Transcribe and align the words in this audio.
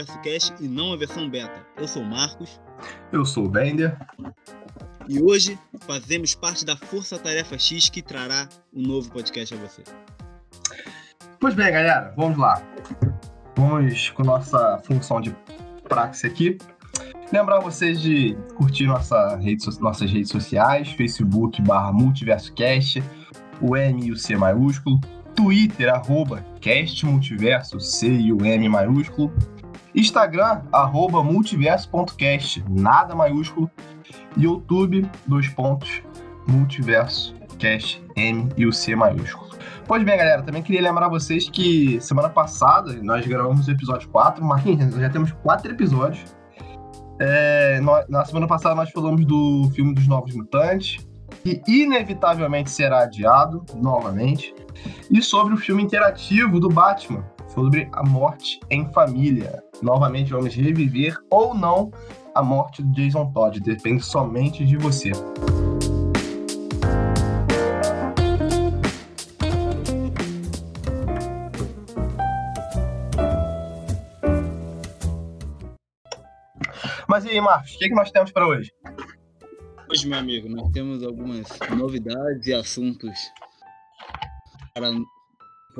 Multiverso 0.00 0.18
Cast 0.20 0.54
e 0.60 0.68
não 0.68 0.92
a 0.92 0.96
versão 0.96 1.28
beta. 1.28 1.66
Eu 1.76 1.86
sou 1.86 2.02
o 2.02 2.06
Marcos. 2.06 2.60
Eu 3.12 3.24
sou 3.24 3.44
o 3.44 3.48
Bender. 3.48 3.96
E 5.08 5.20
hoje 5.20 5.58
fazemos 5.80 6.34
parte 6.34 6.64
da 6.64 6.76
Força 6.76 7.18
Tarefa 7.18 7.58
X 7.58 7.88
que 7.88 8.00
trará 8.00 8.48
um 8.72 8.82
novo 8.82 9.10
podcast 9.10 9.54
a 9.54 9.58
você. 9.58 9.82
Pois 11.38 11.54
bem, 11.54 11.72
galera, 11.72 12.14
vamos 12.16 12.38
lá. 12.38 12.62
Vamos 13.56 14.10
com 14.10 14.22
nossa 14.22 14.78
função 14.84 15.20
de 15.20 15.34
praxe 15.88 16.26
aqui. 16.26 16.56
Lembrar 17.32 17.60
vocês 17.60 18.00
de 18.00 18.36
curtir 18.56 18.86
nossa 18.86 19.36
rede, 19.36 19.64
nossas 19.80 20.10
redes 20.10 20.30
sociais, 20.30 20.90
Facebook 20.92 21.60
barra 21.62 21.92
MultiversoCast, 21.92 23.02
o 23.60 23.76
M 23.76 24.06
e 24.06 24.12
o 24.12 24.16
C 24.16 24.36
maiúsculo, 24.36 24.98
Twitter, 25.36 25.92
arroba 25.92 26.44
Cast 26.60 27.04
Multiverso, 27.06 27.78
C 27.78 28.08
e 28.08 28.32
o 28.32 28.44
M 28.44 28.68
maiúsculo, 28.68 29.32
Instagram, 29.94 30.62
arroba 30.72 31.22
multiverso.cast, 31.22 32.64
nada 32.68 33.14
maiúsculo, 33.14 33.70
YouTube, 34.36 35.08
dois 35.26 35.48
pontos, 35.48 36.02
multiverso, 36.46 37.34
cast, 37.58 38.02
M 38.16 38.48
e 38.56 38.66
o 38.66 38.72
C 38.72 38.94
maiúsculo. 38.94 39.50
Pois 39.86 40.04
bem, 40.04 40.16
galera, 40.16 40.42
também 40.42 40.62
queria 40.62 40.82
lembrar 40.82 41.08
vocês 41.08 41.48
que 41.50 42.00
semana 42.00 42.28
passada 42.28 42.92
nós 43.02 43.26
gravamos 43.26 43.66
o 43.66 43.70
episódio 43.70 44.08
4, 44.08 44.44
mas 44.44 44.64
nós 44.64 44.94
já 44.94 45.10
temos 45.10 45.32
quatro 45.32 45.72
episódios. 45.72 46.24
É, 47.18 47.80
nós, 47.80 48.08
na 48.08 48.24
semana 48.24 48.46
passada 48.46 48.74
nós 48.74 48.90
falamos 48.90 49.24
do 49.26 49.68
filme 49.74 49.92
dos 49.92 50.06
Novos 50.06 50.34
Mutantes, 50.34 51.04
que 51.42 51.60
inevitavelmente 51.66 52.70
será 52.70 53.02
adiado 53.02 53.64
novamente, 53.74 54.54
e 55.10 55.20
sobre 55.20 55.54
o 55.54 55.56
filme 55.56 55.82
interativo 55.82 56.60
do 56.60 56.68
Batman, 56.68 57.24
sobre 57.54 57.88
a 57.92 58.02
morte 58.02 58.60
em 58.70 58.90
família. 58.92 59.62
Novamente 59.82 60.32
vamos 60.32 60.54
reviver 60.54 61.16
ou 61.30 61.54
não 61.54 61.90
a 62.34 62.42
morte 62.42 62.82
do 62.82 62.92
Jason 62.92 63.32
Todd, 63.32 63.60
depende 63.60 64.04
somente 64.04 64.64
de 64.64 64.76
você. 64.76 65.12
Mas 77.08 77.24
e 77.24 77.30
aí, 77.30 77.40
Marcos, 77.40 77.74
o 77.74 77.78
que, 77.78 77.86
é 77.86 77.88
que 77.88 77.94
nós 77.94 78.12
temos 78.12 78.30
para 78.30 78.46
hoje? 78.46 78.70
Hoje, 79.90 80.06
meu 80.06 80.20
amigo, 80.20 80.48
nós 80.48 80.70
temos 80.70 81.02
algumas 81.02 81.48
novidades 81.76 82.46
e 82.46 82.54
assuntos 82.54 83.18
para 84.72 84.92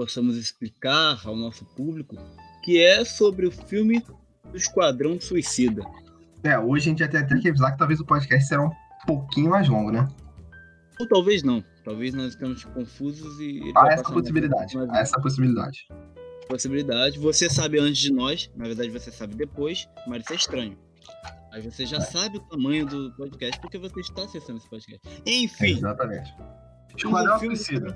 possamos 0.00 0.38
explicar 0.38 1.20
ao 1.26 1.36
nosso 1.36 1.62
público, 1.76 2.16
que 2.62 2.80
é 2.80 3.04
sobre 3.04 3.46
o 3.46 3.50
filme 3.50 4.02
do 4.50 4.56
Esquadrão 4.56 5.20
Suicida. 5.20 5.82
É, 6.42 6.58
hoje 6.58 6.86
a 6.86 6.88
gente 6.88 7.00
já 7.00 7.08
tem 7.08 7.20
até 7.20 7.38
que 7.38 7.50
avisar 7.50 7.72
que 7.72 7.76
talvez 7.76 8.00
o 8.00 8.06
podcast 8.06 8.48
será 8.48 8.64
um 8.64 8.70
pouquinho 9.06 9.50
mais 9.50 9.68
longo, 9.68 9.90
né? 9.90 10.08
Ou 10.98 11.06
talvez 11.06 11.42
não. 11.42 11.62
Talvez 11.84 12.14
nós 12.14 12.28
estamos 12.28 12.64
confusos 12.64 13.38
e. 13.40 13.60
Há 13.76 13.92
essa 13.92 14.04
possibilidade. 14.04 14.74
Há 14.88 15.00
essa 15.00 15.20
possibilidade. 15.20 15.86
Possibilidade. 16.48 17.18
Você 17.18 17.50
sabe 17.50 17.78
antes 17.78 17.98
de 17.98 18.10
nós, 18.10 18.50
na 18.56 18.64
verdade 18.64 18.88
você 18.88 19.12
sabe 19.12 19.34
depois, 19.34 19.86
mas 20.06 20.22
isso 20.22 20.32
é 20.32 20.36
estranho. 20.36 20.78
Aí 21.52 21.60
você 21.60 21.84
já 21.84 22.00
sabe 22.00 22.38
o 22.38 22.40
tamanho 22.40 22.86
do 22.86 23.12
podcast 23.16 23.60
porque 23.60 23.76
você 23.76 24.00
está 24.00 24.22
acessando 24.22 24.60
esse 24.60 24.70
podcast. 24.70 25.06
Enfim. 25.26 25.76
Exatamente. 25.76 26.34
Esquadrão 26.96 27.38
Suicida. 27.38 27.94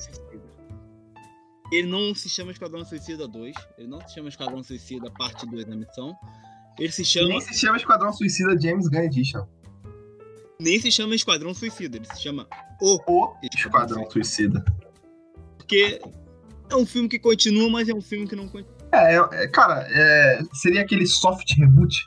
Ele 1.73 1.89
não 1.89 2.15
se 2.15 2.29
chama 2.29 2.53
Esquadrão 2.53 2.84
Suicida 2.84 3.27
2. 3.27 3.55
Ele 3.79 3.89
não 3.89 4.01
se 4.07 4.15
chama 4.15 4.29
Esquadrão 4.29 4.62
Suicida 4.62 5.11
Parte 5.11 5.47
2 5.47 5.65
da 5.65 5.77
missão. 5.77 6.15
Ele 6.78 6.93
se 6.93 7.05
chama. 7.05 7.28
Nem 7.28 7.41
se 7.41 7.55
chama 7.55 7.77
Esquadrão 7.77 8.12
Suicida 8.12 8.61
James 8.61 8.88
Gunn 8.88 9.03
Edition. 9.03 9.47
Nem 10.61 10.78
se 10.81 10.91
chama 10.91 11.15
Esquadrão 11.15 11.55
Suicida. 11.55 11.97
Ele 11.97 12.06
se 12.06 12.22
chama 12.22 12.47
O, 12.81 13.00
o 13.06 13.34
Esquadrão 13.43 14.09
Suicida. 14.11 14.65
Porque 15.56 16.00
é 16.71 16.77
um 16.77 16.87
filme 16.87 17.09
que 17.09 17.19
continua, 17.19 17.69
mas 17.71 17.88
é 17.88 17.94
um 17.94 18.03
filme 18.03 18.28
que 18.28 18.37
não 18.37 18.49
continua. 18.49 18.75
É, 18.93 19.17
é 19.17 19.49
cara, 19.49 19.87
é, 19.91 20.43
seria 20.53 20.83
aquele 20.83 21.06
soft 21.06 21.56
reboot 21.56 22.06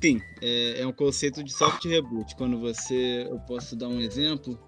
Sim, 0.00 0.22
é, 0.40 0.80
é, 0.80 0.86
um 0.86 0.92
conceito 0.92 1.44
de 1.44 1.52
soft 1.52 1.84
reboot. 1.84 2.34
Quando 2.36 2.58
você. 2.58 3.26
Eu 3.30 3.38
posso 3.40 3.76
dar 3.76 3.88
um 3.88 4.00
exemplo. 4.00 4.58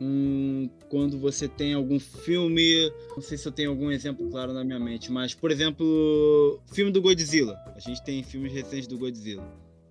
Hum, 0.00 0.70
quando 0.88 1.18
você 1.18 1.46
tem 1.46 1.74
algum 1.74 2.00
filme. 2.00 2.90
Não 3.14 3.20
sei 3.20 3.36
se 3.36 3.46
eu 3.46 3.52
tenho 3.52 3.70
algum 3.70 3.90
exemplo 3.90 4.28
claro 4.30 4.52
na 4.52 4.64
minha 4.64 4.80
mente, 4.80 5.12
mas, 5.12 5.34
por 5.34 5.50
exemplo, 5.50 6.60
filme 6.72 6.90
do 6.90 7.02
Godzilla. 7.02 7.54
A 7.74 7.78
gente 7.78 8.02
tem 8.02 8.22
filmes 8.22 8.52
recentes 8.52 8.86
do 8.86 8.96
Godzilla. 8.96 9.42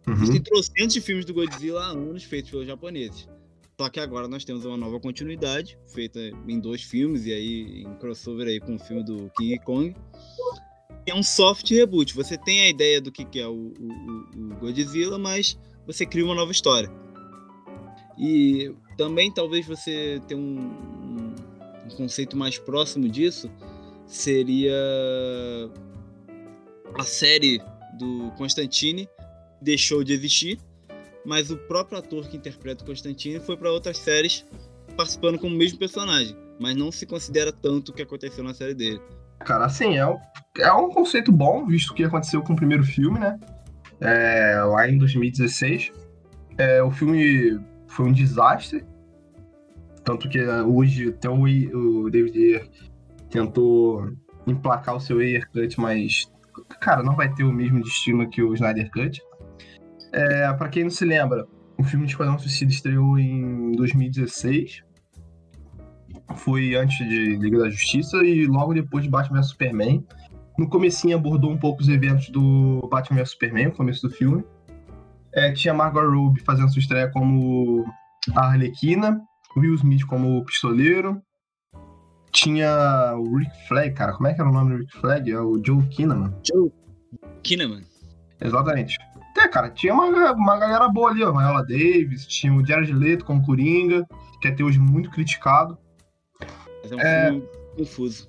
Uhum. 0.07 0.13
Existem 0.15 0.41
trocentos 0.41 0.93
de 0.93 1.01
filmes 1.01 1.25
do 1.25 1.33
Godzilla 1.33 1.81
há 1.81 1.89
anos 1.89 2.23
feitos 2.23 2.49
pelos 2.49 2.65
japoneses. 2.65 3.29
Só 3.79 3.87
que 3.87 3.99
agora 3.99 4.27
nós 4.27 4.43
temos 4.43 4.65
uma 4.65 4.75
nova 4.75 4.99
continuidade, 4.99 5.77
feita 5.93 6.19
em 6.19 6.59
dois 6.59 6.81
filmes, 6.81 7.25
e 7.25 7.31
aí 7.31 7.83
em 7.83 7.93
crossover 7.95 8.47
aí 8.47 8.59
com 8.59 8.75
o 8.75 8.79
filme 8.79 9.03
do 9.03 9.31
King 9.37 9.57
Kong 9.59 9.95
é 11.05 11.13
um 11.13 11.23
soft 11.23 11.69
reboot. 11.69 12.13
Você 12.15 12.37
tem 12.37 12.61
a 12.61 12.69
ideia 12.69 13.01
do 13.01 13.11
que, 13.11 13.39
é 13.39 13.47
o, 13.47 13.73
o, 13.79 14.51
o 14.51 14.55
Godzilla, 14.59 15.17
mas 15.17 15.57
você 15.85 16.05
cria 16.05 16.25
uma 16.25 16.35
nova 16.35 16.51
história. 16.51 16.91
E 18.17 18.73
também 18.99 19.31
talvez 19.31 19.65
você 19.65 20.21
tenha 20.27 20.37
um, 20.37 21.33
um 21.85 21.95
conceito 21.95 22.35
mais 22.35 22.57
próximo 22.57 23.07
disso 23.07 23.49
seria 24.05 24.75
a 26.97 27.03
série 27.03 27.61
do 27.97 28.29
Constantine 28.37 29.07
deixou 29.61 30.03
de 30.03 30.11
existir, 30.11 30.59
mas 31.25 31.49
o 31.49 31.55
próprio 31.55 31.97
ator 31.97 32.27
que 32.27 32.35
interpreta 32.35 32.83
o 32.83 32.87
Constantine 32.87 33.39
foi 33.39 33.55
para 33.55 33.71
outras 33.71 33.97
séries 33.97 34.45
participando 34.97 35.39
como 35.39 35.55
o 35.55 35.57
mesmo 35.57 35.79
personagem, 35.79 36.35
mas 36.59 36.75
não 36.75 36.91
se 36.91 37.05
considera 37.05 37.53
tanto 37.53 37.89
o 37.89 37.93
que 37.93 38.01
aconteceu 38.01 38.43
na 38.43 38.53
série 38.53 38.73
dele. 38.73 39.01
Cara, 39.39 39.65
assim, 39.65 39.95
é 39.95 40.05
um, 40.05 40.17
é 40.57 40.73
um 40.73 40.89
conceito 40.89 41.31
bom, 41.31 41.65
visto 41.65 41.91
o 41.91 41.93
que 41.93 42.03
aconteceu 42.03 42.41
com 42.41 42.51
o 42.51 42.55
primeiro 42.57 42.83
filme, 42.83 43.17
né? 43.17 43.39
É, 44.01 44.61
lá 44.61 44.89
em 44.89 44.97
2016. 44.97 45.89
É, 46.57 46.83
o 46.83 46.91
filme 46.91 47.57
foi 47.89 48.05
um 48.05 48.13
desastre. 48.13 48.85
Tanto 50.03 50.29
que 50.29 50.41
hoje 50.41 51.09
até 51.09 51.29
o, 51.29 51.43
o 51.43 52.09
David 52.09 52.37
Ayer 52.37 52.69
tentou 53.29 54.11
emplacar 54.47 54.95
o 54.95 54.99
seu 54.99 55.19
Ayer 55.19 55.49
Cut, 55.51 55.79
mas, 55.79 56.31
cara, 56.79 57.03
não 57.03 57.15
vai 57.15 57.33
ter 57.33 57.43
o 57.43 57.51
mesmo 57.51 57.83
destino 57.83 58.29
que 58.29 58.41
o 58.41 58.53
Snyder 58.53 58.89
Cut. 58.91 59.21
É, 60.11 60.53
para 60.53 60.69
quem 60.69 60.83
não 60.83 60.89
se 60.89 61.05
lembra, 61.05 61.45
o 61.77 61.83
filme 61.83 62.05
de 62.05 62.13
Esquadrão 62.13 62.39
Suicida 62.39 62.71
estreou 62.71 63.19
em 63.19 63.71
2016 63.73 64.83
foi 66.35 66.75
antes 66.75 66.97
de 66.97 67.35
Liga 67.37 67.59
da 67.59 67.69
Justiça 67.69 68.17
e 68.17 68.45
logo 68.45 68.73
depois 68.73 69.03
de 69.03 69.09
Batman 69.09 69.39
vs 69.39 69.49
Superman. 69.49 70.05
No 70.57 70.69
comecinho 70.69 71.17
abordou 71.17 71.51
um 71.51 71.57
pouco 71.57 71.81
os 71.81 71.87
eventos 71.87 72.29
do 72.29 72.87
Batman 72.89 73.19
vs 73.19 73.31
Superman, 73.31 73.65
no 73.67 73.71
começo 73.73 74.07
do 74.07 74.13
filme. 74.13 74.43
É, 75.33 75.51
tinha 75.51 75.73
Margot 75.73 76.01
Robbie 76.01 76.41
fazendo 76.41 76.71
sua 76.71 76.79
estreia 76.79 77.09
como 77.11 77.85
a 78.35 78.47
Arlequina, 78.47 79.21
Will 79.55 79.75
Smith 79.75 80.05
como 80.05 80.43
pistoleiro. 80.45 81.21
Tinha 82.31 83.15
o 83.17 83.37
Rick 83.37 83.67
Flag, 83.67 83.93
cara, 83.93 84.13
como 84.13 84.27
é 84.27 84.33
que 84.33 84.41
era 84.41 84.49
o 84.49 84.53
nome 84.53 84.71
do 84.71 84.79
Rick 84.79 84.97
Flag? 84.99 85.31
É 85.31 85.39
o 85.39 85.61
Joe 85.63 85.85
Kinnaman. 85.87 86.33
Joe 86.45 86.71
Kinnaman. 87.43 87.83
Exatamente. 88.39 88.97
É, 89.37 89.47
cara, 89.47 89.69
tinha 89.69 89.93
uma, 89.93 90.33
uma 90.33 90.57
galera 90.57 90.87
boa 90.89 91.11
ali, 91.11 91.23
ó. 91.23 91.31
Viola 91.31 91.65
Davis, 91.65 92.27
tinha 92.27 92.53
o 92.53 92.65
Jared 92.65 92.91
Leto 92.91 93.25
como 93.25 93.45
Coringa, 93.45 94.05
que 94.41 94.47
é 94.47 94.51
até 94.51 94.63
hoje 94.63 94.79
muito 94.79 95.09
criticado. 95.09 95.77
Mas 96.83 96.91
é 96.91 96.95
um 96.95 96.99
é... 96.99 97.25
filme 97.27 97.47
confuso. 97.77 98.27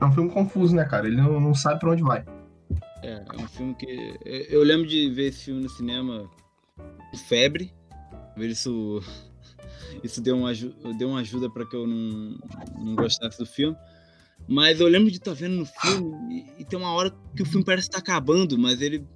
É 0.00 0.04
um 0.04 0.12
filme 0.12 0.30
confuso, 0.30 0.74
né, 0.74 0.84
cara? 0.84 1.06
Ele 1.06 1.16
não, 1.16 1.40
não 1.40 1.54
sabe 1.54 1.80
pra 1.80 1.90
onde 1.90 2.02
vai. 2.02 2.24
É, 3.02 3.24
é 3.32 3.36
um 3.36 3.48
filme 3.48 3.74
que. 3.74 4.18
Eu 4.24 4.62
lembro 4.62 4.86
de 4.86 5.10
ver 5.10 5.28
esse 5.28 5.44
filme 5.44 5.62
no 5.62 5.68
cinema 5.68 6.30
febre. 7.28 7.72
Isso. 8.36 9.02
Isso 10.02 10.20
deu 10.22 10.36
uma, 10.36 10.52
deu 10.96 11.08
uma 11.10 11.20
ajuda 11.20 11.50
para 11.50 11.66
que 11.66 11.76
eu 11.76 11.86
não, 11.86 12.38
não 12.78 12.96
gostasse 12.96 13.38
do 13.38 13.46
filme. 13.46 13.76
Mas 14.48 14.80
eu 14.80 14.88
lembro 14.88 15.10
de 15.10 15.18
estar 15.18 15.32
tá 15.32 15.36
vendo 15.36 15.56
no 15.56 15.66
filme 15.66 16.46
e, 16.58 16.62
e 16.62 16.64
tem 16.64 16.78
uma 16.78 16.92
hora 16.92 17.14
que 17.36 17.42
o 17.42 17.46
filme 17.46 17.64
parece 17.64 17.88
estar 17.88 18.00
tá 18.00 18.12
acabando, 18.12 18.58
mas 18.58 18.80
ele 18.80 19.06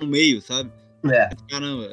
no 0.00 0.06
meio, 0.06 0.40
sabe? 0.40 0.70
É. 1.10 1.30
Caramba, 1.48 1.88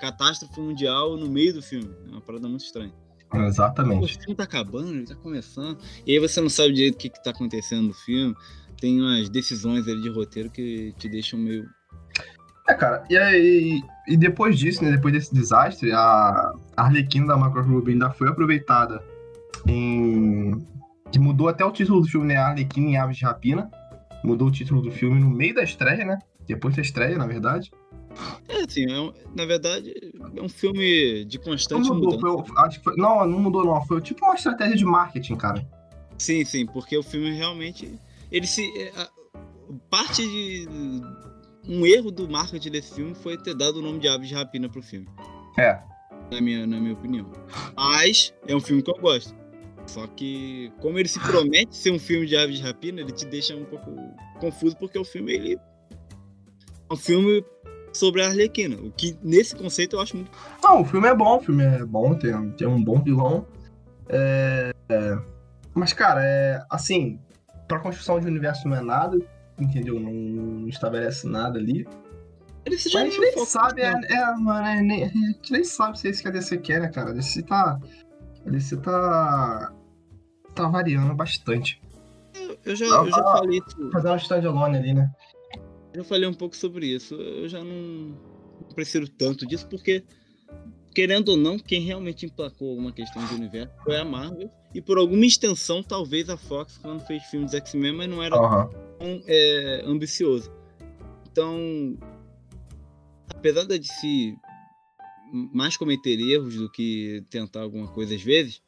catástrofe 0.00 0.60
mundial 0.60 1.16
no 1.16 1.28
meio 1.28 1.54
do 1.54 1.62
filme. 1.62 1.90
É 2.06 2.10
uma 2.10 2.20
parada 2.20 2.48
muito 2.48 2.64
estranha. 2.64 2.92
Exatamente. 3.32 4.04
O 4.04 4.20
filme 4.20 4.34
tá 4.34 4.44
acabando, 4.44 4.90
ele 4.90 5.06
tá 5.06 5.16
começando. 5.16 5.78
E 6.06 6.12
aí 6.12 6.18
você 6.18 6.40
não 6.40 6.48
sabe 6.48 6.72
direito 6.72 6.94
o 6.94 6.98
que, 6.98 7.08
que 7.08 7.22
tá 7.22 7.30
acontecendo 7.30 7.88
no 7.88 7.94
filme. 7.94 8.34
Tem 8.84 9.00
umas 9.00 9.30
decisões 9.30 9.88
ali 9.88 10.02
de 10.02 10.10
roteiro 10.10 10.50
que 10.50 10.92
te 10.98 11.08
deixam 11.08 11.38
meio. 11.38 11.64
É, 12.68 12.74
cara, 12.74 13.02
e 13.08 13.16
aí. 13.16 13.80
E 14.06 14.14
depois 14.14 14.58
disso, 14.58 14.84
né? 14.84 14.90
Depois 14.90 15.14
desse 15.14 15.34
desastre, 15.34 15.90
a 15.90 16.52
Arlequina 16.76 17.28
da 17.28 17.34
Rubio 17.34 17.94
ainda 17.94 18.10
foi 18.10 18.28
aproveitada 18.28 19.02
em. 19.66 20.62
Que 21.10 21.18
mudou 21.18 21.48
até 21.48 21.64
o 21.64 21.70
título 21.72 22.02
do 22.02 22.06
filme, 22.06 22.26
né? 22.26 22.36
Arlequina 22.36 22.88
em 22.90 22.96
Aves 22.98 23.16
de 23.16 23.24
Rapina. 23.24 23.70
Mudou 24.22 24.48
o 24.48 24.52
título 24.52 24.82
do 24.82 24.90
filme 24.90 25.18
no 25.18 25.30
meio 25.30 25.54
da 25.54 25.62
estreia, 25.62 26.04
né? 26.04 26.18
Depois 26.46 26.76
da 26.76 26.82
estreia, 26.82 27.16
na 27.16 27.26
verdade. 27.26 27.70
É, 28.46 28.64
assim, 28.64 28.84
é 28.92 29.00
um- 29.00 29.14
na 29.34 29.46
verdade, 29.46 29.94
é 30.36 30.42
um 30.42 30.48
filme 30.50 31.24
de 31.24 31.38
Não 31.38 31.44
constante 31.44 31.88
mudou, 31.88 32.20
mudança. 32.20 32.44
foi, 32.52 32.66
acho 32.66 32.78
que 32.78 32.84
foi, 32.84 32.96
não, 32.98 33.26
não 33.26 33.38
mudou 33.40 33.64
não, 33.64 33.80
foi 33.86 34.02
tipo 34.02 34.22
uma 34.26 34.34
estratégia 34.34 34.76
de 34.76 34.84
marketing, 34.84 35.36
cara. 35.36 35.66
Sim, 36.18 36.44
sim, 36.44 36.66
porque 36.66 36.98
o 36.98 37.02
filme 37.02 37.32
realmente. 37.34 37.98
Ele 38.34 38.48
se. 38.48 38.68
é, 38.76 38.92
parte 39.88 40.26
de. 40.26 40.66
Um 41.66 41.86
erro 41.86 42.10
do 42.10 42.28
marketing 42.28 42.70
desse 42.70 42.94
filme 42.94 43.14
foi 43.14 43.38
ter 43.38 43.54
dado 43.54 43.78
o 43.78 43.82
nome 43.82 43.98
de 43.98 44.06
Aves 44.06 44.28
de 44.28 44.34
Rapina 44.34 44.68
pro 44.68 44.82
filme. 44.82 45.08
É. 45.56 45.80
Na 46.30 46.40
minha, 46.40 46.66
na 46.66 46.78
minha 46.78 46.92
opinião. 46.92 47.30
Mas 47.74 48.34
é 48.46 48.54
um 48.54 48.60
filme 48.60 48.82
que 48.82 48.90
eu 48.90 48.98
gosto. 48.98 49.34
Só 49.86 50.06
que, 50.08 50.70
como 50.80 50.98
ele 50.98 51.08
se 51.08 51.20
promete 51.20 51.76
ser 51.76 51.90
um 51.92 51.98
filme 51.98 52.26
de 52.26 52.36
Aves 52.36 52.58
de 52.58 52.62
Rapina, 52.62 53.00
ele 53.00 53.12
te 53.12 53.24
deixa 53.24 53.54
um 53.54 53.64
pouco 53.64 53.90
confuso, 54.40 54.76
porque 54.76 54.98
o 54.98 55.04
filme, 55.04 55.32
ele. 55.32 55.56
É 56.90 56.92
um 56.92 56.96
filme 56.96 57.42
sobre 57.92 58.22
a 58.22 58.26
Arlequina. 58.26 58.76
O 58.76 58.90
que, 58.90 59.16
nesse 59.22 59.54
conceito, 59.54 59.96
eu 59.96 60.00
acho 60.00 60.16
muito. 60.16 60.30
Não, 60.62 60.82
o 60.82 60.84
filme 60.84 61.08
é 61.08 61.14
bom, 61.14 61.36
o 61.36 61.40
filme 61.40 61.62
é 61.62 61.84
bom, 61.84 62.14
tem, 62.14 62.50
tem 62.50 62.66
um 62.66 62.82
bom 62.82 63.00
vilão. 63.00 63.46
É, 64.08 64.72
é, 64.88 65.18
Mas, 65.72 65.92
cara, 65.92 66.22
é 66.22 66.62
assim, 66.68 67.18
pra 67.68 67.80
construção 67.80 68.20
de 68.20 68.26
universo 68.26 68.68
não 68.68 68.76
é 68.76 68.80
nada, 68.82 69.18
entendeu? 69.58 69.98
Não, 70.00 70.12
não 70.12 70.68
estabelece 70.68 71.26
nada 71.26 71.58
ali. 71.58 71.86
Ele 72.64 72.78
se 72.78 72.92
Mas 72.94 73.02
a 73.02 73.04
gente 73.04 73.20
nem 73.20 73.46
sabe, 73.46 73.82
é, 73.82 73.92
é, 73.92 74.34
mano, 74.36 74.66
é, 74.66 74.80
nem- 74.80 75.04
a 75.04 75.08
gente 75.08 75.52
nem 75.52 75.64
sabe 75.64 75.98
se 75.98 76.08
é 76.08 76.10
isso 76.10 76.22
que 76.22 76.28
a 76.28 76.30
DC 76.30 76.58
quer, 76.58 76.80
né, 76.80 76.88
cara? 76.88 77.10
A 77.10 77.12
DC 77.12 77.42
tá. 77.42 77.78
A 78.46 78.50
DC 78.50 78.76
tá. 78.78 79.72
tá 80.54 80.68
variando 80.68 81.14
bastante. 81.14 81.80
Eu 82.64 82.74
já, 82.74 82.86
eu 82.86 83.10
já 83.10 83.16
Ah, 83.18 83.38
falei 83.38 83.58
isso. 83.66 83.90
Fazer 83.90 84.08
um 84.10 84.16
standalone 84.16 84.78
ali, 84.78 84.94
né? 84.94 85.10
Eu 85.92 86.02
já 86.02 86.04
falei 86.08 86.28
um 86.28 86.34
pouco 86.34 86.56
sobre 86.56 86.86
isso. 86.86 87.14
Eu 87.14 87.48
já 87.48 87.62
não, 87.62 87.74
não 88.60 88.68
prefiro 88.74 89.06
tanto 89.08 89.46
disso, 89.46 89.66
porque, 89.68 90.02
querendo 90.94 91.28
ou 91.30 91.36
não, 91.36 91.58
quem 91.58 91.82
realmente 91.82 92.24
emplacou 92.26 92.70
alguma 92.70 92.92
questão 92.92 93.24
de 93.26 93.34
universo 93.34 93.74
foi 93.84 93.96
a 93.98 94.04
Marvel. 94.04 94.50
E 94.74 94.80
por 94.82 94.98
alguma 94.98 95.24
extensão, 95.24 95.82
talvez 95.82 96.28
a 96.28 96.36
Fox, 96.36 96.78
quando 96.78 97.00
fez 97.06 97.22
filmes 97.24 97.52
de 97.52 97.58
X-Men, 97.58 97.92
mas 97.92 98.08
não 98.08 98.22
era 98.22 98.36
Aham. 98.36 98.68
tão 98.98 99.22
é, 99.26 99.82
ambicioso. 99.86 100.50
Então, 101.30 101.96
apesar 103.30 103.64
de 103.64 103.86
se 103.86 104.36
mais 105.52 105.76
cometer 105.76 106.18
erros 106.20 106.56
do 106.56 106.70
que 106.70 107.24
tentar 107.30 107.60
alguma 107.62 107.86
coisa 107.88 108.14
às 108.14 108.22
vezes, 108.22 108.62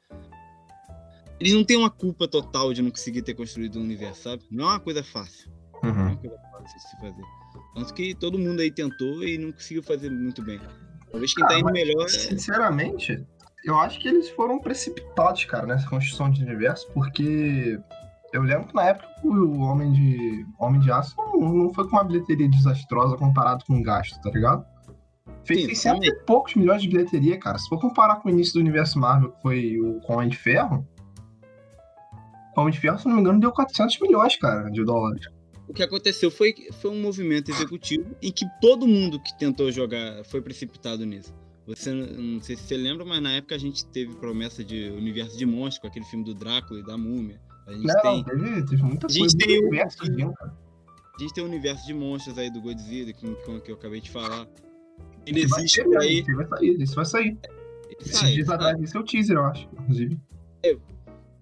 eles 1.40 1.52
não 1.52 1.64
têm 1.64 1.76
uma 1.76 1.90
culpa 1.90 2.26
total 2.26 2.72
de 2.72 2.82
não 2.82 2.90
conseguir 2.90 3.22
ter 3.22 3.34
construído 3.34 3.78
um 3.78 3.82
universo, 3.82 4.22
sabe? 4.22 4.44
Não 4.50 4.64
é 4.64 4.68
uma 4.74 4.80
coisa 4.80 5.02
fácil. 5.02 5.50
Não 5.82 5.90
é 5.90 5.92
Uhum. 5.92 6.06
uma 6.08 6.16
coisa 6.16 6.36
fácil 6.52 6.76
de 6.76 6.82
se 6.88 7.00
fazer. 7.00 7.22
Tanto 7.74 7.94
que 7.94 8.14
todo 8.14 8.38
mundo 8.38 8.60
aí 8.60 8.70
tentou 8.70 9.22
e 9.22 9.36
não 9.38 9.52
conseguiu 9.52 9.82
fazer 9.82 10.10
muito 10.10 10.42
bem. 10.42 10.60
Talvez 11.10 11.34
quem 11.34 11.46
tá 11.46 11.54
Ah, 11.54 11.58
indo 11.58 11.64
mas, 11.64 11.72
melhor 11.74 12.04
é. 12.04 12.08
Sinceramente, 12.08 13.24
eu 13.66 13.76
acho 13.80 13.98
que 13.98 14.06
eles 14.06 14.30
foram 14.30 14.60
precipitados, 14.60 15.44
cara, 15.44 15.66
nessa 15.66 15.88
construção 15.88 16.30
de 16.30 16.42
universo, 16.42 16.88
porque 16.94 17.78
eu 18.32 18.42
lembro 18.42 18.68
que 18.68 18.74
na 18.74 18.84
época 18.84 19.08
o 19.24 19.58
Homem 19.58 19.92
de, 19.92 20.46
Homem 20.56 20.80
de 20.80 20.90
Aço 20.92 21.16
não, 21.16 21.52
não 21.52 21.74
foi 21.74 21.84
com 21.88 21.96
uma 21.96 22.04
bilheteria 22.04 22.48
desastrosa 22.48 23.16
comparado 23.16 23.64
com 23.64 23.76
o 23.76 23.82
gasto, 23.82 24.20
tá 24.20 24.30
ligado? 24.30 24.64
Fez 25.44 25.62
Sim, 25.62 25.66
600 25.74 26.06
e 26.06 26.14
poucos 26.24 26.54
milhões 26.54 26.80
de 26.80 26.88
bilheteria, 26.88 27.38
cara. 27.38 27.58
Se 27.58 27.68
for 27.68 27.80
comparar 27.80 28.16
com 28.16 28.28
o 28.28 28.32
início 28.32 28.54
do 28.54 28.60
universo 28.60 29.00
Marvel, 29.00 29.32
que 29.32 29.42
foi 29.42 29.80
o 29.80 30.00
com 30.00 30.14
Homem 30.14 30.28
de 30.28 30.36
Ferro, 30.36 30.86
o 32.56 32.60
Homem 32.60 32.72
de 32.72 32.78
Ferro, 32.78 32.98
se 32.98 33.08
não 33.08 33.16
me 33.16 33.20
engano, 33.20 33.40
deu 33.40 33.50
400 33.50 33.98
milhões, 34.00 34.36
cara, 34.36 34.70
de 34.70 34.84
dólares. 34.84 35.26
O 35.68 35.72
que 35.72 35.82
aconteceu 35.82 36.30
foi, 36.30 36.52
que 36.52 36.72
foi 36.72 36.92
um 36.92 37.02
movimento 37.02 37.50
executivo 37.50 38.14
em 38.22 38.30
que 38.30 38.46
todo 38.60 38.86
mundo 38.86 39.20
que 39.20 39.36
tentou 39.36 39.72
jogar 39.72 40.24
foi 40.24 40.40
precipitado 40.40 41.04
nisso. 41.04 41.34
Você 41.66 41.92
não 41.92 42.40
sei 42.40 42.56
se 42.56 42.62
você 42.62 42.76
lembra, 42.76 43.04
mas 43.04 43.20
na 43.20 43.32
época 43.32 43.54
a 43.54 43.58
gente 43.58 43.84
teve 43.86 44.14
promessa 44.16 44.62
de 44.64 44.88
universo 44.90 45.36
de 45.36 45.44
monstros 45.44 45.78
com 45.80 45.86
aquele 45.88 46.04
filme 46.04 46.24
do 46.24 46.32
Drácula 46.34 46.78
e 46.80 46.82
da 46.84 46.96
Múmia. 46.96 47.40
A 47.66 47.72
gente 47.72 47.86
Não, 47.86 48.00
tem 48.02 48.24
teve, 48.24 48.64
teve 48.66 48.82
muita 48.84 49.06
A 49.06 49.10
gente 49.10 49.36
tem 49.36 49.58
o- 49.58 49.66
universo, 49.66 49.98
cara. 49.98 50.34
a 51.16 51.20
gente 51.20 51.34
tem 51.34 51.42
o 51.42 51.46
universo 51.48 51.84
de 51.86 51.92
monstros 51.94 52.38
aí 52.38 52.48
do 52.50 52.60
Godzilla 52.60 53.12
que, 53.12 53.26
que, 53.34 53.60
que 53.62 53.70
eu 53.70 53.74
acabei 53.74 54.00
de 54.00 54.10
falar. 54.10 54.46
Ele 55.26 55.44
vai 55.48 55.58
existe 55.60 55.82
ter 55.82 55.88
mesmo, 55.88 56.02
aí. 56.02 56.18
esse 56.20 56.34
vai 56.34 56.46
sair, 56.46 56.82
esse 56.82 56.94
vai 56.94 57.04
sair. 57.04 57.38
Esses 57.98 58.12
sai, 58.16 58.32
dias 58.34 58.46
sai. 58.46 58.54
atrás, 58.56 58.80
esse 58.82 58.96
é 58.96 59.00
o 59.00 59.02
teaser, 59.04 59.36
eu 59.36 59.44
acho, 59.46 59.68
inclusive. 59.72 60.18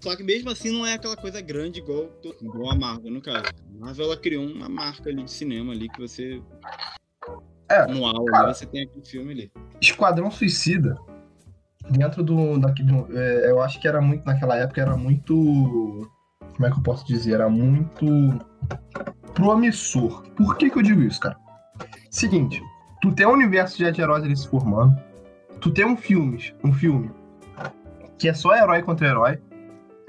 Só 0.00 0.15
que 0.17 0.23
mesmo 0.23 0.50
assim 0.50 0.70
não 0.70 0.87
é 0.87 0.94
aquela 0.94 1.17
coisa 1.17 1.41
grande 1.41 1.81
igual, 1.81 2.11
igual 2.43 2.70
a 2.70 2.75
Marvel, 2.75 3.11
no 3.11 3.20
caso. 3.23 3.47
A 3.75 3.79
Marvel 3.79 4.05
ela 4.06 4.17
criou 4.17 4.47
uma 4.47 4.69
marca 4.69 5.09
ali 5.11 5.23
de 5.23 5.31
cinema 5.31 5.73
ali 5.73 5.88
que 5.88 5.99
você. 5.99 6.43
É, 7.75 7.81
anual, 7.82 8.25
cara. 8.26 8.47
ali, 8.47 8.55
você 8.55 8.67
tem 8.67 8.82
aquele 8.82 9.05
filme 9.05 9.32
ali. 9.32 9.53
Esquadrão 9.81 10.31
Suicida, 10.31 10.97
dentro 11.91 12.23
do. 12.23 12.59
Daqui, 12.59 12.82
do 12.82 13.06
é, 13.17 13.50
eu 13.50 13.61
acho 13.62 13.81
que 13.81 13.88
era 13.88 14.00
muito, 14.00 14.25
naquela 14.25 14.56
época, 14.56 14.81
era 14.81 14.97
muito. 14.97 15.35
Como 16.55 16.67
é 16.67 16.71
que 16.71 16.79
eu 16.79 16.82
posso 16.82 17.06
dizer? 17.06 17.35
Era 17.35 17.49
muito 17.49 18.06
promissor. 19.35 20.23
Por 20.37 20.56
que, 20.56 20.71
que 20.71 20.79
eu 20.79 20.82
digo 20.82 21.03
isso, 21.03 21.21
cara? 21.21 21.37
Seguinte, 22.11 22.62
tu 23.03 23.12
tem 23.12 23.26
um 23.26 23.32
universo 23.32 23.77
de 23.77 24.00
heróis 24.00 24.23
ali 24.23 24.37
se 24.37 24.49
formando, 24.49 24.97
tu 25.61 25.70
tem 25.73 25.85
um 25.85 25.97
filme, 25.97 26.55
um 26.62 26.73
filme 26.73 27.11
que 28.19 28.29
é 28.29 28.35
só 28.35 28.55
herói 28.55 28.82
contra 28.82 29.09
herói, 29.09 29.41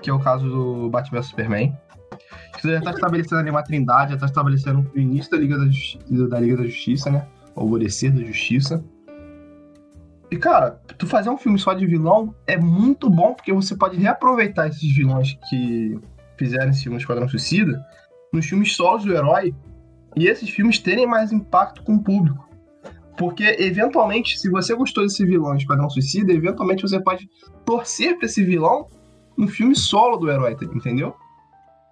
que 0.01 0.09
é 0.09 0.13
o 0.13 0.19
caso 0.19 0.47
do 0.47 0.89
Batman 0.89 1.23
Superman. 1.23 1.75
Que 2.53 2.61
tu 2.61 2.69
já 2.69 2.79
tá 2.79 2.91
estabelecendo 2.91 3.41
ali 3.41 3.50
uma 3.50 3.63
trindade, 3.63 4.13
já 4.13 4.19
tá 4.19 4.27
estabelecendo 4.27 4.89
o 4.95 5.00
início 5.00 5.31
da 5.31 5.38
Liga 5.38 5.57
da, 5.57 5.65
Justi- 5.65 6.00
da 6.29 6.39
Liga 6.39 6.57
da 6.57 6.63
Justiça, 6.63 7.09
né? 7.09 7.27
Alvorecer 7.56 8.12
da 8.13 8.24
Justiça. 8.24 8.84
E, 10.31 10.38
cara, 10.38 10.72
tu 10.98 11.07
fazer 11.07 11.30
um 11.30 11.38
filme 11.38 11.57
só 11.57 11.74
de 11.74 11.86
vilão 11.86 12.36
é 12.48 12.57
muito 12.57 13.10
bom, 13.10 13.34
porque 13.34 13.54
você 13.54 13.75
pode 13.75 13.98
reaproveitar 13.98 14.68
esses 14.68 14.96
vilões 14.96 15.38
que 15.50 16.00
fizeram 16.38 16.72
esse 16.72 16.84
filme 16.84 16.98
Esquadrão 16.98 17.30
Suicida 17.30 17.84
nos 18.34 18.46
filmes 18.46 18.75
solos 18.75 19.06
do 19.06 19.13
herói 19.13 19.56
e 20.16 20.28
esses 20.28 20.50
filmes 20.50 20.80
terem 20.80 21.06
mais 21.06 21.31
impacto 21.31 21.84
com 21.84 21.96
o 21.96 22.04
público. 22.04 22.46
Porque, 23.18 23.44
eventualmente, 23.60 24.38
se 24.38 24.50
você 24.50 24.75
gostou 24.75 25.04
desse 25.04 25.25
vilão 25.25 25.56
Esquadrão 25.56 25.90
Suicida, 25.90 26.34
eventualmente 26.34 26.81
você 26.81 27.00
pode 27.00 27.30
torcer 27.66 28.18
pra 28.18 28.25
esse 28.25 28.44
vilão 28.44 28.88
no 29.38 29.47
filme 29.47 29.76
solo 29.76 30.18
do 30.18 30.30
herói, 30.30 30.57
entendeu? 30.74 31.16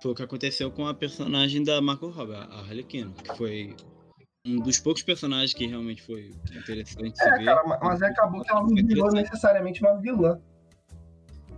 Foi 0.01 0.11
o 0.11 0.15
que 0.15 0.23
aconteceu 0.23 0.69
com 0.69 0.85
a 0.85 0.93
personagem 0.93 1.63
da 1.63 1.81
Marco 1.81 2.09
Robbie, 2.09 2.33
a 2.33 2.59
Harlequina, 2.59 3.11
que 3.23 3.37
foi 3.37 3.73
um 4.45 4.59
dos 4.59 4.77
poucos 4.79 5.01
personagens 5.03 5.53
que 5.53 5.65
realmente 5.65 6.01
foi 6.01 6.31
interessante 6.53 7.17
se 7.17 7.23
É, 7.23 7.37
ver. 7.37 7.45
cara, 7.45 7.63
ma- 7.65 7.79
mas 7.81 8.01
aí 8.01 8.11
acabou 8.11 8.41
que 8.41 8.51
ela 8.51 8.61
não 8.61 8.75
virou 8.75 9.11
necessariamente 9.11 9.81
uma 9.81 9.99
vilã. 10.01 10.39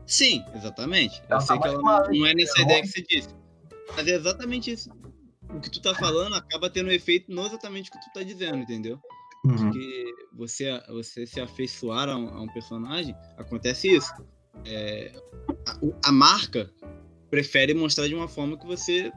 Sim, 0.06 0.46
exatamente. 0.54 1.22
Ela 1.28 1.42
Eu 1.42 1.46
sei 1.46 1.56
tá 1.58 1.62
que 1.64 1.68
ela 1.70 1.82
não, 1.82 2.12
não 2.20 2.26
é 2.28 2.34
nessa 2.36 2.62
ideia 2.62 2.82
que 2.82 2.88
você 2.88 3.02
disse. 3.02 3.30
Mas 3.96 4.08
é 4.08 4.12
exatamente 4.12 4.72
isso. 4.72 4.90
O 5.50 5.60
que 5.60 5.70
tu 5.70 5.82
tá 5.82 5.96
falando 5.96 6.36
acaba 6.36 6.70
tendo 6.70 6.92
efeito 6.92 7.32
não 7.34 7.46
exatamente 7.48 7.90
o 7.90 7.94
que 7.94 8.00
tu 8.00 8.14
tá 8.14 8.22
dizendo, 8.22 8.58
entendeu? 8.58 9.00
Uhum. 9.46 9.56
Porque 9.58 10.06
você, 10.34 10.80
você 10.88 11.26
se 11.26 11.42
afeiçoar 11.42 12.10
a 12.10 12.16
um, 12.18 12.28
a 12.30 12.42
um 12.42 12.48
personagem, 12.48 13.16
acontece 13.38 13.88
isso. 13.96 14.14
É, 14.64 15.12
a, 15.68 16.10
a 16.10 16.12
marca 16.12 16.70
prefere 17.32 17.74
mostrar 17.74 18.08
de 18.08 18.14
uma 18.14 18.28
forma 18.28 18.58
que 18.58 18.66
você 18.66 19.12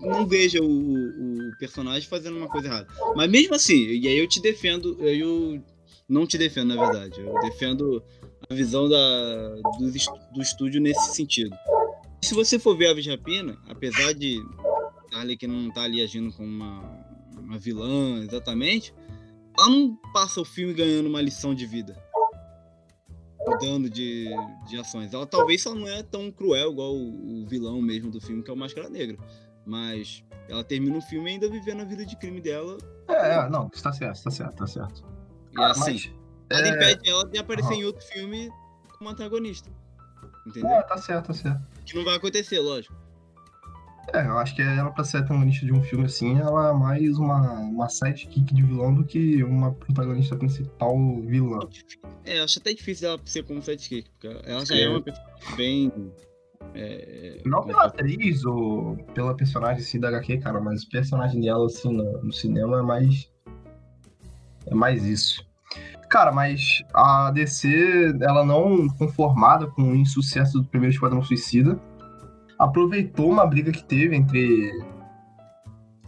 não 0.00 0.26
veja 0.26 0.60
o, 0.62 0.66
o- 0.66 1.50
personagem 1.58 2.08
fazendo 2.08 2.36
uma 2.36 2.48
coisa 2.48 2.68
errada. 2.68 2.88
Mas 3.16 3.28
mesmo 3.30 3.54
assim, 3.54 3.76
e 3.86 4.06
aí 4.06 4.18
eu 4.18 4.28
te 4.28 4.40
defendo, 4.40 4.96
eu 5.00 5.62
não 6.08 6.26
te 6.26 6.38
defendo, 6.38 6.74
na 6.74 6.76
verdade. 6.86 7.20
Eu 7.20 7.34
defendo 7.40 8.02
a 8.48 8.54
visão 8.54 8.88
da, 8.88 9.54
do, 9.78 9.90
do 10.34 10.42
estúdio 10.42 10.80
nesse 10.80 11.14
sentido. 11.14 11.54
Se 12.22 12.34
você 12.34 12.58
for 12.58 12.76
ver 12.76 12.88
Aves 12.88 13.04
de 13.04 13.10
Rapina, 13.10 13.58
apesar 13.68 14.12
de 14.12 14.40
a 15.12 15.18
Arlequina 15.20 15.52
não 15.54 15.68
estar 15.68 15.82
ali 15.82 16.02
agindo 16.02 16.32
como 16.32 16.48
uma, 16.48 16.80
uma 17.38 17.58
vilã 17.58 18.22
exatamente, 18.22 18.92
ela 19.58 19.68
não 19.70 19.96
passa 20.12 20.40
o 20.40 20.44
filme 20.44 20.74
ganhando 20.74 21.08
uma 21.08 21.20
lição 21.20 21.54
de 21.54 21.66
vida. 21.66 21.96
Mudando 23.46 23.88
de, 23.88 24.26
de 24.68 24.76
ações. 24.76 25.12
Ela 25.14 25.26
talvez 25.26 25.62
só 25.62 25.74
não 25.74 25.88
é 25.88 26.02
tão 26.02 26.30
cruel 26.30 26.72
igual 26.72 26.94
o, 26.94 27.42
o 27.42 27.46
vilão 27.46 27.80
mesmo 27.80 28.10
do 28.10 28.20
filme, 28.20 28.42
que 28.42 28.50
é 28.50 28.54
o 28.54 28.56
Máscara 28.56 28.90
Negra. 28.90 29.16
Mas 29.68 30.24
ela 30.48 30.64
termina 30.64 30.96
o 30.96 31.02
filme 31.02 31.28
ainda 31.30 31.46
vivendo 31.46 31.82
a 31.82 31.84
vida 31.84 32.06
de 32.06 32.16
crime 32.16 32.40
dela. 32.40 32.78
É, 33.06 33.34
é, 33.34 33.48
não, 33.50 33.68
tá 33.68 33.92
certo, 33.92 34.22
tá 34.24 34.30
certo, 34.30 34.56
tá 34.56 34.66
certo. 34.66 35.04
E 35.52 35.60
assim, 35.62 35.80
Mas, 35.92 36.10
nada 36.50 36.68
é, 36.68 36.70
impede 36.70 37.10
ela 37.10 37.28
de 37.28 37.38
aparecer 37.38 37.72
Aham. 37.74 37.80
em 37.80 37.84
outro 37.84 38.02
filme 38.06 38.50
como 38.96 39.10
antagonista. 39.10 39.70
Entendeu? 40.46 40.70
é, 40.70 40.82
tá 40.82 40.96
certo, 40.96 41.26
tá 41.26 41.34
certo. 41.34 41.60
Que 41.84 41.94
não 41.94 42.04
vai 42.04 42.16
acontecer, 42.16 42.58
lógico. 42.60 42.96
É, 44.14 44.26
eu 44.26 44.38
acho 44.38 44.56
que 44.56 44.62
ela, 44.62 44.90
pra 44.90 45.04
ser 45.04 45.18
protagonista 45.18 45.66
de 45.66 45.72
um 45.72 45.82
filme 45.82 46.06
assim, 46.06 46.38
ela 46.38 46.70
é 46.70 46.72
mais 46.72 47.18
uma, 47.18 47.52
uma 47.60 47.90
sidekick 47.90 48.54
de 48.54 48.62
vilão 48.62 48.94
do 48.94 49.04
que 49.04 49.44
uma 49.44 49.74
protagonista 49.74 50.34
principal 50.34 50.96
vilã. 51.20 51.58
É, 52.24 52.38
eu 52.38 52.44
acho 52.44 52.58
até 52.58 52.72
difícil 52.72 53.06
ela 53.10 53.20
ser 53.26 53.42
como 53.42 53.62
sidekick, 53.62 54.08
porque 54.12 54.28
ela 54.48 54.64
já 54.64 54.74
É. 54.74 54.84
é 54.84 54.88
uma 54.88 55.02
pessoa 55.02 55.26
bem 55.56 55.92
É, 56.74 57.40
Não 57.44 57.62
pela 57.62 57.84
atriz 57.84 58.44
ou 58.44 58.96
pela 59.14 59.34
personagem 59.34 59.82
assim 59.82 59.98
da 59.98 60.08
HQ, 60.08 60.38
cara, 60.38 60.60
mas 60.60 60.82
o 60.82 60.88
personagem 60.88 61.40
dela, 61.40 61.66
assim, 61.66 61.92
no, 61.92 62.22
no 62.22 62.32
cinema 62.32 62.78
é 62.78 62.82
mais. 62.82 63.30
É 64.66 64.74
mais 64.74 65.04
isso. 65.04 65.46
Cara, 66.08 66.32
mas 66.32 66.82
a 66.94 67.30
DC, 67.30 68.16
ela 68.20 68.44
não 68.44 68.88
conformada 68.88 69.66
com 69.66 69.82
o 69.82 69.94
insucesso 69.94 70.58
do 70.58 70.68
primeiro 70.68 70.94
Esquadrão 70.94 71.22
Suicida, 71.22 71.78
aproveitou 72.58 73.30
uma 73.30 73.46
briga 73.46 73.70
que 73.70 73.84
teve 73.84 74.16
entre 74.16 74.72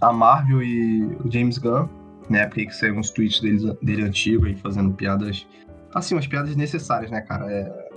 a 0.00 0.12
Marvel 0.12 0.62
e 0.62 1.04
o 1.22 1.30
James 1.30 1.58
Gunn, 1.58 1.86
na 2.30 2.38
época 2.38 2.64
que 2.64 2.74
saíram 2.74 2.98
uns 2.98 3.10
tweets 3.10 3.40
dele, 3.40 3.76
dele 3.82 4.02
antigo 4.02 4.46
aí, 4.46 4.56
fazendo 4.56 4.92
piadas. 4.94 5.46
Assim, 5.94 6.14
umas 6.14 6.26
piadas 6.26 6.56
necessárias, 6.56 7.10
né, 7.10 7.20
cara? 7.20 7.50
É, 7.52 7.89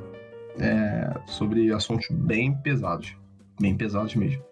é, 0.59 1.13
sobre 1.27 1.71
assuntos 1.73 2.07
bem 2.11 2.55
pesados. 2.55 3.15
Bem 3.59 3.75
pesados 3.75 4.15
mesmo. 4.15 4.43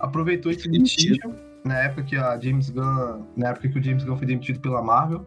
Aproveitou 0.00 0.50
esse 0.52 0.68
litígio 0.68 1.34
na 1.64 1.78
época 1.80 2.04
que 2.04 2.16
a 2.16 2.38
James 2.38 2.70
Gunn. 2.70 3.24
Na 3.36 3.48
época 3.48 3.68
que 3.68 3.78
o 3.78 3.82
James 3.82 4.04
Gunn 4.04 4.16
foi 4.16 4.26
demitido 4.26 4.60
pela 4.60 4.82
Marvel. 4.82 5.26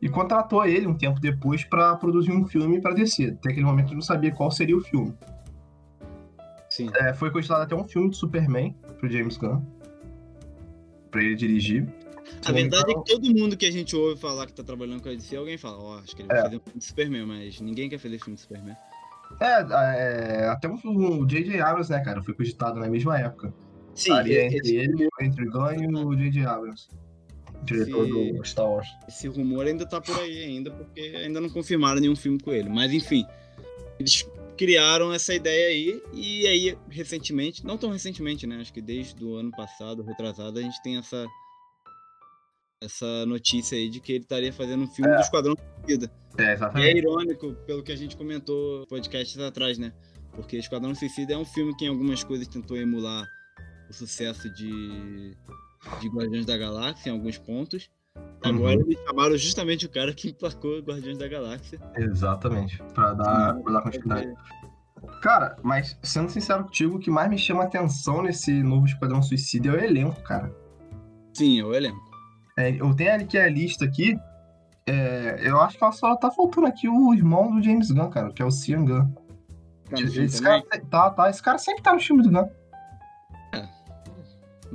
E 0.00 0.08
contratou 0.08 0.64
ele 0.66 0.86
um 0.86 0.94
tempo 0.94 1.18
depois 1.20 1.64
para 1.64 1.96
produzir 1.96 2.30
um 2.30 2.46
filme 2.46 2.80
para 2.80 2.94
DC. 2.94 3.36
Até 3.38 3.50
aquele 3.50 3.64
momento 3.64 3.90
eu 3.90 3.94
não 3.94 4.02
sabia 4.02 4.30
qual 4.32 4.50
seria 4.50 4.76
o 4.76 4.80
filme. 4.82 5.14
Sim. 6.68 6.90
É, 6.96 7.14
foi 7.14 7.30
cogitado 7.30 7.62
até 7.62 7.74
um 7.74 7.84
filme 7.84 8.10
de 8.10 8.16
Superman 8.16 8.74
pro 8.98 9.08
James 9.08 9.36
Gunn. 9.36 9.62
Pra 11.10 11.22
ele 11.22 11.36
dirigir. 11.36 11.86
A 12.46 12.52
verdade 12.52 12.90
é 12.90 12.94
que 12.94 13.04
todo 13.04 13.34
mundo 13.34 13.56
que 13.56 13.66
a 13.66 13.70
gente 13.70 13.94
ouve 13.94 14.20
falar 14.20 14.46
que 14.46 14.52
tá 14.54 14.62
trabalhando 14.62 15.02
com 15.02 15.08
a 15.08 15.12
DC, 15.14 15.36
alguém 15.36 15.56
fala, 15.56 15.78
ó, 15.78 15.98
acho 15.98 16.16
que 16.16 16.22
ele 16.22 16.28
vai 16.28 16.38
É. 16.38 16.42
fazer 16.42 16.56
um 16.56 16.60
filme 16.60 16.78
de 16.78 16.84
Superman, 16.84 17.26
mas 17.26 17.60
ninguém 17.60 17.88
quer 17.88 17.98
fazer 17.98 18.18
filme 18.18 18.34
de 18.34 18.40
Superman. 18.40 18.76
É, 19.40 20.42
é, 20.42 20.48
até 20.48 20.68
o 20.68 20.74
o 20.84 21.26
J.J. 21.26 21.60
Abrams, 21.60 21.90
né, 21.90 22.00
cara? 22.04 22.22
Foi 22.22 22.34
cogitado 22.34 22.78
na 22.78 22.88
mesma 22.88 23.18
época. 23.18 23.52
Sim, 23.94 24.12
Ali 24.12 24.36
é 24.36 24.46
esse, 24.46 24.56
entre 24.56 24.76
ele, 24.76 25.08
entre 25.20 25.48
o 25.48 25.50
Gunn 25.50 25.72
e 25.74 25.86
o 26.04 26.14
J.J. 26.16 26.46
Abrams. 26.46 26.88
Diretor 27.64 28.06
Se- 28.06 28.32
do 28.32 28.44
Star 28.44 28.68
Wars. 28.70 28.88
esse 29.08 29.26
rumor 29.28 29.66
ainda 29.66 29.86
tá 29.86 30.00
por 30.00 30.18
aí 30.20 30.44
ainda, 30.44 30.70
porque 30.70 31.00
ainda 31.00 31.40
não 31.40 31.48
confirmaram 31.48 32.00
nenhum 32.00 32.16
filme 32.16 32.38
com 32.38 32.52
ele. 32.52 32.68
Mas 32.68 32.92
enfim, 32.92 33.24
eles 33.98 34.28
criaram 34.56 35.12
essa 35.12 35.34
ideia 35.34 35.68
aí, 35.68 36.02
e 36.12 36.46
aí 36.46 36.78
recentemente, 36.90 37.64
não 37.64 37.78
tão 37.78 37.90
recentemente, 37.90 38.46
né? 38.46 38.58
Acho 38.60 38.72
que 38.72 38.82
desde 38.82 39.24
o 39.24 39.34
ano 39.36 39.50
passado, 39.50 40.02
retrasado, 40.02 40.58
a 40.58 40.62
gente 40.62 40.80
tem 40.82 40.96
essa 40.98 41.26
essa 42.84 43.24
notícia 43.26 43.76
aí 43.76 43.88
de 43.88 44.00
que 44.00 44.12
ele 44.12 44.24
estaria 44.24 44.52
fazendo 44.52 44.84
um 44.84 44.88
filme 44.88 45.14
do 45.14 45.20
Esquadrão 45.20 45.54
Suicida. 45.80 46.10
É, 46.38 46.42
E 46.42 46.46
é 46.46 46.52
exatamente. 46.52 46.98
irônico, 46.98 47.54
pelo 47.66 47.82
que 47.82 47.92
a 47.92 47.96
gente 47.96 48.16
comentou 48.16 48.86
podcasts 48.86 49.38
atrás, 49.38 49.78
né? 49.78 49.92
Porque 50.32 50.56
Esquadrão 50.56 50.94
Suicida 50.94 51.34
é 51.34 51.38
um 51.38 51.44
filme 51.44 51.74
que 51.76 51.84
em 51.84 51.88
algumas 51.88 52.24
coisas 52.24 52.48
tentou 52.48 52.76
emular 52.76 53.26
o 53.88 53.92
sucesso 53.92 54.48
de, 54.54 55.36
de 56.00 56.08
Guardiões 56.08 56.44
da 56.46 56.56
Galáxia 56.56 57.10
em 57.10 57.12
alguns 57.12 57.38
pontos. 57.38 57.88
Agora 58.42 58.76
Uhum. 58.76 58.82
eles 58.82 58.98
chamaram 59.06 59.36
justamente 59.36 59.86
o 59.86 59.88
cara 59.90 60.12
que 60.14 60.28
emplacou 60.30 60.78
Guardiões 60.80 61.18
da 61.18 61.28
Galáxia. 61.28 61.80
Exatamente. 61.96 62.82
Pra 62.94 63.12
dar, 63.14 63.54
pra 63.62 63.72
dar 63.72 63.82
continuidade. 63.82 64.32
Cara, 65.20 65.56
mas 65.62 65.98
sendo 66.02 66.30
sincero 66.30 66.64
contigo, 66.64 66.96
o 66.96 66.98
que 66.98 67.10
mais 67.10 67.28
me 67.30 67.38
chama 67.38 67.64
atenção 67.64 68.22
nesse 68.22 68.50
novo 68.62 68.86
Esquadrão 68.86 69.22
Suicida 69.22 69.68
é 69.68 69.72
o 69.72 69.84
elenco, 69.84 70.20
cara. 70.22 70.54
Sim, 71.34 71.60
é 71.60 71.64
o 71.64 71.74
elenco. 71.74 72.13
É, 72.56 72.70
eu 72.80 72.94
tenho 72.94 73.14
aqui 73.16 73.36
a 73.38 73.48
lista 73.48 73.84
aqui. 73.84 74.16
é, 74.86 75.40
eu 75.42 75.60
acho 75.60 75.78
que 75.78 75.92
só 75.96 76.14
tá 76.16 76.30
faltando 76.30 76.66
aqui 76.66 76.88
o 76.88 77.12
irmão 77.14 77.50
do 77.54 77.62
James 77.62 77.90
Gunn, 77.90 78.10
cara, 78.10 78.30
que 78.32 78.42
é 78.42 78.44
o 78.44 78.50
Cian 78.50 78.84
Gunn. 78.84 79.10
Tá 79.90 80.00
Esse 80.00 80.42
cara, 80.42 80.62
tá, 80.90 81.10
tá, 81.10 81.30
esse 81.30 81.42
cara 81.42 81.58
sempre 81.58 81.82
tá 81.82 81.92
no 81.94 82.00
filme 82.00 82.22
do 82.22 82.30
Gunn. 82.30 82.48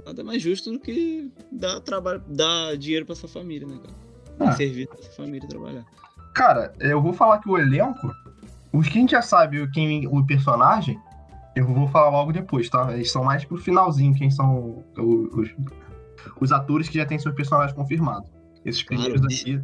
Nada 0.06 0.24
mais 0.24 0.42
justo 0.42 0.72
do 0.72 0.80
que 0.80 1.32
dar, 1.52 1.80
trabalho, 1.82 2.24
dar 2.28 2.76
dinheiro 2.78 3.06
pra 3.06 3.16
sua 3.16 3.28
família, 3.30 3.68
né, 3.68 3.78
cara? 3.82 4.52
Ah. 4.52 4.56
Servir 4.56 4.88
pra 4.88 4.98
sua 4.98 5.12
família 5.12 5.48
trabalhar. 5.48 5.86
Cara, 6.34 6.74
eu 6.80 7.02
vou 7.02 7.12
falar 7.14 7.40
que 7.40 7.50
o 7.50 7.58
elenco, 7.58 8.10
os 8.72 8.88
que 8.88 8.98
a 8.98 9.02
gente 9.02 9.12
já 9.12 9.22
sabe 9.22 9.60
o- 9.60 9.70
quem 9.72 10.08
o 10.08 10.26
personagem, 10.26 10.98
eu 11.56 11.66
vou 11.66 11.88
falar 11.90 12.10
logo 12.12 12.32
depois, 12.32 12.70
tá? 12.70 12.94
Eles 12.94 13.12
são 13.12 13.24
mais 13.24 13.44
pro 13.44 13.58
finalzinho, 13.58 14.16
quem 14.16 14.32
são 14.32 14.84
os, 14.98 15.50
os 16.40 16.52
atores 16.52 16.88
que 16.90 16.98
já 16.98 17.06
têm 17.06 17.18
seus 17.20 17.36
personagens 17.36 17.74
confirmados. 17.76 18.30
Esses 18.66 18.84
primeiros 18.84 19.24
aqui, 19.24 19.62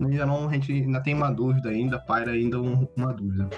ainda 0.00 0.26
não, 0.26 0.48
a 0.48 0.52
gente 0.52 0.72
ainda 0.72 1.00
tem 1.02 1.14
uma 1.14 1.30
dúvida 1.32 1.68
ainda, 1.70 1.98
paira 1.98 2.32
ainda 2.32 2.60
um- 2.60 2.86
uma 2.96 3.12
dúvida. 3.12 3.48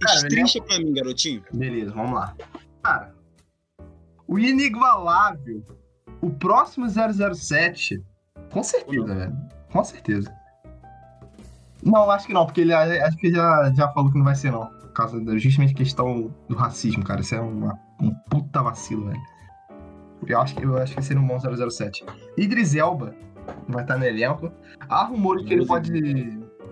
Cara, 0.00 0.18
o 0.18 0.22
Destrincha 0.22 0.62
pra 0.62 0.78
mim, 0.78 0.92
garotinho. 0.92 1.42
Beleza, 1.52 1.92
vamos 1.92 2.12
lá. 2.14 2.34
Cara, 2.82 3.14
o 4.26 4.38
inigualável, 4.38 5.64
o 6.20 6.30
próximo 6.30 6.86
007, 6.88 8.02
com 8.50 8.62
certeza, 8.62 9.14
velho. 9.14 9.36
Com 9.72 9.82
certeza. 9.84 10.32
Não, 11.82 12.10
acho 12.10 12.26
que 12.26 12.32
não, 12.32 12.44
porque 12.46 12.60
ele 12.60 12.72
acho 12.74 13.16
que 13.16 13.30
já, 13.32 13.72
já 13.74 13.88
falou 13.92 14.10
que 14.12 14.18
não 14.18 14.24
vai 14.24 14.34
ser, 14.34 14.52
não. 14.52 14.66
Por 14.66 14.92
causa 14.92 15.20
da 15.24 15.36
justamente 15.38 15.74
questão 15.74 16.32
do 16.48 16.54
racismo, 16.54 17.02
cara. 17.02 17.20
Isso 17.22 17.34
é 17.34 17.40
uma, 17.40 17.78
um 18.00 18.12
puta 18.30 18.62
vacilo, 18.62 19.06
velho. 19.06 19.20
Eu 20.26 20.40
acho 20.40 20.54
que, 20.54 20.64
eu 20.64 20.76
acho 20.76 20.94
que 20.94 21.02
seria 21.02 21.20
um 21.22 21.26
bom 21.26 21.38
007. 21.38 22.04
Idris 22.36 22.74
Elba 22.74 23.14
vai 23.68 23.82
estar 23.82 23.98
no 23.98 24.04
elenco. 24.04 24.52
Há 24.88 25.04
rumores 25.04 25.44
que 25.46 25.54
ele 25.54 25.66
pode. 25.66 25.92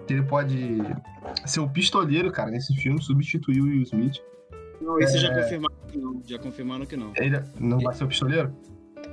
que 0.07 0.12
ele 0.14 0.23
pode 0.23 0.78
ser 1.47 1.61
o 1.61 1.69
pistoleiro, 1.69 2.30
cara, 2.33 2.50
nesse 2.50 2.75
filme, 2.75 3.02
substituir 3.02 3.61
o 3.61 3.64
Will 3.64 3.83
Smith. 3.83 4.16
Não, 4.80 4.99
isso 4.99 5.16
É. 5.16 5.21
já 5.21 5.35
confirmaram 5.35 5.76
que 5.88 5.99
não. 5.99 6.23
Já 6.26 6.38
confirmaram 6.38 6.87
que 6.87 6.97
não. 6.97 7.12
Ele 7.16 7.40
não 7.59 7.78
vai 7.78 7.95
ser 7.95 8.04
o 8.04 8.09
pistoleiro? 8.09 8.52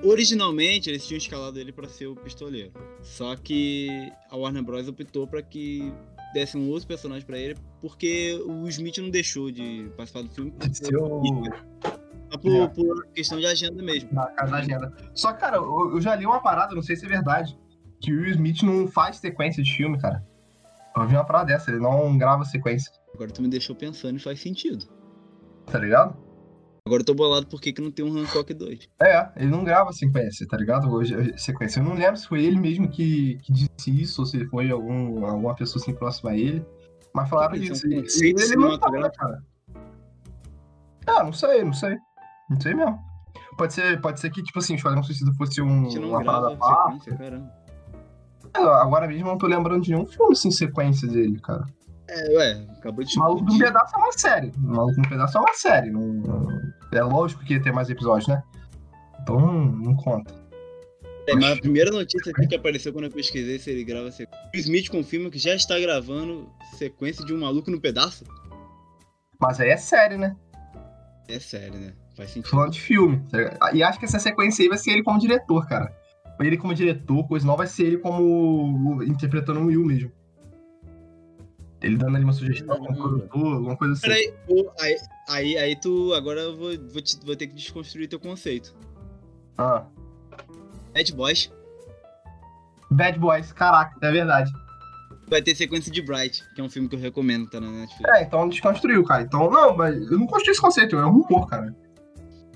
Originalmente, 0.03 0.89
eles 0.89 1.06
tinham 1.08 1.17
escalado 1.17 1.60
ele 1.60 1.72
pra 1.72 1.88
ser 1.88 2.08
o 2.08 2.15
pistoleiro. 2.15 2.72
Só 3.01 3.36
que 3.36 4.12
a 4.29 4.36
Warner 4.38 4.63
Bros. 4.63 4.88
optou 4.88 5.25
pra 5.27 5.41
que 5.41 5.91
desse 6.34 6.58
um 6.58 6.70
outro 6.70 6.88
personagem 6.88 7.25
pra 7.25 7.38
ele, 7.38 7.56
porque 7.82 8.39
o 8.46 8.67
Smith 8.67 8.98
não 8.98 9.10
deixou 9.10 9.50
de 9.50 9.89
participar 9.96 10.24
do 10.24 10.29
filme. 10.29 10.53
O. 11.00 11.34
Só 12.31 12.38
por, 12.38 12.51
É. 12.55 12.67
por 12.67 13.07
questão 13.13 13.39
de 13.39 13.46
agenda 13.46 13.81
mesmo. 13.84 14.10
Na 14.12 14.25
da 14.25 14.57
agenda. 14.57 14.93
Só 15.13 15.31
que, 15.34 15.39
cara, 15.39 15.57
eu, 15.57 15.91
eu 15.93 16.01
já 16.01 16.15
li 16.15 16.25
uma 16.25 16.41
parada, 16.41 16.75
não 16.75 16.81
sei 16.81 16.96
se 16.96 17.05
é 17.05 17.10
verdade, 17.10 17.57
que 18.01 18.13
o 18.13 18.17
Will 18.22 18.31
Smith 18.31 18.63
não 18.63 18.88
faz 18.88 19.17
sequência 19.17 19.63
de 19.63 19.74
filme, 19.75 20.00
cara. 20.00 20.25
Eu 20.96 21.07
vi 21.07 21.15
uma 21.15 21.25
parada 21.25 21.46
dessa, 21.46 21.69
ele 21.72 21.79
não 21.79 22.17
grava 22.17 22.43
sequência, 22.43 22.91
Agora 23.13 23.31
tu 23.31 23.41
me 23.41 23.48
deixou 23.48 23.75
pensando 23.75 24.17
e 24.17 24.19
faz 24.19 24.39
sentido. 24.39 24.86
tá 25.65 25.79
ligado? 25.79 26.15
Agora 26.86 27.01
eu 27.01 27.05
tô 27.05 27.13
bolado 27.13 27.48
por 27.48 27.60
que 27.60 27.74
não 27.81 27.91
tem 27.91 28.05
um 28.05 28.17
Hancock 28.17 28.53
2. 28.53 28.88
É, 29.01 29.29
ele 29.36 29.50
não 29.51 29.63
grava 29.63 29.91
sequência, 29.91 30.48
tá 30.48 30.55
ligado? 30.55 30.89
Hoje, 30.89 31.38
sequência. 31.38 31.79
Eu 31.79 31.84
não 31.84 31.93
lembro 31.96 32.15
se 32.17 32.27
foi 32.27 32.46
ele 32.46 32.57
mesmo 32.60 32.88
que, 32.88 33.38
que 33.43 33.51
disse 33.51 34.01
isso, 34.01 34.22
ou 34.22 34.25
se 34.25 34.46
foi 34.48 34.72
algum, 34.72 35.25
alguma 35.25 35.53
pessoa 35.55 35.81
assim 35.81 35.93
próxima 35.93 36.29
a 36.31 36.38
ele. 36.38 36.65
Mas 37.13 37.27
falaram 37.29 37.55
Isso 37.55 37.74
disso. 37.74 37.88
E 37.88 38.01
conceito 38.34 38.41
ele 38.41 38.55
não 38.55 38.79
tá, 38.79 39.10
cara. 39.12 39.43
Ah, 41.07 41.24
não 41.24 41.34
sei, 41.34 41.63
não 41.63 41.74
sei. 41.74 41.98
Não 42.50 42.60
sei 42.60 42.74
mesmo. 42.74 43.00
Pode 43.58 43.74
ser, 43.74 44.00
pode 44.01 44.20
ser 44.20 44.30
que, 44.30 44.44
tipo 44.44 44.60
assim, 44.60 44.74
o 44.74 44.75
Esquadrão 44.75 45.04
Suicida 45.04 45.32
fosse 45.34 45.62
um, 45.62 45.88
uma 45.88 46.24
parada 46.24 46.56
pá. 46.58 46.96
caramba. 47.18 47.51
Agora 48.54 49.08
mesmo 49.08 49.27
eu 49.27 49.32
não 49.32 49.38
tô 49.38 49.48
lembrando 49.48 49.84
de 49.84 49.92
nenhum 49.92 50.06
filme 50.06 50.34
assim, 50.34 50.51
sequência 50.51 51.08
dele, 51.08 51.39
cara. 51.39 51.66
É, 52.10 52.38
ué, 52.38 52.68
acabou 52.77 53.04
de 53.04 53.18
Maluco 53.18 53.44
no 53.44 53.51
explodir. 53.51 53.68
Pedaço 53.68 53.96
é 53.96 54.00
uma 54.00 54.12
série. 54.13 54.51
Maluco 54.58 55.01
no 55.01 55.10
Pedaço 55.10 55.38
é 55.38 55.42
uma 55.42 55.54
série. 55.54 55.92
Não, 55.92 56.48
É 56.94 57.04
lógico 57.04 57.44
que 57.44 57.54
ia 57.54 57.62
ter 57.62 57.74
mais 57.74 57.89
episódios, 57.89 58.27
né? 58.27 58.42
Então 59.22 59.39
não, 59.39 59.96
conta. 59.96 60.34
É, 61.27 61.36
mas 61.36 61.58
a 61.58 61.62
primeira 61.62 61.92
notícia 61.92 62.32
aqui 62.32 62.48
que 62.48 62.56
apareceu 62.56 62.94
quando 62.94 63.06
eu 63.06 63.12
pesquisei 63.12 63.60
se 63.60 63.70
ele 63.70 63.84
grava 63.84 64.10
sequência. 64.10 64.50
O 64.54 64.58
Smith 64.58 64.89
confirma 64.89 65.30
que 65.30 65.38
já 65.38 65.54
está 65.54 65.77
gravando 65.77 66.50
sequência 66.77 67.25
de 67.25 67.34
um 67.34 67.42
maluco 67.42 67.70
no 67.70 67.82
pedaço. 67.82 68.24
Mas 69.38 69.60
aí 69.60 69.70
é 69.70 69.77
série, 69.77 70.18
né? 70.18 70.36
É 71.27 71.39
sério, 71.39 71.77
né? 71.77 71.94
Faz 72.17 72.31
sentido. 72.31 72.50
Falando 72.51 72.71
de 72.74 72.81
filme. 72.81 73.21
tá 73.31 73.38
ligado? 73.38 73.75
E 73.75 73.83
acho 73.83 74.00
que 74.00 74.05
essa 74.05 74.19
sequência 74.19 74.63
aí 74.63 74.67
vai 74.69 74.77
ser 74.77 74.91
ele 74.91 75.03
como 75.03 75.19
diretor, 75.19 75.65
cara. 75.67 75.95
Ele 76.39 76.57
como 76.57 76.74
diretor, 76.74 77.27
coisa 77.27 77.45
não 77.47 77.55
vai 77.55 77.65
ser 77.67 77.83
ele 77.86 77.97
como 78.00 79.01
interpretando 79.03 79.59
o 79.62 79.65
Will 79.67 79.86
mesmo. 79.86 80.12
Ele 81.81 81.95
dando 81.95 82.15
ali 82.15 82.24
uma 82.24 82.33
sugestão 82.33 82.75
Hum. 82.81 82.95
produtor, 82.95 83.53
alguma 83.53 83.77
coisa 83.77 83.93
assim. 83.93 84.01
Peraí, 84.07 84.33
aí, 84.79 84.95
aí, 85.29 85.57
aí 85.57 85.75
tu. 85.79 86.13
Agora 86.13 86.39
eu 86.41 86.57
vou, 86.57 86.71
vou, 86.91 87.01
te- 87.01 87.19
vou 87.24 87.36
ter 87.36 87.47
que 87.47 87.55
desconstruir 87.55 88.07
teu 88.09 88.19
conceito. 88.19 88.75
Ah. 89.57 89.86
Bad 90.93 91.13
Boys 91.13 91.51
Bad 92.89 93.19
Boys, 93.19 93.51
caraca, 93.51 93.95
é 94.01 94.12
verdade. 94.12 94.51
vai 95.29 95.41
ter 95.41 95.53
sequência 95.55 95.91
de 95.91 96.01
Bright, 96.01 96.43
que 96.55 96.62
é 96.62 96.63
um 96.63 96.69
filme 96.69 96.88
que 96.88 96.95
eu 96.95 97.00
recomendo, 97.00 97.50
tá 97.50 97.59
na 97.59 97.69
Netflix. 97.69 98.09
É, 98.15 98.24
então 98.24 98.47
desconstruiu, 98.47 99.03
cara. 99.03 99.24
Então, 99.24 99.50
não, 99.51 99.75
mas 99.75 99.95
eu 100.09 100.17
não 100.17 100.25
construí 100.25 100.51
esse 100.51 100.62
conceito, 100.62 100.95
é 100.95 101.05
um 101.05 101.12
rumor, 101.12 101.47
cara. 101.47 101.75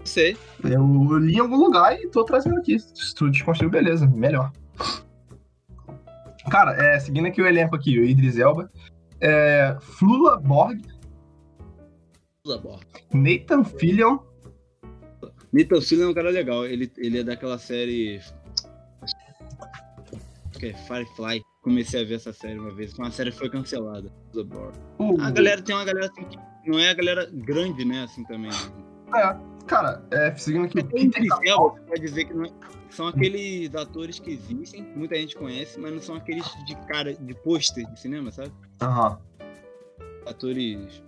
Não 0.02 0.06
sei. 0.06 0.36
Eu 0.64 1.18
li 1.20 1.36
em 1.36 1.40
algum 1.40 1.58
lugar 1.58 1.96
e 1.96 2.08
tô 2.08 2.24
trazendo 2.24 2.58
aqui. 2.58 2.80
Se 2.80 3.14
tu 3.14 3.30
desconstruiu, 3.30 3.70
beleza, 3.70 4.08
melhor. 4.08 4.52
Cara, 6.50 6.74
é, 6.84 7.00
seguindo 7.00 7.28
aqui 7.28 7.40
o 7.40 7.46
elenco 7.46 7.76
aqui, 7.76 8.00
o 8.00 8.04
Idris 8.04 8.36
Elba, 8.36 8.72
é, 9.20 9.78
Flula 9.80 10.40
Borg, 10.40 10.82
Nathan 13.14 13.64
Fillion. 13.64 14.18
Nathan 15.54 15.82
Fillion 15.82 16.08
é 16.08 16.10
um 16.10 16.14
cara 16.14 16.32
legal. 16.32 16.66
Ele, 16.66 16.92
ele 16.98 17.20
é 17.20 17.24
daquela 17.24 17.60
série. 17.60 18.20
Que 20.54 20.68
é 20.68 20.74
Firefly. 20.74 21.42
Comecei 21.62 22.02
a 22.02 22.06
ver 22.06 22.16
essa 22.16 22.34
série 22.34 22.58
uma 22.58 22.74
vez. 22.74 22.98
Uma 22.98 23.12
série 23.12 23.32
foi 23.32 23.50
cancelada. 23.50 24.12
O... 24.98 25.22
A 25.22 25.30
galera 25.30 25.62
tem 25.62 25.76
uma 25.76 25.86
galera 25.86 26.08
assim 26.08 26.24
que 26.26 26.38
não 26.66 26.80
é 26.80 26.90
a 26.90 26.94
galera 26.94 27.30
grande, 27.32 27.86
né? 27.86 28.04
Assim 28.04 28.24
também. 28.24 28.52
É, 29.16 29.51
cara, 29.72 30.04
é, 30.12 30.36
seguindo 30.36 30.66
aqui. 30.66 30.80
Até 30.80 31.00
em 31.00 31.12
Gisel, 31.12 31.72
você 31.72 31.82
pode 31.88 32.02
dizer 32.02 32.26
que 32.26 32.34
não 32.34 32.44
é, 32.46 32.52
são 32.90 33.08
aqueles 33.08 33.74
atores 33.74 34.20
que 34.20 34.32
existem, 34.32 34.84
muita 34.96 35.16
gente 35.16 35.38
conhece, 35.38 35.80
mas 35.80 35.94
não 35.94 36.02
são 36.02 36.16
aqueles 36.16 36.46
de 36.66 36.76
cara, 36.88 37.14
de 37.14 37.34
pôster 37.36 37.90
de 37.90 37.98
cinema, 38.00 38.32
sabe? 38.32 38.52
Aham. 38.82 39.18
Atores 40.26 41.02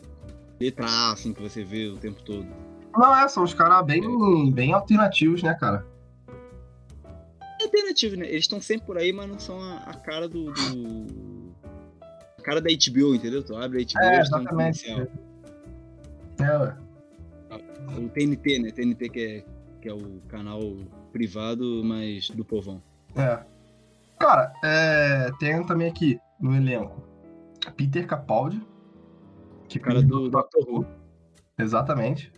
letra 0.62 0.86
A, 0.86 1.12
assim, 1.12 1.34
que 1.34 1.42
você 1.42 1.62
vê 1.64 1.88
o 1.90 1.98
tempo 1.98 2.22
todo. 2.24 2.48
Não, 2.96 3.14
é, 3.16 3.28
são 3.28 3.44
os 3.44 3.54
caras 3.54 3.86
bem, 3.86 4.50
bem 4.52 4.72
alternativos, 4.72 5.44
né, 5.44 5.54
cara? 5.56 5.86
É 7.60 7.66
alternativo, 7.66 8.16
né? 8.16 8.28
Eles 8.28 8.44
estão 8.46 8.62
sempre 8.62 8.86
por 8.86 8.98
aí, 8.98 9.12
mas 9.12 9.28
não 9.28 9.40
são 9.40 9.60
a, 9.62 9.78
a 9.80 9.94
cara 9.94 10.30
do, 10.30 10.46
do- 10.54 11.54
A 12.40 12.42
cara 12.42 12.62
da 12.62 12.70
HBO, 12.70 13.14
entendeu? 13.14 13.44
Tu 13.44 13.56
abre 13.58 13.80
a 13.80 13.82
HBO, 13.84 14.06
É, 14.08 14.20
exatamente. 14.22 14.90
É, 16.40 16.58
ué. 16.58 16.83
O 17.98 18.10
TNT, 18.10 18.60
né? 18.60 18.72
TNT 18.72 19.10
que 19.10 19.20
é, 19.20 19.46
que 19.82 19.90
é 19.90 19.94
o 19.94 20.22
canal 20.28 20.60
privado, 21.12 21.82
mas 21.84 22.30
do 22.30 22.44
povão. 22.44 22.82
É. 23.16 23.40
Cara, 24.20 24.54
é, 24.64 25.32
tem 25.40 25.64
também 25.66 25.88
aqui 25.90 26.20
no 26.40 26.56
elenco 26.56 27.04
Peter 27.76 28.06
Capaldi. 28.08 28.62
Que 29.68 29.78
O 29.78 29.82
cara 29.82 30.02
do 30.02 30.30
Doctor 30.30 30.64
Who 30.70 30.86
Exatamente. 31.58 32.32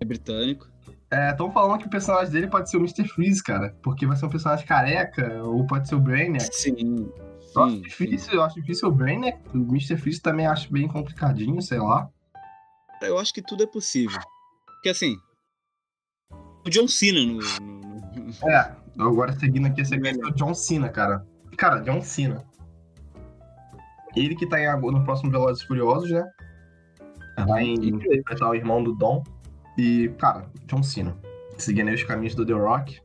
é 0.00 0.04
britânico. 0.04 0.70
Estão 1.30 1.50
falando 1.52 1.78
que 1.78 1.86
o 1.86 1.90
personagem 1.90 2.32
dele 2.32 2.46
pode 2.48 2.70
ser 2.70 2.78
o 2.78 2.80
Mr. 2.80 3.06
Freeze, 3.06 3.42
cara. 3.42 3.76
Porque 3.82 4.06
vai 4.06 4.16
ser 4.16 4.24
um 4.26 4.30
personagem 4.30 4.66
careca, 4.66 5.42
ou 5.44 5.66
pode 5.66 5.86
ser 5.88 5.94
o 5.94 6.00
Brainiac. 6.00 6.48
Sim. 6.54 7.10
Eu 7.54 7.62
acho 7.62 7.74
Sim, 7.74 7.76
sim. 7.76 7.82
difícil, 7.82 8.32
eu 8.34 8.42
acho 8.42 8.54
difícil 8.54 8.88
o 8.88 8.92
Brainiac. 8.92 9.38
O 9.54 9.58
Mr. 9.58 9.96
Freeze 9.98 10.20
também 10.20 10.46
acho 10.46 10.72
bem 10.72 10.88
complicadinho, 10.88 11.60
sei 11.60 11.78
lá. 11.78 12.08
Eu 13.02 13.18
acho 13.18 13.34
que 13.34 13.42
tudo 13.42 13.62
é 13.62 13.66
possível. 13.66 14.18
Porque 14.82 14.88
assim. 14.88 15.16
O 16.66 16.70
John 16.70 16.88
Cena 16.88 17.20
no. 17.20 17.40
É, 18.48 18.74
agora 18.98 19.32
seguindo 19.38 19.66
aqui 19.68 19.80
a 19.80 19.84
sequência 19.84 20.20
é 20.20 20.26
o 20.26 20.32
John 20.34 20.52
Cena, 20.54 20.88
cara. 20.88 21.24
Cara, 21.56 21.78
John 21.82 22.02
Cena. 22.02 22.44
Ele 24.16 24.34
que 24.34 24.44
tá 24.44 24.60
em, 24.60 24.66
no 24.80 25.04
próximo 25.04 25.30
Velozes 25.30 25.62
Furiosos, 25.62 26.10
né? 26.10 26.28
Vai 27.46 27.64
interpretar 27.64 28.50
o 28.50 28.54
irmão 28.56 28.82
do 28.82 28.92
Dom. 28.92 29.22
E, 29.78 30.08
cara, 30.18 30.50
John 30.66 30.82
Cena. 30.82 31.16
Seguindo 31.56 31.86
aí 31.88 31.94
os 31.94 32.02
caminhos 32.02 32.34
do 32.34 32.44
The 32.44 32.52
Rock. 32.52 33.00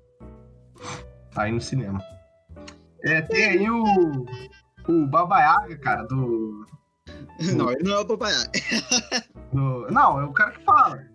Tá 1.32 1.44
aí 1.44 1.52
no 1.52 1.62
cinema. 1.62 2.02
É, 3.04 3.22
tem 3.22 3.46
aí 3.46 3.70
o. 3.70 3.84
O 4.88 5.06
Baba 5.06 5.40
Yaga, 5.40 5.78
cara, 5.78 6.04
do. 6.04 6.66
Não, 7.56 7.72
ele 7.72 7.84
não 7.84 7.94
é 7.94 8.00
o 8.00 8.06
papai. 8.06 8.34
do- 9.54 9.88
Não, 9.92 10.20
é 10.20 10.26
o 10.26 10.34
cara 10.34 10.52
que 10.52 10.64
fala. 10.64 11.06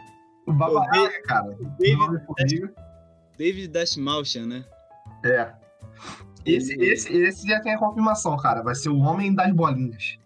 O 0.46 0.52
Baba 0.52 0.80
O 0.80 0.90
Dave- 0.90 1.04
Yaga, 1.04 1.22
cara. 1.22 1.56
David, 1.78 2.02
Homem-Formiga. 2.02 2.74
David 3.38 3.68
Dashmalchian, 3.68 4.46
né? 4.46 4.64
É. 5.24 5.52
Esse, 6.44 6.74
esse, 6.80 7.12
esse 7.16 7.46
já 7.46 7.60
tem 7.60 7.74
a 7.74 7.78
confirmação, 7.78 8.36
cara. 8.36 8.62
Vai 8.62 8.74
ser 8.74 8.88
o 8.88 8.98
Homem 8.98 9.34
das 9.34 9.52
Bolinhas. 9.52 10.18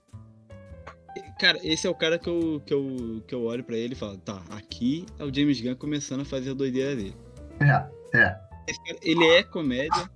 Cara, 1.38 1.58
esse 1.62 1.86
é 1.86 1.90
o 1.90 1.94
cara 1.94 2.18
que 2.18 2.28
eu, 2.28 2.62
que 2.64 2.72
eu, 2.72 3.22
que 3.26 3.34
eu 3.34 3.44
olho 3.44 3.62
pra 3.62 3.76
ele 3.76 3.92
e 3.92 3.96
falo, 3.96 4.16
tá, 4.16 4.40
aqui 4.50 5.04
é 5.18 5.24
o 5.24 5.32
James 5.32 5.60
Gunn 5.60 5.74
começando 5.76 6.22
a 6.22 6.24
fazer 6.24 6.50
a 6.50 6.54
doideira 6.54 6.96
dele. 6.96 7.14
É, 7.60 8.18
é. 8.18 8.38
Esse 8.66 8.82
cara, 8.82 8.98
ele 9.02 9.24
é 9.24 9.42
comédia, 9.42 10.10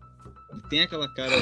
ele 0.50 0.62
tem 0.70 0.80
aquela 0.80 1.12
cara 1.14 1.36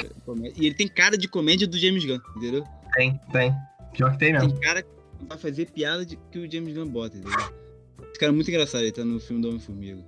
e 0.57 0.65
ele 0.65 0.75
tem 0.75 0.87
cara 0.87 1.17
de 1.17 1.29
comédia 1.29 1.65
do 1.65 1.77
James 1.77 2.03
Gunn, 2.03 2.19
entendeu? 2.35 2.65
Tem, 2.93 3.17
tem. 3.31 3.55
Pior 3.93 4.11
que 4.11 4.17
tem 4.17 4.33
mesmo. 4.33 4.51
Tem 4.51 4.59
cara 4.59 4.83
que 4.83 4.89
vai 5.27 5.37
fazer 5.37 5.71
piada 5.71 6.05
de, 6.05 6.17
que 6.29 6.39
o 6.39 6.51
James 6.51 6.75
Gunn 6.75 6.87
bota, 6.89 7.17
entendeu? 7.17 7.53
Cara 8.19 8.33
é 8.33 8.35
muito 8.35 8.49
engraçado, 8.49 8.81
ele 8.81 8.91
tá 8.91 9.05
no 9.05 9.17
filme 9.19 9.41
do 9.41 9.47
Homem-Formiga. 9.47 10.03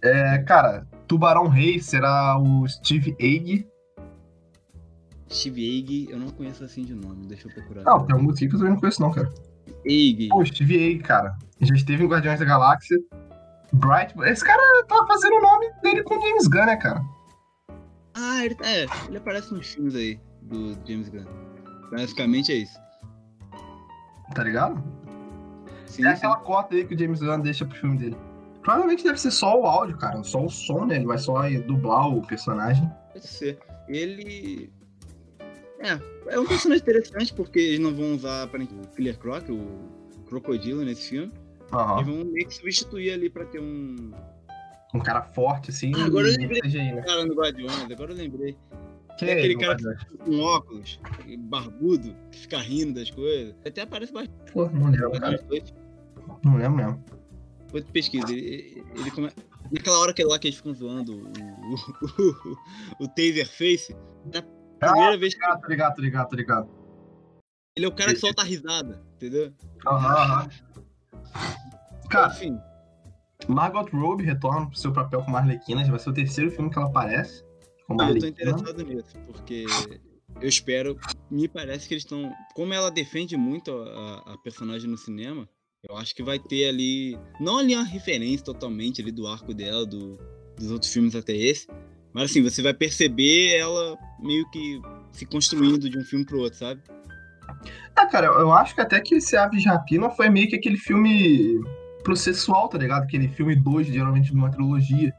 É, 0.00 0.38
cara, 0.38 0.86
Tubarão 1.08 1.48
Rei 1.48 1.80
será 1.80 2.38
o 2.38 2.68
Steve 2.68 3.16
Egg. 3.18 3.66
Steve 5.28 5.64
Eig, 5.64 6.08
eu 6.08 6.18
não 6.18 6.28
conheço 6.28 6.62
assim 6.62 6.84
de 6.84 6.94
nome, 6.94 7.26
deixa 7.26 7.48
eu 7.48 7.52
procurar. 7.52 7.82
Não, 7.82 8.06
tem 8.06 8.14
um 8.14 8.22
música 8.22 8.46
que 8.46 8.54
eu 8.54 8.58
também 8.58 8.74
não 8.74 8.80
conheço, 8.80 9.02
não, 9.02 9.10
cara. 9.10 9.32
Eig. 9.84 10.28
Pô, 10.28 10.44
Steve 10.44 10.76
Egg, 10.76 11.02
cara. 11.02 11.36
Já 11.60 11.74
esteve 11.74 12.04
em 12.04 12.06
Guardiões 12.06 12.38
da 12.38 12.44
Galáxia. 12.44 12.96
Bright. 13.72 14.14
Esse 14.30 14.44
cara 14.44 14.62
tá 14.86 15.04
fazendo 15.08 15.34
o 15.36 15.40
nome 15.40 15.68
dele 15.82 16.04
com 16.04 16.20
James 16.20 16.46
Gunn, 16.46 16.66
né, 16.66 16.76
cara? 16.76 17.04
Ah, 18.14 18.44
ele, 18.44 18.56
é, 18.62 18.86
ele 19.08 19.16
aparece 19.16 19.52
nos 19.52 19.66
filmes 19.66 19.96
aí 19.96 20.20
do 20.42 20.74
James 20.86 21.08
Gunn. 21.08 21.24
Basicamente 21.90 22.52
é 22.52 22.56
isso. 22.56 22.78
Tá 24.32 24.44
ligado? 24.44 25.03
Sim, 25.94 26.06
É 26.06 26.10
sim. 26.10 26.18
aquela 26.18 26.36
cota 26.36 26.74
aí 26.74 26.84
que 26.84 26.94
o 26.94 26.98
James 26.98 27.20
Gunn 27.20 27.40
deixa 27.40 27.64
pro 27.64 27.76
filme 27.76 27.96
dele. 27.96 28.16
Provavelmente 28.62 29.04
deve 29.04 29.20
ser 29.20 29.30
só 29.30 29.60
o 29.60 29.66
áudio, 29.66 29.96
cara. 29.98 30.22
Só 30.24 30.44
o 30.44 30.48
som, 30.50 30.86
né? 30.86 30.96
Ele 30.96 31.06
vai 31.06 31.18
só 31.18 31.42
dublar 31.66 32.08
o 32.08 32.26
personagem. 32.26 32.90
Pode 33.12 33.26
ser. 33.26 33.58
Ele. 33.88 34.72
É, 35.80 35.98
é 36.34 36.40
um 36.40 36.46
personagem 36.46 36.82
interessante 36.82 37.34
porque 37.34 37.58
eles 37.58 37.78
não 37.80 37.94
vão 37.94 38.14
usar 38.14 38.44
aparentemente, 38.44 38.88
o 38.88 38.90
Killer 38.92 39.18
Croc, 39.18 39.44
o 39.50 40.22
crocodilo 40.26 40.82
nesse 40.82 41.10
filme. 41.10 41.30
Aham. 41.72 42.00
Eles 42.00 42.06
vão 42.14 42.24
meio 42.32 42.46
que 42.48 42.54
substituir 42.54 43.12
ali 43.12 43.28
pra 43.28 43.44
ter 43.44 43.60
um 43.60 44.12
Um 44.94 45.00
cara 45.00 45.22
forte, 45.22 45.70
assim. 45.70 45.92
Ah, 45.94 46.06
agora 46.06 46.26
eu 46.28 46.32
e 46.32 46.36
lembrei. 46.38 46.60
CGI, 46.62 46.92
né? 46.92 47.02
cara 47.02 47.26
no 47.26 47.34
Guardiões, 47.34 47.90
agora 47.90 48.12
eu 48.12 48.16
lembrei. 48.16 48.56
Que 49.18 49.26
É 49.26 49.32
aquele 49.34 49.56
cara? 49.58 49.76
Com 50.24 50.40
óculos, 50.40 50.98
barbudo, 51.38 52.16
que 52.32 52.38
fica 52.38 52.58
rindo 52.58 52.94
das 52.98 53.10
coisas. 53.10 53.54
Até 53.64 53.82
aparece 53.82 54.12
bastante. 54.12 54.52
Pô, 54.52 54.68
não 54.70 54.90
lembro, 54.90 55.12
cara. 55.20 55.38
Dois. 55.48 55.72
Não 56.44 56.56
lembro 56.56 56.76
mesmo. 56.76 57.04
Tu 57.68 57.84
pesquisa. 57.92 58.32
Ele, 58.32 58.84
ele 58.94 59.10
come... 59.10 59.30
Naquela 59.72 59.98
hora 59.98 60.12
que 60.12 60.22
é 60.22 60.26
lá 60.26 60.38
que 60.38 60.48
eles 60.48 60.56
ficam 60.58 60.74
zoando 60.74 61.14
o, 61.14 61.24
o, 61.24 62.54
o, 63.00 63.04
o 63.04 63.08
Taserface, 63.08 63.96
na 64.26 64.42
primeira 64.92 65.16
vez 65.16 65.34
que 65.34 65.44
Ah, 65.44 65.56
tô 65.56 65.68
ligado, 65.68 65.96
tô 65.96 66.02
ligado, 66.02 66.28
tô 66.28 66.36
ligado. 66.36 66.68
ele 67.74 67.86
é 67.86 67.88
o 67.88 67.92
cara 67.92 68.12
que 68.12 68.20
solta 68.20 68.42
a 68.42 68.44
risada, 68.44 69.02
entendeu? 69.14 69.52
Aham, 69.86 70.14
aham. 70.14 70.48
Cara, 72.10 72.32
Enfim, 72.34 72.60
Margot 73.48 73.88
Robbie 73.92 74.24
retorna 74.24 74.66
pro 74.66 74.78
seu 74.78 74.92
papel 74.92 75.22
como 75.22 75.36
Arlequina. 75.36 75.84
Já 75.84 75.90
vai 75.90 75.98
ser 75.98 76.10
o 76.10 76.14
terceiro 76.14 76.50
filme 76.50 76.70
que 76.70 76.78
ela 76.78 76.88
aparece. 76.88 77.44
Como 77.86 78.02
eu 78.02 78.18
tô 78.18 78.26
interessado 78.26 78.82
nisso, 78.82 79.18
porque 79.26 79.66
eu 80.40 80.48
espero. 80.48 80.98
Me 81.30 81.48
parece 81.48 81.88
que 81.88 81.94
eles 81.94 82.04
estão. 82.04 82.32
Como 82.54 82.72
ela 82.72 82.90
defende 82.90 83.36
muito 83.36 83.72
a, 83.72 84.34
a 84.34 84.38
personagem 84.38 84.88
no 84.88 84.96
cinema, 84.96 85.48
eu 85.88 85.96
acho 85.96 86.14
que 86.14 86.22
vai 86.22 86.38
ter 86.38 86.68
ali. 86.68 87.18
Não 87.38 87.58
ali 87.58 87.74
uma 87.74 87.84
referência 87.84 88.44
totalmente 88.44 89.00
ali 89.02 89.12
do 89.12 89.26
arco 89.26 89.52
dela, 89.52 89.84
do, 89.84 90.18
dos 90.56 90.70
outros 90.70 90.92
filmes 90.92 91.14
até 91.14 91.34
esse. 91.34 91.66
Mas 92.12 92.30
assim, 92.30 92.42
você 92.42 92.62
vai 92.62 92.72
perceber 92.72 93.56
ela 93.56 93.98
meio 94.20 94.48
que 94.50 94.80
se 95.12 95.26
construindo 95.26 95.90
de 95.90 95.98
um 95.98 96.04
filme 96.04 96.24
pro 96.24 96.40
outro, 96.40 96.58
sabe? 96.58 96.80
Ah, 97.94 98.06
cara, 98.06 98.26
eu 98.26 98.52
acho 98.52 98.74
que 98.74 98.80
até 98.80 99.00
que 99.00 99.16
esse 99.16 99.36
Aves 99.36 99.62
de 99.62 99.68
Rapina 99.68 100.10
foi 100.10 100.28
meio 100.28 100.48
que 100.48 100.56
aquele 100.56 100.76
filme 100.76 101.60
processual, 102.02 102.68
tá 102.68 102.78
ligado? 102.78 103.02
Aquele 103.02 103.28
filme 103.28 103.56
2, 103.56 103.88
geralmente 103.88 104.30
de 104.30 104.36
uma 104.36 104.50
trilogia, 104.50 105.12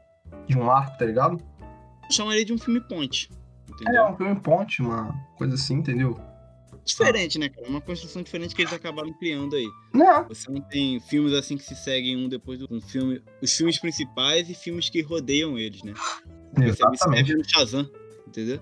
de 0.46 0.58
um 0.58 0.70
arco, 0.70 0.96
tá 0.98 1.04
ligado? 1.04 1.42
Eu 2.04 2.12
chamaria 2.12 2.44
de 2.44 2.52
um 2.52 2.58
filme 2.58 2.80
ponte. 2.80 3.30
É, 3.30 3.72
Entendeu? 3.72 4.06
um 4.06 4.16
filme 4.16 4.40
ponte, 4.40 4.80
uma 4.80 5.12
coisa 5.36 5.54
assim, 5.54 5.74
entendeu? 5.74 6.18
Diferente, 6.86 7.36
né, 7.36 7.48
cara? 7.48 7.68
Uma 7.68 7.80
construção 7.80 8.22
diferente 8.22 8.54
que 8.54 8.62
eles 8.62 8.72
acabaram 8.72 9.12
criando 9.14 9.56
aí. 9.56 9.68
Né? 9.92 10.24
Você 10.28 10.48
não 10.48 10.60
tem 10.60 11.00
filmes 11.00 11.32
assim 11.32 11.56
que 11.56 11.64
se 11.64 11.74
seguem 11.74 12.16
um 12.16 12.28
depois 12.28 12.60
do 12.60 12.68
um 12.70 12.80
filme. 12.80 13.20
Os 13.42 13.52
filmes 13.52 13.78
principais 13.80 14.48
e 14.48 14.54
filmes 14.54 14.88
que 14.88 15.02
rodeiam 15.02 15.58
eles, 15.58 15.82
né? 15.82 15.92
Você 16.54 16.64
Exatamente. 16.64 17.32
vê 17.32 17.38
no 17.38 17.44
Shazam, 17.44 17.90
entendeu? 18.26 18.60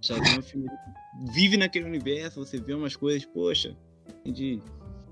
Shazam 0.00 0.24
é 0.24 0.38
um 0.38 0.42
filme 0.42 0.68
que 0.68 1.32
vive 1.32 1.58
naquele 1.58 1.84
universo, 1.84 2.44
você 2.44 2.58
vê 2.58 2.72
umas 2.72 2.96
coisas, 2.96 3.26
poxa, 3.26 3.76
de 4.24 4.62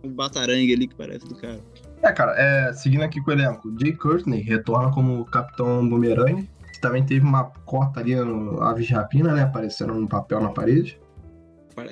um 0.02 0.10
batarangue 0.10 0.72
ali 0.72 0.86
que 0.86 0.94
parece 0.94 1.26
do 1.26 1.36
cara. 1.36 1.60
É, 2.02 2.12
cara, 2.12 2.34
é, 2.38 2.72
seguindo 2.72 3.02
aqui 3.02 3.20
com 3.20 3.30
o 3.30 3.34
elenco, 3.34 3.74
Jay 3.78 3.92
Courtney 3.94 4.40
retorna 4.40 4.90
como 4.90 5.24
Capitão 5.26 5.86
Boomerang, 5.86 6.48
que 6.72 6.80
também 6.80 7.04
teve 7.04 7.26
uma 7.26 7.44
cota 7.44 8.00
ali 8.00 8.14
no 8.14 8.62
Aves 8.62 8.86
de 8.86 8.94
Rapina, 8.94 9.34
né? 9.34 9.42
Aparecendo 9.42 9.92
um 9.92 10.06
papel 10.06 10.40
na 10.40 10.48
parede. 10.48 10.98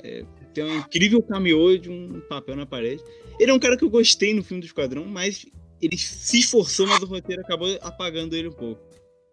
É, 0.02 0.24
Tem 0.52 0.64
um 0.64 0.78
incrível 0.78 1.22
cameo 1.22 1.78
de 1.78 1.90
um 1.90 2.20
papel 2.28 2.56
na 2.56 2.66
parede. 2.66 3.02
Ele 3.38 3.50
é 3.50 3.54
um 3.54 3.58
cara 3.58 3.76
que 3.76 3.84
eu 3.84 3.90
gostei 3.90 4.32
no 4.34 4.42
filme 4.42 4.60
do 4.60 4.66
Esquadrão, 4.66 5.04
mas 5.04 5.44
ele 5.80 5.98
se 5.98 6.38
esforçou, 6.38 6.86
mas 6.86 7.02
o 7.02 7.06
roteiro 7.06 7.42
acabou 7.42 7.68
apagando 7.82 8.34
ele 8.34 8.48
um 8.48 8.52
pouco. 8.52 8.80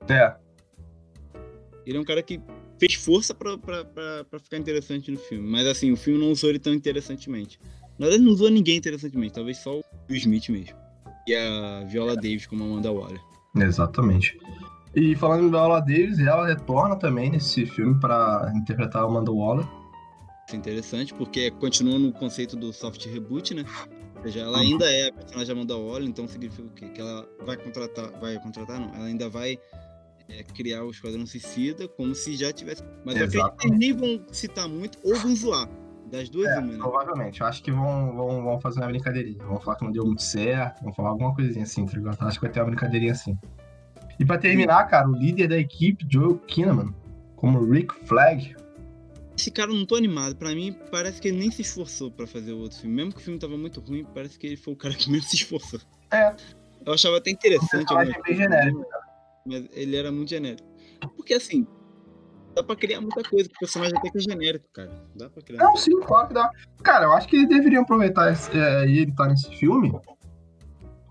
É, 0.10 0.36
Ele 1.86 1.98
é 1.98 2.00
um 2.00 2.04
cara 2.04 2.22
que 2.22 2.42
fez 2.80 2.96
força 2.96 3.34
pra, 3.34 3.58
pra, 3.58 3.86
pra, 3.86 4.24
pra 4.24 4.40
ficar 4.40 4.58
interessante 4.58 5.12
no 5.12 5.18
filme. 5.18 5.48
Mas 5.48 5.68
assim, 5.68 5.92
o 5.92 5.98
filme 5.98 6.20
não 6.20 6.32
usou 6.32 6.50
ele 6.50 6.60
tão 6.60 6.74
interessantemente. 6.74 7.60
Na 7.98 8.08
verdade, 8.08 8.24
não 8.24 8.34
usou 8.34 8.50
ninguém 8.50 8.78
interessantemente, 8.78 9.34
talvez 9.34 9.58
só 9.60 9.78
o 9.78 9.84
Will 10.10 10.18
Smith 10.18 10.50
mesmo. 10.50 10.76
E 11.28 11.36
a 11.36 11.84
Viola 11.86 12.16
Davis 12.16 12.48
como 12.48 12.64
Amanda 12.64 12.92
Waller. 12.92 13.22
Exatamente. 13.56 14.38
E 14.96 15.16
falando 15.16 15.46
em 15.46 15.50
Viola 15.50 15.80
Davis, 15.80 16.20
ela 16.20 16.48
retorna 16.48 16.96
também 16.96 17.30
nesse 17.30 17.66
filme 17.66 18.00
para 18.00 18.52
interpretar 18.56 19.04
a 19.04 19.06
Amanda 19.06 19.32
Waller. 19.32 19.66
É 20.54 20.58
interessante, 20.58 21.14
porque 21.14 21.52
continua 21.52 21.98
no 22.00 22.12
conceito 22.12 22.56
do 22.56 22.72
soft 22.74 23.06
reboot, 23.06 23.54
né? 23.54 23.64
Ou 24.18 24.24
seja, 24.24 24.42
ela 24.42 24.58
Uhum. 24.58 24.64
ainda 24.64 24.86
é 24.92 25.10
a 25.10 25.14
personagem 25.14 25.52
Amanda 25.56 25.76
Waller, 25.78 26.08
então 26.08 26.28
significa 26.28 26.68
o 26.68 26.72
quê? 26.72 26.90
Que 26.90 27.02
ela 27.02 27.28
vai 27.46 27.58
contratar, 27.58 28.12
vai 28.20 28.40
contratar 28.40 28.80
não, 28.80 28.94
ela 28.94 29.06
ainda 29.06 29.30
vai 29.30 29.58
é, 30.30 30.44
criar 30.44 30.84
o 30.86 30.92
Esquadrão 30.92 31.26
Suicida 31.26 31.88
como 31.90 32.14
se 32.16 32.36
já 32.36 32.54
tivesse. 32.54 32.84
Mas 33.04 33.16
eu 33.18 33.26
acredito 33.26 33.56
que 33.58 33.70
nem 33.70 33.94
vão 33.94 34.22
citar 34.32 34.68
muito 34.70 34.98
ou 35.04 35.16
vão 35.16 35.36
zoar. 35.36 35.68
Das 36.12 36.30
duas, 36.30 36.48
É, 36.50 36.60
uma, 36.60 36.68
né? 36.74 36.78
provavelmente. 36.78 37.40
Eu 37.42 37.48
acho 37.48 37.64
que 37.64 37.72
vão, 37.72 38.14
vão, 38.16 38.44
vão 38.44 38.60
fazer 38.60 38.82
uma 38.82 38.88
brincadeirinha. 38.88 39.44
Vão 39.46 39.60
falar 39.62 39.78
que 39.78 39.86
não 39.86 39.92
deu 39.94 40.06
muito 40.06 40.22
certo, 40.22 40.84
vão 40.84 40.94
falar 40.94 41.10
alguma 41.10 41.34
coisinha 41.34 41.64
assim, 41.64 41.86
tá? 41.86 42.28
Acho 42.28 42.38
que 42.38 42.46
vai 42.46 42.52
ter 42.52 42.60
uma 42.60 42.66
brincadeirinha 42.68 43.14
assim. 43.14 43.38
E 44.20 44.26
pra 44.26 44.38
terminar, 44.38 44.84
cara, 44.88 45.08
o 45.10 45.14
líder 45.16 45.48
da 45.48 45.58
equipe, 45.58 46.06
Joel 46.10 46.38
Kinnaman, 46.40 46.94
como 47.38 47.64
Rick 47.64 47.94
Flag. 48.06 48.56
Esse 49.38 49.50
cara 49.50 49.72
não 49.72 49.86
tô 49.86 49.96
animado. 49.96 50.36
Pra 50.36 50.54
mim, 50.54 50.76
parece 50.92 51.22
que 51.22 51.28
ele 51.28 51.38
nem 51.38 51.52
se 51.52 51.62
esforçou 51.62 52.12
pra 52.12 52.28
fazer 52.28 52.52
o 52.54 52.60
outro 52.60 52.78
filme. 52.80 52.96
Mesmo 52.96 53.14
que 53.14 53.20
o 53.20 53.24
filme 53.24 53.40
tava 53.40 53.58
muito 53.58 53.80
ruim, 53.80 54.06
parece 54.14 54.38
que 54.38 54.48
ele 54.48 54.58
foi 54.58 54.74
o 54.74 54.78
cara 54.78 54.94
que 54.94 55.10
menos 55.12 55.30
se 55.30 55.38
esforçou. 55.38 55.80
É. 56.12 56.36
Eu 56.86 56.94
achava 56.94 57.18
até 57.18 57.32
interessante. 57.32 57.70
personagem 57.70 58.14
algumas 58.14 58.24
bem 58.24 58.36
genérico. 58.36 58.86
Mas 59.46 59.66
ele 59.72 59.96
era 59.96 60.12
muito 60.12 60.30
genérico. 60.30 60.68
Porque 61.16 61.34
assim, 61.34 61.66
dá 62.56 62.64
pra 62.64 62.76
criar 62.76 63.02
muita 63.02 63.24
coisa 63.24 63.50
com 63.50 63.56
o 63.56 63.60
personagem 63.60 63.98
até 63.98 64.10
que 64.10 64.18
é 64.18 64.22
genérico, 64.22 64.68
cara. 64.74 64.92
Dá 65.16 65.30
pra 65.30 65.42
criar. 65.42 65.64
Não, 65.64 65.76
sim, 65.76 66.00
claro 66.02 66.28
que 66.28 66.34
dá. 66.34 66.52
Cara, 66.84 67.06
eu 67.06 67.14
acho 67.14 67.28
que 67.28 67.36
eles 67.36 67.50
deveriam 67.50 67.84
aproveitar 67.84 68.32
esse, 68.32 68.52
é, 68.58 68.84
ele 68.84 69.12
estar 69.12 69.28
nesse 69.28 69.56
filme. 69.58 69.92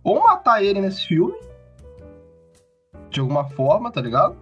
Ou 0.04 0.22
matar 0.22 0.62
ele 0.62 0.80
nesse 0.80 1.06
filme. 1.06 1.34
De 3.10 3.20
alguma 3.20 3.48
forma, 3.50 3.90
tá 3.90 4.00
ligado? 4.00 4.36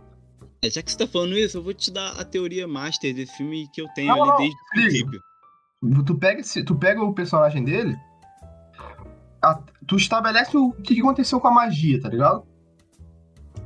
É, 0.62 0.68
já 0.70 0.82
que 0.82 0.90
você 0.90 0.98
tá 0.98 1.06
falando 1.06 1.36
isso, 1.38 1.58
eu 1.58 1.62
vou 1.62 1.72
te 1.72 1.90
dar 1.90 2.12
a 2.20 2.24
teoria 2.24 2.66
master 2.66 3.14
desse 3.14 3.36
filme 3.36 3.68
que 3.72 3.80
eu 3.80 3.88
tenho 3.94 4.08
Não, 4.08 4.22
ali 4.22 4.30
não, 4.30 4.36
desde 4.38 4.56
o 4.56 4.68
princípio. 4.70 5.20
Tu 6.04 6.14
pega, 6.16 6.40
esse, 6.40 6.64
tu 6.64 6.74
pega 6.74 7.00
o 7.02 7.14
personagem 7.14 7.64
dele, 7.64 7.96
a- 9.40 9.60
tu 9.86 9.96
estabelece 9.96 10.56
o 10.56 10.72
que 10.72 10.98
aconteceu 10.98 11.38
com 11.40 11.46
a 11.48 11.52
magia, 11.52 12.00
tá 12.00 12.08
ligado? 12.08 12.44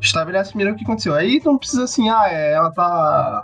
Estabelece 0.00 0.50
primeiro 0.50 0.74
o 0.74 0.76
que 0.76 0.84
aconteceu. 0.84 1.14
Aí 1.14 1.40
tu 1.40 1.46
não 1.46 1.58
precisa 1.58 1.84
assim, 1.84 2.10
ah, 2.10 2.24
é, 2.28 2.52
ela 2.52 2.70
tá. 2.72 3.42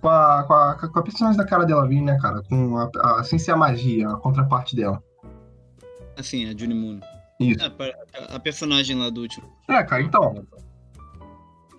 Com 0.00 0.08
a, 0.08 0.44
com, 0.44 0.52
a, 0.54 0.74
com 0.88 0.98
a 0.98 1.02
personagem 1.02 1.36
da 1.36 1.44
cara 1.46 1.64
dela 1.64 1.86
vindo, 1.86 2.04
né, 2.06 2.18
cara? 2.20 2.42
Com 2.48 2.78
a, 2.78 2.90
a- 3.18 3.24
sem 3.24 3.38
ser 3.38 3.50
a 3.50 3.56
magia, 3.56 4.08
a 4.08 4.16
contraparte 4.16 4.74
dela. 4.74 5.02
Assim, 6.16 6.48
a 6.48 6.56
Juni 6.56 6.74
Moon. 6.74 7.00
Isso. 7.38 7.62
É, 7.62 7.66
a, 8.32 8.36
a 8.36 8.40
personagem 8.40 8.96
lá 8.96 9.10
do 9.10 9.20
último. 9.20 9.52
É, 9.68 9.82
cara, 9.82 10.00
então. 10.02 10.46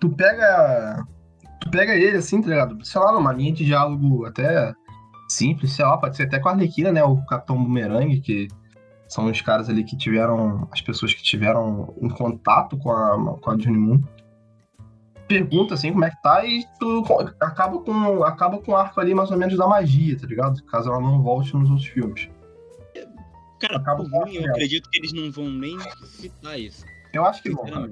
Tu 0.00 0.08
pega. 0.10 1.04
Tu 1.60 1.70
pega 1.70 1.94
ele 1.94 2.16
assim, 2.16 2.40
tá 2.40 2.48
ligado? 2.48 2.84
Sei 2.84 3.00
lá, 3.00 3.12
numa 3.12 3.32
linha 3.32 3.52
de 3.52 3.64
diálogo 3.64 4.24
até 4.26 4.72
simples, 5.28 5.72
sei 5.72 5.84
lá, 5.84 5.98
pode 5.98 6.16
ser 6.16 6.24
até 6.24 6.38
com 6.38 6.48
a 6.48 6.52
Arlequina, 6.52 6.92
né? 6.92 7.02
O 7.04 7.24
Capitão 7.26 7.62
Boomerang, 7.62 8.20
que 8.20 8.48
são 9.08 9.26
os 9.26 9.40
caras 9.40 9.68
ali 9.68 9.84
que 9.84 9.96
tiveram. 9.96 10.68
As 10.72 10.80
pessoas 10.80 11.14
que 11.14 11.22
tiveram 11.22 11.94
um 12.00 12.08
contato 12.08 12.76
com 12.78 12.90
a, 12.90 13.38
com 13.40 13.50
a 13.50 13.58
Juni 13.58 13.78
Moon. 13.78 14.02
Pergunta 15.26 15.74
assim 15.74 15.92
como 15.92 16.06
é 16.06 16.10
que 16.10 16.22
tá 16.22 16.42
e 16.46 16.64
tu 16.80 17.04
acaba 17.38 17.78
com, 17.80 18.24
acaba 18.24 18.58
com 18.58 18.72
o 18.72 18.76
arco 18.76 18.98
ali 18.98 19.14
mais 19.14 19.30
ou 19.30 19.36
menos 19.36 19.58
da 19.58 19.66
magia, 19.66 20.18
tá 20.18 20.26
ligado? 20.26 20.62
Caso 20.64 20.88
ela 20.88 21.00
não 21.00 21.22
volte 21.22 21.54
nos 21.54 21.68
outros 21.68 21.86
filmes. 21.86 22.30
Cara, 23.60 23.76
Acaba 23.76 24.08
por 24.08 24.24
mim, 24.24 24.36
eu 24.36 24.50
acredito 24.50 24.88
que 24.88 24.98
eles 24.98 25.12
não 25.12 25.30
vão 25.30 25.50
nem 25.50 25.76
citar 26.06 26.58
isso. 26.58 26.84
Eu 27.12 27.24
acho 27.24 27.42
que 27.42 27.54
cara. 27.54 27.90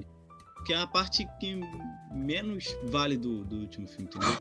Porque 0.67 0.73
é 0.73 0.81
a 0.83 0.87
parte 0.87 1.25
que 1.39 1.57
menos 2.13 2.77
vale 2.91 3.15
do, 3.15 3.45
do 3.45 3.55
último 3.59 3.87
filme, 3.87 4.09
entendeu? 4.13 4.37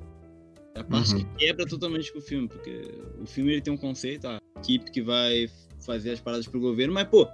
É 0.75 0.81
a 0.81 0.85
parte 0.85 1.15
Uhum. 1.15 1.21
que 1.25 1.47
quebra 1.47 1.65
totalmente 1.65 2.13
com 2.13 2.19
o 2.19 2.21
filme, 2.23 2.49
porque 2.49 2.83
o 3.21 3.25
filme 3.27 3.53
ele 3.53 3.61
tem 3.61 3.73
um 3.73 3.77
conceito, 3.77 4.27
a 4.27 4.39
equipe 4.59 4.91
que 4.91 5.01
vai 5.01 5.49
fazer 5.79 6.11
as 6.11 6.21
paradas 6.21 6.49
pro 6.49 6.59
governo, 6.59 6.93
mas, 6.93 7.07
pô, 7.07 7.29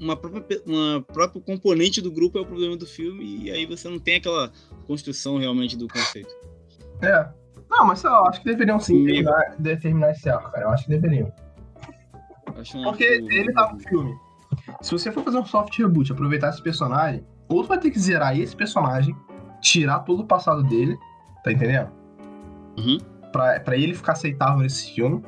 uma 0.00 0.14
própria, 0.16 0.62
uma 0.64 1.02
próprio 1.02 1.40
componente 1.40 2.00
do 2.00 2.12
grupo 2.12 2.38
é 2.38 2.42
o 2.42 2.46
problema 2.46 2.76
do 2.76 2.86
filme, 2.86 3.24
e 3.42 3.50
aí 3.50 3.66
você 3.66 3.88
não 3.88 3.98
tem 3.98 4.14
aquela 4.18 4.52
construção 4.86 5.36
realmente 5.36 5.76
do 5.76 5.88
conceito. 5.88 6.32
É. 7.02 7.28
Não, 7.68 7.84
mas 7.84 7.98
sei 7.98 8.08
lá, 8.08 8.18
eu 8.18 8.26
acho 8.26 8.38
que 8.40 8.46
deveriam 8.46 8.78
sim 8.78 8.98
Sim. 9.00 9.04
terminar, 9.04 9.56
determinar 9.58 10.10
esse 10.12 10.28
arco, 10.28 10.52
cara. 10.52 10.66
Eu 10.66 10.70
acho 10.70 10.84
que 10.84 10.90
deveriam. 10.90 11.32
Acho 12.54 12.78
um 12.78 12.84
Porque 12.84 13.02
arco- 13.04 13.32
ele 13.32 13.52
tá 13.52 13.72
no 13.72 13.80
filme. 13.80 14.14
Se 14.80 14.92
você 14.92 15.10
for 15.10 15.24
fazer 15.24 15.38
um 15.38 15.44
soft 15.44 15.76
reboot, 15.76 16.12
aproveitar 16.12 16.50
esse 16.50 16.62
personagem, 16.62 17.26
ou 17.54 17.62
tu 17.62 17.68
vai 17.68 17.78
ter 17.78 17.90
que 17.90 17.98
zerar 17.98 18.38
esse 18.38 18.54
personagem, 18.56 19.14
tirar 19.60 20.00
todo 20.00 20.20
o 20.20 20.26
passado 20.26 20.62
dele, 20.62 20.98
tá 21.44 21.52
entendendo? 21.52 21.90
Uhum. 22.78 22.98
Pra, 23.32 23.60
pra 23.60 23.76
ele 23.76 23.94
ficar 23.94 24.12
aceitável 24.12 24.58
nesse 24.58 24.92
filme. 24.94 25.22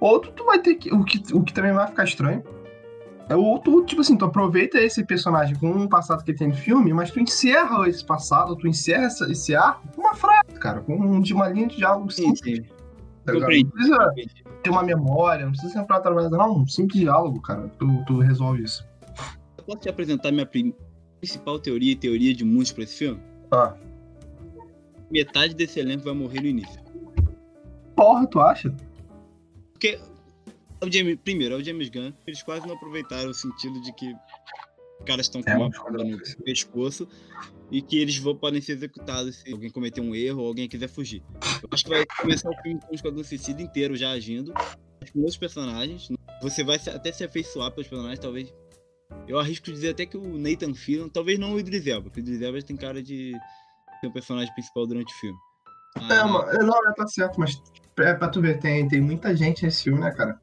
Ou 0.00 0.18
tu, 0.18 0.32
tu 0.32 0.44
vai 0.44 0.58
ter 0.58 0.74
que. 0.76 0.92
O, 0.92 1.04
que. 1.04 1.22
o 1.34 1.42
que 1.42 1.52
também 1.52 1.72
vai 1.72 1.86
ficar 1.86 2.04
estranho. 2.04 2.42
é 3.28 3.36
Ou 3.36 3.58
tu, 3.58 3.84
tipo 3.84 4.00
assim, 4.00 4.16
tu 4.16 4.24
aproveita 4.24 4.78
esse 4.78 5.04
personagem 5.04 5.54
com 5.56 5.70
um 5.70 5.86
passado 5.88 6.24
que 6.24 6.30
ele 6.30 6.38
tem 6.38 6.48
no 6.48 6.54
filme, 6.56 6.92
mas 6.92 7.10
tu 7.10 7.20
encerra 7.20 7.88
esse 7.88 8.04
passado, 8.04 8.56
tu 8.56 8.66
encerra 8.66 9.04
essa- 9.04 9.30
esse 9.30 9.54
arco 9.54 9.86
com 9.94 10.00
uma 10.00 10.14
frase, 10.14 10.58
cara, 10.58 10.80
com 10.80 10.94
um, 10.96 11.20
de 11.20 11.34
uma 11.34 11.48
linha 11.48 11.68
de 11.68 11.76
diálogo 11.76 12.10
Sim, 12.10 12.34
simples. 12.34 12.58
sim. 12.58 12.74
tá 13.24 13.32
ligado? 13.32 13.40
Compreendi. 13.50 13.64
Não 13.64 13.70
precisa 13.72 14.14
ter 14.62 14.70
uma 14.70 14.82
memória, 14.82 15.44
não 15.44 15.52
precisa 15.52 15.72
sempre 15.74 16.00
trabalhar, 16.00 16.30
não. 16.30 16.56
Um 16.58 16.66
simples 16.66 17.00
diálogo, 17.00 17.40
cara. 17.42 17.68
Tu, 17.78 18.04
tu 18.06 18.18
resolve 18.20 18.62
isso. 18.64 18.84
Eu 19.58 19.64
posso 19.64 19.78
te 19.80 19.88
apresentar 19.90 20.32
minha 20.32 20.46
prim- 20.46 20.74
principal 21.20 21.58
teoria 21.58 21.92
e 21.92 21.96
teoria 21.96 22.34
de 22.34 22.44
muitos 22.44 22.72
pra 22.72 22.84
esse 22.84 22.96
filme? 22.96 23.20
Ah. 23.50 23.76
Metade 25.10 25.54
desse 25.54 25.78
elenco 25.78 26.04
vai 26.04 26.14
morrer 26.14 26.40
no 26.40 26.46
início. 26.46 26.80
Porra, 27.94 28.26
tu 28.26 28.40
acha? 28.40 28.74
Porque 29.72 29.98
é 30.80 30.86
o 30.86 30.90
James, 30.90 31.18
primeiro, 31.22 31.54
é 31.54 31.58
o 31.58 31.64
James 31.64 31.90
Gunn, 31.90 32.12
eles 32.26 32.42
quase 32.42 32.66
não 32.66 32.74
aproveitaram 32.74 33.30
o 33.30 33.34
sentido 33.34 33.80
de 33.82 33.92
que 33.92 34.14
os 35.00 35.04
caras 35.04 35.26
estão 35.26 35.42
com 35.42 35.50
É, 35.50 35.56
uma 35.56 35.66
um 35.66 35.70
bomba 35.70 36.04
no 36.04 36.18
pescoço 36.44 37.08
e 37.70 37.82
que 37.82 37.98
eles 37.98 38.16
vão, 38.18 38.34
podem 38.34 38.60
ser 38.60 38.72
executados 38.72 39.36
se 39.36 39.52
alguém 39.52 39.70
cometer 39.70 40.00
um 40.00 40.14
erro 40.14 40.42
ou 40.42 40.48
alguém 40.48 40.68
quiser 40.68 40.88
fugir. 40.88 41.22
Eu 41.62 41.68
acho 41.70 41.84
que 41.84 41.90
vai 41.90 42.04
começar 42.20 42.50
o 42.50 42.62
filme 42.62 42.80
com 42.80 42.92
o 42.92 42.94
Esquadrão 42.94 43.22
Suicida 43.24 43.60
inteiro 43.60 43.96
já 43.96 44.10
agindo, 44.10 44.52
com 45.12 45.18
outros 45.20 45.36
personagens. 45.36 46.08
Você 46.42 46.64
vai 46.64 46.76
até 46.76 47.12
se 47.12 47.24
afeiçoar 47.24 47.70
pelos 47.72 47.88
personagens, 47.88 48.18
talvez. 48.18 48.54
Eu 49.28 49.38
arrisco 49.38 49.70
dizer 49.70 49.90
até 49.90 50.06
que 50.06 50.16
o 50.16 50.38
Nathan 50.38 50.74
Fillion, 50.74 51.08
talvez 51.08 51.38
não 51.38 51.54
o 51.54 51.60
Idris 51.60 51.86
Elba, 51.86 52.02
porque 52.10 52.20
o 52.20 52.22
Idris 52.22 52.42
Elba 52.42 52.62
tem 52.62 52.76
cara 52.76 53.02
de 53.02 53.32
ser 54.00 54.06
o 54.06 54.12
personagem 54.12 54.52
principal 54.54 54.86
durante 54.86 55.12
o 55.14 55.18
filme. 55.18 55.38
É, 56.10 56.14
Ah, 56.14 56.26
mano, 56.26 56.66
não, 56.66 56.94
tá 56.94 57.06
certo, 57.06 57.38
mas 57.38 57.60
é 57.98 58.14
pra 58.14 58.28
tu 58.28 58.40
ver, 58.40 58.58
tem, 58.58 58.86
tem 58.88 59.00
muita 59.00 59.36
gente 59.36 59.64
nesse 59.64 59.84
filme, 59.84 60.00
né, 60.00 60.10
cara? 60.12 60.40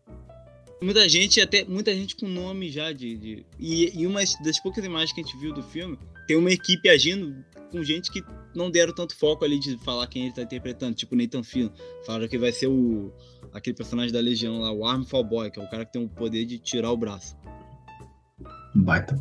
Muita 0.82 1.10
gente, 1.10 1.42
até 1.42 1.66
muita 1.66 1.94
gente 1.96 2.16
com 2.16 2.28
nome 2.28 2.70
já 2.70 2.92
de. 2.92 3.18
de- 3.18 3.46
E, 3.58 4.00
e 4.02 4.06
uma 4.06 4.20
das 4.44 4.60
poucas 4.60 4.86
imagens 4.86 5.12
que 5.12 5.22
a 5.22 5.24
gente 5.24 5.36
viu 5.38 5.52
do 5.52 5.64
filme, 5.64 5.98
tem 6.28 6.38
uma 6.38 6.52
equipe 6.52 6.88
agindo 6.88 7.44
com 7.72 7.84
gente 7.84 8.12
que 8.12 8.24
não 8.54 8.70
deram 8.70 8.94
tanto 8.94 9.16
foco 9.18 9.44
ali 9.44 9.60
de 9.60 9.76
falar 9.84 10.06
quem 10.08 10.26
ele 10.26 10.34
tá 10.36 10.44
interpretando, 10.44 10.94
tipo 10.96 11.16
Nathan 11.16 11.42
Fillion. 11.44 11.70
Falaram 12.06 12.28
que 12.28 12.38
vai 12.38 12.52
ser 12.52 12.68
o 12.68 13.12
aquele 13.52 13.76
personagem 13.76 14.14
da 14.14 14.20
Legião 14.20 14.60
lá, 14.60 14.72
o 14.72 14.86
Armfall 14.86 15.24
Boy, 15.24 15.50
que 15.50 15.60
é 15.60 15.64
o 15.64 15.70
cara 15.70 15.84
que 15.84 15.94
tem 15.94 16.04
o 16.04 16.08
poder 16.10 16.46
de 16.46 16.60
tirar 16.60 16.92
o 16.92 16.98
braço. 16.98 17.36
Baita. 18.84 19.20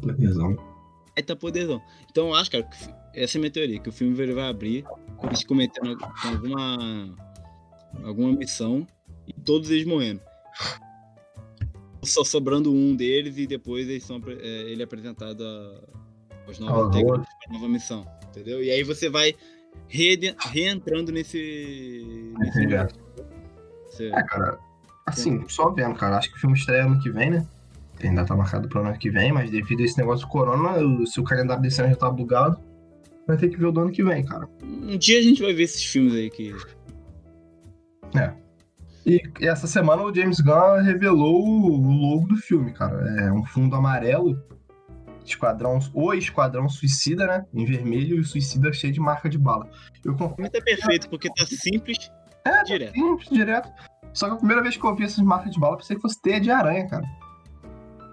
Aí 1.17 1.23
tá 1.23 1.35
poderzão. 1.35 1.81
Então 2.11 2.29
eu 2.29 2.35
acho, 2.35 2.51
cara, 2.51 2.65
que 2.65 2.77
essa 3.15 3.37
é 3.37 3.39
a 3.39 3.41
minha 3.41 3.51
teoria, 3.51 3.81
que 3.81 3.89
o 3.89 3.93
filme 3.93 4.19
ele 4.21 4.35
vai 4.35 4.49
abrir, 4.49 4.85
eles 5.25 5.45
cometendo 5.45 5.97
com 5.97 6.29
alguma. 6.29 7.17
alguma 8.05 8.33
missão 8.33 8.87
e 9.27 9.33
todos 9.33 9.71
eles 9.71 9.87
morrendo. 9.87 10.21
Só 12.03 12.23
sobrando 12.23 12.73
um 12.73 12.95
deles 12.95 13.37
e 13.39 13.47
depois 13.47 13.89
eles 13.89 14.05
são, 14.05 14.21
é, 14.29 14.71
ele 14.71 14.83
é 14.83 14.85
apresentado 14.85 15.43
a, 15.43 15.81
aos 16.47 16.59
novos 16.59 16.75
Aos 16.85 16.95
integrantes 16.95 17.33
da 17.47 17.53
nova 17.55 17.69
missão. 17.69 18.07
Entendeu? 18.29 18.63
E 18.63 18.71
aí 18.71 18.83
você 18.85 19.09
vai 19.09 19.35
re- 19.89 20.37
reentrando 20.51 21.11
nesse. 21.11 22.33
nesse 22.39 22.67
É, 24.05 24.23
cara, 24.25 24.59
assim, 25.07 25.49
só 25.49 25.71
vendo, 25.71 25.97
cara. 25.97 26.19
Acho 26.19 26.31
que 26.31 26.37
o 26.37 26.41
filme 26.41 26.57
estreia 26.57 26.85
ano 26.85 27.01
que 27.01 27.11
vem, 27.11 27.31
né? 27.31 27.49
Tem 27.99 28.15
data 28.15 28.37
marcada 28.37 28.69
pro 28.69 28.81
ano 28.81 28.97
que 28.99 29.11
vem, 29.11 29.33
mas 29.33 29.51
devido 29.51 29.81
a 29.81 29.85
esse 29.85 29.97
negócio 29.99 30.27
do 30.27 30.31
corona, 30.31 30.79
o- 30.79 31.07
se 31.07 31.19
o 31.21 31.25
calendário 31.25 31.63
desse 31.63 31.81
ano 31.81 31.91
já 31.91 31.97
tá 31.97 32.11
bugado, 32.11 32.59
vai 33.27 33.37
ter 33.37 33.49
que 33.49 33.57
ver 33.57 33.67
o 33.67 33.73
do 33.73 33.81
ano 33.81 33.91
que 33.93 34.05
vem, 34.05 34.25
cara. 34.25 34.49
Um 34.63 34.97
dia 34.99 35.19
a 35.19 35.23
gente 35.23 35.43
vai 35.43 35.53
ver 35.55 35.63
esses 35.65 35.83
filmes 35.85 36.15
aí 36.15 36.31
que. 36.31 36.55
E 39.05 39.23
essa 39.47 39.67
semana 39.69 40.03
o 40.03 40.13
James 40.15 40.41
Gunn 40.41 40.83
revelou 40.83 41.41
o 41.47 41.77
logo 41.77 42.27
do 42.27 42.37
filme, 42.37 42.73
cara. 42.73 42.97
É 43.21 43.33
um 43.33 43.45
fundo 43.45 43.77
amarelo, 43.77 44.37
esquadrão, 45.25 45.79
o 45.95 46.13
Esquadrão 46.13 46.69
Suicida, 46.69 47.25
né? 47.27 47.47
Em 47.55 47.65
vermelho 47.65 48.17
e 48.17 48.21
o 48.21 48.25
Suicida 48.25 48.73
cheio 48.73 48.93
de 48.93 48.99
marca 49.01 49.29
de 49.29 49.39
bala. 49.39 49.71
Eu 50.05 50.17
confio 50.17 50.51
tá 50.51 50.61
perfeito, 50.61 51.09
porque 51.09 51.29
tá 51.33 51.47
simples 51.47 52.11
É, 52.45 52.65
direto. 52.65 52.95
simples, 52.95 53.29
direto. 53.31 53.71
Só 54.13 54.27
que 54.29 54.35
a 54.35 54.39
primeira 54.39 54.63
vez 54.63 54.77
que 54.77 54.85
eu 54.85 54.95
vi 54.97 55.05
essas 55.05 55.25
marcas 55.25 55.53
de 55.53 55.61
bala, 55.61 55.75
eu 55.75 55.79
pensei 55.79 55.95
que 55.97 56.03
fosse 56.03 56.21
teia 56.21 56.41
de 56.41 56.51
aranha, 56.51 56.89
cara. 56.89 57.05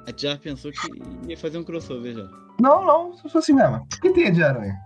A 0.05 0.09
gente 0.09 0.21
já 0.21 0.37
pensou 0.37 0.71
que 0.71 1.01
ia 1.27 1.37
fazer 1.37 1.57
um 1.57 1.63
crossover 1.63 2.13
já. 2.13 2.29
Não, 2.59 2.85
não, 2.85 3.13
se 3.13 3.23
fosse 3.23 3.37
assim 3.37 3.53
mesmo. 3.53 3.85
Por 3.87 4.01
que 4.01 4.09
teia 4.11 4.31
de 4.31 4.43
aranha? 4.43 4.77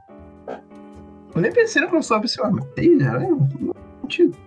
Eu 1.35 1.41
nem 1.41 1.51
pensei 1.51 1.81
no 1.81 1.89
crossover, 1.89 2.29
ah, 2.43 2.49
mas 2.51 2.65
teia 2.75 2.97
de 2.97 3.03
aranha? 3.03 3.29
Não 3.59 3.73
sentido. 4.01 4.37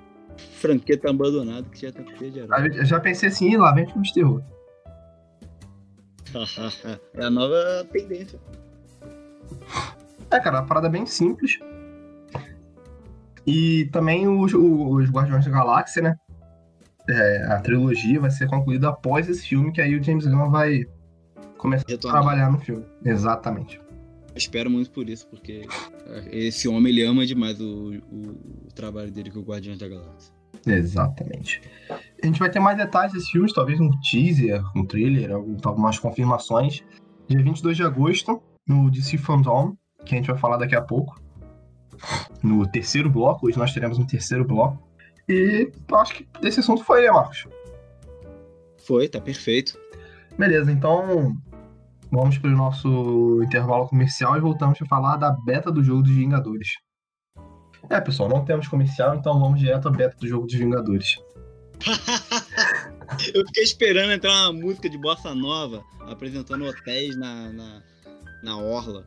Franqueta 0.55 1.11
abandonado 1.11 1.69
que 1.71 1.83
já 1.83 1.93
tá 1.93 2.03
com 2.03 2.13
teia 2.13 2.31
de 2.31 2.41
aranha. 2.41 2.75
Eu 2.75 2.85
já 2.85 3.01
pensei 3.01 3.29
assim, 3.29 3.57
lá 3.57 3.73
vem 3.73 3.87
filme 3.87 4.03
de 4.03 4.15
terror. 4.15 4.43
é 7.15 7.25
a 7.25 7.31
nova 7.31 7.87
tendência. 7.93 8.41
É, 10.31 10.39
cara, 10.39 10.61
uma 10.61 10.67
parada 10.67 10.89
bem 10.89 11.05
simples. 11.07 11.59
E 13.47 13.87
também 13.87 14.29
os, 14.29 14.55
os 14.55 15.11
Guardiões 15.11 15.45
da 15.45 15.51
Galáxia, 15.51 16.03
né? 16.03 16.17
É, 17.11 17.45
a 17.53 17.61
trilogia 17.61 18.21
vai 18.21 18.31
ser 18.31 18.47
concluída 18.49 18.89
após 18.89 19.29
esse 19.29 19.47
filme, 19.49 19.73
que 19.73 19.81
aí 19.81 19.95
o 19.97 20.03
James 20.03 20.27
Gunn 20.27 20.51
vai 20.51 20.85
começar 21.59 21.85
Retornar. 21.89 22.19
a 22.19 22.23
trabalhar 22.23 22.53
no 22.53 22.59
filme. 22.59 22.85
Exatamente. 23.05 23.79
Eu 23.79 24.37
espero 24.37 24.71
muito 24.71 24.91
por 24.93 25.09
isso, 25.09 25.27
porque 25.29 25.63
esse 26.31 26.69
homem 26.69 26.93
ele 26.93 27.03
ama 27.05 27.27
demais 27.27 27.61
o, 27.61 27.95
o, 28.11 28.67
o 28.69 28.73
trabalho 28.75 29.11
dele 29.11 29.31
com 29.31 29.41
o 29.41 29.43
Guardiões 29.43 29.79
da 29.79 29.89
Galáxia. 29.89 30.33
Exatamente. 30.67 31.61
A 32.23 32.27
gente 32.27 32.39
vai 32.39 32.51
ter 32.51 32.61
mais 32.61 32.77
detalhes 32.77 33.13
desses 33.13 33.29
filmes, 33.31 33.53
talvez 33.53 33.81
um 33.81 33.91
teaser, 34.11 34.63
um 34.77 34.85
trailer, 34.85 35.33
algum- 35.33 35.57
algumas 35.65 35.99
confirmações. 35.99 36.83
Dia 37.29 37.43
22 37.43 37.77
de 37.77 37.83
agosto, 37.83 38.41
no 38.69 38.91
DC 38.91 39.17
Fandom, 39.19 39.75
que 40.05 40.15
a 40.15 40.19
gente 40.19 40.27
vai 40.29 40.39
falar 40.39 40.59
daqui 40.59 40.77
a 40.77 40.83
pouco. 40.83 41.21
No 42.43 42.67
terceiro 42.67 43.11
bloco, 43.11 43.47
hoje 43.47 43.59
nós 43.59 43.73
teremos 43.73 43.99
um 43.99 44.05
terceiro 44.07 44.45
bloco. 44.45 44.81
E 45.31 45.71
acho 45.93 46.15
que 46.15 46.29
desse 46.41 46.59
assunto 46.59 46.83
foi, 46.83 47.03
né, 47.03 47.11
Marcos? 47.13 47.47
Foi, 48.85 49.09
tá 49.09 49.21
perfeito. 49.21 49.79
Beleza, 50.37 50.73
então 50.73 51.37
vamos 52.11 52.37
para 52.37 52.51
o 52.51 52.57
nosso 52.57 53.41
intervalo 53.45 53.87
comercial 53.87 54.37
e 54.37 54.41
voltamos 54.41 54.83
a 54.83 54.87
falar 54.87 55.19
da 55.19 55.31
beta 55.31 55.71
do 55.71 55.85
jogo 55.85 56.03
dos 56.03 56.11
Vingadores. 56.11 56.71
É, 57.89 58.01
pessoal, 58.01 58.29
não 58.29 58.45
temos 58.45 58.67
comercial, 58.67 59.15
então 59.15 59.39
vamos 59.39 59.61
direto 59.61 59.87
à 59.87 59.91
beta 59.93 60.17
do 60.19 60.27
jogo 60.27 60.47
dos 60.47 60.57
Vingadores. 60.57 61.23
Eu 63.33 63.47
fiquei 63.47 63.63
esperando 63.63 64.11
entrar 64.11 64.33
uma 64.33 64.53
música 64.53 64.91
de 64.91 64.99
bossa 64.99 65.33
nova 65.33 65.85
apresentando 66.09 66.65
hotéis 66.65 67.17
na, 67.17 67.53
na, 67.53 67.83
na 68.43 68.59
orla. 68.59 69.07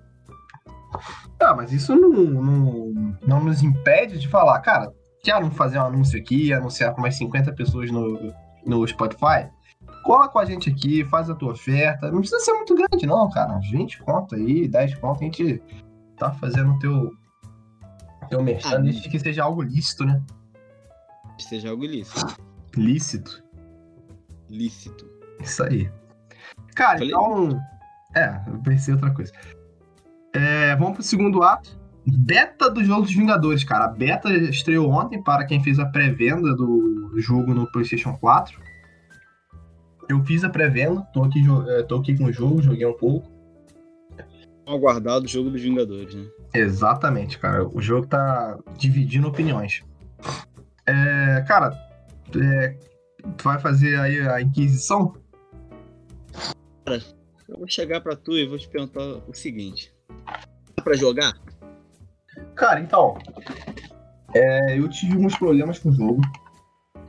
Ah, 1.38 1.54
mas 1.54 1.74
isso 1.74 1.94
não, 1.94 2.10
não, 2.10 3.18
não 3.28 3.44
nos 3.44 3.62
impede 3.62 4.18
de 4.20 4.30
falar, 4.30 4.60
cara, 4.62 4.94
quero 5.24 5.50
fazer 5.52 5.80
um 5.80 5.86
anúncio 5.86 6.20
aqui, 6.20 6.54
anunciar 6.54 6.94
com 6.94 7.02
mais 7.02 7.16
50 7.16 7.54
pessoas 7.54 7.90
no, 7.90 8.34
no 8.66 8.86
Spotify? 8.86 9.50
Cola 10.04 10.28
com 10.28 10.38
a 10.38 10.46
gente 10.46 10.70
aqui, 10.70 11.06
faz 11.06 11.30
a 11.30 11.36
tua 11.36 11.54
oferta. 11.54 12.12
Não 12.12 12.20
precisa 12.20 12.42
ser 12.42 12.54
muito 12.54 12.76
grande, 12.76 13.06
não, 13.06 13.30
cara. 13.30 13.58
Uns 13.58 13.72
20 13.72 14.04
conto 14.04 14.36
aí, 14.36 14.68
10 14.68 14.96
conto, 14.96 15.22
a 15.22 15.24
gente 15.24 15.64
tá 16.18 16.32
fazendo 16.34 16.74
o 16.74 16.80
teu, 16.80 17.12
teu 18.30 18.44
merchan, 18.44 18.76
Ah, 18.76 18.78
desde 18.80 19.10
que 19.10 19.18
seja 19.18 19.44
algo 19.44 19.62
lícito, 19.62 20.06
né? 20.06 20.22
Seja 21.40 21.70
algo 21.70 21.86
lícito. 21.86 22.36
Lícito. 22.76 23.44
Lícito. 24.50 25.10
Isso 25.42 25.64
aí. 25.64 25.90
Cara, 26.76 27.00
Falei? 27.00 27.14
então. 27.14 27.62
É, 28.16 28.42
eu 28.48 28.60
pensei 28.60 28.94
outra 28.94 29.12
coisa. 29.12 29.32
É, 30.34 30.76
vamos 30.76 30.96
pro 30.96 31.04
segundo 31.04 31.42
ato. 31.44 31.80
Beta 32.06 32.70
do 32.70 32.84
jogo 32.84 33.04
dos 33.04 33.16
Vingadores, 33.16 33.64
cara. 33.64 33.86
A 33.86 33.88
beta 33.88 34.32
estreou 34.34 34.90
ontem 34.90 35.22
para 35.22 35.46
quem 35.46 35.64
fez 35.64 35.80
a 35.80 35.86
pré-venda 35.86 36.54
do 36.54 37.14
jogo 37.16 37.54
no 37.54 37.72
PlayStation 37.72 38.14
4. 38.18 38.60
Eu 40.10 40.24
fiz 40.26 40.44
a 40.44 40.50
pré-venda, 40.50 41.02
tô 41.14 41.24
aqui, 41.24 41.42
é, 41.70 41.84
tô 41.84 41.96
aqui 41.96 42.18
com 42.18 42.26
o 42.26 42.32
jogo, 42.32 42.62
joguei 42.62 42.86
um 42.86 42.98
pouco. 42.98 43.32
Aguardado 44.66 45.26
o 45.26 45.28
jogo 45.28 45.50
dos 45.50 45.62
Vingadores, 45.62 46.14
né? 46.14 46.26
Exatamente, 46.54 47.38
cara. 47.40 47.68
O 47.68 47.82
jogo 47.82 48.08
tá 48.08 48.58
dividindo 48.78 49.28
opiniões. 49.28 49.84
É, 50.86 51.44
cara, 51.48 51.74
é, 52.36 52.76
tu 53.38 53.44
vai 53.44 53.60
fazer 53.60 54.00
aí 54.00 54.20
a 54.28 54.42
Inquisição? 54.42 55.14
Eu 57.48 57.58
vou 57.58 57.68
chegar 57.68 58.02
pra 58.02 58.16
tu 58.16 58.38
e 58.38 58.46
vou 58.46 58.58
te 58.58 58.68
perguntar 58.68 59.02
o 59.28 59.34
seguinte. 59.34 59.94
Dá 60.76 60.84
pra 60.84 60.96
jogar? 60.96 61.34
Cara, 62.56 62.80
então. 62.80 63.18
é, 64.34 64.78
eu 64.78 64.88
tive 64.90 65.14
alguns 65.14 65.38
problemas 65.38 65.80
com 65.80 65.90
o 65.90 65.94
jogo. 65.94 66.22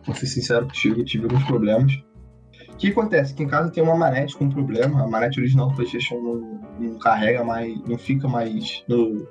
Vou 0.04 0.14
ser 0.14 0.26
sincero 0.26 0.66
contigo, 0.66 1.00
eu 1.00 1.04
tive 1.04 1.24
alguns 1.24 1.44
problemas. 1.44 1.92
O 2.68 2.76
que 2.76 2.88
acontece? 2.88 3.32
Aqui 3.32 3.42
em 3.44 3.48
casa 3.48 3.70
tem 3.70 3.82
uma 3.82 3.96
manete 3.96 4.36
com 4.36 4.50
problema. 4.50 5.02
A 5.04 5.06
manete 5.06 5.38
original 5.40 5.68
do 5.68 5.74
PlayStation 5.76 6.16
não, 6.20 6.60
não 6.78 6.98
carrega 6.98 7.44
mais. 7.44 7.78
Não 7.86 7.96
fica 7.96 8.26
mais 8.28 8.82
no. 8.88 9.26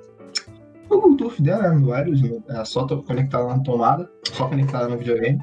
No 0.90 1.00
Bluetooth 1.00 1.40
dela, 1.42 1.68
né? 1.70 1.78
No 1.78 1.90
wireless. 1.90 2.22
no- 2.22 2.42
É 2.48 2.64
só 2.64 2.86
conectada 2.86 3.46
na 3.46 3.58
tomada. 3.60 4.10
Só 4.32 4.48
conectada 4.48 4.88
no 4.88 4.96
videogame. 4.98 5.38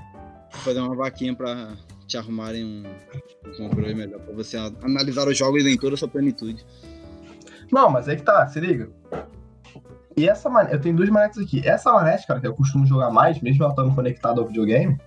Vou 0.51 0.61
fazer 0.61 0.79
uma 0.79 0.95
vaquinha 0.95 1.35
pra 1.35 1.73
te 2.07 2.17
arrumarem 2.17 2.65
um, 2.65 2.83
um 3.47 3.57
controle 3.69 3.93
melhor 3.95 4.19
pra 4.19 4.33
você 4.33 4.57
analisar 4.83 5.27
os 5.27 5.37
jogos 5.37 5.65
em 5.65 5.77
toda 5.77 5.93
a 5.95 5.97
sua 5.97 6.07
plenitude. 6.09 6.65
Não, 7.71 7.89
mas 7.89 8.09
aí 8.09 8.17
que 8.17 8.23
tá, 8.23 8.45
se 8.47 8.59
liga. 8.59 8.89
E 10.17 10.27
essa 10.27 10.49
manete, 10.49 10.73
eu 10.75 10.81
tenho 10.81 10.95
duas 10.95 11.09
manetes 11.09 11.39
aqui. 11.39 11.67
Essa 11.67 11.91
manete, 11.93 12.27
cara, 12.27 12.39
que 12.39 12.47
eu 12.47 12.53
costumo 12.53 12.85
jogar 12.85 13.09
mais, 13.11 13.39
mesmo 13.41 13.63
ela 13.63 13.71
estando 13.71 13.95
conectada 13.95 14.41
ao 14.41 14.47
videogame, 14.47 14.97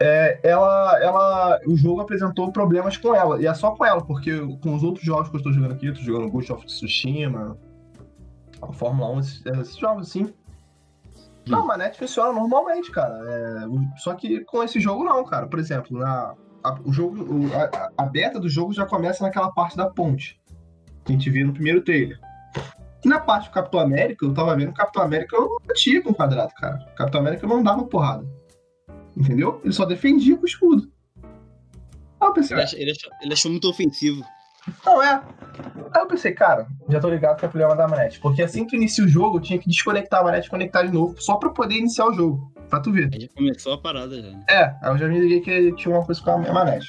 é, 0.00 0.40
ela, 0.42 0.98
ela, 1.00 1.60
o 1.66 1.76
jogo 1.76 2.00
apresentou 2.00 2.50
problemas 2.50 2.96
com 2.96 3.14
ela. 3.14 3.40
E 3.40 3.46
é 3.46 3.54
só 3.54 3.70
com 3.70 3.84
ela, 3.84 4.04
porque 4.04 4.36
com 4.62 4.74
os 4.74 4.82
outros 4.82 5.04
jogos 5.04 5.28
que 5.28 5.36
eu 5.36 5.38
estou 5.38 5.52
jogando 5.52 5.72
aqui, 5.72 5.86
eu 5.86 5.94
tô 5.94 6.00
jogando 6.00 6.30
Ghost 6.30 6.52
of 6.52 6.66
Tsushima, 6.66 7.56
Fórmula 8.72 9.10
1, 9.12 9.20
esses, 9.20 9.46
esses 9.46 9.76
jogos 9.76 10.08
assim. 10.08 10.32
Não, 11.46 11.60
a 11.60 11.66
manete 11.66 11.98
funciona 11.98 12.32
normalmente, 12.32 12.90
cara. 12.90 13.14
É, 13.28 13.98
só 13.98 14.14
que 14.14 14.40
com 14.44 14.62
esse 14.64 14.80
jogo 14.80 15.04
não, 15.04 15.22
cara. 15.24 15.46
Por 15.46 15.58
exemplo, 15.60 15.96
na, 15.98 16.34
a, 16.64 16.74
o 16.84 16.92
jogo, 16.92 17.22
o- 17.22 17.50
a, 17.54 17.90
a 18.02 18.06
beta 18.06 18.40
do 18.40 18.48
jogo 18.48 18.72
já 18.72 18.86
começa 18.86 19.22
naquela 19.22 19.52
parte 19.52 19.76
da 19.76 19.88
ponte 19.88 20.40
que 21.04 21.12
a 21.12 21.16
gente 21.16 21.28
viu 21.30 21.46
no 21.46 21.52
primeiro 21.52 21.82
trailer. 21.82 22.18
E 23.04 23.08
na 23.08 23.20
parte 23.20 23.48
do 23.48 23.52
Capitão 23.52 23.80
América, 23.80 24.24
eu 24.24 24.32
tava 24.32 24.56
vendo 24.56 24.70
o 24.70 24.74
Capitão 24.74 25.02
América 25.02 25.36
não 25.38 25.56
batia 25.66 26.02
com 26.02 26.10
o 26.10 26.14
quadrado, 26.14 26.52
cara. 26.54 26.78
O 26.92 26.94
Capitão 26.96 27.20
América 27.20 27.46
não 27.46 27.62
dava 27.62 27.84
porrada. 27.84 28.24
Entendeu? 29.16 29.60
Ele 29.62 29.72
só 29.72 29.84
defendia 29.84 30.36
com 30.36 30.42
o 30.42 30.46
escudo. 30.46 30.90
Aí 32.20 32.28
eu 32.28 32.32
pensei, 32.32 32.56
Ele, 32.56 32.64
ach- 32.64 32.74
ele 32.74 32.90
achou, 32.90 33.12
ele 33.22 33.32
achou 33.34 33.50
muito 33.50 33.68
ofensivo. 33.68 34.24
não 34.86 35.02
é. 35.02 35.22
Aí 35.92 36.02
eu 36.02 36.06
pensei, 36.06 36.32
cara, 36.32 36.66
já 36.88 36.98
tô 36.98 37.08
ligado 37.10 37.36
que 37.38 37.44
é 37.44 37.48
problema 37.48 37.76
da 37.76 37.86
manete. 37.86 38.18
Porque 38.20 38.42
assim 38.42 38.66
que 38.66 38.74
eu 38.74 38.80
inicio 38.80 39.04
o 39.04 39.08
jogo, 39.08 39.36
eu 39.36 39.42
tinha 39.42 39.58
que 39.58 39.68
desconectar 39.68 40.20
a 40.20 40.24
manete 40.24 40.46
e 40.46 40.50
conectar 40.50 40.82
de 40.84 40.92
novo, 40.92 41.14
só 41.20 41.36
pra 41.36 41.50
poder 41.50 41.74
iniciar 41.76 42.06
o 42.06 42.12
jogo. 42.14 42.52
Pra 42.70 42.80
tu 42.80 42.90
ver. 42.90 43.10
Aí 43.12 43.20
já 43.20 43.28
começou 43.36 43.74
a 43.74 43.78
parada 43.78 44.16
já. 44.20 44.30
né? 44.30 44.44
É, 44.48 44.64
aí 44.64 44.76
eu 44.86 44.98
já 44.98 45.06
me 45.06 45.18
liguei 45.20 45.40
que 45.42 45.72
tinha 45.76 45.94
uma 45.94 46.04
coisa 46.04 46.20
com 46.22 46.30
a 46.30 46.38
minha 46.38 46.52
manete. 46.52 46.88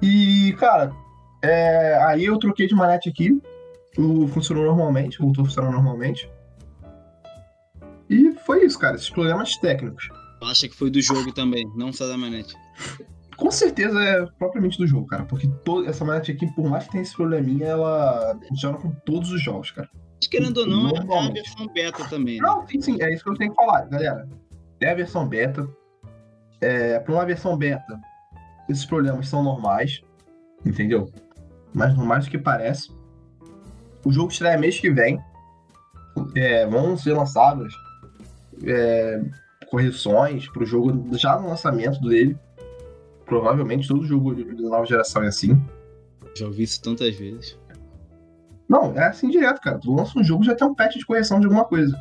E, 0.00 0.54
cara, 0.58 0.90
é, 1.44 1.98
aí 2.04 2.24
eu 2.24 2.38
troquei 2.38 2.66
de 2.66 2.74
manete 2.74 3.08
aqui. 3.08 3.40
O, 3.98 4.28
funcionou 4.28 4.64
normalmente, 4.64 5.18
voltou 5.18 5.42
a 5.42 5.46
funcionar 5.46 5.72
normalmente. 5.72 6.30
E 8.08 8.32
foi 8.46 8.64
isso, 8.64 8.78
cara, 8.78 8.94
esses 8.96 9.10
problemas 9.10 9.56
técnicos. 9.58 10.08
Acha 10.42 10.68
que 10.68 10.74
foi 10.76 10.90
do 10.90 11.00
jogo 11.00 11.32
também, 11.32 11.66
não 11.76 11.92
só 11.92 12.06
da 12.06 12.16
manete. 12.16 12.54
Com 13.36 13.50
certeza 13.50 14.00
é 14.00 14.24
propriamente 14.38 14.78
do 14.78 14.86
jogo, 14.86 15.06
cara. 15.06 15.24
Porque 15.24 15.48
to- 15.64 15.84
essa 15.84 16.04
manete 16.04 16.32
aqui, 16.32 16.46
por 16.54 16.68
mais 16.68 16.84
que 16.84 16.92
tenha 16.92 17.02
esse 17.02 17.14
probleminha, 17.14 17.66
ela 17.66 18.38
funciona 18.48 18.78
com 18.78 18.90
todos 19.04 19.30
os 19.32 19.42
jogos, 19.42 19.70
cara. 19.72 19.88
Querendo 20.30 20.58
ou 20.58 20.66
não, 20.66 20.88
é 20.90 20.98
a 21.28 21.30
versão 21.32 21.66
beta 21.72 22.04
também. 22.08 22.36
Né? 22.40 22.42
Não, 22.42 22.66
sim, 22.66 22.80
sim, 22.80 22.96
é 23.00 23.12
isso 23.12 23.22
que 23.24 23.30
eu 23.30 23.36
tenho 23.36 23.50
que 23.50 23.56
falar, 23.56 23.82
galera. 23.88 24.28
É 24.80 24.90
a 24.90 24.94
versão 24.94 25.28
beta. 25.28 25.68
É, 26.60 26.98
para 26.98 27.12
uma 27.12 27.24
versão 27.24 27.56
beta, 27.56 28.00
esses 28.68 28.84
problemas 28.84 29.28
são 29.28 29.42
normais, 29.44 30.02
entendeu? 30.66 31.08
Mais 31.72 31.96
normais 31.96 32.24
do 32.24 32.30
que 32.32 32.38
parece. 32.38 32.90
O 34.04 34.12
jogo 34.12 34.30
estreia 34.30 34.58
mês 34.58 34.78
que 34.78 34.90
vem. 34.90 35.20
É, 36.34 36.66
vão 36.66 36.96
ser 36.96 37.12
lançadas 37.12 37.72
é, 38.64 39.22
correções 39.70 40.48
pro 40.48 40.66
jogo 40.66 41.16
já 41.16 41.38
no 41.38 41.48
lançamento 41.48 42.00
dele. 42.00 42.36
Provavelmente 43.24 43.86
todo 43.86 44.04
jogo 44.06 44.34
de 44.34 44.62
nova 44.62 44.86
geração 44.86 45.22
é 45.22 45.28
assim. 45.28 45.60
Já 46.36 46.46
ouvi 46.46 46.62
isso 46.62 46.82
tantas 46.82 47.14
vezes. 47.14 47.58
Não, 48.68 48.92
é 48.98 49.06
assim 49.06 49.30
direto, 49.30 49.60
cara. 49.60 49.78
Tu 49.78 49.94
lança 49.94 50.18
um 50.18 50.24
jogo 50.24 50.44
já 50.44 50.54
tem 50.54 50.66
um 50.66 50.74
patch 50.74 50.96
de 50.96 51.06
correção 51.06 51.40
de 51.40 51.46
alguma 51.46 51.64
coisa. 51.64 51.96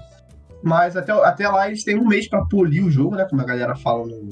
Mas 0.64 0.98
até, 0.98 1.12
até 1.12 1.48
lá 1.48 1.68
eles 1.68 1.84
têm 1.84 1.98
um 1.98 2.08
mês 2.08 2.28
pra 2.28 2.46
polir 2.46 2.84
o 2.84 2.92
jogo, 2.92 3.16
né? 3.16 3.26
Como 3.26 3.42
a 3.42 3.46
galera 3.46 3.76
fala 3.76 4.06
no, 4.06 4.30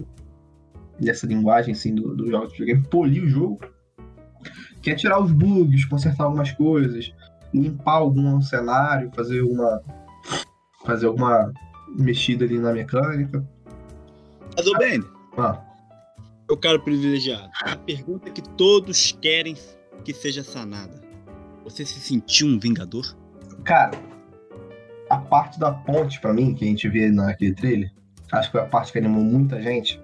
nessa 0.99 1.25
linguagem 1.25 1.73
assim 1.73 1.93
do, 1.93 2.15
do 2.15 2.29
jogo 2.29 2.47
de 2.47 2.51
videogame, 2.53 2.87
polir 2.87 3.23
o 3.23 3.29
jogo. 3.29 3.59
Que 4.81 4.91
é 4.91 4.95
tirar 4.95 5.19
os 5.19 5.31
bugs, 5.31 5.85
consertar 5.85 6.25
algumas 6.25 6.51
coisas, 6.51 7.11
limpar 7.61 7.93
algum 7.95 8.41
cenário, 8.41 9.11
fazer 9.15 9.41
uma. 9.41 9.81
fazer 10.85 11.07
alguma 11.07 11.51
mexida 11.95 12.45
ali 12.45 12.59
na 12.59 12.73
mecânica. 12.73 13.43
Mas, 14.55 14.67
ô 14.67 14.77
Ben, 14.77 15.03
Ah, 15.37 15.61
meu 16.47 16.57
caro 16.57 16.81
privilegiado, 16.81 17.49
a 17.63 17.75
pergunta 17.75 18.29
que 18.29 18.41
todos 18.41 19.11
querem 19.21 19.55
que 20.03 20.13
seja 20.13 20.43
sanada. 20.43 21.01
Você 21.63 21.83
se 21.85 21.99
sentiu 21.99 22.47
um 22.47 22.59
vingador? 22.59 23.15
cara, 23.63 23.97
a 25.09 25.17
parte 25.17 25.59
da 25.59 25.71
ponte, 25.71 26.19
pra 26.21 26.31
mim, 26.33 26.53
que 26.53 26.63
a 26.65 26.67
gente 26.67 26.87
vê 26.87 27.09
naquele 27.09 27.53
trailer, 27.55 27.91
acho 28.31 28.47
que 28.49 28.51
foi 28.51 28.61
a 28.61 28.65
parte 28.65 28.91
que 28.91 28.99
animou 28.99 29.23
muita 29.23 29.59
gente. 29.61 29.99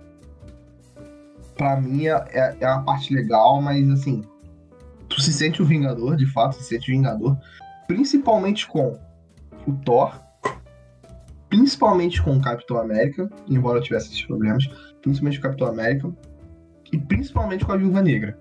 Pra 1.55 1.79
mim 1.79 2.07
é, 2.07 2.57
é 2.59 2.67
uma 2.67 2.83
parte 2.83 3.13
legal, 3.13 3.61
mas 3.61 3.87
assim, 3.91 4.23
tu 5.11 5.21
se 5.21 5.33
sente 5.33 5.61
um 5.61 5.65
vingador, 5.65 6.15
de 6.15 6.25
fato, 6.25 6.55
se 6.55 6.63
sente 6.63 6.91
um 6.91 6.95
vingador, 6.95 7.37
principalmente 7.87 8.65
com 8.65 8.99
o 9.67 9.73
Thor, 9.85 10.19
principalmente 11.49 12.21
com 12.21 12.37
o 12.37 12.41
Capitão 12.41 12.77
América, 12.77 13.29
embora 13.47 13.79
eu 13.79 13.83
tivesse 13.83 14.07
esses 14.07 14.23
problemas, 14.23 14.65
principalmente 15.01 15.39
com 15.39 15.47
o 15.47 15.49
Capitão 15.49 15.67
América, 15.67 16.15
e 16.91 16.97
principalmente 16.97 17.65
com 17.65 17.73
a 17.73 17.77
Viúva 17.77 18.01
Negra. 18.01 18.39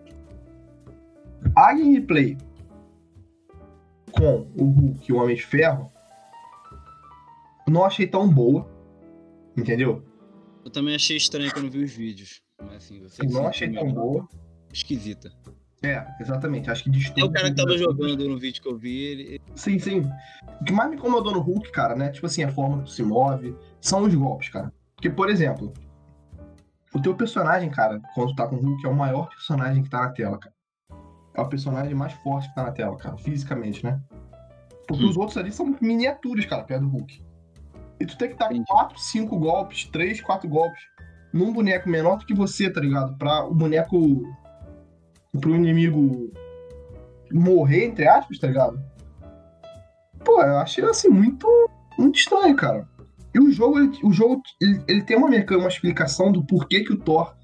A 1.56 1.72
gameplay 1.74 2.36
com 4.12 4.46
o 4.56 4.64
Hulk 4.64 5.10
e 5.10 5.12
o 5.12 5.18
Homem 5.18 5.36
de 5.36 5.44
Ferro, 5.44 5.90
não 7.68 7.84
achei 7.84 8.06
tão 8.06 8.28
boa, 8.28 8.68
entendeu? 9.56 10.04
Eu 10.64 10.70
também 10.70 10.94
achei 10.94 11.16
estranho 11.16 11.52
quando 11.52 11.70
vi 11.70 11.84
os 11.84 11.92
vídeos. 11.92 12.42
Mas 12.60 12.84
assim, 12.84 13.02
Eu 13.18 13.30
não 13.30 13.46
achei 13.46 13.72
tão 13.72 13.86
melhor. 13.86 14.02
boa. 14.02 14.28
Esquisita. 14.72 15.32
É, 15.82 16.06
exatamente, 16.20 16.70
acho 16.70 16.84
que 16.84 16.90
distorce. 16.90 17.22
É 17.22 17.24
o 17.24 17.32
cara 17.32 17.48
que 17.48 17.56
tava 17.56 17.76
jogando 17.78 18.28
no 18.28 18.38
vídeo 18.38 18.60
que 18.60 18.68
eu 18.68 18.76
vi, 18.76 19.02
ele. 19.02 19.40
Sim, 19.54 19.78
sim. 19.78 20.10
O 20.60 20.64
que 20.64 20.72
mais 20.72 20.90
me 20.90 20.96
incomodou 20.96 21.32
no 21.32 21.40
Hulk, 21.40 21.72
cara, 21.72 21.94
né? 21.96 22.10
Tipo 22.10 22.26
assim, 22.26 22.42
a 22.42 22.52
forma 22.52 22.78
que 22.78 22.84
tu 22.84 22.90
se 22.90 23.02
move, 23.02 23.56
são 23.80 24.02
os 24.02 24.14
golpes, 24.14 24.50
cara. 24.50 24.70
Porque, 24.94 25.08
por 25.08 25.30
exemplo, 25.30 25.72
o 26.92 27.00
teu 27.00 27.14
personagem, 27.14 27.70
cara, 27.70 28.00
quando 28.14 28.30
tu 28.30 28.36
tá 28.36 28.46
com 28.46 28.56
o 28.56 28.60
Hulk, 28.60 28.86
é 28.86 28.90
o 28.90 28.94
maior 28.94 29.28
personagem 29.30 29.82
que 29.82 29.88
tá 29.88 30.00
na 30.02 30.10
tela, 30.10 30.36
cara. 30.38 30.54
É 31.32 31.40
o 31.40 31.48
personagem 31.48 31.94
mais 31.94 32.12
forte 32.14 32.48
que 32.48 32.54
tá 32.54 32.64
na 32.64 32.72
tela, 32.72 32.96
cara, 32.98 33.16
fisicamente, 33.16 33.82
né? 33.82 33.98
Porque 34.86 35.04
Hum. 35.04 35.08
os 35.08 35.16
outros 35.16 35.38
ali 35.38 35.50
são 35.50 35.74
miniaturas, 35.80 36.44
cara, 36.44 36.64
perto 36.64 36.82
do 36.82 36.88
Hulk. 36.88 37.22
E 38.00 38.06
tu 38.06 38.18
tem 38.18 38.28
que 38.28 38.34
Entendi. 38.34 38.64
4, 38.66 38.98
5 38.98 39.38
golpes, 39.38 39.84
3, 39.84 40.20
4 40.20 40.48
golpes 40.48 40.80
num 41.32 41.52
boneco 41.52 41.88
menor 41.88 42.18
do 42.18 42.26
que 42.26 42.34
você, 42.34 42.68
tá 42.70 42.80
ligado? 42.80 43.16
Pra 43.16 43.44
o 43.44 43.54
boneco. 43.54 44.22
Pro 45.38 45.54
inimigo 45.54 46.32
morrer, 47.32 47.84
entre 47.84 48.08
aspas, 48.08 48.38
tá 48.38 48.46
ligado? 48.46 48.80
Pô, 50.24 50.42
eu 50.42 50.58
achei 50.58 50.84
assim 50.84 51.08
muito, 51.08 51.46
muito 51.98 52.18
estranho, 52.18 52.56
cara. 52.56 52.88
E 53.32 53.38
o 53.38 53.50
jogo, 53.52 53.78
ele, 53.78 53.98
o 54.02 54.12
jogo 54.12 54.42
ele, 54.60 54.82
ele 54.88 55.02
tem 55.02 55.16
uma 55.16 55.28
mecânica, 55.28 55.56
uma 55.56 55.68
explicação 55.68 56.32
do 56.32 56.44
porquê 56.44 56.82
que 56.82 56.92
o 56.92 56.98
Thor 56.98 57.34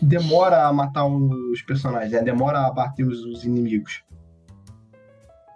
demora 0.00 0.66
a 0.66 0.72
matar 0.72 1.06
os 1.06 1.62
personagens, 1.62 2.12
né? 2.12 2.22
demora 2.22 2.66
a 2.66 2.70
bater 2.70 3.06
os, 3.06 3.24
os 3.24 3.44
inimigos. 3.44 4.04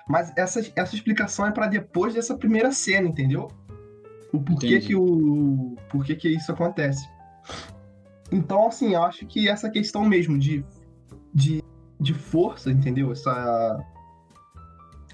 Mas 0.08 0.32
essa, 0.36 0.60
essa 0.74 0.94
explicação 0.94 1.46
é 1.46 1.52
pra 1.52 1.66
depois 1.66 2.14
dessa 2.14 2.36
primeira 2.36 2.72
cena, 2.72 3.08
entendeu? 3.08 3.48
O 4.32 4.40
porquê 4.40 4.68
Entendi. 4.68 4.86
que 4.88 4.96
o 4.96 5.76
porquê 5.90 6.16
que 6.16 6.28
isso 6.28 6.50
acontece. 6.50 7.06
Então, 8.30 8.66
assim, 8.66 8.94
eu 8.94 9.02
acho 9.04 9.26
que 9.26 9.48
essa 9.48 9.70
questão 9.70 10.04
mesmo 10.04 10.38
de, 10.38 10.64
de, 11.34 11.62
de 12.00 12.14
força, 12.14 12.70
entendeu? 12.70 13.10
Essa 13.12 13.78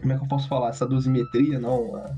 como 0.00 0.12
é 0.12 0.16
que 0.16 0.22
eu 0.24 0.28
posso 0.28 0.48
falar? 0.48 0.68
Essa 0.70 0.86
dosimetria, 0.86 1.58
não. 1.58 1.96
a- 1.96 2.14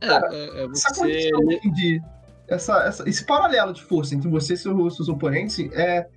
É, 0.00 0.06
Cara, 0.08 0.34
é, 0.34 0.44
é 0.62 0.64
essa 0.66 0.94
você. 0.94 1.00
condição 1.00 1.40
assim, 1.58 1.72
de. 1.72 2.02
Essa, 2.48 2.82
essa- 2.84 3.08
esse 3.08 3.24
paralelo 3.24 3.72
de 3.72 3.82
força 3.82 4.14
entre 4.14 4.28
você 4.28 4.54
e 4.54 4.56
seus, 4.56 4.96
seus 4.96 5.08
oponentes 5.08 5.58
é. 5.72 6.08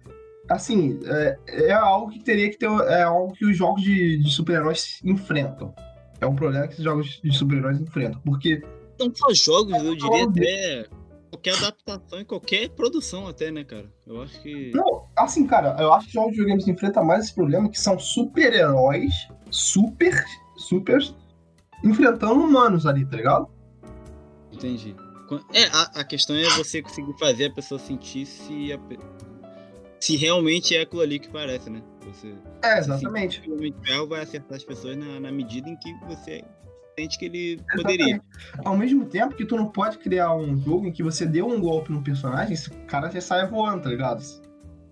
Assim, 0.49 0.99
é, 1.05 1.37
é 1.47 1.71
algo 1.71 2.11
que 2.11 2.19
teria 2.23 2.49
que 2.51 2.57
ter. 2.57 2.69
É 2.69 3.03
algo 3.03 3.33
que 3.33 3.45
os 3.45 3.57
jogos 3.57 3.81
de, 3.81 4.17
de 4.21 4.29
super-heróis 4.29 4.99
enfrentam. 5.03 5.73
É 6.21 6.25
um 6.27 6.35
problema 6.35 6.67
que 6.67 6.73
esses 6.73 6.83
jogos 6.83 7.19
de 7.23 7.31
super-heróis 7.35 7.79
enfrentam. 7.79 8.21
Porque. 8.23 8.61
Não 8.99 9.11
só 9.13 9.33
jogos, 9.33 9.73
eu 9.83 9.95
diria 9.95 10.23
até 10.25 10.85
qualquer 11.35 11.55
adaptação 11.55 12.19
em 12.19 12.25
qualquer 12.25 12.69
produção 12.69 13.27
até, 13.27 13.51
né, 13.51 13.63
cara? 13.63 13.91
Eu 14.07 14.21
acho 14.21 14.41
que. 14.41 14.71
Não, 14.73 15.07
assim, 15.15 15.45
cara, 15.45 15.75
eu 15.79 15.93
acho 15.93 16.07
que 16.09 16.19
de 16.19 16.29
videogames 16.31 16.67
enfrentam 16.67 17.03
mais 17.03 17.25
esse 17.25 17.35
problema 17.35 17.69
que 17.69 17.79
são 17.79 17.99
super-heróis, 17.99 19.13
super, 19.51 20.23
super, 20.57 20.99
enfrentando 21.83 22.41
humanos 22.41 22.85
ali, 22.85 23.05
tá 23.05 23.17
ligado? 23.17 23.49
Entendi. 24.51 24.95
É, 25.53 25.65
a, 25.65 26.01
a 26.01 26.03
questão 26.03 26.35
é 26.35 26.47
você 26.51 26.81
conseguir 26.81 27.17
fazer 27.17 27.45
a 27.45 27.51
pessoa 27.51 27.79
sentir 27.79 28.25
se, 28.25 28.71
a 28.71 28.79
se 29.99 30.15
realmente 30.15 30.75
é 30.75 30.81
aquilo 30.81 31.01
ali 31.01 31.19
que 31.19 31.29
parece, 31.29 31.69
né? 31.69 31.81
Você 32.01 32.35
É, 32.63 32.77
exatamente. 32.77 33.41
Homem 33.51 33.73
de 33.73 33.87
Ferro 33.87 34.07
vai 34.07 34.21
acertar 34.21 34.55
as 34.55 34.63
pessoas 34.63 34.95
na, 34.95 35.19
na 35.19 35.31
medida 35.31 35.67
em 35.67 35.75
que 35.77 35.91
você 36.05 36.43
sente 36.97 37.17
que 37.19 37.25
ele 37.25 37.61
poderia. 37.75 38.15
Exatamente. 38.15 38.25
Ao 38.65 38.77
mesmo 38.77 39.05
tempo 39.05 39.35
que 39.35 39.45
tu 39.45 39.55
não 39.55 39.67
pode 39.69 39.97
criar 39.97 40.35
um 40.35 40.57
jogo 40.57 40.87
em 40.87 40.91
que 40.91 41.03
você 41.03 41.25
deu 41.25 41.47
um 41.47 41.59
golpe 41.59 41.91
no 41.91 42.01
personagem, 42.03 42.53
esse 42.53 42.69
cara 42.87 43.09
já 43.09 43.21
sai 43.21 43.47
voando, 43.47 43.83
tá 43.83 43.89
ligado? 43.89 44.23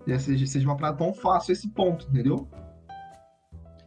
Já 0.05 0.19
seja, 0.19 0.45
seja 0.45 0.67
uma 0.67 0.75
parada 0.77 0.97
tão 0.97 1.13
fácil 1.13 1.53
esse 1.53 1.69
ponto, 1.69 2.07
entendeu? 2.09 2.47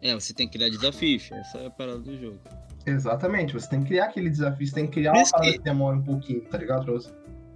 É, 0.00 0.14
você 0.14 0.32
tem 0.32 0.48
que 0.48 0.56
criar 0.58 0.70
desafios. 0.70 1.30
Essa 1.32 1.58
é 1.58 1.66
a 1.66 1.70
parada 1.70 1.98
do 1.98 2.16
jogo. 2.18 2.38
Exatamente, 2.86 3.52
você 3.52 3.68
tem 3.68 3.80
que 3.80 3.88
criar 3.88 4.06
aquele 4.06 4.30
desafio, 4.30 4.66
você 4.66 4.74
tem 4.74 4.86
que 4.86 4.92
criar 4.92 5.12
Por 5.12 5.18
uma 5.18 5.30
parada 5.30 5.50
que- 5.52 5.58
que 5.58 5.64
demora 5.64 5.96
um 5.96 6.02
pouquinho, 6.02 6.40
tá 6.42 6.56
ligado? 6.58 6.98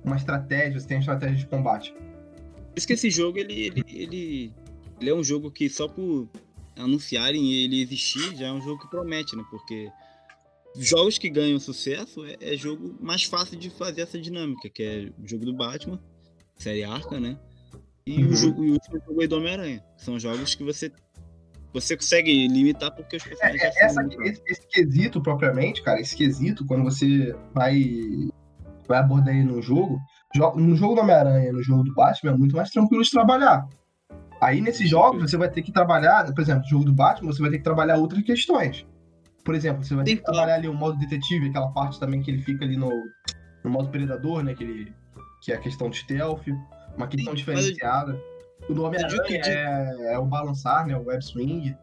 Uma 0.05 0.17
estratégia, 0.17 0.79
você 0.81 0.87
tem 0.89 0.97
uma 0.97 1.01
estratégia 1.03 1.37
de 1.37 1.47
combate. 1.47 1.93
Por 1.93 2.73
isso 2.77 2.87
que 2.87 2.93
esse 2.95 3.11
jogo, 3.11 3.39
ele, 3.39 3.53
ele, 3.67 3.85
ele, 3.89 4.53
ele 5.01 5.11
é 5.11 5.15
um 5.15 5.23
jogo 5.23 5.51
que 5.51 5.69
só 5.69 5.87
por 5.87 6.29
anunciarem 6.77 7.53
ele 7.53 7.81
existir, 7.83 8.35
já 8.37 8.47
é 8.49 8.53
um 8.53 8.61
jogo 8.61 8.81
que 8.83 8.89
promete, 8.91 9.37
né? 9.37 9.45
Porque 9.51 9.89
jogos 10.77 11.19
que 11.19 11.29
ganham 11.29 11.59
sucesso 11.59 12.25
é, 12.25 12.37
é 12.41 12.57
jogo 12.57 12.97
mais 13.01 13.25
fácil 13.25 13.59
de 13.59 13.71
fazer 13.71 14.03
essa 14.03 14.19
dinâmica, 14.21 14.69
que 14.71 14.83
é 14.83 15.13
o 15.23 15.27
jogo 15.29 15.45
do 15.45 15.53
Batman, 15.55 15.99
série 16.57 16.85
Arca, 16.85 17.19
né? 17.19 17.37
E 18.07 18.23
Uhum. 18.25 18.31
o, 18.31 18.37
jogo, 18.37 18.65
e 18.65 18.71
o 18.71 18.73
último 18.75 19.01
jogo 19.07 19.21
aí 19.21 19.29
do 19.29 19.37
Homem-Aranha. 19.37 19.83
São 19.99 20.19
jogos 20.19 20.55
que 20.55 20.65
você, 20.65 20.91
você 21.73 21.97
consegue 21.97 22.49
limitar 22.49 22.91
porque 22.95 23.17
os 23.17 23.23
personagens 23.23 23.61
já 23.61 23.69
É, 23.69 23.85
essa, 23.85 23.95
são 23.95 24.05
muito- 24.05 24.23
esse, 24.23 24.43
esse 24.47 24.67
quesito 24.69 25.21
propriamente, 25.23 25.83
cara, 25.83 26.01
esse 26.01 26.17
quesito, 26.17 26.65
quando 26.67 26.85
você 26.85 27.35
vai, 27.55 27.83
vai 28.89 28.99
abordar 28.99 29.35
ele 29.35 29.45
no 29.45 29.61
jogo, 29.63 29.99
jo- 30.35 30.55
no 30.57 30.75
jogo 30.77 30.95
do 30.95 31.01
Homem-Aranha, 31.03 31.53
no 31.53 31.63
jogo 31.63 31.83
do 31.85 31.95
Batman, 31.95 32.33
é 32.33 32.37
muito 32.37 32.57
mais 32.57 32.71
tranquilo 32.71 33.03
de 33.03 33.11
trabalhar. 33.11 33.69
Aí 34.41 34.61
nesses 34.61 34.89
jogos 34.89 35.31
você 35.31 35.37
vai 35.37 35.51
ter 35.51 35.61
que 35.63 35.71
trabalhar, 35.71 36.33
por 36.33 36.41
exemplo, 36.41 36.63
no 36.63 36.69
jogo 36.69 36.85
do 36.87 36.93
Batman, 36.95 37.31
você 37.33 37.43
vai 37.43 37.51
ter 37.51 37.59
que 37.59 37.65
trabalhar 37.65 37.99
outras 37.99 38.23
questões. 38.23 38.87
Por 39.51 39.57
exemplo, 39.57 39.83
você 39.83 39.97
vai 39.97 40.05
ter 40.05 40.15
que 40.19 40.23
trabalhar 40.23 40.55
ali 40.55 40.69
o 40.69 40.73
modo 40.73 40.97
detetive, 40.97 41.49
aquela 41.49 41.73
parte 41.73 41.99
também 41.99 42.23
que 42.23 42.31
ele 42.31 42.41
fica 42.41 42.65
ali 42.65 42.77
no, 42.77 42.89
no 43.65 43.69
modo 43.71 43.89
predador, 43.89 44.45
né? 44.45 44.55
Que, 44.55 44.63
ele, 44.63 44.95
que 45.43 45.51
é 45.51 45.57
a 45.57 45.59
questão 45.59 45.91
de 45.91 45.97
stealth, 45.97 46.47
uma 46.97 47.09
questão 47.09 47.25
Sim, 47.25 47.31
eu- 47.31 47.35
diferenciada. 47.35 48.13
O 48.69 49.23
que- 49.25 49.35
é, 49.35 50.13
é 50.13 50.19
o 50.21 50.25
balançar, 50.25 50.87
né? 50.87 50.97
O 50.97 51.03
web 51.07 51.21
swing. 51.25 51.77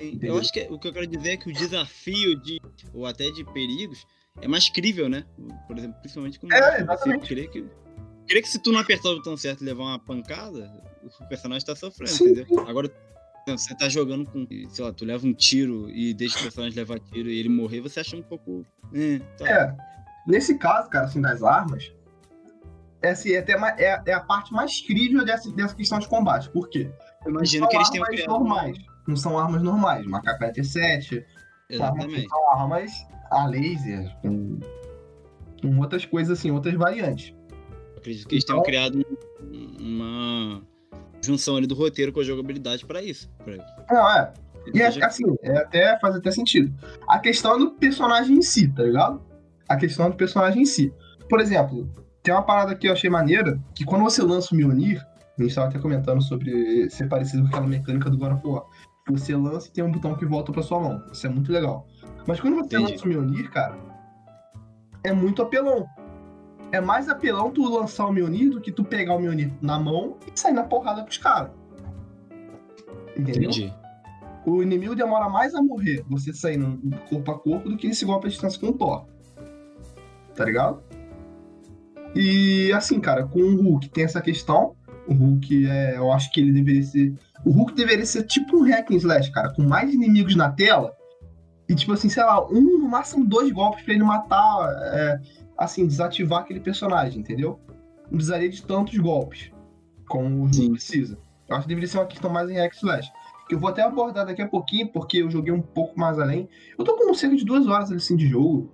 Eu 0.00 0.06
Entendeu? 0.06 0.38
acho 0.38 0.50
que 0.50 0.60
é- 0.60 0.68
o 0.70 0.78
que 0.78 0.88
eu 0.88 0.92
quero 0.94 1.06
dizer 1.06 1.32
é 1.32 1.36
que 1.36 1.50
o 1.50 1.52
desafio 1.52 2.34
de, 2.40 2.58
ou 2.94 3.04
até 3.04 3.30
de 3.32 3.44
perigos, 3.44 4.06
é 4.40 4.48
mais 4.48 4.70
crível, 4.70 5.10
né? 5.10 5.26
Por 5.66 5.76
exemplo, 5.76 5.98
principalmente 6.00 6.40
com 6.40 6.50
É, 6.50 6.82
você 6.84 7.18
crê 7.18 7.48
que, 7.48 7.66
crê 8.26 8.40
que 8.40 8.48
se 8.48 8.58
tu 8.58 8.72
não 8.72 8.80
apertar 8.80 9.10
o 9.10 9.16
botão 9.16 9.36
certo 9.36 9.60
e 9.60 9.66
levar 9.66 9.82
uma 9.82 9.98
pancada, 9.98 10.72
o 11.20 11.28
personagem 11.28 11.66
tá 11.66 11.76
sofrendo, 11.76 12.12
Sim, 12.12 12.30
entendeu? 12.30 12.60
Agora, 12.66 12.90
você 13.56 13.74
tá 13.74 13.88
jogando 13.88 14.24
com, 14.28 14.46
sei 14.70 14.84
lá, 14.84 14.92
tu 14.92 15.04
leva 15.04 15.26
um 15.26 15.32
tiro 15.32 15.88
e 15.90 16.12
deixa 16.12 16.38
o 16.38 16.42
personagem 16.42 16.76
levar 16.76 16.98
tiro 16.98 17.28
e 17.30 17.38
ele 17.38 17.48
morrer, 17.48 17.80
você 17.80 18.00
acha 18.00 18.16
um 18.16 18.22
pouco. 18.22 18.66
É, 18.92 19.18
tá. 19.38 19.48
É, 19.48 19.76
nesse 20.26 20.58
caso, 20.58 20.88
cara, 20.90 21.06
assim, 21.06 21.20
das 21.20 21.42
armas, 21.42 21.92
é, 23.02 23.10
assim, 23.10 23.32
é, 23.32 23.38
até 23.38 23.56
ma- 23.56 23.76
é, 23.78 24.02
é 24.06 24.12
a 24.12 24.20
parte 24.20 24.52
mais 24.52 24.80
crível 24.80 25.24
dessa, 25.24 25.50
dessa 25.52 25.74
questão 25.74 25.98
de 25.98 26.08
combate. 26.08 26.50
Por 26.50 26.68
quê? 26.68 26.90
Eu 27.24 27.30
imagino 27.30 27.68
que 27.68 27.76
eles 27.76 27.88
tenham 27.90 28.04
armas 28.04 28.26
normais. 28.26 28.78
Não 29.06 29.16
são 29.16 29.38
armas 29.38 29.62
normais. 29.62 30.06
Uma 30.06 30.20
K-47, 30.22 31.24
Exatamente. 31.70 32.28
são 32.28 32.50
armas 32.52 32.92
a 33.30 33.46
laser, 33.46 34.14
com, 34.20 34.58
com 35.62 35.78
outras 35.78 36.04
coisas 36.04 36.38
assim, 36.38 36.50
outras 36.50 36.74
variantes. 36.74 37.34
Eu 37.92 37.98
acredito 37.98 38.28
que 38.28 38.34
eles 38.34 38.44
tenham 38.44 38.58
Então- 38.60 38.64
criado 38.66 38.98
um- 38.98 39.27
junção 41.22 41.56
ali 41.56 41.66
do 41.66 41.74
roteiro 41.74 42.12
com 42.12 42.20
a 42.20 42.24
jogabilidade 42.24 42.84
pra 42.86 43.02
isso. 43.02 43.30
Pra, 43.44 43.54
Não, 43.90 44.10
é. 44.10 44.32
E 44.74 44.82
é, 44.82 44.86
assim, 45.04 45.24
é 45.42 45.56
até, 45.56 45.98
faz 45.98 46.14
até 46.14 46.30
sentido. 46.30 46.74
A 47.08 47.18
questão 47.18 47.54
é 47.54 47.58
do 47.58 47.70
personagem 47.72 48.36
em 48.36 48.42
si, 48.42 48.68
tá 48.68 48.82
ligado? 48.82 49.22
A 49.68 49.76
questão 49.76 50.06
é 50.06 50.10
do 50.10 50.16
personagem 50.16 50.62
em 50.62 50.66
si. 50.66 50.92
Por 51.28 51.40
exemplo, 51.40 51.88
tem 52.22 52.34
uma 52.34 52.42
parada 52.42 52.74
que 52.74 52.88
eu 52.88 52.92
achei 52.92 53.08
maneira, 53.08 53.58
que 53.74 53.84
quando 53.84 54.02
você 54.02 54.22
lança 54.22 54.54
o 54.54 54.56
Mjolnir, 54.56 55.04
a 55.38 55.42
gente 55.42 55.54
tava 55.54 55.68
até 55.68 55.78
comentando 55.78 56.20
sobre 56.22 56.90
ser 56.90 57.08
parecido 57.08 57.42
com 57.42 57.48
aquela 57.48 57.66
mecânica 57.66 58.10
do 58.10 58.18
God 58.18 58.32
of 58.32 58.46
War. 58.46 58.64
Você 59.10 59.34
lança 59.34 59.68
e 59.68 59.70
tem 59.70 59.82
um 59.82 59.90
botão 59.90 60.14
que 60.14 60.26
volta 60.26 60.52
pra 60.52 60.62
sua 60.62 60.80
mão. 60.80 61.02
Isso 61.10 61.26
é 61.26 61.30
muito 61.30 61.50
legal. 61.50 61.86
Mas 62.26 62.40
quando 62.40 62.56
você 62.56 62.76
Entendi. 62.76 62.92
lança 62.92 63.04
o 63.04 63.08
Mjolnir, 63.08 63.50
cara, 63.50 63.78
é 65.04 65.12
muito 65.12 65.40
apelão. 65.40 65.86
É 66.70 66.80
mais 66.80 67.08
apelão 67.08 67.50
tu 67.50 67.62
lançar 67.68 68.06
o 68.06 68.12
Mjolnir 68.12 68.50
do 68.50 68.60
que 68.60 68.70
tu 68.70 68.84
pegar 68.84 69.14
o 69.14 69.20
Mjolnir 69.20 69.52
na 69.60 69.78
mão 69.78 70.16
e 70.26 70.38
sair 70.38 70.52
na 70.52 70.64
porrada 70.64 71.02
com 71.02 71.08
os 71.08 71.18
caras. 71.18 71.50
Entendeu? 73.16 73.50
Entendi. 73.50 73.74
O 74.46 74.62
inimigo 74.62 74.94
demora 74.94 75.28
mais 75.28 75.54
a 75.54 75.62
morrer 75.62 76.04
você 76.08 76.32
saindo 76.32 76.80
corpo 77.08 77.30
a 77.30 77.38
corpo 77.38 77.68
do 77.68 77.76
que 77.76 77.88
esse 77.88 78.04
golpe 78.04 78.26
a 78.26 78.30
distância 78.30 78.58
com 78.58 78.68
o 78.68 78.72
Thor. 78.72 79.06
Tá 80.34 80.44
ligado? 80.44 80.82
E 82.14 82.72
assim, 82.72 83.00
cara, 83.00 83.26
com 83.26 83.40
o 83.40 83.62
Hulk 83.62 83.88
tem 83.90 84.04
essa 84.04 84.20
questão. 84.20 84.74
O 85.06 85.14
Hulk, 85.14 85.66
é, 85.66 85.96
eu 85.96 86.12
acho 86.12 86.32
que 86.32 86.40
ele 86.40 86.52
deveria 86.52 86.82
ser. 86.82 87.14
O 87.44 87.50
Hulk 87.50 87.74
deveria 87.74 88.06
ser 88.06 88.24
tipo 88.24 88.58
um 88.58 88.62
hack 88.62 88.90
and 88.90 88.96
slash, 88.96 89.30
cara, 89.32 89.52
com 89.52 89.62
mais 89.62 89.92
inimigos 89.92 90.34
na 90.36 90.50
tela. 90.50 90.94
E 91.68 91.74
tipo 91.74 91.92
assim, 91.92 92.08
sei 92.08 92.22
lá, 92.22 92.46
um, 92.48 92.78
no 92.78 92.88
máximo 92.88 93.26
dois 93.26 93.52
golpes 93.52 93.84
pra 93.84 93.92
ele 93.92 94.02
matar, 94.02 94.70
é, 94.94 95.20
assim, 95.58 95.86
desativar 95.86 96.40
aquele 96.40 96.60
personagem, 96.60 97.20
entendeu? 97.20 97.58
Não 98.04 98.16
precisaria 98.16 98.48
de 98.48 98.62
tantos 98.62 98.96
golpes 98.98 99.50
como 100.08 100.26
o 100.26 100.42
Hulk 100.44 100.70
precisa. 100.70 101.18
Eu 101.48 101.56
acho 101.56 101.64
que 101.64 101.68
deveria 101.68 101.88
ser 101.88 101.98
uma 101.98 102.06
questão 102.06 102.30
mais 102.30 102.48
em 102.48 102.54
hack 102.54 102.74
slash. 102.74 103.10
Que 103.48 103.54
eu 103.54 103.58
vou 103.58 103.70
até 103.70 103.82
abordar 103.82 104.26
daqui 104.26 104.42
a 104.42 104.48
pouquinho, 104.48 104.90
porque 104.92 105.18
eu 105.18 105.30
joguei 105.30 105.52
um 105.52 105.60
pouco 105.60 105.98
mais 105.98 106.18
além. 106.18 106.48
Eu 106.78 106.84
tô 106.84 106.96
com 106.96 107.12
cerca 107.14 107.36
de 107.36 107.44
duas 107.44 107.66
horas 107.66 107.90
assim 107.90 108.16
de 108.16 108.26
jogo 108.26 108.70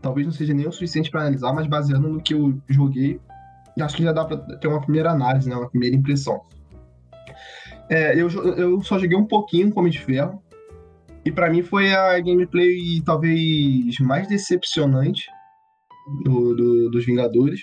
talvez 0.00 0.26
não 0.26 0.32
seja 0.32 0.54
nem 0.54 0.66
o 0.66 0.72
suficiente 0.72 1.10
para 1.10 1.22
analisar, 1.22 1.52
mas 1.52 1.66
baseando 1.66 2.08
no 2.08 2.22
que 2.22 2.34
eu 2.34 2.60
joguei, 2.68 3.20
acho 3.80 3.96
que 3.96 4.02
já 4.02 4.12
dá 4.12 4.24
para 4.24 4.38
ter 4.58 4.68
uma 4.68 4.80
primeira 4.80 5.10
análise, 5.10 5.48
né, 5.48 5.56
uma 5.56 5.68
primeira 5.68 5.96
impressão. 5.96 6.40
É, 7.88 8.14
eu, 8.14 8.28
eu 8.28 8.80
só 8.82 8.98
joguei 8.98 9.16
um 9.16 9.26
pouquinho 9.26 9.72
com 9.72 9.80
Homem 9.80 9.92
de 9.92 10.00
Ferro, 10.00 10.42
e 11.24 11.30
para 11.30 11.50
mim 11.50 11.62
foi 11.62 11.92
a 11.92 12.18
gameplay 12.20 13.02
talvez 13.04 13.98
mais 14.00 14.26
decepcionante 14.26 15.26
do, 16.22 16.54
do, 16.54 16.90
dos 16.90 17.04
Vingadores, 17.04 17.60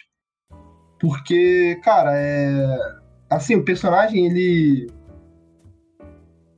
porque, 1.00 1.80
cara, 1.84 2.12
é 2.16 2.98
assim, 3.30 3.56
o 3.56 3.64
personagem 3.64 4.26
ele 4.26 4.88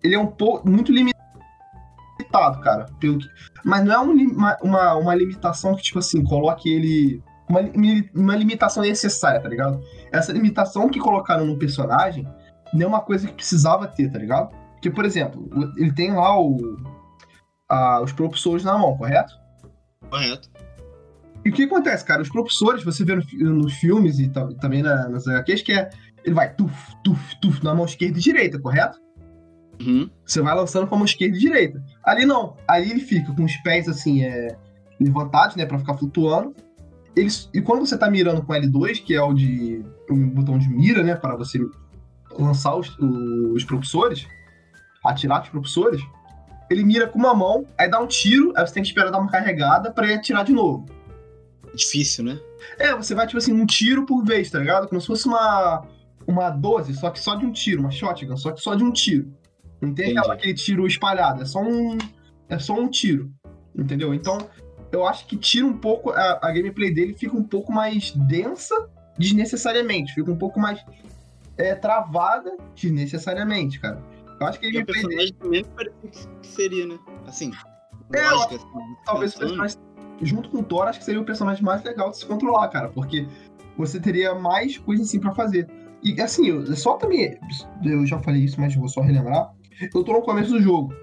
ele 0.04 0.16
é 0.16 0.20
um 0.20 0.28
pouco 0.28 0.70
muito 0.70 0.92
limitado 0.92 1.20
cara. 2.62 2.86
Pelo 3.00 3.20
que... 3.20 3.28
Mas 3.66 3.84
não 3.84 3.94
é 3.94 3.98
uma, 3.98 4.58
uma, 4.62 4.96
uma 4.96 5.16
limitação 5.16 5.76
que, 5.76 5.82
tipo 5.82 6.00
assim, 6.00 6.24
coloque 6.24 6.72
ele. 6.72 7.24
Uma, 7.50 7.62
uma 8.14 8.36
limitação 8.36 8.84
necessária, 8.84 9.42
tá 9.42 9.50
ligado? 9.50 9.82
Essa 10.12 10.32
limitação 10.32 10.88
que 10.88 11.00
colocaram 11.00 11.46
no 11.46 11.58
personagem 11.58 12.28
não 12.72 12.86
é 12.86 12.88
uma 12.88 13.02
coisa 13.02 13.28
que 13.28 13.34
precisava 13.34 13.88
ter, 13.88 14.12
tá 14.12 14.20
ligado? 14.20 14.56
Porque, 14.74 14.92
por 14.92 15.04
exemplo, 15.04 15.50
ele 15.76 15.92
tem 15.92 16.14
lá 16.14 16.40
o, 16.40 16.78
a, 17.68 18.02
os 18.02 18.14
propulsores 18.14 18.64
na 18.64 18.78
mão, 18.78 18.96
correto? 18.96 19.34
Correto. 20.10 20.50
E 21.46 21.50
o 21.50 21.54
que 21.54 21.64
acontece, 21.64 22.04
cara? 22.04 22.22
Os 22.22 22.30
propulsores, 22.30 22.84
você 22.84 23.04
vê 23.04 23.16
no, 23.16 23.54
nos 23.56 23.74
filmes 23.74 24.20
e 24.20 24.30
também 24.60 24.82
na, 24.82 25.08
nas 25.10 25.28
HQs, 25.28 25.62
que 25.62 25.74
é. 25.74 25.90
Ele 26.24 26.36
vai 26.36 26.54
tuf, 26.54 26.74
tuf, 27.02 27.40
tuf 27.40 27.64
na 27.64 27.74
mão 27.74 27.86
esquerda 27.86 28.18
e 28.18 28.22
direita, 28.22 28.60
correto? 28.60 29.00
Uhum. 29.82 30.10
Você 30.26 30.42
vai 30.42 30.54
lançando 30.54 30.86
com 30.86 30.96
a 30.96 30.98
mão 30.98 31.06
esquerda 31.06 31.38
e 31.38 31.40
direita. 31.40 31.82
Ali 32.04 32.26
não. 32.26 32.58
Ali 32.68 32.92
ele 32.92 33.00
fica 33.00 33.34
com 33.34 33.46
os 33.46 33.56
pés 33.58 33.88
assim, 33.88 34.24
é, 34.24 34.58
levantados, 35.00 35.56
né? 35.56 35.66
Pra 35.66 35.80
ficar 35.80 35.98
flutuando. 35.98 36.54
Eles, 37.16 37.50
e 37.54 37.62
quando 37.62 37.86
você 37.86 37.98
tá 37.98 38.10
mirando 38.10 38.44
com 38.44 38.54
L2, 38.54 39.02
que 39.04 39.16
é 39.16 39.22
o 39.22 39.34
de. 39.34 39.84
o 40.10 40.16
botão 40.16 40.58
de 40.58 40.70
mira, 40.70 41.04
né? 41.04 41.16
Para 41.16 41.38
você 41.38 41.60
lançar 42.38 42.76
os, 42.76 42.98
os 43.00 43.64
propulsores, 43.64 44.28
atirar 45.06 45.42
os 45.42 45.50
propulsores, 45.50 46.02
ele 46.70 46.84
mira 46.84 47.08
com 47.08 47.18
uma 47.18 47.34
mão, 47.34 47.66
aí 47.78 47.90
dá 47.90 48.00
um 48.00 48.08
tiro, 48.08 48.54
aí 48.56 48.66
você 48.66 48.74
tem 48.74 48.84
que 48.84 48.90
esperar 48.90 49.10
dar 49.10 49.20
uma 49.20 49.32
carregada 49.32 49.92
para 49.92 50.06
ele 50.06 50.16
atirar 50.16 50.46
de 50.46 50.54
novo. 50.54 50.86
Difícil, 51.74 52.24
né? 52.24 52.40
É, 52.78 52.96
você 52.96 53.14
vai, 53.14 53.26
tipo 53.26 53.38
assim, 53.38 53.54
um 53.54 53.66
tiro 53.66 54.06
por 54.06 54.24
vez, 54.24 54.50
tá 54.50 54.60
ligado? 54.60 54.88
Como 54.88 55.00
se 55.00 55.08
fosse 55.08 55.28
uma, 55.28 55.86
uma 56.28 56.50
12, 56.50 56.94
só 56.96 57.10
que 57.10 57.20
só 57.20 57.36
de 57.36 57.46
um 57.46 57.52
tiro, 57.52 57.82
uma 57.82 57.92
shotgun, 57.92 58.38
só 58.38 58.52
que 58.52 58.62
só 58.62 58.76
de 58.76 58.84
um 58.84 58.92
tiro. 58.92 59.34
Não 59.82 59.94
tem 59.94 60.18
aquela, 60.18 60.34
aquele 60.34 60.54
tiro 60.54 60.86
espalhado, 60.86 61.42
é 61.42 61.46
só 61.46 61.62
um. 61.62 61.98
É 62.48 62.60
só 62.60 62.74
um 62.74 62.90
tiro. 62.90 63.32
Entendeu? 63.76 64.14
Então, 64.14 64.38
eu 64.92 65.08
acho 65.08 65.26
que 65.26 65.38
tira 65.38 65.66
um 65.66 65.78
pouco. 65.78 66.12
A, 66.12 66.40
a 66.42 66.52
gameplay 66.52 66.94
dele 66.94 67.14
fica 67.14 67.36
um 67.36 67.44
pouco 67.44 67.72
mais 67.72 68.12
densa 68.12 68.90
desnecessariamente. 69.18 70.14
Fica 70.14 70.32
um 70.32 70.38
pouco 70.38 70.60
mais 70.60 70.84
é, 71.58 71.76
travada 71.76 72.58
desnecessariamente, 72.76 73.80
cara. 73.80 74.02
Eu 74.40 74.48
acho 74.48 74.60
que 74.60 74.66
ele. 74.66 74.82
O 74.82 74.86
personagem 74.86 75.34
também 75.34 75.64
parece 75.64 76.28
que 76.42 76.48
seria, 76.48 76.88
né? 76.88 77.00
Assim. 77.28 77.52
É, 78.14 78.32
lógico, 78.32 78.56
assim, 78.56 78.96
talvez 79.06 79.36
o 79.36 79.40
personagem. 79.40 79.78
Junto 80.22 80.50
com 80.50 80.60
o 80.60 80.64
Thor, 80.64 80.88
acho 80.88 81.00
que 81.00 81.06
seria 81.06 81.22
o 81.22 81.26
personagem 81.26 81.64
mais 81.64 81.84
legal 81.84 82.12
de 82.12 82.18
se 82.18 82.26
controlar, 82.26 82.68
cara. 82.70 82.90
Porque 82.90 83.26
você 83.78 84.00
teria 84.00 84.36
mais 84.36 84.78
coisa 84.78 85.04
assim 85.04 85.20
para 85.20 85.34
fazer. 85.34 85.68
E 86.04 86.20
assim, 86.22 86.66
só 86.76 86.98
também. 86.98 87.38
Eu 87.84 88.06
já 88.06 88.20
falei 88.20 88.44
isso, 88.44 88.60
mas 88.60 88.76
vou 88.76 88.90
só 88.90 89.02
relembrar 89.02 89.54
eu 89.94 90.04
tô 90.04 90.14
no 90.14 90.22
começo 90.22 90.52
do 90.52 90.62
jogo. 90.62 90.94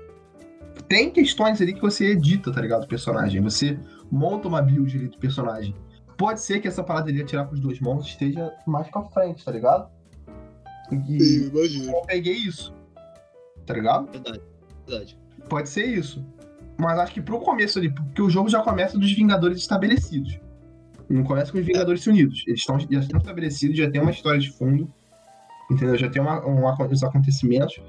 Tem 0.88 1.10
questões 1.10 1.60
ali 1.60 1.72
que 1.72 1.80
você 1.80 2.10
edita, 2.10 2.52
tá 2.52 2.60
ligado? 2.60 2.84
O 2.84 2.88
personagem. 2.88 3.40
Você 3.40 3.78
monta 4.10 4.46
uma 4.46 4.60
build 4.60 4.96
ali 4.96 5.08
do 5.08 5.18
personagem. 5.18 5.74
Pode 6.16 6.40
ser 6.40 6.60
que 6.60 6.68
essa 6.68 6.82
parada 6.82 7.12
de 7.12 7.20
atirar 7.20 7.46
com 7.46 7.54
os 7.54 7.60
dois 7.60 7.80
mãos 7.80 8.06
esteja 8.06 8.52
mais 8.66 8.88
pra 8.88 9.02
frente, 9.04 9.44
tá 9.44 9.50
ligado? 9.50 9.90
E 10.90 11.20
Sim, 11.20 11.48
imagina. 11.48 11.92
Eu 11.92 12.02
peguei 12.02 12.34
isso. 12.34 12.72
Tá 13.64 13.74
ligado? 13.74 14.10
Verdade, 14.10 14.42
verdade. 14.86 15.18
Pode 15.48 15.68
ser 15.68 15.86
isso. 15.86 16.24
Mas 16.78 16.98
acho 16.98 17.14
que 17.14 17.22
pro 17.22 17.40
começo 17.40 17.78
ali, 17.78 17.90
porque 17.90 18.20
o 18.20 18.28
jogo 18.28 18.48
já 18.48 18.62
começa 18.62 18.98
dos 18.98 19.10
Vingadores 19.12 19.58
estabelecidos. 19.58 20.38
Não 21.08 21.22
começa 21.22 21.52
com 21.52 21.58
os 21.58 21.64
Vingadores. 21.64 22.06
Unidos. 22.06 22.44
Eles 22.46 22.60
estão, 22.60 22.78
já 22.78 23.00
estão 23.00 23.18
estabelecidos, 23.18 23.76
já 23.76 23.90
tem 23.90 24.00
uma 24.00 24.10
história 24.10 24.38
de 24.38 24.50
fundo. 24.50 24.92
Entendeu? 25.70 25.96
Já 25.96 26.08
tem 26.08 26.20
uma, 26.20 26.44
uma, 26.44 26.86
os 26.86 27.02
acontecimentos. 27.02 27.80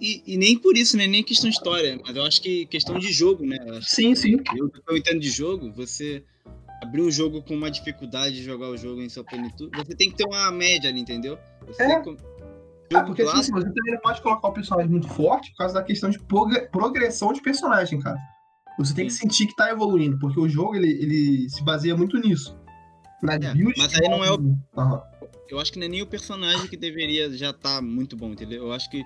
E, 0.00 0.22
e, 0.26 0.36
nem 0.36 0.58
por 0.58 0.76
isso, 0.76 0.96
né? 0.96 1.06
Nem 1.06 1.22
questão 1.22 1.48
de 1.48 1.56
história, 1.56 2.00
mas 2.04 2.16
eu 2.16 2.24
acho 2.24 2.42
que 2.42 2.66
questão 2.66 2.98
de 2.98 3.12
jogo, 3.12 3.46
né? 3.46 3.56
Sim, 3.82 4.14
sim. 4.14 4.36
Eu, 4.56 4.70
eu 4.88 4.96
entendo 4.96 5.20
de 5.20 5.30
jogo, 5.30 5.70
você 5.70 6.24
abrir 6.82 7.02
um 7.02 7.10
jogo 7.10 7.40
com 7.42 7.54
uma 7.54 7.70
dificuldade 7.70 8.36
de 8.36 8.42
jogar 8.42 8.68
o 8.68 8.76
jogo 8.76 9.00
em 9.00 9.08
sua 9.08 9.22
plenitude, 9.22 9.70
você 9.76 9.94
tem 9.94 10.10
que 10.10 10.16
ter 10.16 10.24
uma 10.24 10.50
média 10.50 10.90
ali, 10.90 11.00
entendeu? 11.00 11.38
Você 11.68 11.84
é. 11.84 12.02
É, 12.94 13.02
porque 13.02 13.22
assim, 13.22 13.52
você 13.52 13.72
também 13.72 13.94
não 13.94 14.00
pode 14.00 14.20
colocar 14.22 14.48
o 14.48 14.52
personagem 14.52 14.90
muito 14.90 15.08
forte 15.08 15.50
por 15.50 15.58
causa 15.58 15.74
da 15.74 15.82
questão 15.82 16.10
de 16.10 16.18
progressão 16.70 17.32
de 17.32 17.40
personagem, 17.40 18.00
cara. 18.00 18.18
Você 18.78 18.94
tem 18.94 19.06
que 19.06 19.12
sentir 19.12 19.46
que 19.46 19.54
tá 19.54 19.70
evoluindo, 19.70 20.18
porque 20.18 20.40
o 20.40 20.48
jogo 20.48 20.74
ele, 20.74 20.90
ele 20.90 21.50
se 21.50 21.62
baseia 21.62 21.96
muito 21.96 22.18
nisso. 22.18 22.56
Na 23.22 23.34
é, 23.34 23.38
build, 23.38 23.74
mas 23.76 23.94
aí 23.94 24.08
não 24.08 24.24
é 24.24 24.30
o. 24.30 24.36
Uhum. 24.36 24.58
Eu 25.48 25.60
acho 25.60 25.70
que 25.70 25.78
não 25.78 25.86
é 25.86 25.88
nem 25.88 26.02
o 26.02 26.06
personagem 26.06 26.66
que 26.66 26.76
deveria 26.76 27.30
já 27.36 27.50
estar 27.50 27.76
tá 27.76 27.82
muito 27.82 28.16
bom, 28.16 28.30
entendeu? 28.30 28.64
Eu 28.64 28.72
acho 28.72 28.90
que 28.90 29.04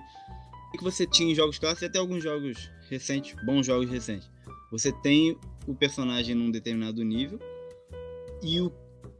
que 0.77 0.83
você 0.83 1.05
tinha 1.05 1.31
em 1.31 1.35
jogos 1.35 1.57
clássicos 1.57 1.81
e 1.81 1.85
até 1.87 1.99
alguns 1.99 2.23
jogos 2.23 2.69
recentes, 2.89 3.35
bons 3.43 3.65
jogos 3.65 3.89
recentes. 3.89 4.29
Você 4.71 4.91
tem 4.91 5.37
o 5.65 5.73
personagem 5.73 6.35
num 6.35 6.51
determinado 6.51 7.03
nível 7.03 7.39
e 8.41 8.61
o 8.61 8.71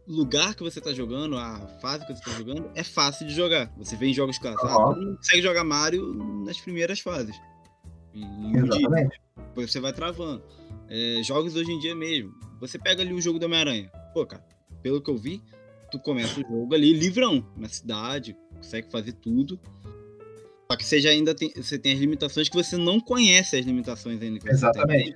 lugar 0.08 0.56
que 0.56 0.64
você 0.64 0.80
está 0.80 0.94
jogando, 0.94 1.38
a 1.38 1.60
fase 1.82 2.06
que 2.06 2.14
você 2.14 2.20
está 2.20 2.32
jogando, 2.32 2.72
é 2.74 2.84
fácil 2.84 3.28
de 3.28 3.34
jogar. 3.34 3.72
Você 3.78 3.96
vê 3.96 4.08
em 4.08 4.14
jogos 4.14 4.38
clássicos, 4.38 4.72
uhum. 4.72 4.92
ah, 4.92 4.96
não 4.96 5.16
consegue 5.18 5.42
jogar 5.42 5.64
Mario 5.64 6.14
nas 6.46 6.60
primeiras 6.60 7.00
fases. 7.00 7.36
Em 8.14 8.58
Exatamente. 8.58 9.20
Depois 9.36 9.72
você 9.72 9.80
vai 9.80 9.94
travando. 9.94 10.44
É, 10.90 11.22
jogos 11.24 11.56
hoje 11.56 11.72
em 11.72 11.80
dia 11.80 11.94
mesmo. 11.94 12.34
Você 12.60 12.80
pega 12.80 13.02
ali 13.02 13.14
o 13.14 13.22
jogo 13.22 13.38
do 13.38 13.46
Homem-Aranha. 13.46 13.92
Pô, 14.14 14.26
cara, 14.26 14.44
pelo 14.82 15.02
que 15.02 15.10
eu 15.10 15.18
vi, 15.18 15.44
tu 15.92 16.00
começa 16.00 16.40
o 16.40 16.44
jogo 16.44 16.74
ali 16.74 16.94
livrão, 16.94 17.46
na 17.56 17.68
cidade, 17.68 18.36
consegue 18.56 18.90
fazer 18.90 19.14
tudo. 19.14 19.60
Só 20.70 20.78
que 20.78 20.86
você 20.86 21.00
já 21.00 21.10
ainda 21.10 21.34
tem, 21.34 21.52
você 21.56 21.78
tem 21.78 21.94
as 21.94 22.00
limitações 22.00 22.50
que 22.50 22.56
você 22.56 22.76
não 22.78 23.00
conhece 23.00 23.56
as 23.56 23.66
limitações 23.66 24.22
ainda. 24.22 24.40
Que 24.40 24.50
Exatamente. 24.50 25.12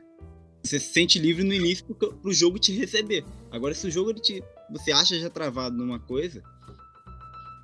Você, 0.64 0.80
você, 0.80 0.80
se 0.80 0.94
sente 0.94 1.20
livre 1.20 1.44
no 1.44 1.54
início 1.54 1.86
pro, 1.86 2.14
pro 2.14 2.34
jogo 2.34 2.60
te 2.60 2.72
receber. 2.72 3.26
Agora, 3.50 3.74
se 3.74 3.88
o 3.88 3.92
jogo 3.92 4.12
ele 4.12 4.20
te, 4.20 4.44
você 4.72 4.92
acha 4.92 5.20
já 5.20 5.30
travado 5.30 5.78
numa 5.78 6.00
coisa, 6.00 6.42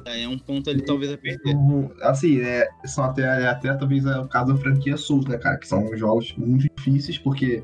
é 0.06 0.28
um 0.28 0.38
ponto 0.38 0.70
ali 0.70 0.84
talvez 0.84 1.12
a 1.12 1.18
perder. 1.18 1.56
Assim, 2.02 2.40
é, 2.42 2.68
são 2.86 3.04
até, 3.04 3.24
é 3.24 3.48
até 3.48 3.74
talvez 3.74 4.06
é 4.06 4.18
o 4.20 4.28
caso 4.28 4.54
da 4.54 4.60
franquia 4.60 4.98
Souls, 4.98 5.26
né, 5.26 5.38
cara? 5.38 5.58
Que 5.58 5.68
são 5.68 5.96
jogos 5.98 6.34
muito 6.38 6.68
difíceis, 6.76 7.18
porque 7.18 7.64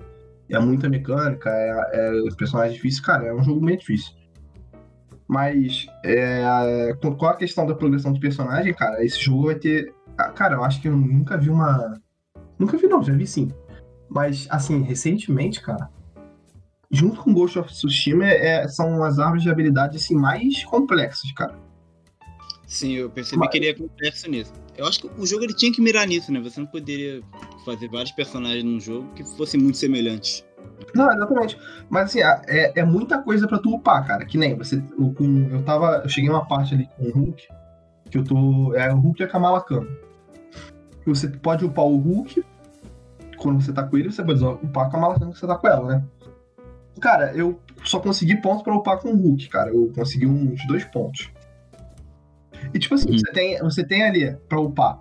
é 0.49 0.59
muita 0.59 0.89
mecânica, 0.89 1.49
é, 1.49 1.89
é 1.93 2.11
os 2.27 2.35
personagens 2.35 2.75
difíceis, 2.75 3.03
cara, 3.03 3.27
é 3.27 3.33
um 3.33 3.43
jogo 3.43 3.63
meio 3.63 3.77
difícil. 3.77 4.13
Mas 5.27 5.85
é, 6.03 6.43
com 6.99 7.25
a 7.25 7.35
questão 7.35 7.65
da 7.65 7.73
progressão 7.73 8.11
do 8.11 8.19
personagem, 8.19 8.73
cara, 8.73 9.03
esse 9.03 9.19
jogo 9.19 9.45
vai 9.45 9.55
ter 9.55 9.93
ah, 10.17 10.29
cara, 10.29 10.55
eu 10.55 10.63
acho 10.63 10.81
que 10.81 10.87
eu 10.87 10.95
nunca 10.95 11.37
vi 11.37 11.49
uma. 11.49 11.99
Nunca 12.59 12.77
vi, 12.77 12.87
não, 12.87 13.03
já 13.03 13.13
vi 13.13 13.25
sim. 13.25 13.51
Mas, 14.09 14.47
assim, 14.49 14.81
recentemente, 14.83 15.61
cara, 15.61 15.89
junto 16.93 17.21
com 17.21 17.33
Ghost 17.33 17.57
of 17.57 17.73
Tsushima, 17.73 18.25
é, 18.25 18.67
são 18.67 19.03
as 19.03 19.17
árvores 19.17 19.43
de 19.43 19.49
habilidade 19.49 19.97
assim, 19.97 20.15
mais 20.15 20.63
complexas, 20.63 21.31
cara. 21.33 21.55
Sim, 22.67 22.93
eu 22.93 23.09
percebi 23.09 23.39
Mas... 23.39 23.49
que 23.49 23.57
ele 23.57 23.67
é 23.67 23.73
complexo 23.73 24.29
nisso. 24.29 24.53
Eu 24.77 24.87
acho 24.87 25.01
que 25.01 25.21
o 25.21 25.25
jogo 25.25 25.43
ele 25.43 25.53
tinha 25.53 25.71
que 25.71 25.81
mirar 25.81 26.07
nisso, 26.07 26.31
né? 26.31 26.39
Você 26.39 26.59
não 26.59 26.67
poderia 26.67 27.21
fazer 27.65 27.89
vários 27.89 28.11
personagens 28.11 28.63
num 28.63 28.79
jogo 28.79 29.07
que 29.15 29.23
fossem 29.23 29.59
muito 29.59 29.77
semelhantes. 29.77 30.45
Não, 30.95 31.11
exatamente. 31.11 31.57
Mas 31.89 32.05
assim, 32.05 32.21
é, 32.21 32.79
é 32.79 32.83
muita 32.83 33.21
coisa 33.21 33.47
pra 33.47 33.59
tu 33.59 33.75
upar, 33.75 34.05
cara. 34.07 34.25
Que 34.25 34.37
nem 34.37 34.55
você. 34.55 34.83
Eu, 34.97 35.15
eu 35.51 35.63
tava. 35.63 36.01
Eu 36.03 36.09
cheguei 36.09 36.29
uma 36.29 36.45
parte 36.45 36.73
ali 36.73 36.87
com 36.97 37.05
o 37.05 37.11
Hulk. 37.11 37.47
Que 38.09 38.17
eu 38.17 38.23
tô. 38.23 38.73
É 38.75 38.91
o 38.91 38.97
Hulk 38.97 39.21
e 39.21 39.25
a 39.25 39.27
Kamala 39.27 39.61
Khan. 39.61 39.85
Você 41.05 41.27
pode 41.27 41.65
upar 41.65 41.85
o 41.85 41.97
Hulk. 41.97 42.43
Quando 43.37 43.61
você 43.61 43.73
tá 43.73 43.83
com 43.83 43.97
ele, 43.97 44.11
você 44.11 44.23
pode 44.23 44.43
upar 44.43 44.87
a 44.87 44.89
Kamala 44.89 45.13
Khan 45.13 45.25
quando 45.25 45.35
você 45.35 45.47
tá 45.47 45.55
com 45.55 45.67
ela, 45.67 45.87
né? 45.87 46.03
Cara, 46.99 47.33
eu 47.33 47.59
só 47.83 47.99
consegui 47.99 48.37
pontos 48.41 48.63
pra 48.63 48.75
upar 48.75 48.99
com 48.99 49.09
o 49.09 49.15
Hulk, 49.15 49.49
cara. 49.49 49.71
Eu 49.71 49.91
consegui 49.93 50.25
uns 50.25 50.65
dois 50.67 50.83
pontos. 50.85 51.31
E 52.73 52.79
tipo 52.79 52.95
assim, 52.95 53.09
uhum. 53.11 53.17
você, 53.17 53.31
tem, 53.31 53.59
você 53.59 53.83
tem 53.83 54.03
ali 54.03 54.35
pra 54.47 54.59
upar 54.59 54.99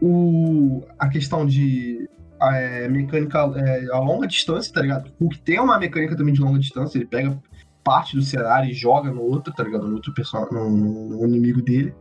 o, 0.00 0.82
a 0.98 1.08
questão 1.08 1.46
de 1.46 2.08
é, 2.40 2.88
mecânica 2.88 3.38
é, 3.56 3.86
a 3.92 3.98
longa 3.98 4.26
distância, 4.26 4.72
tá 4.72 4.80
ligado? 4.80 5.12
O 5.20 5.24
Hulk 5.24 5.40
tem 5.40 5.60
uma 5.60 5.78
mecânica 5.78 6.16
também 6.16 6.34
de 6.34 6.40
longa 6.40 6.58
distância, 6.58 6.98
ele 6.98 7.06
pega 7.06 7.38
parte 7.82 8.16
do 8.16 8.22
cenário 8.22 8.70
e 8.70 8.74
joga 8.74 9.10
no 9.10 9.22
outro, 9.22 9.52
tá 9.52 9.62
ligado? 9.62 9.86
No 9.86 9.94
outro 9.94 10.12
personagem, 10.12 10.52
no, 10.52 10.70
no 10.70 11.26
inimigo 11.26 11.62
dele. 11.62 11.94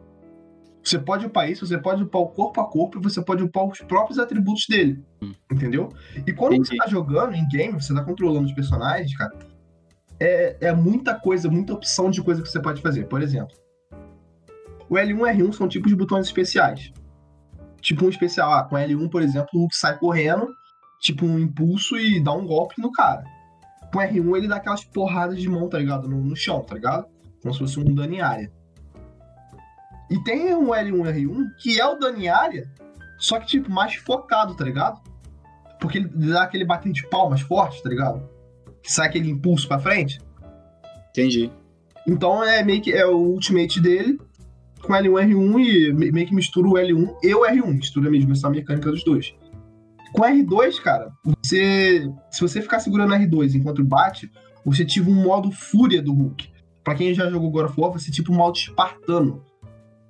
Você 0.84 1.00
pode 1.00 1.26
upar 1.26 1.50
isso, 1.50 1.66
você 1.66 1.78
pode 1.78 2.04
upar 2.04 2.22
o 2.22 2.28
corpo 2.28 2.60
a 2.60 2.70
corpo 2.70 3.00
e 3.00 3.02
você 3.02 3.22
pode 3.22 3.42
upar 3.42 3.66
os 3.66 3.80
próprios 3.80 4.20
atributos 4.20 4.66
dele. 4.68 5.02
Hum. 5.22 5.34
Entendeu? 5.50 5.90
E 6.28 6.34
quando 6.34 6.56
Entendi. 6.56 6.70
você 6.70 6.78
tá 6.78 6.88
jogando 6.88 7.34
em 7.36 7.48
game, 7.48 7.82
você 7.82 7.94
tá 7.94 8.04
controlando 8.04 8.46
os 8.46 8.52
personagens, 8.52 9.16
cara, 9.16 9.34
é, 10.20 10.58
é 10.60 10.74
muita 10.74 11.16
coisa, 11.16 11.50
muita 11.50 11.74
opção 11.74 12.12
de 12.12 12.22
coisa 12.22 12.42
que 12.42 12.50
você 12.50 12.60
pode 12.60 12.82
fazer. 12.82 13.08
Por 13.08 13.22
exemplo, 13.22 13.56
o 14.90 14.96
L1 14.96 15.10
e 15.10 15.38
R1 15.38 15.54
são 15.54 15.68
tipos 15.70 15.90
de 15.90 15.96
botões 15.96 16.28
especiais. 16.28 16.92
Tipo 17.80 18.06
um 18.06 18.10
especial, 18.10 18.52
ah, 18.52 18.64
com 18.64 18.76
L1, 18.76 19.10
por 19.10 19.22
exemplo, 19.22 19.50
o 19.54 19.60
Hulk 19.60 19.76
sai 19.76 19.98
correndo, 19.98 20.50
tipo 21.00 21.26
um 21.26 21.40
impulso 21.40 21.98
e 21.98 22.22
dá 22.22 22.34
um 22.34 22.46
golpe 22.46 22.82
no 22.82 22.92
cara. 22.92 23.24
Com 23.92 24.00
R1 24.00 24.38
ele 24.38 24.48
dá 24.48 24.58
aquelas 24.58 24.84
porradas 24.84 25.40
de 25.40 25.48
mão, 25.48 25.70
tá 25.70 25.78
ligado? 25.78 26.10
No, 26.10 26.22
no 26.22 26.36
chão, 26.36 26.62
tá 26.62 26.76
ligado? 26.76 27.08
Como 27.42 27.54
se 27.54 27.60
fosse 27.60 27.80
um 27.80 27.96
dano 27.96 28.14
em 28.14 28.22
área. 28.22 28.52
E 30.14 30.24
tem 30.24 30.54
um 30.54 30.68
L1 30.68 31.12
R1 31.12 31.56
que 31.58 31.82
é 31.82 31.88
o 31.88 31.96
dano 31.96 32.22
em 32.22 32.28
área, 32.28 32.70
só 33.18 33.40
que 33.40 33.48
tipo, 33.48 33.72
mais 33.72 33.96
focado, 33.96 34.54
tá 34.54 34.64
ligado? 34.64 35.02
Porque 35.80 35.98
ele 35.98 36.08
dá 36.08 36.44
aquele 36.44 36.64
bater 36.64 36.92
de 36.92 37.10
palmas 37.10 37.42
forte, 37.42 37.82
tá 37.82 37.90
ligado? 37.90 38.30
Que 38.84 38.94
sai 38.94 39.08
aquele 39.08 39.32
impulso 39.32 39.68
pra 39.68 39.80
frente. 39.80 40.22
Entendi. 41.10 41.52
Então 42.08 42.44
é 42.44 42.64
meio 42.64 42.80
que 42.80 42.92
é 42.92 43.08
o 43.08 43.18
ultimate 43.18 43.82
dele, 43.82 44.20
com 44.84 44.94
L1 44.94 45.30
R1 45.30 45.66
e 45.66 46.12
meio 46.12 46.28
que 46.28 46.36
mistura 46.36 46.68
o 46.68 46.74
L1 46.74 47.16
e 47.24 47.34
o 47.34 47.42
R1, 47.42 47.74
mistura 47.74 48.12
mesmo 48.12 48.34
essa 48.34 48.52
mecânica 48.52 48.92
dos 48.92 49.04
dois. 49.04 49.34
Com 50.12 50.22
R2, 50.22 50.80
cara, 50.80 51.12
você 51.44 52.08
se 52.30 52.40
você 52.40 52.62
ficar 52.62 52.80
segurando 52.80 53.16
R2 53.16 53.56
enquanto 53.56 53.84
bate, 53.84 54.32
você 54.64 54.84
ativa 54.84 55.10
um 55.10 55.24
modo 55.24 55.50
fúria 55.50 56.04
do 56.04 56.14
Hulk. 56.14 56.52
Pra 56.84 56.94
quem 56.94 57.16
já 57.16 57.28
jogou 57.32 57.50
God 57.50 57.66
of 57.66 57.82
War, 57.82 57.92
você 57.92 58.12
tipo 58.12 58.32
um 58.32 58.36
modo 58.36 58.56
espartano 58.56 59.44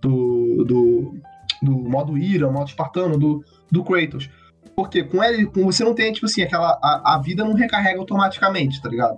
do, 0.04 0.66
do, 0.66 1.22
do 1.62 1.72
modo 1.72 2.18
ira, 2.18 2.52
modo 2.52 2.68
espartano 2.68 3.18
do, 3.18 3.44
do 3.72 3.84
Kratos. 3.84 4.30
Porque 4.76 5.04
com 5.04 5.24
ele, 5.24 5.46
com 5.46 5.64
você 5.64 5.84
não 5.84 5.96
tem, 5.96 6.12
tipo 6.12 6.26
assim, 6.26 6.42
aquela. 6.42 6.78
A, 6.84 7.16
a 7.16 7.22
vida 7.22 7.44
não 7.44 7.54
recarrega 7.54 8.00
automaticamente, 8.00 8.82
tá 8.82 8.90
ligado? 8.90 9.18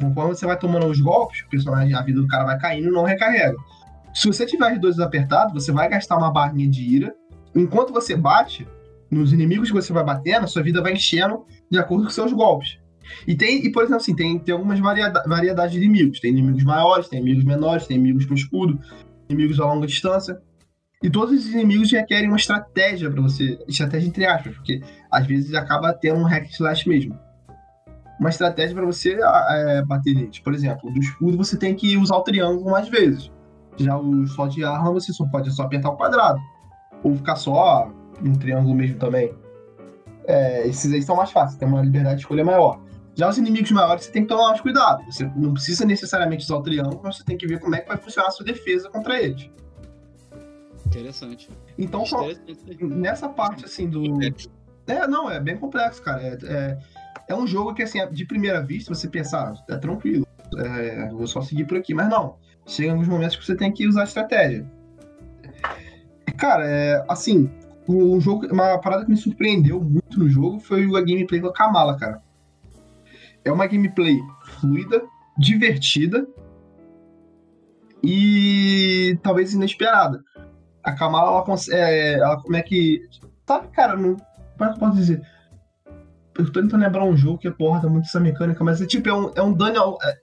Conforme 0.00 0.34
você 0.34 0.46
vai 0.46 0.56
tomando 0.56 0.86
os 0.86 1.00
golpes, 1.00 1.42
o 1.42 1.48
personagem, 1.48 1.94
a 1.94 2.02
vida 2.02 2.20
do 2.20 2.28
cara 2.28 2.44
vai 2.44 2.58
caindo 2.58 2.88
e 2.88 2.92
não 2.92 3.04
recarrega. 3.04 3.56
Se 4.14 4.26
você 4.28 4.46
tiver 4.46 4.72
os 4.72 4.80
dois 4.80 5.00
apertados, 5.00 5.52
você 5.52 5.72
vai 5.72 5.88
gastar 5.88 6.16
uma 6.16 6.32
barrinha 6.32 6.68
de 6.68 6.82
ira. 6.82 7.14
Enquanto 7.54 7.92
você 7.92 8.16
bate, 8.16 8.66
nos 9.10 9.32
inimigos 9.32 9.68
que 9.68 9.74
você 9.74 9.92
vai 9.92 10.04
batendo, 10.04 10.46
sua 10.46 10.62
vida 10.62 10.80
vai 10.80 10.92
enchendo 10.92 11.44
de 11.68 11.78
acordo 11.78 12.04
com 12.04 12.10
seus 12.10 12.32
golpes. 12.32 12.78
E 13.26 13.34
tem, 13.34 13.66
e 13.66 13.72
por 13.72 13.82
exemplo, 13.82 14.00
assim, 14.00 14.14
tem, 14.14 14.38
tem 14.38 14.52
algumas 14.52 14.78
variedades 14.78 15.28
variedade 15.28 15.72
de 15.72 15.78
inimigos. 15.78 16.20
Tem 16.20 16.30
inimigos 16.30 16.62
maiores, 16.62 17.08
tem 17.08 17.18
inimigos 17.18 17.44
menores, 17.44 17.86
tem 17.86 17.96
inimigos 17.96 18.24
com 18.24 18.34
escudo, 18.34 18.78
inimigos 19.32 19.58
a 19.60 19.64
longa 19.64 19.86
distância. 19.86 20.40
E 21.02 21.10
todos 21.10 21.34
esses 21.34 21.52
inimigos 21.52 21.90
requerem 21.90 22.28
uma 22.28 22.36
estratégia 22.36 23.10
para 23.10 23.20
você. 23.20 23.58
Estratégia 23.66 24.08
entre 24.08 24.24
aspas, 24.24 24.54
porque 24.54 24.80
às 25.10 25.26
vezes 25.26 25.52
acaba 25.54 25.92
tendo 25.92 26.20
um 26.20 26.24
hack 26.24 26.48
slash 26.50 26.88
mesmo. 26.88 27.18
Uma 28.20 28.30
estratégia 28.30 28.74
para 28.74 28.86
você 28.86 29.18
é, 29.20 29.82
bater 29.82 30.14
neles. 30.14 30.38
Por 30.38 30.54
exemplo, 30.54 30.92
do 30.92 31.00
escudo 31.00 31.36
você 31.36 31.56
tem 31.56 31.74
que 31.74 31.96
usar 31.96 32.16
o 32.16 32.22
triângulo 32.22 32.70
mais 32.70 32.88
vezes. 32.88 33.32
Já 33.76 33.98
o 33.98 34.26
só 34.28 34.46
de 34.46 34.64
arma 34.64 34.92
você 34.92 35.12
só 35.12 35.26
pode 35.26 35.50
só 35.50 35.64
apertar 35.64 35.90
o 35.90 35.96
quadrado. 35.96 36.38
Ou 37.02 37.16
ficar 37.16 37.34
só 37.34 37.90
um 38.24 38.34
triângulo 38.34 38.74
mesmo 38.74 38.96
também. 38.98 39.34
É, 40.24 40.68
esses 40.68 40.92
aí 40.92 41.02
são 41.02 41.16
mais 41.16 41.32
fáceis, 41.32 41.58
tem 41.58 41.66
uma 41.66 41.82
liberdade 41.82 42.16
de 42.16 42.22
escolha 42.22 42.44
maior. 42.44 42.78
Já 43.14 43.28
os 43.28 43.36
inimigos 43.36 43.70
maiores 43.70 44.04
você 44.04 44.10
tem 44.10 44.22
que 44.22 44.28
tomar 44.28 44.48
mais 44.48 44.60
cuidado. 44.60 45.04
Você 45.04 45.30
não 45.36 45.52
precisa 45.52 45.84
necessariamente 45.84 46.44
usar 46.44 46.56
o 46.56 46.62
triângulo, 46.62 47.00
mas 47.02 47.18
você 47.18 47.24
tem 47.24 47.36
que 47.36 47.46
ver 47.46 47.60
como 47.60 47.74
é 47.74 47.80
que 47.80 47.88
vai 47.88 47.96
funcionar 47.96 48.28
a 48.28 48.30
sua 48.30 48.44
defesa 48.44 48.88
contra 48.88 49.20
eles. 49.20 49.50
Interessante. 50.86 51.48
Então, 51.78 52.02
Interessante. 52.02 52.84
nessa 52.84 53.28
parte 53.28 53.64
assim 53.64 53.88
do. 53.88 54.04
É, 54.86 55.06
não, 55.06 55.30
é 55.30 55.38
bem 55.38 55.56
complexo, 55.56 56.02
cara. 56.02 56.22
É, 56.22 56.38
é, 56.44 56.78
é, 57.28 57.34
um 57.34 57.46
jogo 57.46 57.74
que, 57.74 57.82
assim, 57.82 57.98
de 58.10 58.24
primeira 58.24 58.62
vista, 58.62 58.94
você 58.94 59.08
pensar, 59.08 59.52
ah, 59.52 59.72
é 59.74 59.76
tranquilo, 59.76 60.26
é, 60.58 61.08
vou 61.08 61.26
só 61.26 61.40
seguir 61.40 61.66
por 61.66 61.78
aqui, 61.78 61.94
mas 61.94 62.08
não 62.08 62.36
chega 62.66 62.92
alguns 62.92 63.08
momentos 63.08 63.36
que 63.36 63.44
você 63.44 63.56
tem 63.56 63.72
que 63.72 63.86
usar 63.86 64.04
estratégia. 64.04 64.66
Cara, 66.36 66.66
é, 66.66 67.04
assim, 67.08 67.50
o 67.86 68.18
jogo, 68.20 68.46
uma 68.52 68.78
parada 68.78 69.04
que 69.04 69.10
me 69.10 69.16
surpreendeu 69.16 69.80
muito 69.80 70.18
no 70.18 70.28
jogo 70.28 70.60
foi 70.60 70.84
a 70.84 71.00
gameplay 71.00 71.40
da 71.40 71.52
Kamala, 71.52 71.96
cara. 71.96 72.21
É 73.44 73.50
uma 73.50 73.66
gameplay 73.66 74.20
fluida, 74.60 75.02
divertida 75.38 76.26
e 78.02 79.18
talvez 79.22 79.52
inesperada. 79.54 80.22
A 80.82 80.92
Kamala, 80.92 81.44
ela, 81.46 81.56
é, 81.70 82.14
ela 82.14 82.42
como 82.42 82.56
é 82.56 82.62
que. 82.62 83.00
Sabe, 83.46 83.68
cara, 83.68 83.96
não. 83.96 84.16
Como 84.16 84.64
é 84.64 84.68
que 84.68 84.74
eu 84.74 84.78
posso 84.78 84.96
dizer? 84.96 85.22
Eu 86.36 86.46
tô 86.50 86.60
tentando 86.60 86.82
lembrar 86.82 87.04
um 87.04 87.16
jogo 87.16 87.38
que 87.38 87.48
aborda 87.48 87.88
muito 87.88 88.06
essa 88.06 88.18
mecânica, 88.18 88.64
mas 88.64 88.80
é 88.80 88.86
tipo, 88.86 89.08
é 89.08 89.14
um, 89.14 89.30
é 89.36 89.42
um 89.42 89.52
dano. 89.52 89.98
É, 90.02 90.18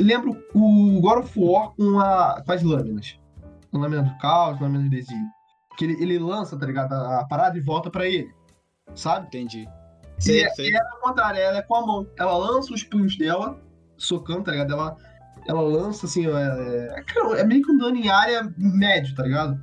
lembro 0.00 0.36
o 0.54 1.00
God 1.00 1.24
of 1.24 1.38
War 1.38 1.70
com, 1.70 2.00
a, 2.00 2.42
com 2.44 2.52
as 2.52 2.62
lâminas. 2.62 3.18
Lâmina 3.72 4.02
do 4.02 4.18
caos, 4.18 4.60
lâmina 4.60 4.88
do 4.88 4.96
exílio. 4.96 5.26
Que 5.76 5.84
ele, 5.84 6.02
ele 6.02 6.18
lança, 6.18 6.58
tá 6.58 6.66
ligado? 6.66 6.92
A, 6.92 7.20
a 7.20 7.26
parada 7.26 7.56
e 7.56 7.60
volta 7.60 7.90
pra 7.90 8.06
ele. 8.06 8.32
Sabe? 8.94 9.26
Entendi. 9.26 9.68
Sei, 10.20 10.44
e, 10.44 10.50
sei. 10.50 10.70
e 10.70 10.76
ela 10.76 10.88
é 10.88 10.98
o 10.98 11.00
contrário, 11.00 11.40
ela 11.40 11.58
é 11.58 11.62
com 11.62 11.74
a 11.74 11.86
mão. 11.86 12.06
Ela 12.18 12.36
lança 12.36 12.72
os 12.72 12.84
punhos 12.84 13.16
dela, 13.16 13.58
socando, 13.96 14.44
tá 14.44 14.52
ligado? 14.52 14.72
Ela, 14.72 14.96
ela 15.48 15.60
lança 15.60 16.06
assim, 16.06 16.26
é, 16.26 16.94
é, 17.00 17.40
é 17.40 17.44
meio 17.44 17.62
que 17.62 17.72
um 17.72 17.78
dano 17.78 17.96
em 17.96 18.08
área 18.08 18.52
médio, 18.56 19.14
tá 19.14 19.22
ligado? 19.22 19.58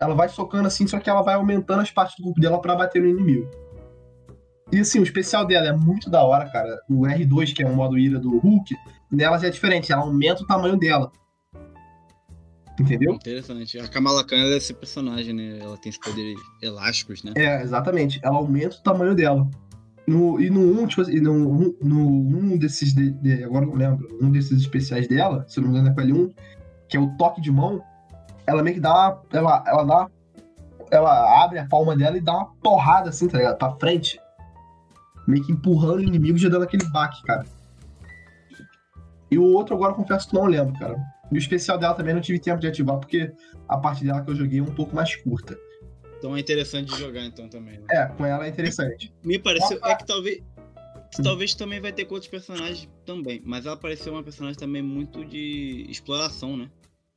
Ela 0.00 0.14
vai 0.14 0.28
socando 0.28 0.68
assim, 0.68 0.86
só 0.86 1.00
que 1.00 1.10
ela 1.10 1.22
vai 1.22 1.34
aumentando 1.34 1.82
as 1.82 1.90
partes 1.90 2.16
do 2.16 2.22
corpo 2.22 2.40
dela 2.40 2.60
para 2.60 2.76
bater 2.76 3.02
no 3.02 3.08
inimigo. 3.08 3.50
E 4.70 4.78
assim, 4.78 5.00
o 5.00 5.02
especial 5.02 5.44
dela 5.44 5.68
é 5.68 5.72
muito 5.72 6.10
da 6.10 6.22
hora, 6.22 6.48
cara. 6.50 6.78
O 6.88 7.02
R2, 7.02 7.54
que 7.54 7.62
é 7.62 7.66
o 7.66 7.74
modo 7.74 7.98
ira 7.98 8.18
do 8.18 8.38
Hulk, 8.38 8.76
nela 9.10 9.38
já 9.38 9.48
é 9.48 9.50
diferente, 9.50 9.90
ela 9.90 10.02
aumenta 10.02 10.42
o 10.42 10.46
tamanho 10.46 10.76
dela. 10.76 11.10
Entendeu? 12.78 13.14
Interessante. 13.14 13.78
A 13.78 13.88
Kamala 13.88 14.24
Khan 14.24 14.36
é 14.36 14.56
esse 14.56 14.72
personagem, 14.72 15.34
né? 15.34 15.58
Ela 15.60 15.76
tem 15.76 15.90
os 15.90 15.98
poderes 15.98 16.38
elásticos, 16.62 17.24
né? 17.24 17.32
É, 17.36 17.60
exatamente. 17.60 18.20
Ela 18.22 18.36
aumenta 18.36 18.76
o 18.76 18.82
tamanho 18.82 19.16
dela. 19.16 19.50
No, 20.08 20.40
e 20.40 20.48
no 20.48 20.60
um, 20.60 20.86
tipo 20.86 21.02
assim, 21.02 21.20
no, 21.20 21.76
no 21.82 22.08
um 22.08 22.56
desses. 22.56 22.94
De, 22.94 23.10
de, 23.10 23.44
agora 23.44 23.66
não 23.66 23.74
lembro. 23.74 24.08
Um 24.20 24.30
desses 24.30 24.60
especiais 24.60 25.06
dela, 25.06 25.44
se 25.48 25.60
não 25.60 25.68
me 25.68 25.78
engano 25.78 25.90
é 25.90 25.94
com 25.94 26.00
L1, 26.00 26.34
que 26.88 26.96
é 26.96 27.00
o 27.00 27.16
toque 27.16 27.40
de 27.40 27.52
mão, 27.52 27.82
ela 28.46 28.62
meio 28.62 28.76
que 28.76 28.80
dá. 28.80 29.20
Ela, 29.32 29.62
ela 29.66 29.84
dá. 29.84 30.08
Ela 30.90 31.44
abre 31.44 31.58
a 31.58 31.66
palma 31.66 31.94
dela 31.94 32.16
e 32.16 32.20
dá 32.20 32.34
uma 32.34 32.46
porrada 32.62 33.10
assim, 33.10 33.28
tá 33.28 33.36
ligado? 33.36 33.58
Pra 33.58 33.72
frente 33.72 34.18
meio 35.28 35.44
que 35.44 35.52
empurrando 35.52 35.98
o 35.98 36.02
inimigo 36.02 36.38
e 36.38 36.40
já 36.40 36.48
dando 36.48 36.64
aquele 36.64 36.88
baque, 36.88 37.22
cara. 37.22 37.44
E 39.30 39.38
o 39.38 39.44
outro 39.44 39.74
agora 39.74 39.92
confesso 39.92 40.30
que 40.30 40.34
não 40.34 40.46
lembro, 40.46 40.72
cara. 40.78 40.96
E 41.30 41.34
o 41.34 41.38
especial 41.38 41.76
dela 41.76 41.92
também 41.92 42.14
não 42.14 42.22
tive 42.22 42.38
tempo 42.38 42.58
de 42.58 42.66
ativar, 42.66 42.96
porque 42.96 43.30
a 43.68 43.76
parte 43.76 44.02
dela 44.02 44.22
que 44.22 44.30
eu 44.30 44.34
joguei 44.34 44.58
é 44.58 44.62
um 44.62 44.74
pouco 44.74 44.96
mais 44.96 45.14
curta. 45.16 45.54
Então 46.18 46.36
é 46.36 46.40
interessante 46.40 46.92
de 46.92 46.98
jogar 46.98 47.24
então 47.24 47.48
também, 47.48 47.78
né? 47.78 47.86
É, 47.90 48.06
com 48.06 48.26
ela 48.26 48.46
é 48.46 48.48
interessante. 48.48 49.12
Me 49.24 49.38
pareceu. 49.38 49.78
É 49.84 49.94
que 49.94 50.06
talvez. 50.06 50.42
Talvez 51.22 51.54
também 51.54 51.80
vai 51.80 51.90
ter 51.90 52.04
com 52.04 52.14
outros 52.14 52.30
personagens 52.30 52.86
também. 53.06 53.40
Mas 53.44 53.64
ela 53.64 53.76
pareceu 53.76 54.12
uma 54.12 54.22
personagem 54.22 54.58
também 54.58 54.82
muito 54.82 55.24
de 55.24 55.86
exploração, 55.88 56.54
né? 56.54 56.68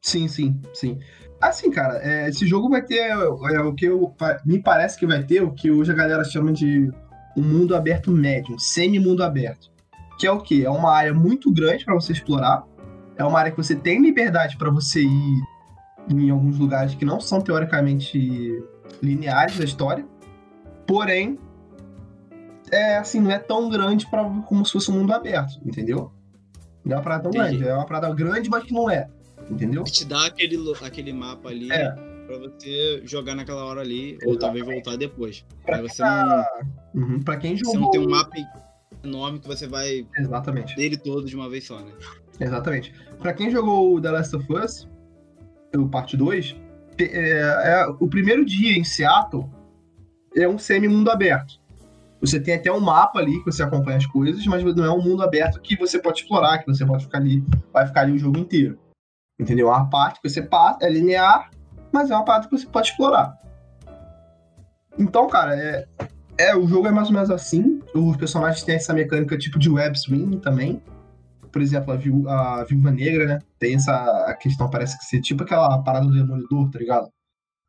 Sim, 0.01 0.27
sim, 0.27 0.59
sim. 0.73 0.97
Assim, 1.39 1.69
cara, 1.69 1.99
é, 2.01 2.29
esse 2.29 2.47
jogo 2.47 2.69
vai 2.69 2.81
ter 2.81 2.99
é, 2.99 3.17
o 3.17 3.73
que 3.73 3.85
eu, 3.85 4.15
me 4.45 4.59
parece 4.59 4.97
que 4.97 5.05
vai 5.05 5.23
ter 5.23 5.43
o 5.43 5.51
que 5.51 5.69
hoje 5.69 5.91
a 5.91 5.95
galera 5.95 6.23
chama 6.23 6.53
de 6.53 6.89
um 7.35 7.41
mundo 7.41 7.75
aberto 7.75 8.11
médio, 8.11 8.55
um 8.55 8.59
semi-mundo 8.59 9.23
aberto. 9.23 9.69
Que 10.17 10.25
é 10.25 10.31
o 10.31 10.39
quê? 10.39 10.63
É 10.65 10.69
uma 10.69 10.91
área 10.91 11.13
muito 11.13 11.51
grande 11.51 11.83
para 11.83 11.93
você 11.93 12.13
explorar. 12.13 12.63
É 13.17 13.23
uma 13.23 13.39
área 13.39 13.51
que 13.51 13.57
você 13.57 13.75
tem 13.75 14.01
liberdade 14.01 14.57
para 14.57 14.71
você 14.71 15.01
ir 15.01 15.41
em 16.09 16.29
alguns 16.29 16.57
lugares 16.57 16.95
que 16.95 17.05
não 17.05 17.19
são 17.19 17.41
teoricamente 17.41 18.63
lineares 19.01 19.57
da 19.57 19.63
história. 19.65 20.05
Porém, 20.87 21.37
é 22.71 22.97
assim, 22.97 23.19
não 23.19 23.31
é 23.31 23.39
tão 23.39 23.69
grande 23.69 24.09
pra, 24.09 24.23
como 24.47 24.65
se 24.65 24.71
fosse 24.71 24.89
um 24.91 24.95
mundo 24.95 25.13
aberto, 25.13 25.59
entendeu? 25.65 26.11
Não 26.83 26.93
é 26.93 26.95
uma 26.97 27.03
parada 27.03 27.23
tão 27.23 27.31
Entendi. 27.31 27.57
grande, 27.57 27.69
é 27.69 27.73
uma 27.75 27.85
parada 27.85 28.13
grande, 28.13 28.49
mas 28.49 28.63
que 28.63 28.73
não 28.73 28.89
é, 28.89 29.07
entendeu? 29.49 29.83
Te 29.83 30.05
dá 30.05 30.25
aquele, 30.25 30.57
aquele 30.83 31.13
mapa 31.13 31.49
ali 31.49 31.71
É. 31.71 31.91
pra 32.25 32.37
você 32.39 33.01
jogar 33.05 33.35
naquela 33.35 33.63
hora 33.65 33.81
ali, 33.81 34.17
ou 34.25 34.31
Exatamente. 34.33 34.39
talvez 34.39 34.65
voltar 34.65 34.95
depois. 34.97 35.45
Pra 35.65 35.77
Aí 35.77 35.81
você 35.81 36.01
não, 36.01 36.45
Uhum, 36.95 37.21
pra 37.21 37.37
quem 37.37 37.55
você 37.57 37.65
jogou. 37.65 37.81
não 37.81 37.91
tem 37.91 38.01
um 38.01 38.09
mapa 38.09 38.35
enorme 39.03 39.39
que 39.39 39.47
você 39.47 39.67
vai 39.67 40.07
Exatamente. 40.17 40.75
dele 40.75 40.97
todo 40.97 41.25
de 41.25 41.35
uma 41.35 41.49
vez 41.49 41.65
só, 41.67 41.79
né? 41.79 41.91
Exatamente. 42.39 42.93
Pra 43.19 43.33
quem 43.33 43.51
jogou 43.51 43.95
o 43.95 44.01
The 44.01 44.11
Last 44.11 44.35
of 44.35 44.45
Us, 44.53 44.87
o 45.75 45.87
parte 45.87 46.17
2, 46.17 46.47
te- 46.47 46.60
é, 46.99 47.39
é- 47.39 47.87
o 47.99 48.07
primeiro 48.07 48.45
dia 48.45 48.77
em 48.77 48.83
Seattle 48.83 49.49
é 50.35 50.47
um 50.47 50.57
semi-mundo 50.57 51.09
aberto. 51.09 51.59
Você 52.21 52.39
tem 52.39 52.53
até 52.53 52.71
um 52.71 52.79
mapa 52.79 53.19
ali 53.19 53.39
que 53.39 53.51
você 53.51 53.63
acompanha 53.63 53.97
as 53.97 54.05
coisas, 54.05 54.45
mas 54.45 54.63
não 54.63 54.85
é 54.85 54.91
um 54.91 55.01
mundo 55.01 55.23
aberto 55.23 55.59
que 55.59 55.75
você 55.75 55.99
pode 55.99 56.19
explorar, 56.19 56.59
que 56.59 56.67
você 56.67 56.85
pode 56.85 57.05
ficar 57.05 57.17
ali, 57.17 57.43
vai 57.73 57.87
ficar 57.87 58.01
ali 58.01 58.13
o 58.13 58.19
jogo 58.19 58.37
inteiro. 58.37 58.77
Entendeu? 59.39 59.67
É 59.69 59.71
uma 59.71 59.89
parte 59.89 60.21
que 60.21 60.29
você 60.29 60.41
passa, 60.41 60.85
é 60.85 60.89
linear, 60.89 61.49
mas 61.91 62.11
é 62.11 62.15
uma 62.15 62.23
parte 62.23 62.47
que 62.47 62.57
você 62.57 62.67
pode 62.67 62.89
explorar. 62.89 63.39
Então, 64.99 65.27
cara, 65.27 65.55
é, 65.55 65.87
é 66.37 66.55
o 66.55 66.67
jogo 66.67 66.87
é 66.87 66.91
mais 66.91 67.07
ou 67.07 67.13
menos 67.13 67.31
assim. 67.31 67.81
Os 67.95 68.15
personagens 68.17 68.63
têm 68.63 68.75
essa 68.75 68.93
mecânica 68.93 69.35
tipo 69.37 69.57
de 69.57 69.69
web 69.69 69.97
swing 69.97 70.37
também 70.37 70.81
por 71.51 71.61
exemplo, 71.61 71.93
a, 71.93 71.95
Viú- 71.97 72.27
a 72.29 72.63
Viúva 72.63 72.91
Negra, 72.91 73.25
né? 73.25 73.39
Tem 73.59 73.75
essa 73.75 73.93
a 74.27 74.33
questão, 74.35 74.69
parece 74.69 74.97
que 74.97 75.05
ser 75.05 75.21
tipo 75.21 75.43
aquela 75.43 75.81
parada 75.83 76.05
do 76.07 76.13
Demolidor, 76.13 76.69
tá 76.71 76.79
ligado? 76.79 77.09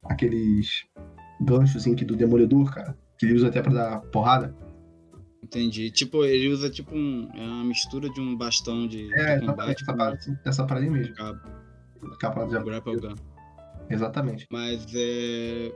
Aqueles 0.04 0.84
ganchos 1.40 1.76
assim, 1.82 1.94
que 1.94 2.04
do 2.04 2.16
Demolidor, 2.16 2.72
cara. 2.72 2.96
Que 3.18 3.26
ele 3.26 3.34
usa 3.34 3.48
até 3.48 3.62
pra 3.62 3.72
dar 3.72 4.00
porrada. 4.00 4.54
Entendi. 5.42 5.90
Tipo, 5.90 6.24
ele 6.24 6.48
usa 6.48 6.70
tipo 6.70 6.94
um, 6.94 7.28
é 7.34 7.40
uma 7.40 7.64
mistura 7.64 8.08
de 8.08 8.20
um 8.20 8.36
bastão 8.36 8.86
de, 8.86 9.12
É, 9.14 9.38
de 9.38 9.46
combate 9.46 9.82
essa 9.82 9.94
parada, 9.94 10.16
assim, 10.16 10.36
essa 10.44 10.64
parada 10.66 10.86
aí 10.86 10.90
mesmo. 10.90 11.14
cabo, 11.14 11.40
parada 12.20 12.58
de 12.58 12.64
grapple 12.64 12.96
gun. 13.00 13.14
Exatamente. 13.90 14.46
Mas 14.50 14.86
é. 14.94 15.72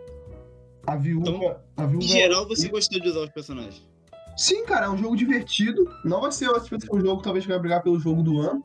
A 0.87 0.97
viúva. 0.97 1.29
Então, 1.29 1.57
a 1.77 1.87
viúva 1.87 2.05
Em 2.05 2.09
geral, 2.09 2.47
você 2.47 2.69
gostou 2.69 3.01
de 3.01 3.09
usar 3.09 3.21
os 3.21 3.31
personagens. 3.31 3.87
Sim, 4.37 4.65
cara, 4.67 4.87
é 4.87 4.91
um 4.91 4.99
jogo 4.99 5.17
divertido. 5.17 5.89
Não 6.05 6.21
vai 6.21 6.31
ser, 6.33 6.47
eu 6.47 6.57
acho 6.57 6.65
que 6.65 6.71
vai 6.73 6.81
ser 6.81 6.95
um 6.95 7.01
jogo 7.01 7.23
talvez 7.23 7.45
que 7.45 7.51
vai 7.51 7.61
brigar 7.61 7.83
pelo 7.83 7.99
jogo 7.99 8.23
do 8.23 8.41
ano. 8.41 8.63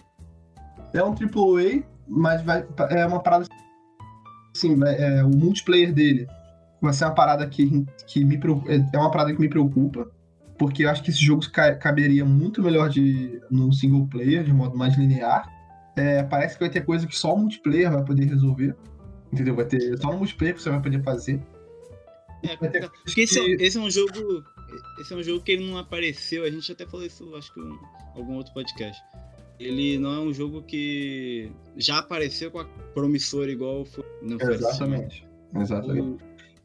É 0.94 1.02
um 1.04 1.14
AAA, 1.16 1.84
mas 2.08 2.42
vai, 2.44 2.66
é 2.90 3.06
uma 3.06 3.22
parada. 3.22 3.46
Assim, 4.56 4.76
vai- 4.76 4.96
é, 4.98 5.24
o 5.24 5.30
multiplayer 5.30 5.94
dele 5.94 6.28
vai 6.82 6.92
ser 6.94 7.06
uma 7.06 7.16
parada 7.16 7.48
que, 7.48 7.86
que 8.06 8.26
me 8.26 8.38
preocupa, 8.38 8.72
é 8.72 8.98
uma 8.98 9.10
parada 9.12 9.34
que 9.34 9.40
me 9.40 9.48
preocupa. 9.50 10.10
Porque 10.60 10.84
eu 10.84 10.90
acho 10.90 11.02
que 11.02 11.10
esse 11.10 11.24
jogo 11.24 11.50
ca- 11.52 11.76
caberia 11.76 12.24
muito 12.26 12.62
melhor 12.62 12.88
de, 12.90 13.42
no 13.50 13.72
single 13.74 14.06
player, 14.08 14.44
de 14.44 14.54
modo 14.54 14.78
mais 14.78 14.96
linear. 14.98 15.50
É, 15.96 16.22
parece 16.24 16.54
que 16.56 16.60
vai 16.60 16.70
ter 16.70 16.82
coisa 16.86 17.08
que 17.08 17.18
só 17.18 17.34
o 17.34 17.38
multiplayer 17.40 17.90
vai 17.92 18.04
poder 18.04 18.26
resolver. 18.26 18.76
Entendeu? 19.34 19.56
Vai 19.56 19.66
ter 19.66 19.98
só 19.98 20.12
no 20.12 20.18
multiplayer 20.18 20.54
que 20.56 20.62
você 20.62 20.70
vai 20.70 20.82
poder 20.82 21.02
fazer. 21.02 21.42
É, 22.44 22.56
Vai 22.58 22.70
porque 23.06 23.22
esse, 23.22 23.40
é- 23.40 23.44
que- 23.58 23.64
esse 23.64 23.78
é 23.78 23.82
um 23.82 23.90
jogo. 23.90 24.44
Esse 25.00 25.14
é 25.14 25.16
um 25.18 25.24
jogo 25.24 25.42
que 25.44 25.52
ele 25.52 25.70
não 25.70 25.78
apareceu. 25.78 26.44
A 26.44 26.50
gente 26.50 26.72
até 26.72 26.86
falou 26.86 27.06
isso, 27.06 27.34
acho 27.36 27.54
que 27.54 27.60
em 27.60 27.80
algum 28.16 28.36
outro 28.36 28.54
podcast. 28.54 29.02
Ele 29.60 29.98
não 30.00 30.14
é 30.16 30.20
um 30.20 30.34
jogo 30.34 30.64
que 30.64 31.52
já 31.78 32.00
apareceu 32.00 32.50
com 32.50 32.60
a 32.60 32.66
promissora 32.94 33.52
igual 33.52 33.86
foi. 33.86 34.04
Não 34.22 34.40
foi 34.40 34.56
assim. 34.56 34.66
Exatamente. 34.66 35.28
Exatamente. 35.56 36.02
O- 36.02 36.18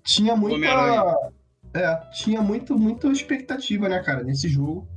tinha 0.03 0.35
muita. 0.37 1.15
É, 1.75 1.97
tinha 2.13 2.41
muito, 2.41 2.79
muita 2.79 3.09
expectativa, 3.09 3.89
né, 3.89 4.03
cara, 4.03 4.23
nesse 4.23 4.49
jogo. 4.49 4.89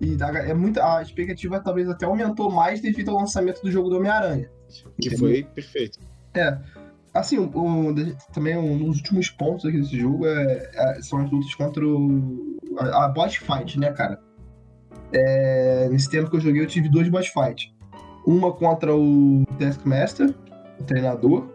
E 0.00 0.16
a, 0.22 0.28
é 0.50 0.54
muita, 0.54 0.98
a 0.98 1.02
expectativa 1.02 1.58
talvez 1.58 1.88
até 1.88 2.04
aumentou 2.06 2.50
mais 2.50 2.80
devido 2.80 3.10
ao 3.10 3.16
lançamento 3.18 3.60
do 3.62 3.70
jogo 3.70 3.88
do 3.88 3.96
Homem-Aranha. 3.96 4.48
que 5.00 5.08
Entendeu? 5.08 5.18
foi 5.18 5.42
perfeito. 5.42 5.98
Assim, 7.14 7.38
o, 7.38 7.44
o- 7.44 7.94
também 8.32 8.56
um 8.56 8.78
dos 8.86 8.96
últimos 8.98 9.28
pontos 9.30 9.66
aqui 9.66 9.78
desse 9.78 9.98
jogo 9.98 10.26
é, 10.26 10.70
é- 10.74 11.02
são 11.02 11.18
as 11.20 11.30
lutas 11.30 11.54
contra 11.54 11.86
o, 11.86 12.58
a, 12.78 13.04
a 13.04 13.08
boss 13.08 13.36
fight, 13.36 13.78
né, 13.78 13.92
cara? 13.92 14.18
É, 15.12 15.88
nesse 15.90 16.10
tempo 16.10 16.30
que 16.30 16.36
eu 16.36 16.40
joguei, 16.40 16.62
eu 16.62 16.66
tive 16.66 16.88
dois 16.88 17.08
boss 17.08 17.28
fights. 17.28 17.70
Uma 18.26 18.52
contra 18.52 18.94
o 18.96 19.44
Taskmaster, 19.58 20.34
o 20.80 20.84
treinador. 20.84 21.48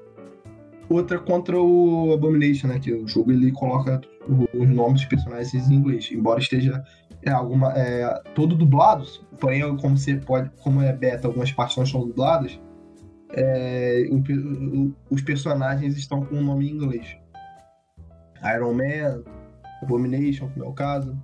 Outra 0.90 1.20
contra 1.20 1.60
o 1.60 2.14
Abomination, 2.14 2.68
né? 2.68 2.80
Que 2.80 2.94
o 2.94 3.08
jogo 3.08 3.32
ele 3.32 3.52
coloca 3.52 4.00
os 4.54 4.70
nomes 4.70 5.02
dos 5.02 5.06
personagens 5.06 5.70
em 5.70 5.74
inglês. 5.74 6.10
Embora 6.12 6.40
esteja 6.40 6.84
é, 7.24 7.32
alguma, 7.32 7.74
é, 7.74 8.22
todo 8.36 8.56
dublado, 8.56 9.06
porém, 9.40 9.76
como, 9.78 9.98
você 9.98 10.16
pode, 10.16 10.50
como 10.62 10.82
é 10.82 10.94
beta, 10.94 11.28
algumas 11.28 11.52
partes 11.52 11.76
não 11.78 11.84
estão 11.84 12.08
dubladas, 12.08 12.60
é, 13.32 14.04
os 15.10 15.22
personagens 15.22 15.98
estão 15.98 16.24
com 16.26 16.36
o 16.36 16.42
nome 16.42 16.68
em 16.70 16.74
inglês. 16.74 17.18
Iron 18.56 18.74
Man, 18.74 19.24
Abomination, 19.82 20.50
como 20.50 20.66
é 20.66 20.68
o 20.70 20.74
caso. 20.74 21.18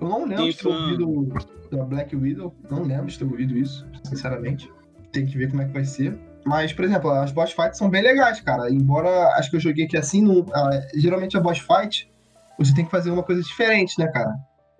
Eu 0.00 0.08
não 0.08 0.24
lembro 0.26 0.44
de 0.50 0.56
ter 0.56 0.68
Então- 0.68 1.08
ouvido 1.08 1.34
da 1.70 1.84
Black 1.84 2.14
Widow, 2.16 2.54
não 2.70 2.82
lembro 2.82 3.06
de 3.06 3.18
ter 3.18 3.24
ouvido 3.24 3.56
isso, 3.56 3.86
sinceramente. 4.04 4.70
Tem 5.12 5.26
que 5.26 5.36
ver 5.36 5.50
como 5.50 5.62
é 5.62 5.66
que 5.66 5.72
vai 5.72 5.84
ser. 5.84 6.18
Mas, 6.44 6.72
por 6.72 6.84
exemplo, 6.84 7.10
as 7.10 7.30
boss 7.30 7.52
fights 7.52 7.78
são 7.78 7.88
bem 7.88 8.02
legais, 8.02 8.40
cara. 8.40 8.68
Embora 8.70 9.28
acho 9.36 9.50
que 9.50 9.56
eu 9.56 9.60
joguei 9.60 9.84
aqui 9.84 9.96
assim, 9.96 10.22
não- 10.22 10.44
ah, 10.52 10.70
geralmente 10.96 11.36
a 11.36 11.40
boss 11.40 11.58
fight 11.58 12.10
você 12.58 12.74
tem 12.74 12.84
que 12.84 12.90
fazer 12.90 13.10
uma 13.10 13.22
coisa 13.22 13.42
diferente, 13.42 13.98
né, 13.98 14.06
cara? 14.08 14.34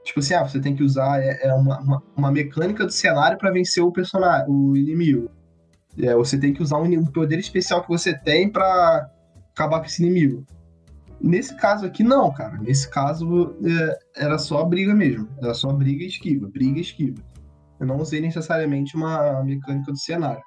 Tipo 0.05 0.19
assim, 0.21 0.35
ah, 0.35 0.43
você 0.43 0.61
tem 0.61 0.75
que 0.75 0.83
usar 0.83 1.23
é, 1.23 1.47
é 1.47 1.55
uma, 1.55 1.79
uma, 1.81 2.03
uma 2.17 2.33
mecânica 2.33 2.85
do 2.85 2.91
cenário 2.93 3.39
pra 3.39 3.51
vencer 3.53 3.83
o 3.85 3.93
personagem, 3.93 4.47
o 4.49 4.77
inimigo. 4.77 5.31
É, 5.99 6.15
você 6.15 6.39
tem 6.39 6.53
que 6.55 6.63
usar 6.63 6.79
um, 6.79 7.05
poder 7.07 7.39
especial 7.39 7.83
que 7.83 7.89
você 7.89 8.17
tem 8.17 8.49
pra 8.51 9.09
acabar 9.55 9.81
com 9.81 9.87
esse 9.87 10.03
inimigo. 10.03 10.47
Nesse 11.21 11.57
caso 11.57 11.87
aqui, 11.87 12.03
não, 12.03 12.33
cara. 12.33 12.57
Nesse 12.59 12.89
caso, 12.91 13.57
é, 13.65 13.99
era 14.25 14.39
só 14.39 14.65
briga 14.65 14.95
mesmo. 14.95 15.29
Era 15.41 15.55
só 15.55 15.73
briga 15.73 16.03
e 16.03 16.09
esquiva, 16.09 16.49
briga 16.49 16.79
e 16.79 16.83
esquiva. 16.83 17.23
Eu 17.79 17.87
não 17.87 17.99
usei 17.99 18.21
necessariamente 18.21 18.97
uma 18.97 19.43
mecânica 19.45 19.93
do 19.93 19.99
cenário. 19.99 20.43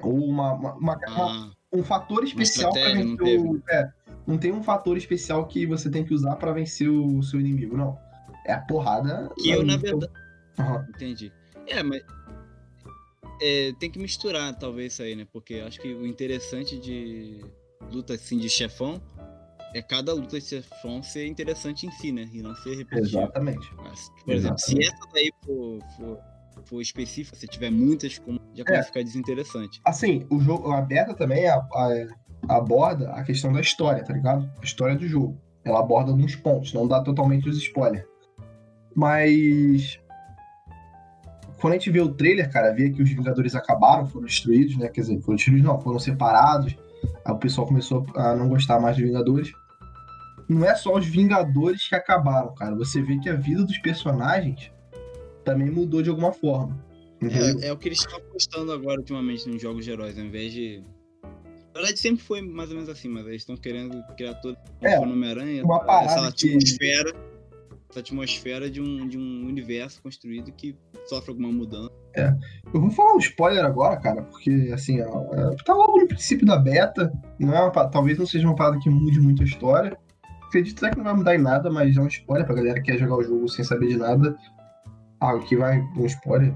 Ou 0.00 0.14
uma, 0.24 0.52
uma- 0.52 0.74
uma- 0.74 0.96
uma- 0.96 1.00
Ah, 1.06 1.50
um 1.72 1.82
fator 1.82 2.22
especial 2.22 2.70
pra 2.72 2.80
estratégia, 2.82 3.04
não 3.04 3.16
vencer 3.16 3.40
o. 3.40 3.62
É, 3.70 3.90
não 4.26 4.38
tem 4.38 4.52
um 4.52 4.62
fator 4.62 4.96
especial 4.96 5.46
que 5.46 5.66
você 5.66 5.90
tem 5.90 6.04
que 6.04 6.14
usar 6.14 6.36
pra 6.36 6.52
vencer 6.52 6.88
o 6.88 7.22
seu 7.22 7.40
inimigo, 7.40 7.76
não. 7.76 7.98
É 8.46 8.52
a 8.52 8.60
porrada. 8.60 9.28
que 9.38 9.50
eu, 9.50 9.64
na 9.64 9.74
Aham. 9.74 9.80
verdade. 9.82 10.12
Entendi. 10.90 11.32
É, 11.66 11.82
mas. 11.82 12.02
É, 13.40 13.72
tem 13.78 13.90
que 13.90 13.98
misturar, 13.98 14.56
talvez, 14.58 14.92
isso 14.94 15.02
aí, 15.02 15.14
né? 15.16 15.26
Porque 15.32 15.54
acho 15.56 15.80
que 15.80 15.92
o 15.94 16.06
interessante 16.06 16.78
de 16.78 17.40
luta 17.92 18.14
assim 18.14 18.38
de 18.38 18.48
chefão 18.48 19.00
é 19.74 19.82
cada 19.82 20.12
luta 20.12 20.38
de 20.40 20.44
chefão 20.46 21.02
ser 21.02 21.26
interessante 21.26 21.86
em 21.86 21.90
si, 21.92 22.10
né? 22.12 22.28
E 22.32 22.40
não 22.42 22.54
ser 22.56 22.76
repetitiva. 22.76 23.22
Exatamente. 23.22 23.68
Mas, 23.76 24.10
por 24.24 24.34
exemplo, 24.34 24.58
se 24.58 24.82
essa 24.82 25.06
daí 25.12 25.30
for, 25.44 25.78
for, 25.96 26.18
for 26.64 26.80
específica, 26.80 27.36
se 27.36 27.46
tiver 27.46 27.70
muitas, 27.70 28.18
como- 28.18 28.40
já 28.54 28.64
começa 28.64 28.82
a 28.84 28.86
ficar 28.86 29.02
desinteressante. 29.02 29.80
Assim, 29.84 30.26
o 30.30 30.40
jogo, 30.40 30.72
a 30.72 30.80
beta 30.80 31.14
também 31.14 31.46
a- 31.46 31.56
a- 31.56 32.06
aborda 32.48 33.10
a 33.12 33.22
questão 33.22 33.52
da 33.52 33.60
história, 33.60 34.02
tá 34.04 34.12
ligado? 34.12 34.50
A 34.60 34.64
história 34.64 34.96
do 34.96 35.06
jogo. 35.06 35.38
Ela 35.64 35.80
aborda 35.80 36.10
alguns 36.10 36.34
pontos, 36.34 36.72
não 36.72 36.88
dá 36.88 37.02
totalmente 37.02 37.48
os 37.48 37.58
spoilers. 37.58 38.06
Mas. 38.94 40.00
Quando 41.60 41.72
a 41.72 41.76
gente 41.76 41.90
vê 41.90 42.00
o 42.00 42.08
trailer, 42.08 42.50
cara, 42.50 42.72
vê 42.72 42.90
que 42.90 43.02
os 43.02 43.10
Vingadores 43.10 43.54
acabaram, 43.54 44.06
foram 44.06 44.26
destruídos, 44.26 44.76
né? 44.76 44.88
Quer 44.88 45.00
dizer, 45.02 45.20
foram 45.20 45.36
destruídos, 45.36 45.64
não, 45.66 45.80
foram 45.80 45.98
separados. 45.98 46.74
Aí 47.24 47.32
o 47.32 47.38
pessoal 47.38 47.66
começou 47.66 48.06
a 48.14 48.34
não 48.36 48.48
gostar 48.48 48.80
mais 48.80 48.96
dos 48.96 49.04
Vingadores. 49.04 49.52
Não 50.48 50.64
é 50.64 50.74
só 50.74 50.94
os 50.96 51.06
Vingadores 51.06 51.88
que 51.88 51.94
acabaram, 51.94 52.54
cara. 52.54 52.74
Você 52.76 53.02
vê 53.02 53.18
que 53.18 53.28
a 53.28 53.34
vida 53.34 53.64
dos 53.64 53.78
personagens 53.78 54.70
também 55.44 55.70
mudou 55.70 56.02
de 56.02 56.10
alguma 56.10 56.32
forma. 56.32 56.76
É, 57.20 57.68
é 57.68 57.72
o 57.72 57.76
que 57.76 57.88
eles 57.88 57.98
estão 57.98 58.16
apostando 58.18 58.70
agora 58.72 59.00
ultimamente 59.00 59.48
nos 59.48 59.60
jogos 59.60 59.84
de 59.84 59.90
heróis, 59.90 60.16
ao 60.16 60.24
invés 60.24 60.52
de. 60.52 60.82
Na 61.74 61.80
verdade, 61.82 61.98
sempre 61.98 62.24
foi 62.24 62.40
mais 62.40 62.70
ou 62.70 62.76
menos 62.76 62.88
assim, 62.88 63.08
mas 63.08 63.26
eles 63.26 63.42
estão 63.42 63.56
querendo 63.56 64.00
criar 64.16 64.34
todo 64.34 64.56
É, 64.80 64.98
o 64.98 65.02
Homem-Aranha, 65.02 65.62
essa 66.02 66.32
que- 66.32 66.48
atmosfera, 66.50 67.12
essa 67.90 68.00
atmosfera 68.00 68.70
de 68.70 68.80
um, 68.80 69.06
de 69.08 69.18
um 69.18 69.46
universo 69.46 70.02
construído 70.02 70.52
que 70.52 70.76
sofre 71.06 71.30
alguma 71.30 71.50
mudança. 71.50 71.92
Eu 72.72 72.80
vou 72.80 72.90
falar 72.90 73.14
um 73.14 73.18
spoiler 73.18 73.64
agora, 73.64 73.96
cara, 73.96 74.22
porque 74.22 74.70
assim, 74.72 75.00
é, 75.00 75.06
tá 75.64 75.74
logo 75.74 76.00
no 76.00 76.08
princípio 76.08 76.46
da 76.46 76.58
beta, 76.58 77.12
não 77.38 77.54
é 77.54 77.60
uma 77.60 77.70
talvez 77.88 78.18
não 78.18 78.26
seja 78.26 78.46
uma 78.46 78.56
parada 78.56 78.78
que 78.78 78.90
mude 78.90 79.20
muito 79.20 79.42
a 79.42 79.46
história. 79.46 79.96
Acredito 80.46 80.84
até 80.84 80.90
que 80.90 80.96
não 80.96 81.04
vai 81.04 81.14
mudar 81.14 81.34
em 81.34 81.42
nada, 81.42 81.70
mas 81.70 81.96
é 81.96 82.00
um 82.00 82.06
spoiler 82.06 82.46
pra 82.46 82.54
galera 82.54 82.80
que 82.80 82.90
quer 82.90 82.98
jogar 82.98 83.16
o 83.16 83.22
jogo 83.22 83.48
sem 83.48 83.64
saber 83.64 83.88
de 83.88 83.96
nada. 83.96 84.36
Ah, 85.20 85.34
o 85.34 85.40
que 85.40 85.56
vai 85.56 85.80
um 85.96 86.06
spoiler, 86.06 86.54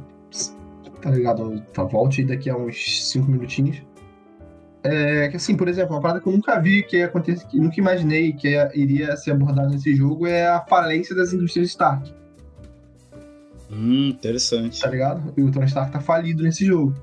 tá 1.00 1.10
ligado? 1.10 1.60
Tá, 1.72 1.84
volte 1.84 2.22
aí 2.22 2.26
daqui 2.26 2.48
a 2.48 2.56
uns 2.56 3.10
5 3.10 3.30
minutinhos. 3.30 3.82
É 4.84 5.28
que 5.28 5.36
assim, 5.36 5.56
por 5.56 5.68
exemplo, 5.68 5.94
uma 5.94 6.00
parada 6.00 6.20
que 6.20 6.28
eu 6.28 6.32
nunca 6.32 6.58
vi 6.60 6.82
que 6.82 7.02
acontecer, 7.02 7.46
que 7.46 7.58
nunca 7.58 7.78
imaginei 7.78 8.32
que 8.32 8.48
iria 8.74 9.16
ser 9.16 9.30
abordada 9.30 9.68
nesse 9.68 9.94
jogo 9.94 10.26
é 10.26 10.48
a 10.48 10.60
falência 10.60 11.14
das 11.14 11.32
indústrias 11.32 11.68
Stark. 11.68 12.12
Hum, 13.70 14.08
interessante. 14.08 14.80
Tá 14.80 14.90
ligado? 14.90 15.32
E 15.36 15.42
o 15.42 15.50
Tony 15.52 15.66
Stark 15.66 15.92
tá 15.92 16.00
falido 16.00 16.42
nesse 16.42 16.64
jogo. 16.66 16.94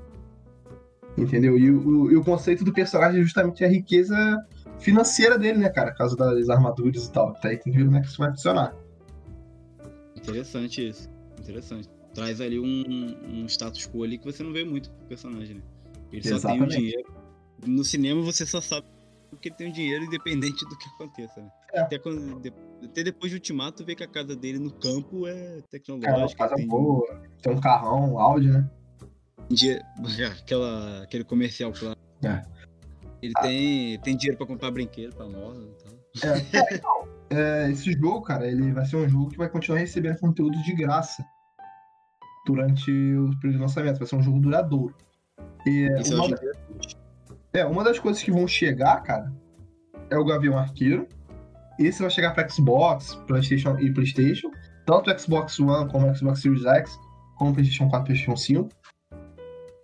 Entendeu? 1.16 1.58
E 1.58 1.70
o, 1.70 2.10
e 2.12 2.16
o 2.16 2.24
conceito 2.24 2.64
do 2.64 2.72
personagem 2.72 3.20
é 3.20 3.24
justamente 3.24 3.64
a 3.64 3.68
riqueza 3.68 4.16
financeira 4.78 5.38
dele, 5.38 5.58
né, 5.58 5.68
cara? 5.68 5.90
Por 5.90 5.98
causa 5.98 6.16
das 6.16 6.48
armaduras 6.48 7.06
e 7.06 7.12
tal. 7.12 7.32
Tá 7.34 7.48
aí 7.48 7.56
tem 7.56 7.72
que 7.72 7.78
ver 7.78 7.86
como 7.86 7.96
é 7.96 8.00
que 8.00 8.06
isso 8.06 8.18
vai 8.18 8.30
funcionar. 8.30 8.74
Interessante 10.14 10.88
isso. 10.88 11.08
Interessante. 11.40 11.88
Traz 12.14 12.40
ali 12.40 12.58
um, 12.58 13.16
um 13.28 13.46
status 13.46 13.86
quo 13.86 14.04
ali 14.04 14.18
que 14.18 14.24
você 14.24 14.42
não 14.42 14.52
vê 14.52 14.64
muito 14.64 14.90
pro 14.90 15.06
personagem, 15.06 15.56
né? 15.56 15.62
Ele 16.12 16.28
só 16.28 16.36
Exatamente. 16.36 16.68
tem 16.68 16.78
o 16.78 16.80
dinheiro. 16.80 17.19
No 17.66 17.84
cinema 17.84 18.22
você 18.22 18.46
só 18.46 18.60
sabe 18.60 18.86
que 19.40 19.48
ele 19.48 19.56
tem 19.56 19.72
dinheiro 19.72 20.04
independente 20.04 20.64
do 20.64 20.76
que 20.76 20.88
aconteça, 20.88 21.40
né? 21.40 21.50
É. 21.72 21.80
Até, 21.80 21.98
quando, 21.98 22.42
até 22.84 23.02
depois 23.02 23.30
do 23.30 23.36
ultimato, 23.36 23.84
vê 23.84 23.94
que 23.94 24.02
a 24.02 24.08
casa 24.08 24.34
dele 24.34 24.58
no 24.58 24.70
campo 24.72 25.26
é 25.26 25.60
tecnológica. 25.70 26.44
É 26.44 26.48
casa 26.48 26.56
tem... 26.56 26.66
boa, 26.66 27.22
tem 27.42 27.52
um 27.52 27.60
carrão, 27.60 28.14
um 28.14 28.18
áudio, 28.18 28.52
né? 28.52 28.70
Aquela, 30.26 31.02
aquele 31.02 31.24
comercial, 31.24 31.72
claro. 31.72 31.98
É. 32.24 32.42
Ele 33.22 33.32
ah. 33.36 33.42
tem, 33.42 34.00
tem 34.00 34.16
dinheiro 34.16 34.38
pra 34.38 34.46
comprar 34.46 34.70
brinquedo 34.70 35.14
pra 35.14 35.26
nós 35.26 35.58
e 35.58 35.84
tal. 35.84 36.00
É, 36.24 36.74
então, 36.74 37.08
é, 37.30 37.70
esse 37.70 37.92
jogo, 37.92 38.22
cara, 38.22 38.46
ele 38.46 38.72
vai 38.72 38.84
ser 38.84 38.96
um 38.96 39.08
jogo 39.08 39.30
que 39.30 39.38
vai 39.38 39.48
continuar 39.48 39.78
recebendo 39.78 40.18
conteúdo 40.18 40.60
de 40.62 40.74
graça 40.74 41.24
durante 42.46 42.90
o 42.90 43.30
período 43.38 43.56
de 43.56 43.58
lançamento. 43.58 43.98
Vai 43.98 44.08
ser 44.08 44.16
um 44.16 44.22
jogo 44.22 44.40
duradouro. 44.40 44.94
E, 45.66 45.88
Isso 46.00 46.14
uma, 46.14 46.34
é, 46.34 46.52
uma 47.64 47.82
das 47.82 47.98
coisas 47.98 48.22
que 48.22 48.30
vão 48.30 48.46
chegar, 48.46 49.02
cara, 49.02 49.32
é 50.08 50.16
o 50.16 50.24
Gavião 50.24 50.58
Arqueiro. 50.58 51.06
Esse 51.78 52.02
vai 52.02 52.10
chegar 52.10 52.32
para 52.34 52.48
Xbox, 52.48 53.14
PlayStation 53.26 53.78
e 53.78 53.92
PlayStation. 53.92 54.50
Tanto 54.86 55.16
Xbox 55.18 55.58
One 55.58 55.90
como 55.90 56.14
Xbox 56.14 56.40
Series 56.40 56.64
X, 56.64 56.98
como 57.36 57.54
PlayStation 57.54 57.88
4 57.88 58.04
e 58.04 58.06
PlayStation 58.06 58.36
5. 58.36 58.68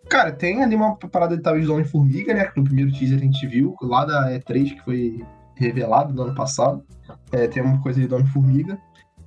Cara, 0.09 0.31
tem 0.31 0.63
ali 0.63 0.77
uma 0.77 0.97
parada 0.97 1.37
de 1.37 1.43
talvez 1.43 1.67
do 1.67 1.73
Homem-Formiga, 1.73 2.33
né? 2.33 2.45
Que 2.45 2.59
no 2.59 2.65
primeiro 2.65 2.93
teaser 2.93 3.19
a 3.19 3.21
gente 3.21 3.47
viu, 3.47 3.75
lá 3.83 4.05
da 4.05 4.31
E3, 4.31 4.75
que 4.75 4.85
foi 4.85 5.25
revelado 5.57 6.15
no 6.15 6.23
ano 6.23 6.35
passado. 6.35 6.85
É, 7.33 7.49
tem 7.49 7.63
uma 7.63 7.81
coisa 7.83 8.07
de 8.07 8.15
Homem-Formiga. 8.15 8.79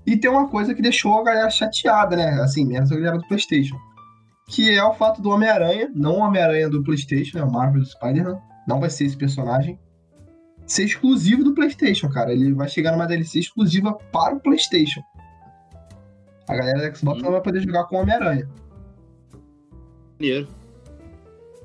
E 0.06 0.16
tem 0.16 0.30
uma 0.30 0.48
coisa 0.48 0.74
que 0.74 0.82
deixou 0.82 1.20
a 1.20 1.24
galera 1.24 1.50
chateada, 1.50 2.16
né? 2.16 2.42
Assim, 2.42 2.66
menos 2.66 2.92
a 2.92 2.96
galera 2.96 3.18
do 3.18 3.28
PlayStation. 3.28 3.78
Que 4.50 4.72
é 4.72 4.84
o 4.84 4.94
fato 4.94 5.22
do 5.22 5.30
Homem-Aranha, 5.30 5.92
não 5.94 6.18
o 6.18 6.20
Homem-Aranha 6.20 6.70
do 6.70 6.84
PlayStation, 6.84 7.38
é 7.38 7.44
o 7.44 7.52
Marvel 7.52 7.86
Spider-Man, 7.86 8.42
não 8.68 8.80
vai 8.80 8.90
ser 8.90 9.06
esse 9.06 9.16
personagem, 9.16 9.80
ser 10.66 10.86
exclusivo 10.86 11.44
do 11.44 11.54
PlayStation, 11.54 12.10
cara. 12.10 12.32
Ele 12.32 12.54
vai 12.54 12.68
chegar 12.68 12.92
numa 12.92 13.08
DLC 13.08 13.40
exclusiva 13.40 13.94
para 14.12 14.36
o 14.36 14.40
PlayStation. 14.40 15.02
A 16.48 16.56
galera 16.56 16.82
da 16.82 16.94
Xbox 16.94 17.22
não 17.22 17.32
vai 17.32 17.42
poder 17.42 17.62
jogar 17.62 17.86
com 17.86 17.96
o 17.96 18.00
Homem-Aranha. 18.00 18.50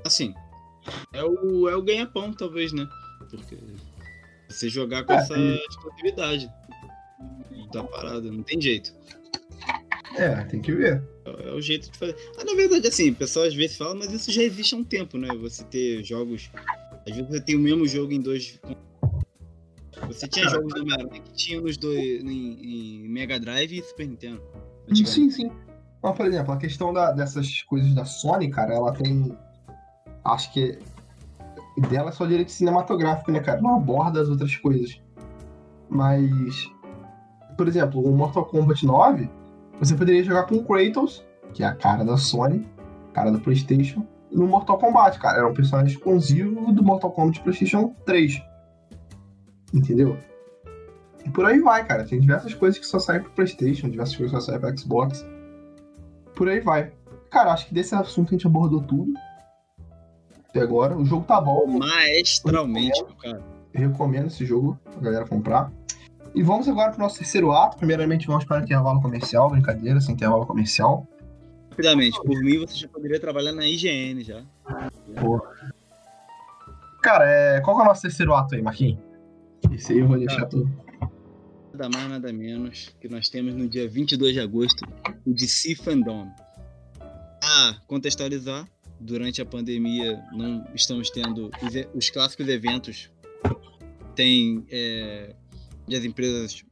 Assim, 0.05 0.35
é 1.12 1.24
o, 1.24 1.68
é 1.68 1.76
o 1.76 1.82
ganha-pão, 1.82 2.32
talvez, 2.32 2.72
né? 2.72 2.87
Porque 3.30 3.57
você 4.49 4.68
jogar 4.68 5.05
com 5.05 5.12
é, 5.12 5.16
essa 5.16 5.35
é... 5.35 5.57
exclusividade 5.68 6.51
da 7.72 7.82
parada, 7.82 8.30
não 8.30 8.43
tem 8.43 8.61
jeito. 8.61 8.95
É, 10.16 10.44
tem 10.44 10.60
que 10.60 10.72
ver. 10.72 11.02
É, 11.24 11.48
é 11.48 11.52
o 11.52 11.60
jeito 11.60 11.90
de 11.90 11.98
fazer. 11.98 12.16
Ah, 12.38 12.44
na 12.44 12.54
verdade, 12.54 12.86
assim, 12.86 13.10
o 13.10 13.14
pessoal 13.14 13.46
às 13.46 13.54
vezes 13.54 13.76
fala, 13.76 13.94
mas 13.94 14.12
isso 14.12 14.30
já 14.30 14.42
existe 14.42 14.74
há 14.74 14.78
um 14.78 14.84
tempo, 14.84 15.18
né? 15.18 15.28
Você 15.40 15.64
ter 15.64 16.02
jogos. 16.04 16.50
Às 17.06 17.16
vezes 17.16 17.28
você 17.28 17.40
tem 17.40 17.56
o 17.56 17.60
mesmo 17.60 17.86
jogo 17.86 18.12
em 18.12 18.20
dois. 18.20 18.60
Você 20.06 20.28
tinha 20.28 20.48
jogos 20.48 20.72
do 20.72 20.80
Homem-Aranha 20.80 21.20
que 21.20 21.32
tinha 21.32 21.60
nos 21.60 21.76
dois. 21.76 21.98
Em, 21.98 23.04
em, 23.04 23.08
Mega 23.08 23.38
Drive 23.38 23.78
e 23.78 23.82
Super 23.82 24.06
Nintendo. 24.06 24.42
Sim, 24.92 25.30
sim. 25.30 25.50
Mas, 26.02 26.16
por 26.16 26.26
exemplo, 26.26 26.52
a 26.52 26.56
questão 26.56 26.92
da, 26.92 27.10
dessas 27.10 27.62
coisas 27.62 27.94
da 27.94 28.04
Sony, 28.04 28.50
cara, 28.50 28.74
ela 28.74 28.92
tem. 28.92 29.36
Acho 30.24 30.52
que. 30.52 30.78
Dela 31.90 32.10
é 32.10 32.12
só 32.12 32.24
direito 32.24 32.52
cinematográfico, 32.52 33.32
né, 33.32 33.40
cara? 33.40 33.60
Não 33.60 33.74
aborda 33.74 34.20
as 34.20 34.28
outras 34.28 34.54
coisas. 34.56 35.00
Mas. 35.88 36.70
Por 37.56 37.68
exemplo, 37.68 38.00
o 38.04 38.14
Mortal 38.16 38.44
Kombat 38.46 38.84
9 38.84 39.28
você 39.79 39.95
poderia 39.95 40.22
jogar 40.22 40.45
com 40.45 40.57
o 40.57 40.64
Kratos, 40.64 41.25
que 41.53 41.62
é 41.62 41.66
a 41.66 41.75
cara 41.75 42.05
da 42.05 42.16
Sony, 42.16 42.66
cara 43.12 43.31
da 43.31 43.39
PlayStation, 43.39 44.07
no 44.31 44.47
Mortal 44.47 44.79
Kombat, 44.79 45.18
cara. 45.18 45.39
Era 45.39 45.49
um 45.49 45.55
personagem 45.55 45.95
exclusivo 45.95 46.72
do 46.72 46.83
Mortal 46.83 47.12
Kombat 47.12 47.41
PlayStation 47.41 47.95
3. 48.05 48.43
Entendeu? 49.72 50.18
E 51.25 51.31
por 51.31 51.47
aí 51.47 51.61
vai, 51.61 51.85
cara. 51.85 52.05
Tem 52.05 52.20
diversas 52.20 52.55
coisas 52.55 52.79
que 52.79 52.87
só 52.87 52.99
saem 52.99 53.22
pro 53.22 53.31
PlayStation, 53.33 53.89
diversas 53.89 54.16
coisas 54.16 54.35
que 54.35 54.41
só 54.41 54.51
saem 54.51 54.61
pro 54.61 54.79
Xbox. 54.79 55.27
Por 56.35 56.49
aí 56.49 56.61
vai. 56.61 56.93
Cara, 57.31 57.53
acho 57.53 57.66
que 57.66 57.75
desse 57.75 57.95
assunto 57.95 58.29
a 58.29 58.33
gente 58.33 58.47
abordou 58.47 58.83
tudo. 58.83 59.12
Até 60.49 60.61
agora. 60.61 60.97
O 60.97 61.05
jogo 61.05 61.25
tá 61.25 61.41
bom. 61.41 61.66
Maestralmente, 61.66 63.05
cara. 63.22 63.43
Eu 63.72 63.89
recomendo 63.89 64.27
esse 64.27 64.45
jogo 64.45 64.79
pra 64.85 65.01
galera 65.01 65.27
comprar. 65.27 65.72
E 66.35 66.43
vamos 66.43 66.68
agora 66.68 66.91
para 66.91 66.99
o 66.99 67.03
nosso 67.03 67.18
terceiro 67.18 67.53
ato. 67.53 67.76
Primeiramente, 67.76 68.26
vamos 68.26 68.45
para 68.45 68.61
o 68.61 68.64
intervalo 68.64 69.01
comercial. 69.01 69.51
Brincadeira, 69.51 70.01
sem 70.01 70.14
intervalo 70.14 70.45
comercial. 70.45 71.07
Rapidamente, 71.70 72.20
por 72.22 72.41
mim 72.41 72.59
você 72.59 72.76
já 72.76 72.89
poderia 72.89 73.20
trabalhar 73.20 73.53
na 73.53 73.66
IGN 73.66 74.22
já. 74.22 74.43
Porra. 75.20 75.72
Cara, 77.03 77.24
é... 77.28 77.61
qual 77.61 77.78
é 77.78 77.82
o 77.82 77.85
nosso 77.85 78.03
terceiro 78.03 78.35
ato 78.35 78.55
aí, 78.55 78.62
Marquinhos? 78.62 78.99
Esse 79.72 79.93
aí 79.93 80.01
eu 80.01 80.09
vou 80.09 80.18
deixar 80.18 80.47
tudo. 80.47 80.70
Nada 81.72 81.89
mais, 81.89 82.09
nada 82.09 82.32
menos 82.32 82.95
que 83.01 83.09
nós 83.09 83.28
temos 83.28 83.55
no 83.55 83.68
dia 83.68 83.89
22 83.89 84.32
de 84.32 84.41
agosto 84.41 84.87
o 85.26 85.32
DC 85.32 85.74
Fandom. 85.76 86.28
Ah, 87.43 87.76
contextualizar, 87.87 88.66
durante 89.01 89.43
a 89.43 89.47
pandemia 89.47 90.22
não 90.32 90.64
estamos 90.74 91.11
tendo 91.11 91.51
os, 91.62 91.74
os 91.95 92.11
clássicos 92.11 92.49
eventos. 92.49 93.11
Tem 94.14 94.64
é, 94.70 95.35
e 95.89 95.97
as 95.97 96.05
empresas 96.05 96.64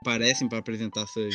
aparecem 0.00 0.48
para 0.48 0.58
apresentar 0.58 1.06
suas, 1.06 1.34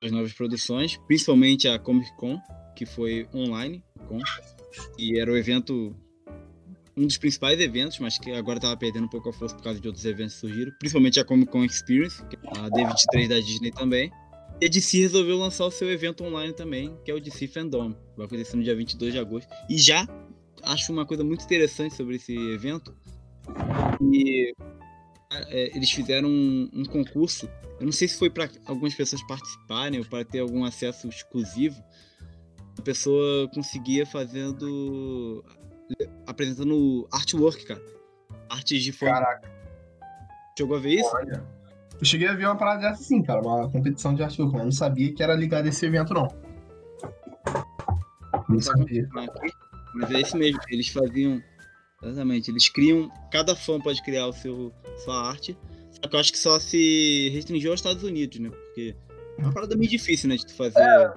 suas 0.00 0.12
novas 0.12 0.32
produções, 0.32 0.96
principalmente 1.06 1.68
a 1.68 1.78
Comic 1.78 2.14
Con, 2.16 2.40
que 2.74 2.86
foi 2.86 3.28
online, 3.34 3.82
com, 4.06 4.18
e 4.98 5.18
era 5.18 5.30
o 5.30 5.36
evento 5.36 5.94
um 6.96 7.06
dos 7.06 7.18
principais 7.18 7.60
eventos, 7.60 7.98
mas 7.98 8.18
que 8.18 8.32
agora 8.32 8.56
estava 8.58 8.76
perdendo 8.76 9.04
um 9.04 9.08
pouco 9.08 9.28
a 9.28 9.32
força 9.32 9.54
por 9.54 9.62
causa 9.62 9.78
de 9.78 9.86
outros 9.86 10.06
eventos 10.06 10.34
que 10.34 10.40
surgiram, 10.40 10.72
principalmente 10.78 11.20
a 11.20 11.24
Comic 11.24 11.52
Con 11.52 11.64
Experience, 11.64 12.22
a 12.22 12.70
D23 12.70 13.28
da 13.28 13.38
Disney 13.38 13.70
também. 13.70 14.10
E 14.58 14.64
a 14.64 14.68
DC 14.68 15.00
resolveu 15.00 15.36
lançar 15.36 15.66
o 15.66 15.70
seu 15.70 15.90
evento 15.90 16.24
online 16.24 16.54
também, 16.54 16.96
que 17.04 17.10
é 17.10 17.14
o 17.14 17.20
DC 17.20 17.48
Fandom. 17.48 17.94
Vai 18.16 18.24
acontecer 18.24 18.56
no 18.56 18.62
dia 18.62 18.74
22 18.74 19.12
de 19.12 19.18
agosto. 19.18 19.50
E 19.68 19.76
já 19.76 20.08
acho 20.62 20.90
uma 20.90 21.04
coisa 21.04 21.22
muito 21.22 21.44
interessante 21.44 21.94
sobre 21.94 22.16
esse 22.16 22.34
evento. 22.34 22.96
E 24.00 24.54
é, 25.30 25.76
eles 25.76 25.90
fizeram 25.90 26.28
um, 26.28 26.70
um, 26.72 26.84
concurso. 26.84 27.48
Eu 27.80 27.86
não 27.86 27.92
sei 27.92 28.08
se 28.08 28.18
foi 28.18 28.30
para 28.30 28.48
algumas 28.64 28.94
pessoas 28.94 29.22
participarem 29.26 29.98
ou 29.98 30.06
para 30.06 30.24
ter 30.24 30.40
algum 30.40 30.64
acesso 30.64 31.08
exclusivo. 31.08 31.82
A 32.78 32.82
pessoa 32.82 33.48
conseguia 33.52 34.06
fazendo. 34.06 35.44
apresentando 36.26 37.08
artwork, 37.12 37.64
cara. 37.64 37.82
Artes 38.48 38.82
de 38.82 38.92
forma. 38.92 39.14
Caraca. 39.14 39.50
Chegou 40.56 40.76
a 40.76 40.80
ver 40.80 40.94
isso? 40.94 41.10
Olha. 41.14 41.44
Eu 41.98 42.04
cheguei 42.04 42.28
a 42.28 42.34
ver 42.34 42.44
uma 42.44 42.56
parada 42.56 42.82
dessa 42.82 43.02
sim, 43.02 43.22
cara. 43.22 43.40
Uma 43.40 43.70
competição 43.70 44.14
de 44.14 44.22
artwork, 44.22 44.52
mas 44.52 44.64
não 44.64 44.72
sabia 44.72 45.12
que 45.12 45.22
era 45.22 45.34
ligado 45.34 45.66
a 45.66 45.68
esse 45.68 45.84
evento, 45.86 46.14
não. 46.14 46.28
Não 48.48 48.60
sabia. 48.60 49.08
Mas 49.94 50.10
é 50.10 50.20
isso 50.20 50.36
mesmo. 50.36 50.60
Eles 50.68 50.88
faziam 50.88 51.42
Exatamente. 52.08 52.50
Eles 52.50 52.68
criam. 52.68 53.10
Cada 53.30 53.54
fã 53.54 53.80
pode 53.80 54.02
criar 54.02 54.26
o 54.26 54.32
seu, 54.32 54.72
sua 55.04 55.28
arte. 55.28 55.56
Só 55.90 56.08
que 56.08 56.14
eu 56.14 56.20
acho 56.20 56.32
que 56.32 56.38
só 56.38 56.58
se 56.60 57.30
restringiu 57.32 57.70
aos 57.70 57.80
Estados 57.80 58.02
Unidos, 58.02 58.38
né? 58.38 58.50
Porque 58.50 58.94
é 59.38 59.42
uma 59.42 59.52
parada 59.52 59.76
meio 59.76 59.90
difícil, 59.90 60.28
né? 60.28 60.36
De 60.36 60.46
tu 60.46 60.54
fazer 60.54 60.80
é. 60.80 61.14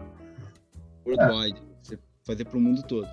worldwide. 1.06 1.62
Você 1.82 2.00
fazer 2.24 2.46
pro 2.46 2.60
mundo 2.60 2.84
todo. 2.84 3.08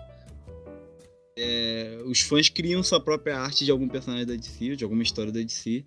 É, 1.38 1.98
os 2.06 2.20
fãs 2.20 2.48
criam 2.48 2.82
sua 2.82 3.00
própria 3.00 3.38
arte 3.38 3.64
de 3.64 3.70
algum 3.70 3.88
personagem 3.88 4.26
da 4.26 4.34
DC, 4.34 4.76
de 4.76 4.84
alguma 4.84 5.02
história 5.02 5.32
da 5.32 5.40
DC. 5.40 5.84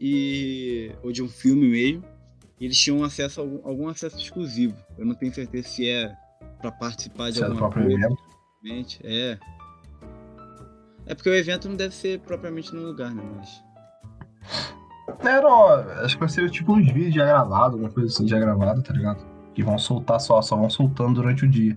E, 0.00 0.90
ou 1.02 1.12
de 1.12 1.22
um 1.22 1.28
filme 1.28 1.68
mesmo. 1.68 2.04
E 2.60 2.64
eles 2.64 2.78
tinham 2.78 3.02
acesso 3.02 3.40
a 3.40 3.44
algum, 3.44 3.68
algum 3.68 3.88
acesso 3.88 4.16
exclusivo. 4.16 4.76
Eu 4.98 5.04
não 5.04 5.14
tenho 5.14 5.32
certeza 5.32 5.68
se 5.68 5.88
é 5.88 6.12
para 6.60 6.70
participar 6.70 7.30
de 7.30 7.38
se 7.38 7.44
alguma 7.44 7.68
é 7.68 7.72
coisa. 7.72 8.16
É, 9.02 9.38
é 11.06 11.14
porque 11.14 11.28
o 11.30 11.34
evento 11.34 11.68
não 11.68 11.76
deve 11.76 11.94
ser 11.94 12.20
propriamente 12.20 12.74
no 12.74 12.82
lugar, 12.82 13.14
né? 13.14 13.22
Mas. 13.36 13.62
É, 15.20 15.40
não, 15.40 15.66
acho 16.04 16.14
que 16.14 16.20
vai 16.20 16.28
ser 16.28 16.50
tipo 16.50 16.72
uns 16.72 16.86
vídeos 16.90 17.14
já 17.14 17.24
gravados, 17.24 17.74
alguma 17.74 17.90
coisa 17.90 18.08
assim 18.08 18.26
já 18.26 18.38
gravada, 18.38 18.82
tá 18.82 18.92
ligado? 18.92 19.24
Que 19.54 19.62
vão 19.62 19.78
soltar 19.78 20.20
só, 20.20 20.40
só 20.42 20.56
vão 20.56 20.70
soltando 20.70 21.14
durante 21.14 21.44
o 21.44 21.48
dia. 21.48 21.76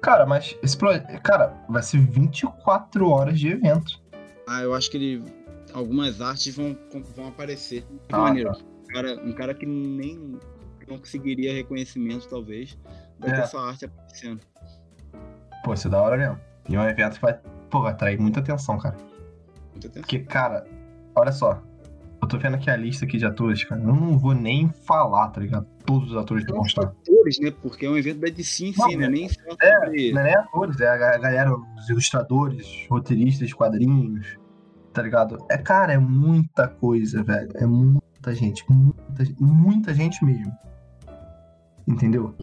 Cara, 0.00 0.26
mas 0.26 0.56
esse 0.62 0.76
pro... 0.76 0.90
Cara, 1.22 1.54
vai 1.68 1.82
ser 1.82 1.98
24 1.98 3.08
horas 3.08 3.38
de 3.40 3.48
evento. 3.48 4.00
Ah, 4.46 4.60
eu 4.62 4.74
acho 4.74 4.90
que 4.90 4.96
ele. 4.98 5.24
Algumas 5.72 6.20
artes 6.20 6.54
vão, 6.54 6.76
vão 7.16 7.28
aparecer. 7.28 7.82
Que 8.08 8.14
Ah, 8.14 8.18
maneiro. 8.18 8.52
Um 8.52 8.92
cara, 8.92 9.14
um 9.24 9.32
cara 9.32 9.54
que 9.54 9.66
nem 9.66 10.38
não 10.86 10.98
conseguiria 10.98 11.52
reconhecimento, 11.54 12.28
talvez, 12.28 12.78
vai 13.18 13.30
É. 13.30 13.40
ter 13.40 13.46
sua 13.48 13.66
arte 13.68 13.86
aparecendo. 13.86 14.40
Pô, 15.64 15.72
isso 15.72 15.88
é 15.88 15.90
da 15.90 16.00
hora 16.02 16.16
mesmo. 16.18 16.38
E 16.68 16.76
é 16.76 16.80
um 16.80 16.84
evento 16.88 17.14
que 17.14 17.22
vai, 17.22 17.40
pô, 17.74 17.82
vai 17.82 17.90
atrair 17.92 18.20
muita 18.20 18.38
atenção, 18.38 18.78
cara. 18.78 18.96
Muita 19.72 19.88
atenção. 19.88 20.02
Porque, 20.02 20.20
cara, 20.20 20.64
olha 21.16 21.32
só. 21.32 21.60
Eu 22.22 22.28
tô 22.28 22.38
vendo 22.38 22.54
aqui 22.54 22.70
a 22.70 22.76
lista 22.76 23.04
aqui 23.04 23.18
de 23.18 23.26
atores, 23.26 23.64
cara. 23.64 23.80
Eu 23.82 23.86
não 23.88 24.16
vou 24.16 24.32
nem 24.32 24.68
falar, 24.86 25.28
tá 25.30 25.40
ligado? 25.40 25.66
Todos 25.84 26.12
os 26.12 26.16
atores 26.16 26.44
que 26.44 26.52
vão 26.52 26.62
estar. 26.62 26.84
atores, 26.84 27.38
né? 27.40 27.50
Porque 27.50 27.84
é 27.84 27.90
um 27.90 27.96
evento 27.98 28.20
da 28.20 28.28
DC 28.30 28.66
em 28.66 28.72
si, 28.72 28.96
né? 28.96 29.08
Nem 29.08 29.28
só 29.28 29.40
É, 29.60 29.80
sobre. 29.86 30.12
não 30.12 30.20
é 30.20 30.24
nem 30.24 30.34
atores, 30.36 30.80
é 30.80 30.88
a 30.88 30.96
ga- 30.96 31.18
galera, 31.18 31.52
os 31.52 31.90
ilustradores, 31.90 32.86
roteiristas 32.88 33.52
quadrinhos, 33.52 34.38
tá 34.92 35.02
ligado? 35.02 35.44
É, 35.50 35.58
cara, 35.58 35.94
é 35.94 35.98
muita 35.98 36.68
coisa, 36.68 37.24
velho. 37.24 37.50
É 37.56 37.66
muita 37.66 38.34
gente, 38.34 38.64
muita, 38.70 39.24
muita 39.40 39.92
gente 39.92 40.24
mesmo. 40.24 40.52
Entendeu? 41.88 42.34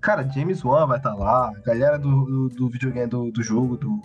Cara, 0.00 0.26
James 0.28 0.64
Wan 0.64 0.86
vai 0.86 0.96
estar 0.96 1.14
lá, 1.14 1.50
a 1.50 1.60
galera 1.60 1.98
do, 1.98 2.24
do, 2.24 2.48
do 2.48 2.68
videogame, 2.70 3.06
do, 3.06 3.30
do 3.30 3.42
jogo, 3.42 3.76
do, 3.76 4.00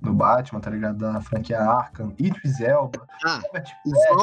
do 0.00 0.12
Batman, 0.12 0.60
tá 0.60 0.70
ligado? 0.70 0.98
Da 0.98 1.20
franquia 1.20 1.60
Arkham, 1.60 2.14
Idris 2.18 2.60
Elba, 2.60 3.06
Ah, 3.24 3.40
o 3.84 4.16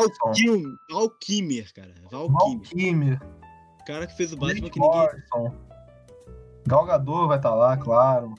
Val 0.90 1.10
Kilmer, 1.20 1.74
cara. 1.74 1.94
Val 2.10 2.60
Kilmer. 2.62 3.20
O 3.82 3.86
cara 3.86 4.08
que 4.08 4.16
fez 4.16 4.32
o 4.32 4.38
Batman 4.38 4.70
que 4.70 4.80
ninguém. 4.80 4.98
Morrison, 4.98 5.56
Gal 6.68 6.86
Gadot 6.86 7.28
vai 7.28 7.38
estar 7.38 7.56
lá, 7.56 7.76
claro. 7.76 8.36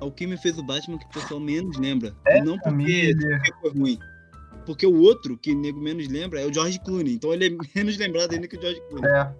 Val 0.00 0.10
Kilmer 0.10 0.40
fez 0.40 0.58
o 0.58 0.64
Batman 0.64 0.98
que 0.98 1.06
o 1.06 1.10
pessoal 1.10 1.38
menos 1.38 1.78
lembra. 1.78 2.14
É, 2.26 2.42
não 2.42 2.58
porque, 2.58 3.14
porque 3.16 3.52
foi 3.60 3.70
ruim. 3.70 3.98
Porque 4.64 4.86
o 4.86 5.00
outro 5.00 5.36
que 5.36 5.52
o 5.52 5.58
nego 5.58 5.80
menos 5.80 6.08
lembra 6.08 6.40
é 6.40 6.46
o 6.46 6.52
George 6.52 6.78
Clooney. 6.80 7.14
Então 7.14 7.32
ele 7.32 7.46
é 7.46 7.50
menos 7.76 7.96
lembrado 7.98 8.32
ainda 8.32 8.48
que 8.48 8.56
o 8.56 8.60
George 8.60 8.80
Clooney. 8.88 9.10
É. 9.10 9.32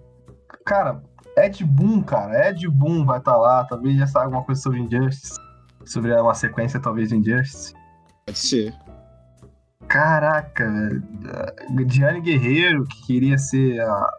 Cara, 0.65 1.03
Ed 1.37 1.63
Boon, 1.63 2.01
cara. 2.01 2.49
Ed 2.49 2.67
Boon 2.67 3.05
vai 3.05 3.19
estar 3.19 3.35
lá. 3.37 3.63
Talvez 3.65 3.97
já 3.97 4.07
saiba 4.07 4.25
alguma 4.25 4.43
coisa 4.43 4.61
sobre 4.61 4.79
Injustice. 4.79 5.39
Sobre 5.85 6.13
uma 6.13 6.33
sequência, 6.33 6.79
talvez, 6.79 7.09
de 7.09 7.17
Injustice. 7.17 7.73
Pode 8.25 8.37
ser. 8.37 8.73
Caraca, 9.87 10.69
velho. 10.69 11.03
Diane 11.85 12.21
Guerreiro, 12.21 12.85
que 12.85 13.05
queria 13.05 13.37
ser 13.37 13.81
a. 13.81 14.09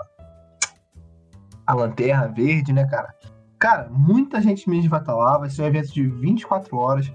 A 1.66 1.72
Lanterna 1.72 2.28
Verde, 2.28 2.74
né, 2.74 2.86
cara? 2.86 3.14
Cara, 3.58 3.88
muita 3.90 4.38
gente 4.42 4.68
mesmo 4.68 4.90
vai 4.90 5.00
estar 5.00 5.14
lá. 5.14 5.38
Vai 5.38 5.48
ser 5.48 5.62
um 5.62 5.66
evento 5.66 5.94
de 5.94 6.06
24 6.06 6.76
horas. 6.76 7.10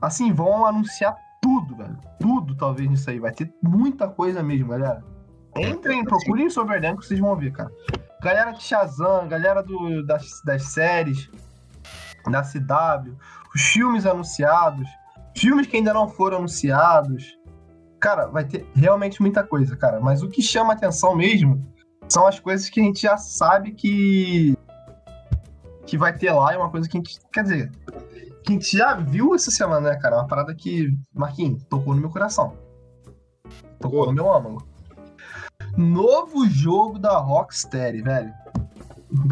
Assim, 0.00 0.32
vão 0.32 0.64
anunciar 0.64 1.14
tudo, 1.42 1.76
velho. 1.76 1.98
Tudo, 2.18 2.56
talvez, 2.56 2.88
nisso 2.88 3.10
aí. 3.10 3.18
Vai 3.18 3.32
ter 3.32 3.52
muita 3.62 4.08
coisa 4.08 4.42
mesmo, 4.42 4.68
galera. 4.68 5.04
Entrem, 5.54 6.04
procurem 6.04 6.48
sobre 6.48 6.76
elenco 6.76 7.00
que 7.00 7.06
vocês 7.06 7.20
vão 7.20 7.36
ver, 7.36 7.52
cara. 7.52 7.70
Galera 8.26 8.50
de 8.50 8.60
Shazam, 8.60 9.28
galera 9.28 9.62
do, 9.62 10.04
das, 10.04 10.42
das 10.44 10.72
séries, 10.72 11.30
da 12.28 12.42
CW, 12.42 13.16
os 13.54 13.62
filmes 13.62 14.04
anunciados, 14.04 14.88
filmes 15.36 15.68
que 15.68 15.76
ainda 15.76 15.94
não 15.94 16.08
foram 16.08 16.38
anunciados. 16.38 17.38
Cara, 18.00 18.26
vai 18.26 18.44
ter 18.44 18.66
realmente 18.74 19.22
muita 19.22 19.44
coisa, 19.44 19.76
cara. 19.76 20.00
Mas 20.00 20.24
o 20.24 20.28
que 20.28 20.42
chama 20.42 20.72
atenção 20.72 21.14
mesmo 21.14 21.64
são 22.08 22.26
as 22.26 22.40
coisas 22.40 22.68
que 22.68 22.80
a 22.80 22.82
gente 22.82 23.02
já 23.02 23.16
sabe 23.16 23.70
que. 23.70 24.58
que 25.86 25.96
vai 25.96 26.12
ter 26.12 26.32
lá. 26.32 26.52
É 26.52 26.58
uma 26.58 26.68
coisa 26.68 26.88
que 26.88 26.96
a 26.96 27.00
gente. 27.00 27.20
Quer 27.32 27.44
dizer, 27.44 27.70
que 28.42 28.50
a 28.50 28.52
gente 28.54 28.76
já 28.76 28.94
viu 28.94 29.36
essa 29.36 29.52
semana, 29.52 29.90
né, 29.90 30.00
cara? 30.00 30.16
Uma 30.16 30.26
parada 30.26 30.52
que, 30.52 30.88
Marquinhos, 31.14 31.62
tocou 31.70 31.94
no 31.94 32.00
meu 32.00 32.10
coração. 32.10 32.56
Tocou 33.78 34.04
no 34.06 34.12
meu 34.12 34.28
âmago. 34.34 34.65
Novo 35.76 36.48
jogo 36.48 36.98
da 36.98 37.18
Rocksteady, 37.18 38.02
velho. 38.02 38.32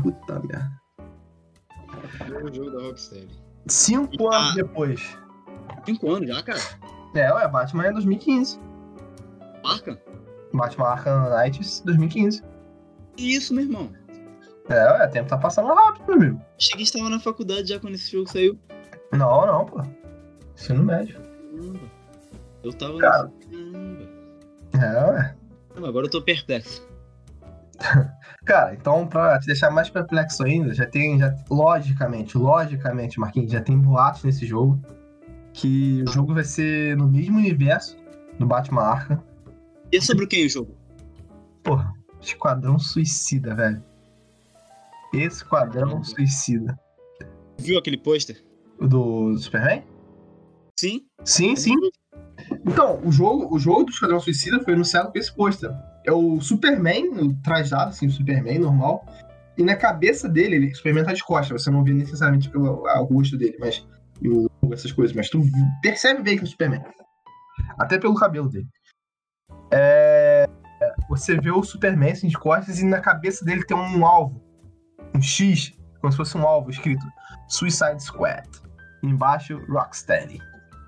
Puta 0.03 0.41
merda. 0.41 0.73
O 2.45 2.55
jogo 2.55 2.71
da 2.71 2.83
Rocksteady. 2.83 3.29
Cinco 3.69 4.29
Ah. 4.31 4.37
anos 4.39 4.55
depois. 4.55 5.19
Cinco 5.87 6.11
anos 6.13 6.29
já, 6.29 6.43
cara. 6.43 6.61
É, 7.15 7.33
ué, 7.33 7.49
Batman 7.49 7.87
é 7.87 7.93
2015. 7.93 8.59
Marca? 9.63 10.01
Batman 10.53 10.87
Arkham 10.89 11.31
Knight 11.31 11.61
2015. 11.85 12.43
Isso, 13.17 13.55
meu 13.55 13.65
irmão. 13.65 13.91
É, 14.69 14.75
ué, 14.93 15.07
o 15.07 15.11
tempo 15.11 15.29
tá 15.29 15.39
passando 15.39 15.73
rápido, 15.73 16.05
meu 16.07 16.17
amigo. 16.17 16.41
Achei 16.59 16.77
que 16.77 16.83
estava 16.83 17.09
na 17.09 17.21
faculdade 17.21 17.69
já 17.69 17.79
quando 17.81 17.95
esse 17.95 18.11
jogo 18.13 18.29
saiu. 18.31 18.59
Não, 19.13 19.47
não, 19.47 19.65
pô. 19.65 19.81
Ensino 20.55 20.83
médio. 20.85 21.21
Caramba. 21.21 21.81
Eu 22.63 22.73
tava. 22.73 22.99
Cara. 22.99 23.33
Caramba. 23.51 24.15
É, 24.75 25.14
Agora 25.95 26.07
eu 26.07 26.11
tô 26.11 26.21
perplexo. 26.21 26.85
Cara, 28.45 28.75
então 28.75 29.07
pra 29.07 29.39
te 29.39 29.47
deixar 29.47 29.71
mais 29.71 29.89
perplexo 29.89 30.43
ainda, 30.43 30.75
já 30.75 30.85
tem, 30.87 31.21
já, 31.21 31.33
logicamente, 31.49 32.37
logicamente, 32.37 33.21
Marquinhos, 33.21 33.53
já 33.53 33.61
tem 33.61 33.79
boatos 33.79 34.25
nesse 34.25 34.45
jogo 34.45 34.83
que 35.53 36.03
o 36.03 36.11
jogo 36.11 36.35
vai 36.35 36.43
ser 36.43 36.97
no 36.97 37.07
mesmo 37.07 37.39
universo 37.39 37.97
do 38.41 38.45
Batman 38.45 38.83
Arkham. 38.83 39.23
E 39.93 39.99
é 39.99 40.01
sobre 40.01 40.27
quem 40.27 40.45
o 40.45 40.49
jogo? 40.49 40.77
Porra, 41.63 41.95
Esquadrão 42.21 42.77
Suicida, 42.77 43.55
velho. 43.55 43.81
Esquadrão 45.13 46.03
Suicida. 46.03 46.77
Viu 47.57 47.79
aquele 47.79 47.99
pôster? 47.99 48.45
O 48.81 48.89
do 48.89 49.39
Superman? 49.39 49.85
Sim? 50.77 51.07
Sim, 51.25 51.55
sim. 51.55 51.77
Então, 52.67 52.99
o 53.05 53.13
jogo, 53.13 53.55
o 53.55 53.59
jogo 53.59 53.85
do 53.85 53.91
Esquadrão 53.91 54.19
Suicida 54.19 54.63
foi 54.63 54.73
anunciado 54.75 55.13
com 55.13 55.19
esse 55.19 55.35
pôster. 55.35 55.71
É 56.05 56.13
o 56.13 56.41
Superman, 56.41 57.35
trajado, 57.43 57.91
assim, 57.91 58.07
o 58.07 58.11
Superman 58.11 58.59
normal. 58.59 59.05
E 59.57 59.63
na 59.63 59.77
cabeça 59.77 60.29
dele, 60.29 60.57
ele, 60.57 61.05
tá 61.05 61.13
de 61.13 61.23
costas. 61.23 61.63
Você 61.63 61.71
não 61.71 61.85
vê 61.85 61.93
necessariamente 61.93 62.49
pelo 62.49 62.87
a- 62.89 63.01
o 63.01 63.05
rosto 63.05 63.37
dele, 63.37 63.57
mas. 63.61 63.87
O, 64.25 64.49
essas 64.73 64.93
coisas, 64.93 65.15
mas 65.15 65.29
tu 65.29 65.43
percebe 65.83 66.23
bem 66.23 66.37
que 66.37 66.43
é 66.43 66.45
o 66.45 66.49
Superman. 66.49 66.83
Até 67.79 67.99
pelo 67.99 68.15
cabelo 68.15 68.49
dele. 68.49 68.67
É, 69.71 70.47
você 71.09 71.39
vê 71.39 71.51
o 71.51 71.63
Superman 71.63 72.13
assim, 72.13 72.29
de 72.29 72.39
costas 72.39 72.79
e 72.79 72.85
na 72.85 73.01
cabeça 73.01 73.45
dele 73.45 73.65
tem 73.67 73.77
um 73.77 74.07
alvo. 74.07 74.41
Um 75.15 75.21
X, 75.21 75.73
como 76.01 76.13
se 76.13 76.17
fosse 76.17 76.37
um 76.37 76.47
alvo 76.47 76.71
escrito 76.71 77.05
Suicide 77.49 78.03
Squad. 78.03 78.49
Embaixo, 79.03 79.59
Rocksteady. 79.69 80.39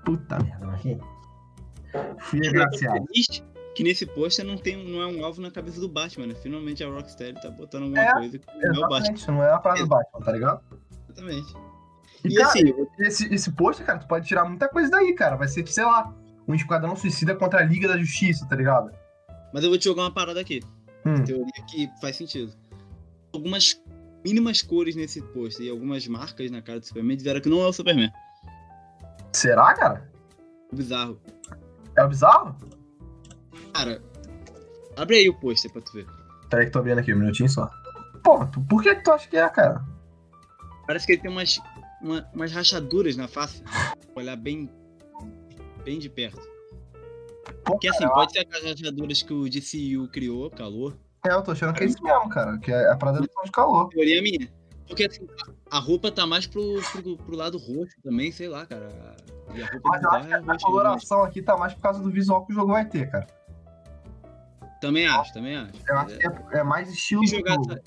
Puta 0.03 0.39
merda, 0.39 0.65
Marquinhos. 0.65 1.16
Feliz 2.19 3.43
que 3.75 3.83
nesse 3.83 4.05
pôster 4.07 4.43
não, 4.43 4.57
tem, 4.57 4.75
não 4.89 5.01
é 5.01 5.05
um 5.05 5.23
alvo 5.23 5.39
na 5.39 5.51
cabeça 5.51 5.79
do 5.79 5.87
Batman, 5.87 6.27
né? 6.27 6.35
Finalmente 6.35 6.83
a 6.83 6.89
Rocksteady 6.89 7.39
tá 7.39 7.49
botando 7.51 7.83
alguma 7.83 8.01
É, 8.01 8.11
coisa 8.11 8.39
que 8.39 8.47
não 8.47 8.63
é 8.83 8.85
o 8.85 8.89
Batman. 8.89 9.33
Não 9.33 9.43
é 9.43 9.51
a 9.51 9.59
parada 9.59 9.81
do 9.83 9.87
Batman, 9.87 10.19
tá 10.25 10.31
ligado? 10.31 10.61
Exatamente. 11.09 11.53
E, 12.25 12.27
E, 12.29 12.35
cara, 12.35 12.47
assim, 12.47 12.73
esse, 12.99 13.33
esse 13.33 13.51
pôster, 13.51 13.85
cara, 13.85 13.99
tu 13.99 14.07
pode 14.07 14.27
tirar 14.27 14.45
muita 14.45 14.67
coisa 14.67 14.89
daí, 14.89 15.13
cara. 15.13 15.35
Vai 15.35 15.47
ser, 15.47 15.67
sei 15.67 15.85
lá, 15.85 16.11
um 16.47 16.55
esquadrão 16.55 16.95
suicida 16.95 17.35
contra 17.35 17.59
a 17.59 17.63
Liga 17.63 17.87
da 17.87 17.97
Justiça, 17.97 18.47
tá 18.47 18.55
ligado? 18.55 18.91
mas 19.53 19.63
eu 19.63 19.69
vou 19.69 19.77
te 19.77 19.85
jogar 19.85 20.03
uma 20.03 20.11
parada 20.11 20.39
aqui. 20.41 20.61
Hum, 21.05 21.23
Teoria 21.23 21.45
que 21.69 21.87
faz 22.01 22.15
sentido. 22.15 22.51
Algumas 23.31 23.79
mínimas 24.25 24.61
cores 24.61 24.95
nesse 24.95 25.21
pôster 25.21 25.67
e 25.67 25.69
algumas 25.69 26.05
marcas 26.07 26.49
na 26.51 26.61
cara 26.61 26.79
do 26.79 26.85
Superman 26.85 27.15
disseram 27.15 27.39
que 27.39 27.47
não 27.47 27.61
é 27.61 27.67
o 27.67 27.71
Superman. 27.73 28.11
será, 29.31 29.73
cara? 29.75 30.09
Bizarro. 30.73 31.19
É 31.97 32.03
o 32.03 32.07
bizarro? 32.07 32.55
Cara, 33.73 34.01
abre 34.95 35.17
aí 35.17 35.29
o 35.29 35.33
pôster 35.39 35.71
pra 35.71 35.81
tu 35.81 35.91
ver. 35.93 36.05
Peraí 36.49 36.65
que 36.65 36.71
tô 36.71 36.81
vendo 36.81 36.99
aqui, 36.99 37.13
um 37.13 37.17
minutinho 37.19 37.49
só. 37.49 37.69
Pô, 38.23 38.45
por 38.69 38.83
que, 38.83 38.95
que 38.95 39.03
tu 39.03 39.11
acha 39.11 39.27
que 39.27 39.37
é, 39.37 39.47
cara? 39.49 39.83
Parece 40.85 41.05
que 41.05 41.13
ele 41.13 41.21
tem 41.21 41.31
umas, 41.31 41.59
uma- 42.01 42.27
umas 42.33 42.51
rachaduras 42.51 43.15
na 43.17 43.27
face. 43.27 43.63
Olhar 44.15 44.35
bem, 44.35 44.69
bem 45.83 45.99
de 45.99 46.09
perto. 46.09 46.41
Pô, 47.63 47.77
Que 47.77 47.87
assim, 47.87 47.99
cara, 47.99 48.13
pode 48.13 48.31
ser 48.31 48.39
aquelas 48.39 48.63
rachaduras 48.65 49.21
que 49.21 49.33
o 49.33 49.49
DCU 49.49 50.07
criou, 50.11 50.49
calor. 50.49 50.95
É, 51.25 51.31
eu 51.33 51.41
tô 51.41 51.51
achando 51.51 51.73
que 51.73 51.83
é 51.83 51.87
isso 51.87 52.01
mesmo, 52.01 52.29
cara. 52.29 52.57
Que 52.59 52.71
é 52.71 52.89
a 52.91 52.95
parada 52.95 53.19
de 53.21 53.27
calor. 53.51 53.89
Teoria 53.89 54.21
minha. 54.21 54.47
Porque 54.87 55.05
assim, 55.05 55.27
a 55.69 55.79
roupa 55.79 56.11
tá 56.11 56.25
mais 56.25 56.47
pro, 56.47 56.81
pro, 56.91 57.17
pro 57.17 57.35
lado 57.35 57.57
roxo 57.57 57.95
também, 58.03 58.31
sei 58.31 58.47
lá, 58.47 58.65
cara. 58.65 58.89
E 59.53 59.61
a 59.61 59.67
roupa 59.67 59.89
Mas 59.89 60.03
eu 60.03 60.11
acho 60.11 60.27
que 60.27 60.33
é 60.33 60.37
a 60.37 60.39
roxa, 60.41 60.65
coloração 60.65 61.23
aqui 61.23 61.41
tá 61.41 61.57
mais 61.57 61.73
por 61.73 61.81
causa 61.81 62.01
do 62.01 62.09
visual 62.09 62.45
que 62.45 62.53
o 62.53 62.55
jogo 62.55 62.71
vai 62.71 62.85
ter, 62.85 63.09
cara. 63.09 63.27
Também 64.79 65.07
acho, 65.07 65.33
também 65.33 65.55
acho. 65.55 65.73
Eu 65.87 65.97
acho 65.97 66.17
que 66.17 66.27
é, 66.27 66.59
é 66.59 66.63
mais 66.63 66.89
estilo 66.89 67.21
Eu 67.21 67.27
quis 67.27 67.31
jogar 67.31 67.55
essa... 67.55 67.81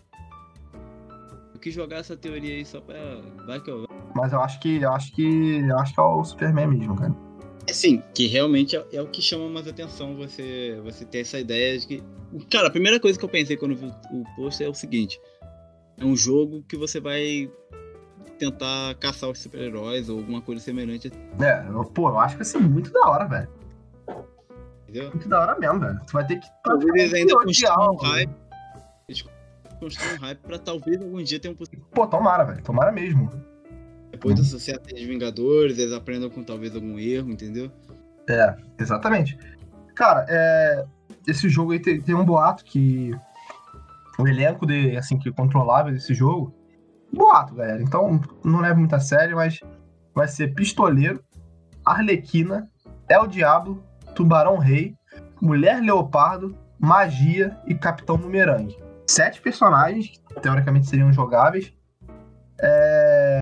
Eu 1.54 1.60
quis 1.60 1.74
jogar 1.74 1.96
essa 1.96 2.16
teoria 2.16 2.54
aí 2.54 2.64
só 2.64 2.80
pra. 2.80 2.98
Vai 3.46 3.60
que 3.60 3.70
eu. 3.70 3.86
Mas 4.14 4.32
eu 4.32 4.40
acho 4.40 4.58
que 4.60 4.80
eu 4.80 4.92
acho 4.92 5.12
que 5.12 5.58
eu 5.58 5.78
acho 5.78 5.94
que 5.94 6.00
é 6.00 6.02
o 6.02 6.24
Superman 6.24 6.66
mesmo, 6.68 6.96
cara. 6.96 7.14
É 7.66 7.72
sim, 7.72 8.02
que 8.14 8.26
realmente 8.26 8.76
é, 8.76 8.84
é 8.94 9.02
o 9.02 9.06
que 9.06 9.20
chama 9.20 9.48
mais 9.48 9.68
atenção 9.68 10.16
você, 10.16 10.80
você 10.82 11.04
ter 11.04 11.20
essa 11.20 11.38
ideia 11.38 11.78
de 11.78 11.86
que. 11.86 12.02
Cara, 12.50 12.68
a 12.68 12.70
primeira 12.70 12.98
coisa 12.98 13.18
que 13.18 13.24
eu 13.24 13.28
pensei 13.28 13.56
quando 13.56 13.76
vi 13.76 13.86
o 14.10 14.24
pôster 14.34 14.66
é 14.66 14.70
o 14.70 14.74
seguinte: 14.74 15.20
é 16.00 16.04
um 16.04 16.16
jogo 16.16 16.64
que 16.68 16.76
você 16.76 16.98
vai 17.00 17.50
tentar 18.38 18.94
caçar 18.98 19.28
os 19.30 19.38
super-heróis 19.38 20.08
ou 20.08 20.18
alguma 20.18 20.40
coisa 20.40 20.62
semelhante. 20.62 21.12
É, 21.40 21.66
eu- 21.68 21.84
pô, 21.84 22.08
eu 22.08 22.18
acho 22.18 22.34
que 22.36 22.38
vai 22.42 22.46
ser 22.46 22.58
muito 22.58 22.90
da 22.90 23.00
hora, 23.08 23.26
velho. 23.26 23.48
Entendeu? 24.82 25.10
Muito 25.10 25.28
da 25.28 25.40
hora 25.40 25.58
mesmo, 25.58 25.78
velho. 25.80 25.98
Tu 26.06 26.12
vai 26.12 26.26
ter 26.26 26.40
que. 26.40 26.48
Talvez 26.64 26.94
eles 26.94 27.14
ainda 27.14 27.34
construam 27.34 27.92
um 27.92 27.96
hype. 27.96 28.30
Eles 29.08 29.24
construam 29.78 30.14
um 30.14 30.18
hype 30.18 30.38
pra 30.38 30.58
talvez 30.58 31.00
algum 31.00 31.22
dia 31.22 31.38
ter 31.38 31.48
um 31.48 31.56
Pô, 31.92 32.06
tomara, 32.06 32.44
velho. 32.44 32.62
Tomara 32.62 32.90
mesmo. 32.90 33.30
Depois 34.10 34.34
do 34.34 34.42
sucesso 34.44 34.80
dos 34.80 35.00
Vingadores, 35.02 35.78
eles 35.78 35.92
aprendam 35.92 36.28
com 36.28 36.42
talvez 36.42 36.74
algum 36.74 36.98
erro, 36.98 37.30
entendeu? 37.30 37.70
É, 38.28 38.56
exatamente. 38.78 39.38
Cara, 39.94 40.26
é, 40.28 40.84
esse 41.26 41.48
jogo 41.48 41.72
aí 41.72 41.78
tem, 41.78 42.00
tem 42.00 42.14
um 42.14 42.24
boato 42.24 42.64
que 42.64 43.12
o 44.20 44.28
elenco 44.28 44.66
de, 44.66 44.96
assim, 44.96 45.18
que 45.18 45.30
controlável 45.32 45.92
desse 45.92 46.14
jogo. 46.14 46.54
Boato, 47.12 47.54
galera. 47.54 47.82
Então 47.82 48.20
não 48.44 48.60
leve 48.60 48.78
muito 48.78 48.94
a 48.94 49.00
sério, 49.00 49.36
mas 49.36 49.60
vai 50.14 50.28
ser 50.28 50.54
Pistoleiro, 50.54 51.22
Arlequina, 51.84 52.68
El 53.08 53.26
Diablo, 53.26 53.82
Tubarão 54.14 54.58
Rei, 54.58 54.94
Mulher 55.40 55.80
Leopardo, 55.80 56.56
Magia 56.78 57.56
e 57.66 57.74
Capitão 57.74 58.16
Bumerangue. 58.16 58.78
Sete 59.08 59.40
personagens 59.40 60.08
que 60.08 60.40
teoricamente 60.40 60.86
seriam 60.86 61.12
jogáveis. 61.12 61.72
É, 62.60 63.40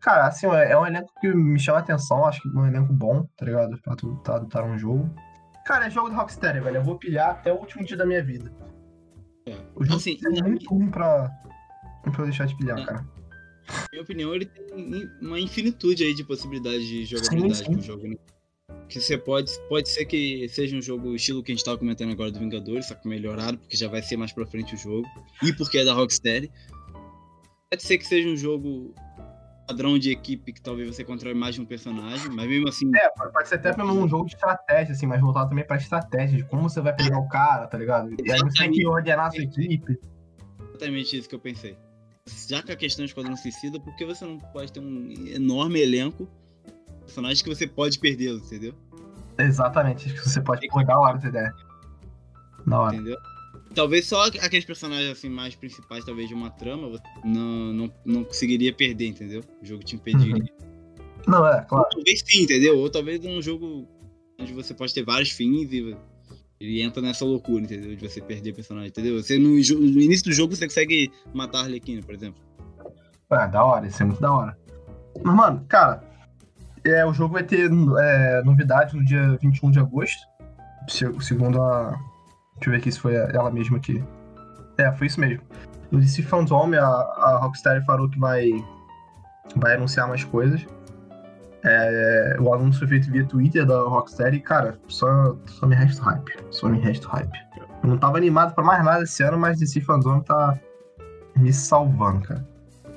Cara, 0.00 0.26
assim, 0.26 0.46
é 0.46 0.76
um 0.78 0.86
elenco 0.86 1.12
que 1.20 1.28
me 1.28 1.60
chama 1.60 1.78
a 1.78 1.82
atenção, 1.82 2.24
acho 2.24 2.40
que 2.40 2.48
é 2.48 2.58
um 2.58 2.66
elenco 2.66 2.90
bom, 2.90 3.26
tá 3.36 3.44
ligado? 3.44 3.78
Pra 3.82 3.94
tu 3.94 4.16
tá, 4.24 4.40
tá 4.40 4.64
um 4.64 4.78
jogo. 4.78 5.10
Cara, 5.66 5.86
é 5.86 5.90
jogo 5.90 6.08
do 6.08 6.16
Rocksteady, 6.16 6.58
velho. 6.58 6.78
Eu 6.78 6.82
vou 6.82 6.98
pilhar 6.98 7.30
até 7.30 7.52
o 7.52 7.56
último 7.56 7.84
dia 7.84 7.98
da 7.98 8.06
minha 8.06 8.24
vida. 8.24 8.50
É. 9.46 9.56
O 9.74 9.84
jogo 9.84 9.96
Assim, 9.96 10.18
é 10.24 10.28
na 10.40 10.48
muito 10.48 10.68
ruim 10.68 10.88
pra, 10.90 11.30
pra 12.12 12.24
deixar 12.24 12.46
de 12.46 12.56
pilhar, 12.56 12.78
É. 12.78 12.84
cara. 12.84 13.06
minha 13.92 14.02
opinião, 14.02 14.34
ele 14.34 14.46
tem 14.46 15.08
uma 15.20 15.38
infinitude 15.40 16.04
aí 16.04 16.14
de 16.14 16.24
possibilidades 16.24 16.86
de 16.86 17.04
jogabilidade 17.04 17.58
Sim, 17.58 17.64
sim. 17.64 17.72
pro 17.72 17.82
jogo, 17.82 18.08
né? 18.08 18.16
Que 18.88 19.00
você 19.00 19.16
pode, 19.16 19.50
pode 19.68 19.88
ser 19.88 20.04
que 20.04 20.48
seja 20.48 20.76
um 20.76 20.82
jogo 20.82 21.14
estilo 21.14 21.42
que 21.42 21.52
a 21.52 21.54
gente 21.54 21.64
tava 21.64 21.78
comentando 21.78 22.10
agora 22.10 22.30
do 22.32 22.38
Vingadores, 22.40 22.86
só 22.86 22.94
que 22.94 23.06
melhorado, 23.06 23.58
porque 23.58 23.76
já 23.76 23.86
vai 23.88 24.02
ser 24.02 24.16
mais 24.16 24.32
pra 24.32 24.44
frente 24.46 24.74
o 24.74 24.78
jogo. 24.78 25.06
E 25.42 25.52
porque 25.52 25.78
é 25.78 25.84
da 25.84 25.92
Rocksteady. 25.94 26.50
Pode 27.70 27.82
ser 27.84 27.98
que 27.98 28.06
seja 28.06 28.28
um 28.28 28.36
jogo 28.36 28.92
padrão 29.70 29.96
de 29.96 30.10
equipe 30.10 30.52
que 30.52 30.60
talvez 30.60 30.88
você 30.88 31.04
controle 31.04 31.38
mais 31.38 31.54
de 31.54 31.60
um 31.60 31.64
personagem, 31.64 32.28
mas 32.30 32.48
mesmo 32.48 32.68
assim, 32.68 32.90
É, 32.96 33.08
pode 33.30 33.48
ser 33.48 33.54
até 33.54 33.76
mesmo 33.76 33.92
um 33.92 34.08
jogo 34.08 34.26
de 34.26 34.34
estratégia, 34.34 34.92
assim, 34.92 35.06
mas 35.06 35.20
voltado 35.20 35.48
também 35.48 35.64
pra 35.64 35.76
estratégia, 35.76 36.36
de 36.36 36.44
como 36.44 36.68
você 36.68 36.80
vai 36.80 36.94
pegar 36.94 37.18
o 37.18 37.28
cara, 37.28 37.68
tá 37.68 37.78
ligado? 37.78 38.10
E 38.24 38.32
aí 38.32 38.38
você 38.40 38.64
tem 38.64 38.72
que 38.72 38.86
ordenar 38.86 39.26
a 39.26 39.30
sua 39.30 39.44
equipe. 39.44 39.98
exatamente 40.70 41.16
isso 41.16 41.28
que 41.28 41.34
eu 41.34 41.38
pensei. 41.38 41.78
Já 42.48 42.62
que 42.62 42.72
a 42.72 42.76
questão 42.76 43.04
é 43.04 43.06
Esquadrão 43.06 43.36
Suicida, 43.36 43.78
por 43.80 43.94
que 43.96 44.04
você 44.04 44.24
não 44.24 44.38
pode 44.38 44.72
ter 44.72 44.80
um 44.80 45.10
enorme 45.34 45.80
elenco 45.80 46.28
de 46.64 47.04
personagens 47.04 47.42
que 47.42 47.48
você 47.48 47.66
pode 47.66 47.98
perder, 47.98 48.34
entendeu? 48.34 48.74
Exatamente, 49.38 50.06
acho 50.06 50.16
que 50.16 50.28
você 50.28 50.40
pode 50.40 50.66
pô, 50.68 50.82
da 50.82 50.98
hora 50.98 51.16
essa 51.16 51.28
ideia. 51.28 51.52
Da 52.66 52.80
hora. 52.80 52.94
Entendeu? 52.94 53.16
Talvez 53.74 54.06
só 54.06 54.24
aqueles 54.26 54.64
personagens 54.64 55.10
assim 55.12 55.28
mais 55.28 55.54
principais, 55.54 56.04
talvez 56.04 56.28
de 56.28 56.34
uma 56.34 56.50
trama, 56.50 57.00
não, 57.24 57.72
não, 57.72 57.92
não 58.04 58.24
conseguiria 58.24 58.72
perder, 58.72 59.06
entendeu? 59.06 59.42
O 59.62 59.64
jogo 59.64 59.84
te 59.84 59.94
impediria. 59.96 60.44
Não, 61.26 61.46
é, 61.46 61.60
Ou 61.60 61.66
claro. 61.66 61.88
talvez 61.92 62.22
sim, 62.26 62.42
entendeu? 62.42 62.78
Ou 62.78 62.90
talvez 62.90 63.24
um 63.24 63.40
jogo 63.40 63.86
onde 64.40 64.52
você 64.52 64.74
pode 64.74 64.92
ter 64.92 65.04
vários 65.04 65.30
fins 65.30 65.70
e 65.72 65.96
ele 66.58 66.82
entra 66.82 67.00
nessa 67.00 67.24
loucura, 67.24 67.62
entendeu? 67.62 67.94
De 67.94 68.08
você 68.08 68.20
perder 68.20 68.54
personagem, 68.54 68.88
entendeu? 68.88 69.22
Você 69.22 69.38
no, 69.38 69.50
no 69.50 70.00
início 70.00 70.24
do 70.26 70.32
jogo 70.32 70.54
você 70.56 70.66
consegue 70.66 71.10
matar 71.32 71.58
a 71.58 71.62
Arlequina, 71.62 72.02
por 72.02 72.14
exemplo. 72.14 72.42
É, 73.30 73.46
da 73.46 73.64
hora, 73.64 73.86
isso 73.86 74.02
é 74.02 74.06
muito 74.06 74.20
da 74.20 74.32
hora. 74.32 74.58
Mas, 75.22 75.34
mano, 75.36 75.64
cara, 75.68 76.02
é, 76.84 77.06
o 77.06 77.12
jogo 77.14 77.34
vai 77.34 77.44
ter 77.44 77.70
é, 77.70 78.42
novidade 78.42 78.96
no 78.96 79.04
dia 79.04 79.38
21 79.40 79.70
de 79.70 79.78
agosto. 79.78 80.18
se- 80.88 81.06
Segundo 81.22 81.62
a. 81.62 81.96
Deixa 82.60 82.68
eu 82.68 82.72
ver 82.72 82.76
aqui 82.76 82.92
se 82.92 83.00
foi 83.00 83.14
ela 83.14 83.50
mesma 83.50 83.80
que. 83.80 84.04
É, 84.76 84.92
foi 84.92 85.06
isso 85.06 85.18
mesmo. 85.18 85.42
No 85.90 85.98
DC 85.98 86.22
Fandom, 86.22 86.72
a, 86.74 86.84
a 86.84 87.38
Rockstar 87.38 87.82
falou 87.84 88.08
que 88.08 88.18
vai, 88.18 88.50
vai 89.56 89.74
anunciar 89.74 90.06
mais 90.06 90.22
coisas. 90.24 90.64
É, 91.64 92.36
o 92.38 92.52
anúncio 92.54 92.80
foi 92.80 92.88
feito 92.88 93.10
via 93.10 93.24
Twitter 93.24 93.66
da 93.66 93.80
Rockstar 93.80 94.34
e, 94.34 94.40
cara, 94.40 94.78
só, 94.88 95.36
só 95.46 95.66
me 95.66 95.74
resta 95.74 96.02
hype. 96.02 96.36
Só 96.50 96.68
me 96.68 96.78
resta 96.78 97.08
hype. 97.08 97.38
Eu 97.82 97.88
não 97.88 97.98
tava 97.98 98.18
animado 98.18 98.54
pra 98.54 98.62
mais 98.62 98.84
nada 98.84 99.04
esse 99.04 99.22
ano, 99.22 99.38
mas 99.38 99.58
DC 99.58 99.80
Fandom 99.80 100.20
tá 100.20 100.58
me 101.36 101.52
salvando, 101.52 102.28
cara. 102.28 102.46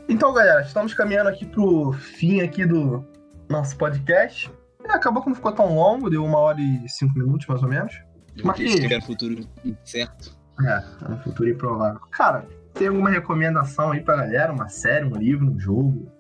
Então, 0.10 0.34
galera, 0.34 0.62
estamos 0.62 0.94
caminhando 0.94 1.30
aqui 1.30 1.46
pro 1.46 1.94
fim 1.94 2.42
aqui 2.42 2.66
do 2.66 3.04
nosso 3.50 3.78
podcast. 3.78 4.52
É, 4.84 4.92
acabou 4.92 5.24
que 5.24 5.30
não 5.30 5.36
ficou 5.36 5.54
tão 5.54 5.74
longo, 5.74 6.10
deu 6.10 6.24
uma 6.24 6.38
hora 6.38 6.60
e 6.60 6.88
cinco 6.90 7.18
minutos, 7.18 7.48
mais 7.48 7.64
ou 7.64 7.70
menos. 7.70 7.94
Mas 8.44 8.56
que 8.58 8.66
tiver 8.82 9.02
futuro 9.02 9.48
incerto. 9.64 10.36
É, 10.62 10.84
é 11.06 11.10
um 11.12 11.18
futuro 11.20 11.50
improvável. 11.50 12.00
Cara, 12.12 12.48
tem 12.74 12.88
alguma 12.88 13.10
recomendação 13.10 13.92
aí 13.92 14.02
pra 14.02 14.16
galera? 14.18 14.54
Uma 14.54 14.70
série, 14.70 15.06
um 15.06 15.16
livro, 15.16 15.46
um 15.52 15.60
jogo, 15.60 16.12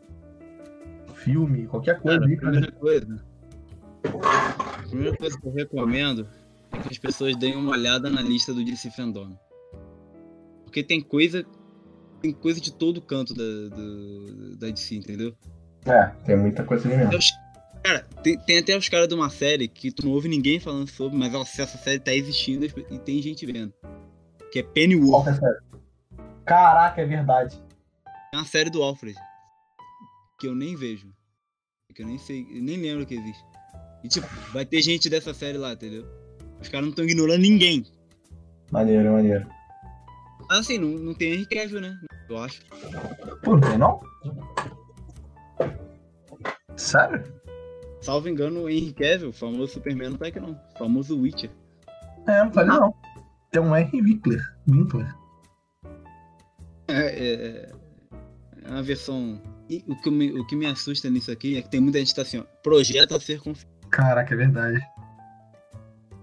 um 1.09 1.13
filme, 1.13 1.65
qualquer 1.67 1.99
coisa 1.99 2.19
Cara, 2.19 2.29
aí 2.31 2.37
pra 2.37 2.49
primeira 2.51 2.71
coisa. 2.73 3.23
A 4.05 4.87
primeira 4.87 5.17
coisa 5.17 5.39
que 5.39 5.47
eu 5.47 5.53
recomendo 5.53 6.27
é 6.71 6.77
que 6.79 6.89
as 6.89 6.97
pessoas 6.97 7.35
deem 7.37 7.55
uma 7.55 7.71
olhada 7.71 8.09
na 8.09 8.21
lista 8.21 8.53
do 8.53 8.63
DC 8.63 8.91
Fandom. 8.91 9.37
Porque 10.65 10.83
tem 10.83 11.01
coisa. 11.01 11.45
Tem 12.21 12.31
coisa 12.33 12.59
de 12.61 12.71
todo 12.73 13.01
canto 13.01 13.33
da, 13.33 13.43
do- 13.43 14.55
da 14.57 14.69
DC, 14.69 14.95
entendeu? 14.95 15.35
É, 15.85 16.05
tem 16.25 16.37
muita 16.37 16.63
coisa 16.63 16.87
ali 16.87 16.95
Até 16.95 17.05
mesmo. 17.05 17.17
os- 17.19 17.42
Cara, 17.83 17.99
tem, 18.23 18.39
tem 18.39 18.57
até 18.59 18.77
os 18.77 18.87
caras 18.87 19.09
de 19.09 19.13
uma 19.13 19.29
série 19.29 19.67
que 19.67 19.91
tu 19.91 20.05
não 20.05 20.13
ouve 20.13 20.29
ninguém 20.29 20.59
falando 20.59 20.89
sobre, 20.89 21.17
mas 21.17 21.33
essa 21.33 21.63
essa 21.63 21.77
série 21.77 21.99
tá 21.99 22.13
existindo 22.13 22.65
e 22.65 22.99
tem 22.99 23.21
gente 23.21 23.45
vendo. 23.45 23.73
Que 24.51 24.59
é 24.59 24.63
Pennyworth. 24.63 25.27
é? 25.27 25.59
Caraca, 26.45 27.01
é 27.01 27.05
verdade. 27.05 27.61
É 28.33 28.37
uma 28.37 28.45
série 28.45 28.69
do 28.69 28.81
Alfred. 28.81 29.17
Que 30.39 30.47
eu 30.47 30.55
nem 30.55 30.75
vejo. 30.75 31.13
Que 31.93 32.01
eu 32.01 32.07
nem 32.07 32.17
sei, 32.17 32.45
nem 32.49 32.77
lembro 32.77 33.05
que 33.05 33.15
existe. 33.15 33.43
E 34.03 34.07
tipo, 34.07 34.27
vai 34.51 34.65
ter 34.65 34.81
gente 34.81 35.09
dessa 35.09 35.33
série 35.33 35.57
lá, 35.57 35.73
entendeu? 35.73 36.05
Os 36.59 36.69
caras 36.69 36.85
não 36.85 36.89
estão 36.91 37.05
ignorando 37.05 37.41
ninguém. 37.41 37.85
Maneiro, 38.71 39.11
maneiro. 39.11 39.47
Mas 40.49 40.59
assim, 40.59 40.77
não, 40.77 40.89
não 40.89 41.13
tem 41.13 41.33
Henry 41.33 41.45
Cavill, 41.45 41.81
né? 41.81 41.95
Eu 42.29 42.37
acho. 42.37 42.61
Pô, 43.43 43.57
não 43.57 43.61
tem 43.61 43.77
não? 43.77 43.99
Sério? 46.75 47.42
Salvo 48.03 48.27
engano, 48.27 48.63
o 48.63 48.69
Henry 48.69 48.91
Cavill, 48.91 49.29
o 49.29 49.33
famoso 49.33 49.75
Superman, 49.75 50.09
não 50.09 50.17
tá 50.17 50.27
aqui 50.27 50.37
não. 50.37 50.51
O 50.51 50.77
famoso 50.77 51.17
Witcher. 51.17 51.49
É, 52.27 52.43
não 52.43 52.51
tá 52.51 52.59
ali 52.59 52.69
não. 52.69 52.93
Tem 53.49 53.61
um 53.61 53.73
R. 53.73 54.01
Winkler. 54.01 54.41
Winkler. 54.69 55.15
É, 56.89 56.99
é, 56.99 57.71
é 58.61 58.69
uma 58.69 58.83
versão. 58.83 59.41
E 59.69 59.85
o 59.87 59.95
que, 59.95 60.11
me, 60.11 60.37
o 60.37 60.45
que 60.45 60.53
me 60.53 60.65
assusta 60.65 61.09
nisso 61.09 61.31
aqui 61.31 61.57
é 61.57 61.61
que 61.61 61.69
tem 61.69 61.79
muita 61.79 61.97
gente 61.99 62.09
que 62.09 62.15
tá 62.15 62.23
assim, 62.23 62.39
ó. 62.39 62.43
Projeto 62.61 63.15
a 63.15 63.21
ser 63.21 63.39
confirmado. 63.39 63.73
Caraca, 63.89 64.33
é 64.33 64.37
verdade. 64.37 64.81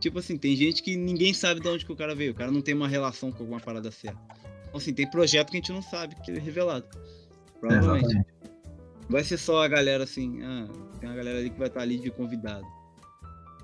Tipo 0.00 0.18
assim, 0.18 0.36
tem 0.36 0.54
gente 0.54 0.82
que 0.82 0.98
ninguém 0.98 1.32
sabe 1.32 1.60
de 1.60 1.68
onde 1.68 1.86
que 1.86 1.92
o 1.92 1.96
cara 1.96 2.14
veio. 2.14 2.32
O 2.32 2.34
cara 2.34 2.50
não 2.50 2.60
tem 2.60 2.74
uma 2.74 2.88
relação 2.88 3.32
com 3.32 3.42
alguma 3.42 3.58
parada 3.60 3.90
certa. 3.90 4.20
Então, 4.68 4.76
assim, 4.76 4.92
tem 4.92 5.10
projeto 5.10 5.50
que 5.50 5.56
a 5.56 5.60
gente 5.60 5.72
não 5.72 5.80
sabe 5.80 6.14
que 6.16 6.30
é 6.30 6.38
revelado. 6.38 6.86
Provavelmente. 7.58 8.04
Exatamente. 8.04 8.39
Vai 9.10 9.24
ser 9.24 9.36
só 9.36 9.64
a 9.64 9.68
galera 9.68 10.04
assim, 10.04 10.40
ah, 10.42 10.68
tem 11.00 11.08
uma 11.08 11.16
galera 11.16 11.38
ali 11.40 11.50
que 11.50 11.58
vai 11.58 11.68
estar 11.68 11.80
ali 11.80 11.98
de 11.98 12.10
convidado. 12.10 12.64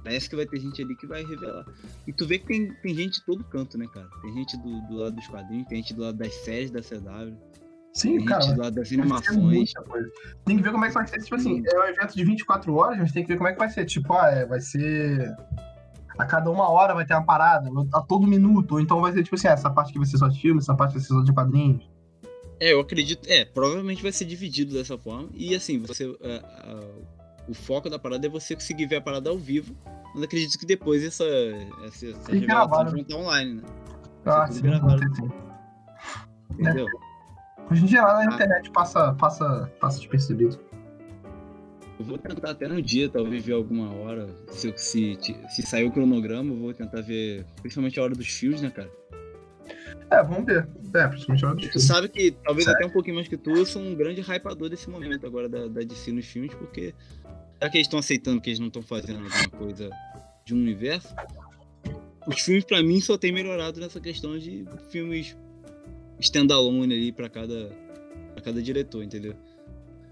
Parece 0.03 0.28
que 0.28 0.36
vai 0.36 0.47
ter 0.47 0.61
gente 0.61 0.82
ali 0.82 0.94
que 0.97 1.07
vai 1.07 1.24
revelar. 1.24 1.64
E 2.07 2.12
tu 2.12 2.26
vê 2.26 2.38
que 2.38 2.47
tem, 2.47 2.72
tem 2.82 2.94
gente 2.94 3.20
de 3.20 3.26
todo 3.26 3.42
canto, 3.44 3.78
né, 3.78 3.86
cara? 3.92 4.09
Tem 4.22 4.32
gente 4.34 4.57
do, 4.59 4.80
do 4.82 4.97
lado 4.97 5.16
dos 5.16 5.26
quadrinhos, 5.26 5.66
tem 5.68 5.78
gente 5.78 5.94
do 5.94 6.03
lado 6.03 6.18
das 6.18 6.34
séries 6.34 6.70
da 6.70 6.80
CW, 6.80 7.36
Sim, 7.92 8.18
tem 8.18 8.26
cara. 8.26 8.42
gente 8.42 8.55
do 8.55 8.61
lado 8.61 8.74
das 8.74 8.92
animações. 8.92 9.72
Tem 10.44 10.57
que 10.57 10.62
ver 10.62 10.70
como 10.70 10.84
é 10.84 10.88
que 10.88 10.94
vai 10.94 11.07
ser. 11.07 11.18
Tipo 11.18 11.36
assim, 11.36 11.62
é 11.66 11.78
um 11.78 11.84
evento 11.84 12.14
de 12.14 12.24
24 12.24 12.74
horas, 12.74 12.99
mas 12.99 13.11
tem 13.11 13.22
que 13.22 13.28
ver 13.28 13.36
como 13.36 13.49
é 13.49 13.53
que 13.53 13.59
vai 13.59 13.70
ser. 13.70 13.86
Tipo, 13.86 14.12
ah, 14.12 14.30
é, 14.30 14.44
vai 14.44 14.61
ser. 14.61 15.34
A 16.18 16.24
cada 16.26 16.51
uma 16.51 16.68
hora 16.70 16.94
vai 16.94 17.07
ter 17.07 17.14
uma 17.14 17.24
parada, 17.24 17.70
a 17.94 18.01
todo 18.03 18.26
minuto. 18.26 18.72
Ou 18.72 18.80
então 18.80 19.01
vai 19.01 19.12
ser, 19.12 19.22
tipo 19.22 19.34
assim, 19.34 19.49
ah, 19.49 19.53
essa 19.53 19.70
parte 19.70 19.90
aqui 19.90 19.99
vai 19.99 20.07
ser 20.07 20.18
só 20.18 20.28
de 20.28 20.40
filme, 20.40 20.61
essa 20.61 20.74
parte 20.74 20.92
vai 20.92 21.01
ser 21.01 21.09
só 21.09 21.22
de 21.22 21.32
quadrinhos. 21.32 21.88
É, 22.59 22.72
eu 22.72 22.80
acredito. 22.80 23.26
É, 23.30 23.44
provavelmente 23.44 24.02
vai 24.02 24.12
ser 24.12 24.24
dividido 24.24 24.72
dessa 24.74 24.96
forma. 24.96 25.28
E 25.34 25.54
assim, 25.54 25.78
você. 25.78 26.04
é, 26.22 26.36
a- 26.36 27.16
o 27.48 27.54
foco 27.54 27.88
da 27.88 27.98
parada 27.98 28.26
é 28.26 28.30
você 28.30 28.54
conseguir 28.54 28.86
ver 28.86 28.96
a 28.96 29.00
parada 29.00 29.30
ao 29.30 29.38
vivo. 29.38 29.76
Mas 30.14 30.24
acredito 30.24 30.59
que 30.59 30.66
depois 30.66 31.04
essa, 31.04 31.24
essa, 31.84 32.07
essa 32.09 32.32
E 32.34 32.38
revelação 32.40 32.46
gravado. 32.68 32.90
vai 32.92 33.00
estar 33.02 33.16
online, 33.16 33.54
né? 33.54 33.62
Ah, 34.24 34.46
sim. 34.50 34.62
Entendeu? 36.59 36.86
Hoje 37.70 37.82
em 37.82 37.86
dia 37.86 38.02
na 38.02 38.18
Ah. 38.18 38.24
internet 38.24 38.70
passa, 38.70 39.12
passa, 39.14 39.70
passa 39.80 39.98
despercebido. 39.98 40.59
Eu 41.98 42.04
vou 42.04 42.18
tentar 42.18 42.50
até 42.50 42.68
no 42.68 42.80
dia, 42.82 43.09
talvez 43.09 43.44
ver 43.44 43.54
alguma 43.54 43.92
hora. 43.94 44.28
Se, 44.48 44.72
se, 44.76 45.18
se 45.48 45.62
sair 45.62 45.84
o 45.84 45.90
cronograma, 45.92 46.52
eu 46.52 46.59
vou 46.59 46.74
tentar 46.74 47.00
ver. 47.00 47.44
Principalmente 47.62 47.98
a 47.98 48.02
hora 48.02 48.14
dos 48.14 48.26
fios, 48.28 48.61
né, 48.61 48.70
cara? 48.70 48.90
É, 50.11 50.22
vamos 50.22 50.46
ver. 50.46 50.68
É, 50.94 51.09
principalmente 51.09 51.70
Tu 51.70 51.80
sabe 51.80 52.09
que, 52.09 52.30
talvez 52.30 52.66
até 52.68 52.86
um 52.86 52.90
pouquinho 52.90 53.16
mais 53.16 53.28
que 53.28 53.36
tu, 53.36 53.50
eu 53.50 53.66
sou 53.66 53.82
um 53.82 53.94
grande 53.94 54.20
hypador 54.20 54.68
desse 54.68 54.88
momento 54.88 55.26
agora 55.26 55.48
da, 55.48 55.66
da 55.66 55.82
DC 55.82 56.12
nos 56.12 56.26
filmes, 56.26 56.54
porque 56.54 56.94
já 57.61 57.68
que 57.68 57.76
eles 57.76 57.86
estão 57.86 57.98
aceitando 57.98 58.40
que 58.40 58.50
eles 58.50 58.61
não 58.61 58.68
estão 58.68 58.82
fazendo 58.82 59.24
alguma 59.24 59.48
coisa 59.48 59.90
de 60.44 60.54
um 60.54 60.59
universo, 60.59 61.14
os 62.26 62.40
filmes 62.40 62.64
pra 62.64 62.82
mim 62.82 63.00
só 63.00 63.18
tem 63.18 63.32
melhorado 63.32 63.80
nessa 63.80 64.00
questão 64.00 64.38
de 64.38 64.64
filmes 64.90 65.36
standalone 66.20 66.94
ali 66.94 67.12
pra 67.12 67.28
cada, 67.28 67.70
pra 68.32 68.42
cada 68.42 68.62
diretor, 68.62 69.02
entendeu? 69.02 69.34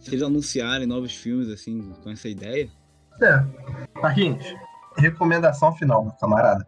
Se 0.00 0.10
eles 0.10 0.22
anunciarem 0.22 0.86
novos 0.86 1.14
filmes 1.14 1.48
assim, 1.48 1.92
com 2.02 2.10
essa 2.10 2.28
ideia, 2.28 2.68
É. 3.22 3.44
Marquinhos, 4.00 4.44
recomendação 4.96 5.74
final, 5.76 6.04
meu 6.04 6.12
camarada. 6.14 6.66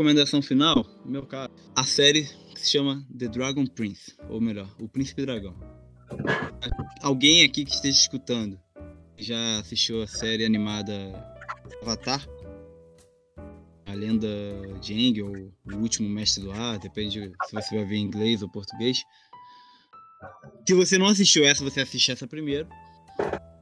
Recomendação 0.00 0.40
final, 0.40 0.86
meu 1.04 1.26
cara, 1.26 1.50
a 1.76 1.84
série 1.84 2.24
que 2.54 2.60
se 2.60 2.70
chama 2.70 3.06
The 3.18 3.28
Dragon 3.28 3.66
Prince, 3.66 4.16
ou 4.30 4.40
melhor, 4.40 4.66
O 4.78 4.88
Príncipe 4.88 5.26
Dragão. 5.26 5.54
Alguém 7.02 7.44
aqui 7.44 7.66
que 7.66 7.74
esteja 7.74 7.98
escutando 7.98 8.58
já 9.18 9.58
assistiu 9.58 10.02
a 10.02 10.06
série 10.06 10.46
animada 10.46 10.94
Avatar? 11.82 12.26
A 13.84 13.92
lenda 13.92 14.26
de 14.80 14.94
Aang, 14.94 15.22
ou 15.22 15.52
O 15.70 15.82
Último 15.82 16.08
Mestre 16.08 16.44
do 16.44 16.50
Ar, 16.50 16.78
depende 16.78 17.30
se 17.44 17.52
você 17.52 17.76
vai 17.76 17.84
ver 17.84 17.96
em 17.96 18.04
inglês 18.04 18.40
ou 18.40 18.48
português. 18.48 19.02
Se 20.66 20.72
você 20.72 20.96
não 20.96 21.08
assistiu 21.08 21.44
essa, 21.44 21.62
você 21.62 21.82
assiste 21.82 22.10
essa 22.10 22.26
primeiro. 22.26 22.66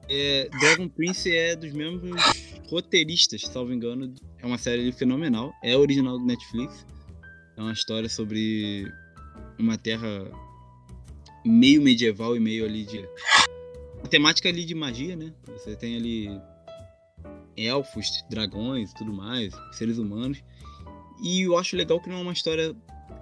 É, 0.08 0.48
Dragon 0.60 0.88
Prince 0.88 1.34
é 1.34 1.56
dos 1.56 1.72
mesmos 1.72 2.22
roteiristas, 2.70 3.42
salvo 3.42 3.72
engano. 3.72 4.14
É 4.40 4.46
uma 4.46 4.58
série 4.58 4.92
fenomenal. 4.92 5.52
É 5.62 5.76
original 5.76 6.18
do 6.18 6.24
Netflix. 6.24 6.86
É 7.56 7.60
uma 7.60 7.72
história 7.72 8.08
sobre 8.08 8.92
uma 9.58 9.76
terra 9.76 10.30
meio 11.44 11.82
medieval 11.82 12.36
e 12.36 12.40
meio 12.40 12.64
ali 12.64 12.84
de. 12.84 13.04
A 14.02 14.08
temática 14.08 14.48
ali 14.48 14.64
de 14.64 14.74
magia, 14.74 15.16
né? 15.16 15.32
Você 15.46 15.74
tem 15.74 15.96
ali 15.96 16.40
elfos, 17.56 18.24
dragões 18.30 18.92
tudo 18.94 19.12
mais, 19.12 19.52
seres 19.72 19.98
humanos. 19.98 20.42
E 21.22 21.42
eu 21.42 21.58
acho 21.58 21.76
legal 21.76 22.00
que 22.00 22.08
não 22.08 22.18
é 22.18 22.22
uma 22.22 22.32
história 22.32 22.74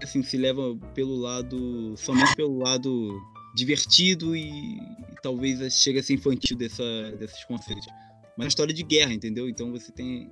assim, 0.02 0.22
se 0.22 0.36
leva 0.36 0.76
pelo 0.94 1.16
lado. 1.16 1.94
somente 1.96 2.34
pelo 2.36 2.58
lado 2.58 3.18
divertido 3.54 4.36
e, 4.36 4.76
e 4.76 4.80
talvez 5.22 5.72
chegue 5.72 5.98
a 5.98 6.02
ser 6.02 6.12
infantil 6.12 6.56
dessa, 6.56 6.84
desses 7.18 7.42
conceitos. 7.44 7.86
Mas 7.86 8.38
é 8.38 8.42
uma 8.42 8.48
história 8.48 8.74
de 8.74 8.82
guerra, 8.82 9.14
entendeu? 9.14 9.48
Então 9.48 9.72
você 9.72 9.90
tem. 9.90 10.30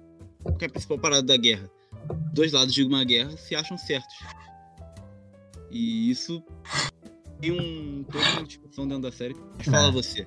Que 0.59 0.65
é 0.65 0.69
a 0.69 0.71
principal 0.71 0.99
parada 0.99 1.23
da 1.23 1.37
guerra? 1.37 1.69
Dois 2.33 2.53
lados 2.53 2.75
de 2.75 2.85
uma 2.85 3.05
guerra 3.05 3.37
se 3.37 3.55
acham 3.55 3.77
certos. 3.79 4.15
E 5.71 6.11
isso 6.11 6.43
tem 7.41 7.53
um, 7.53 8.05
toda 8.05 8.25
uma 8.33 8.45
discussão 8.45 8.87
dentro 8.87 9.03
da 9.03 9.13
série. 9.13 9.37
Mas 9.57 9.67
Fala 9.67 9.89
É. 9.89 9.93
você. 9.93 10.27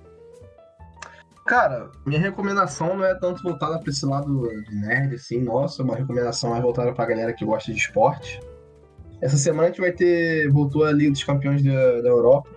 Cara, 1.45 1.89
minha 2.05 2.19
recomendação 2.19 2.97
não 2.97 3.05
é 3.05 3.15
tanto 3.15 3.41
voltada 3.41 3.79
pra 3.79 3.89
esse 3.89 4.05
lado 4.05 4.45
de 4.63 4.75
nerd, 4.75 5.15
assim, 5.15 5.39
nossa, 5.41 5.81
é 5.81 5.85
uma 5.85 5.95
recomendação 5.95 6.49
mais 6.49 6.61
voltada 6.61 6.93
pra 6.93 7.05
galera 7.05 7.31
que 7.31 7.45
gosta 7.45 7.71
de 7.71 7.77
esporte. 7.77 8.41
Essa 9.21 9.37
semana 9.37 9.63
a 9.63 9.67
gente 9.67 9.79
vai 9.79 9.91
ter. 9.91 10.49
Voltou 10.51 10.83
a 10.83 10.91
Liga 10.91 11.11
dos 11.11 11.23
Campeões 11.23 11.63
da, 11.63 12.01
da 12.01 12.09
Europa. 12.09 12.49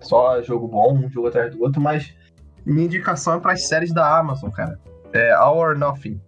Só 0.00 0.40
jogo 0.42 0.68
bom, 0.68 0.94
um 0.94 1.10
jogo 1.10 1.28
atrás 1.28 1.54
do 1.54 1.62
outro, 1.62 1.80
mas 1.80 2.14
minha 2.64 2.86
indicação 2.86 3.34
é 3.34 3.40
pras 3.40 3.66
séries 3.66 3.92
da 3.92 4.18
Amazon, 4.18 4.50
cara. 4.50 4.78
É 5.12 5.32
All 5.32 5.56
or 5.58 5.76
Nothing. 5.76 6.20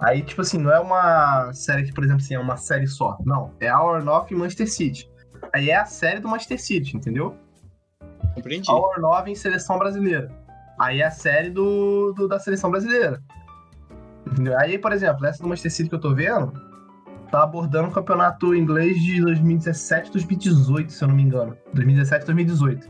Aí, 0.00 0.22
tipo 0.22 0.42
assim, 0.42 0.58
não 0.58 0.70
é 0.72 0.78
uma 0.78 1.52
série 1.52 1.84
que, 1.84 1.92
por 1.92 2.04
exemplo, 2.04 2.22
assim, 2.22 2.34
é 2.34 2.38
uma 2.38 2.56
série 2.56 2.86
só. 2.86 3.16
Não, 3.24 3.52
é 3.60 3.68
All 3.68 3.88
or 3.88 4.04
Nothing 4.04 4.34
Manchester 4.34 4.70
City. 4.70 5.10
Aí 5.54 5.70
é 5.70 5.76
a 5.76 5.84
série 5.86 6.20
do 6.20 6.28
Manchester 6.28 6.60
City, 6.60 6.96
entendeu? 6.96 7.34
Compreendi. 8.34 8.70
All 8.70 8.82
or 8.82 9.00
Nothing 9.00 9.34
Seleção 9.34 9.78
Brasileira. 9.78 10.30
Aí 10.78 11.00
é 11.00 11.06
a 11.06 11.10
série 11.10 11.48
do, 11.50 12.12
do- 12.14 12.28
da 12.28 12.38
Seleção 12.38 12.70
Brasileira. 12.70 13.22
Entendeu? 14.30 14.58
Aí, 14.58 14.78
por 14.78 14.92
exemplo, 14.92 15.24
essa 15.24 15.42
do 15.42 15.48
Manchester 15.48 15.72
City 15.72 15.88
que 15.88 15.94
eu 15.94 16.00
tô 16.00 16.14
vendo, 16.14 16.52
tá 17.30 17.42
abordando 17.42 17.88
o 17.88 17.92
campeonato 17.92 18.54
inglês 18.54 19.00
de 19.00 19.20
2017 19.22 20.10
2018, 20.12 20.92
se 20.92 21.02
eu 21.02 21.08
não 21.08 21.14
me 21.14 21.22
engano. 21.22 21.56
2017 21.72 22.26
2018. 22.26 22.88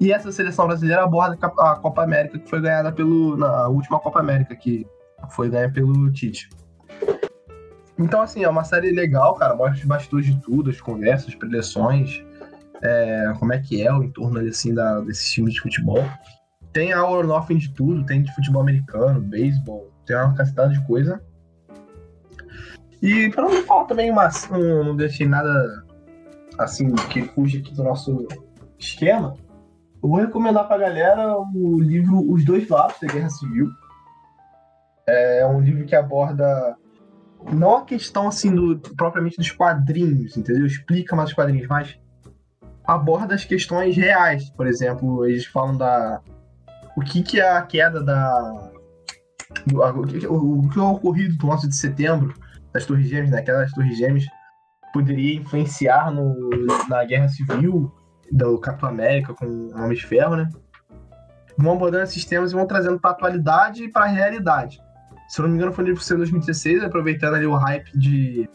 E 0.00 0.12
essa 0.12 0.30
seleção 0.32 0.66
brasileira 0.66 1.02
aborda 1.04 1.36
a 1.40 1.76
Copa 1.76 2.02
América, 2.02 2.38
que 2.38 2.48
foi 2.48 2.60
ganhada 2.60 2.90
pelo. 2.92 3.36
Na 3.36 3.68
última 3.68 3.98
Copa 3.98 4.20
América, 4.20 4.54
que 4.56 4.86
foi 5.30 5.50
ganha 5.50 5.70
pelo 5.70 6.10
Tite. 6.12 6.48
Então, 7.98 8.20
assim, 8.20 8.44
é 8.44 8.48
uma 8.48 8.64
série 8.64 8.90
legal, 8.90 9.34
cara. 9.34 9.54
Mostra 9.54 9.78
os 9.78 9.84
bastidores 9.84 10.26
de 10.26 10.40
tudo, 10.40 10.70
as 10.70 10.80
conversas, 10.80 11.28
as 11.28 11.34
preleções, 11.34 12.22
é, 12.82 13.32
como 13.38 13.52
é 13.52 13.58
que 13.58 13.82
é 13.82 13.92
o 13.92 14.02
entorno 14.02 14.38
assim, 14.40 14.74
da, 14.74 15.00
desses 15.00 15.30
times 15.32 15.54
de 15.54 15.60
futebol. 15.60 16.04
Tem 16.72 16.92
a 16.92 16.98
All 16.98 17.14
or 17.14 17.26
Nothing 17.26 17.56
de 17.56 17.72
tudo, 17.72 18.04
tem 18.04 18.22
de 18.22 18.34
futebol 18.34 18.60
americano, 18.60 19.20
beisebol, 19.20 19.90
tem 20.04 20.16
uma 20.16 20.34
cacetada 20.34 20.72
de 20.72 20.84
coisa. 20.86 21.22
E 23.00 23.30
pra 23.30 23.42
não 23.42 23.62
falar 23.64 23.84
também, 23.84 24.12
mas 24.12 24.48
não, 24.50 24.84
não 24.84 24.96
deixei 24.96 25.26
nada 25.26 25.84
assim 26.58 26.94
que 27.10 27.22
fuja 27.22 27.58
aqui 27.58 27.74
do 27.74 27.82
nosso 27.82 28.26
esquema, 28.78 29.34
eu 30.02 30.10
vou 30.10 30.20
recomendar 30.20 30.66
pra 30.68 30.78
galera 30.78 31.36
o 31.38 31.80
livro 31.80 32.30
Os 32.30 32.44
Dois 32.44 32.68
Lados 32.68 32.96
da 33.00 33.08
Guerra 33.08 33.30
Civil. 33.30 33.70
É 35.08 35.46
um 35.46 35.60
livro 35.60 35.84
que 35.86 35.94
aborda 35.94 36.76
não 37.52 37.76
a 37.76 37.84
questão 37.84 38.26
assim 38.28 38.52
do 38.54 38.78
propriamente 38.96 39.36
dos 39.36 39.50
quadrinhos, 39.52 40.36
entendeu? 40.36 40.66
Explica 40.66 41.14
mais 41.14 41.28
os 41.30 41.34
quadrinhos, 41.34 41.68
mas 41.68 41.98
aborda 42.84 43.34
as 43.34 43.44
questões 43.44 43.96
reais. 43.96 44.50
Por 44.50 44.66
exemplo, 44.66 45.24
eles 45.24 45.46
falam 45.46 45.76
da 45.76 46.20
o 46.96 47.00
que 47.02 47.22
que 47.22 47.40
é 47.40 47.48
a 47.56 47.62
queda 47.62 48.02
da 48.02 48.70
a- 49.82 49.90
o, 49.90 50.06
que, 50.06 50.26
o, 50.26 50.60
o 50.60 50.68
que 50.68 50.78
é 50.78 50.82
ocorrido 50.82 51.36
do 51.36 51.48
11 51.48 51.68
de 51.68 51.76
setembro 51.76 52.34
das 52.72 52.84
Torres 52.84 53.06
Gêmeas, 53.08 53.30
né? 53.30 53.38
Aquelas 53.38 53.70
Torres 53.72 53.96
Gêmeas 53.96 54.24
poderia 54.92 55.36
influenciar 55.36 56.10
no, 56.10 56.34
na 56.88 57.04
Guerra 57.04 57.28
Civil 57.28 57.92
do 58.32 58.58
Capitão 58.58 58.88
América 58.88 59.34
com 59.34 59.46
o 59.46 59.76
Homem 59.76 59.96
de 59.96 60.04
Ferro, 60.04 60.36
né? 60.36 60.48
Vão 61.56 61.74
abordando 61.74 62.04
esses 62.04 62.24
temas 62.24 62.50
e 62.50 62.54
vão 62.54 62.66
trazendo 62.66 62.98
pra 62.98 63.10
atualidade 63.12 63.84
e 63.84 63.90
pra 63.90 64.06
realidade. 64.06 64.80
Se 65.28 65.40
eu 65.40 65.44
não 65.44 65.50
me 65.50 65.56
engano, 65.56 65.72
foi 65.72 65.82
no 65.82 65.88
livro 65.88 66.00
que 66.00 66.06
saiu 66.06 66.16
em 66.16 66.20
2016, 66.20 66.84
aproveitando 66.84 67.34
ali 67.34 67.46
o 67.46 67.54
hype 67.54 67.90
de, 67.98 68.48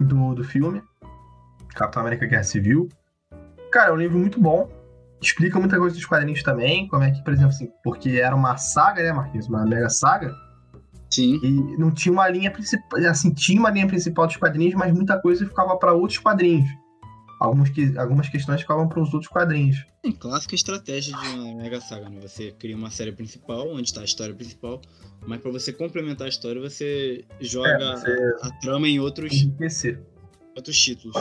do, 0.00 0.34
do 0.34 0.44
filme. 0.44 0.82
Capitão 1.74 2.02
América 2.02 2.26
Guerra 2.26 2.44
Civil. 2.44 2.88
Cara, 3.70 3.90
é 3.90 3.92
um 3.92 3.96
livro 3.96 4.18
muito 4.18 4.40
bom. 4.40 4.68
Explica 5.20 5.58
muita 5.58 5.78
coisa 5.78 5.94
dos 5.94 6.04
quadrinhos 6.04 6.42
também. 6.42 6.86
Como 6.88 7.02
é 7.02 7.10
que, 7.10 7.22
por 7.22 7.32
exemplo, 7.32 7.50
assim, 7.50 7.70
porque 7.82 8.20
era 8.20 8.34
uma 8.34 8.56
saga, 8.56 9.02
né, 9.02 9.12
Marquinhos? 9.12 9.48
Uma 9.48 9.64
mega 9.64 9.88
saga. 9.88 10.34
Sim. 11.10 11.38
E 11.42 11.76
não 11.78 11.90
tinha 11.90 12.12
uma 12.12 12.28
linha 12.28 12.50
principal. 12.50 13.00
Assim, 13.08 13.32
tinha 13.32 13.60
uma 13.60 13.70
linha 13.70 13.86
principal 13.86 14.26
dos 14.26 14.36
quadrinhos, 14.36 14.74
mas 14.74 14.92
muita 14.92 15.20
coisa 15.20 15.46
ficava 15.46 15.76
para 15.76 15.92
outros 15.92 16.18
quadrinhos. 16.18 16.68
Algumas, 17.42 17.70
que, 17.70 17.98
algumas 17.98 18.28
questões 18.28 18.60
ficavam 18.60 18.88
para 18.88 19.00
os 19.00 19.12
outros 19.12 19.28
quadrinhos. 19.30 19.84
Sim, 20.04 20.12
clássica 20.12 20.54
estratégia 20.54 21.12
de 21.14 21.26
uma 21.38 21.54
mega 21.62 21.80
saga, 21.80 22.08
né? 22.08 22.20
Você 22.22 22.52
cria 22.52 22.76
uma 22.76 22.88
série 22.90 23.10
principal, 23.10 23.68
onde 23.68 23.88
está 23.88 24.00
a 24.00 24.04
história 24.04 24.32
principal, 24.32 24.80
mas 25.26 25.40
para 25.40 25.50
você 25.50 25.72
complementar 25.72 26.26
a 26.26 26.28
história, 26.28 26.60
você 26.60 27.24
joga 27.40 27.68
É, 27.68 27.96
você- 27.96 28.36
a, 28.42 28.46
a 28.46 28.50
trama 28.60 28.86
em 28.86 29.00
outros, 29.00 29.32
Enriquecer. 29.32 30.00
outros 30.56 30.78
títulos. 30.78 31.16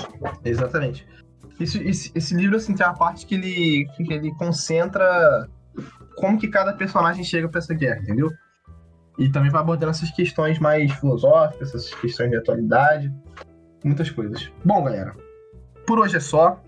Exatamente. 0.46 1.08
Isso, 1.60 1.80
esse, 1.80 2.12
esse 2.14 2.36
livro, 2.36 2.56
assim, 2.58 2.76
tem 2.76 2.86
uma 2.86 2.96
parte 2.96 3.26
que 3.26 3.34
ele, 3.34 3.88
que 3.98 4.14
ele 4.14 4.32
concentra 4.36 5.50
como 6.18 6.38
que 6.40 6.48
cada 6.48 6.74
personagem 6.74 7.24
chega 7.24 7.50
para 7.50 7.58
essa 7.60 7.74
guerra, 7.74 8.00
entendeu? 8.02 8.32
E 9.18 9.28
também 9.32 9.50
vai 9.50 9.62
abordando 9.62 9.90
essas 9.90 10.12
questões 10.12 10.60
mais 10.60 10.92
filosóficas, 10.94 11.70
essas 11.70 11.94
questões 11.96 12.30
de 12.30 12.36
atualidade, 12.38 13.12
muitas 13.84 14.10
coisas. 14.12 14.52
Bom, 14.64 14.84
galera, 14.84 15.16
por 15.86 16.00
hoje 16.00 16.18
é 16.18 16.20
só. 16.20 16.62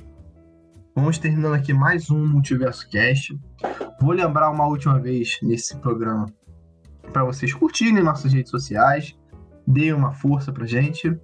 Vamos 0.95 1.17
terminando 1.17 1.55
aqui 1.55 1.73
mais 1.73 2.09
um 2.09 2.25
Multiverso 2.25 2.87
Cast. 2.89 3.37
Vou 3.99 4.11
lembrar 4.11 4.49
uma 4.51 4.67
última 4.67 4.99
vez 4.99 5.39
nesse 5.41 5.75
programa 5.77 6.25
para 7.11 7.23
vocês 7.23 7.53
curtirem 7.53 8.03
nossas 8.03 8.33
redes 8.33 8.49
sociais, 8.49 9.15
deem 9.67 9.93
uma 9.93 10.11
força 10.11 10.51
pra 10.51 10.65
gente. 10.65 11.15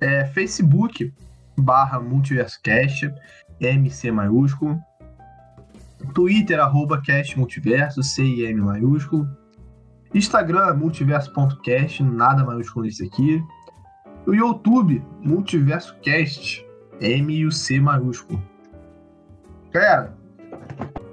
É, 0.00 0.24
Facebook, 0.26 1.12
barra 1.58 1.98
MultiversoCast, 2.00 3.12
MC 3.60 4.10
maiúsculo. 4.10 4.78
Twitter, 6.14 6.58
arroba 6.60 7.00
Cast 7.00 7.38
Multiverso, 7.38 8.02
C-I-M 8.02 8.60
maiúsculo. 8.60 9.28
Instagram, 10.14 10.74
multiverso.cast, 10.74 12.02
nada 12.02 12.44
maiúsculo 12.44 12.86
isso 12.86 13.04
aqui. 13.04 13.42
O 14.26 14.34
YouTube, 14.34 15.02
Multiverso 15.22 15.96
Cast, 16.00 16.66
M 17.00 17.32
e 17.34 17.46
o 17.46 17.52
C 17.52 17.80
maiúsculo. 17.80 18.42
Galera, 19.72 20.14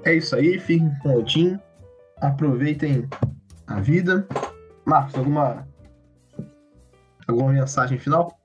é 0.04 0.14
isso 0.14 0.36
aí, 0.36 0.58
fiquem 0.58 0.92
com 1.02 1.10
o 1.10 1.18
Odin, 1.20 1.58
aproveitem 2.20 3.08
a 3.66 3.80
vida. 3.80 4.26
Marcos, 4.84 5.14
alguma, 5.14 5.66
alguma 7.26 7.52
mensagem 7.52 7.98
final? 7.98 8.38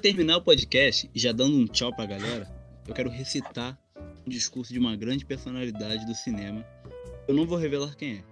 terminar 0.00 0.38
o 0.38 0.42
podcast 0.42 1.10
e 1.14 1.18
já 1.18 1.30
dando 1.30 1.56
um 1.56 1.66
tchau 1.66 1.94
pra 1.94 2.06
galera, 2.06 2.50
eu 2.88 2.94
quero 2.94 3.10
recitar 3.10 3.78
um 4.26 4.30
discurso 4.30 4.72
de 4.72 4.78
uma 4.78 4.96
grande 4.96 5.26
personalidade 5.26 6.06
do 6.06 6.14
cinema. 6.14 6.64
Eu 7.28 7.34
não 7.34 7.46
vou 7.46 7.58
revelar 7.58 7.94
quem 7.96 8.18
é. 8.18 8.24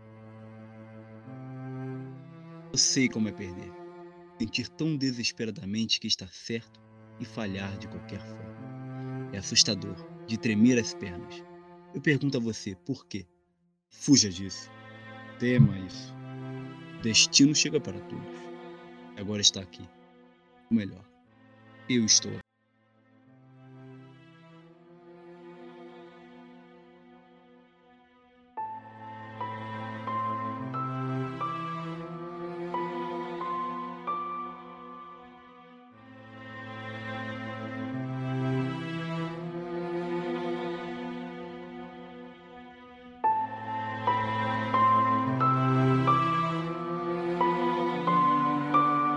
Eu 2.72 2.78
sei 2.78 3.08
como 3.08 3.28
é 3.28 3.32
perder. 3.32 3.70
Sentir 4.38 4.68
tão 4.68 4.96
desesperadamente 4.96 6.00
que 6.00 6.06
está 6.06 6.26
certo 6.28 6.80
e 7.20 7.24
falhar 7.24 7.76
de 7.78 7.88
qualquer 7.88 8.20
forma. 8.20 9.30
É 9.32 9.38
assustador, 9.38 9.96
de 10.26 10.38
tremer 10.38 10.78
as 10.78 10.94
pernas. 10.94 11.42
Eu 11.94 12.00
pergunto 12.00 12.36
a 12.36 12.40
você, 12.40 12.74
por 12.74 13.06
quê? 13.06 13.26
Fuja 13.90 14.30
disso. 14.30 14.70
Tema 15.38 15.78
isso. 15.80 16.14
Destino 17.02 17.54
chega 17.54 17.80
para 17.80 17.98
todos. 18.00 18.38
Agora 19.16 19.40
está 19.40 19.60
aqui. 19.60 19.88
O 20.70 20.74
melhor. 20.74 21.04
Eu 21.88 22.04
estou 22.04 22.30
aqui. 22.30 22.47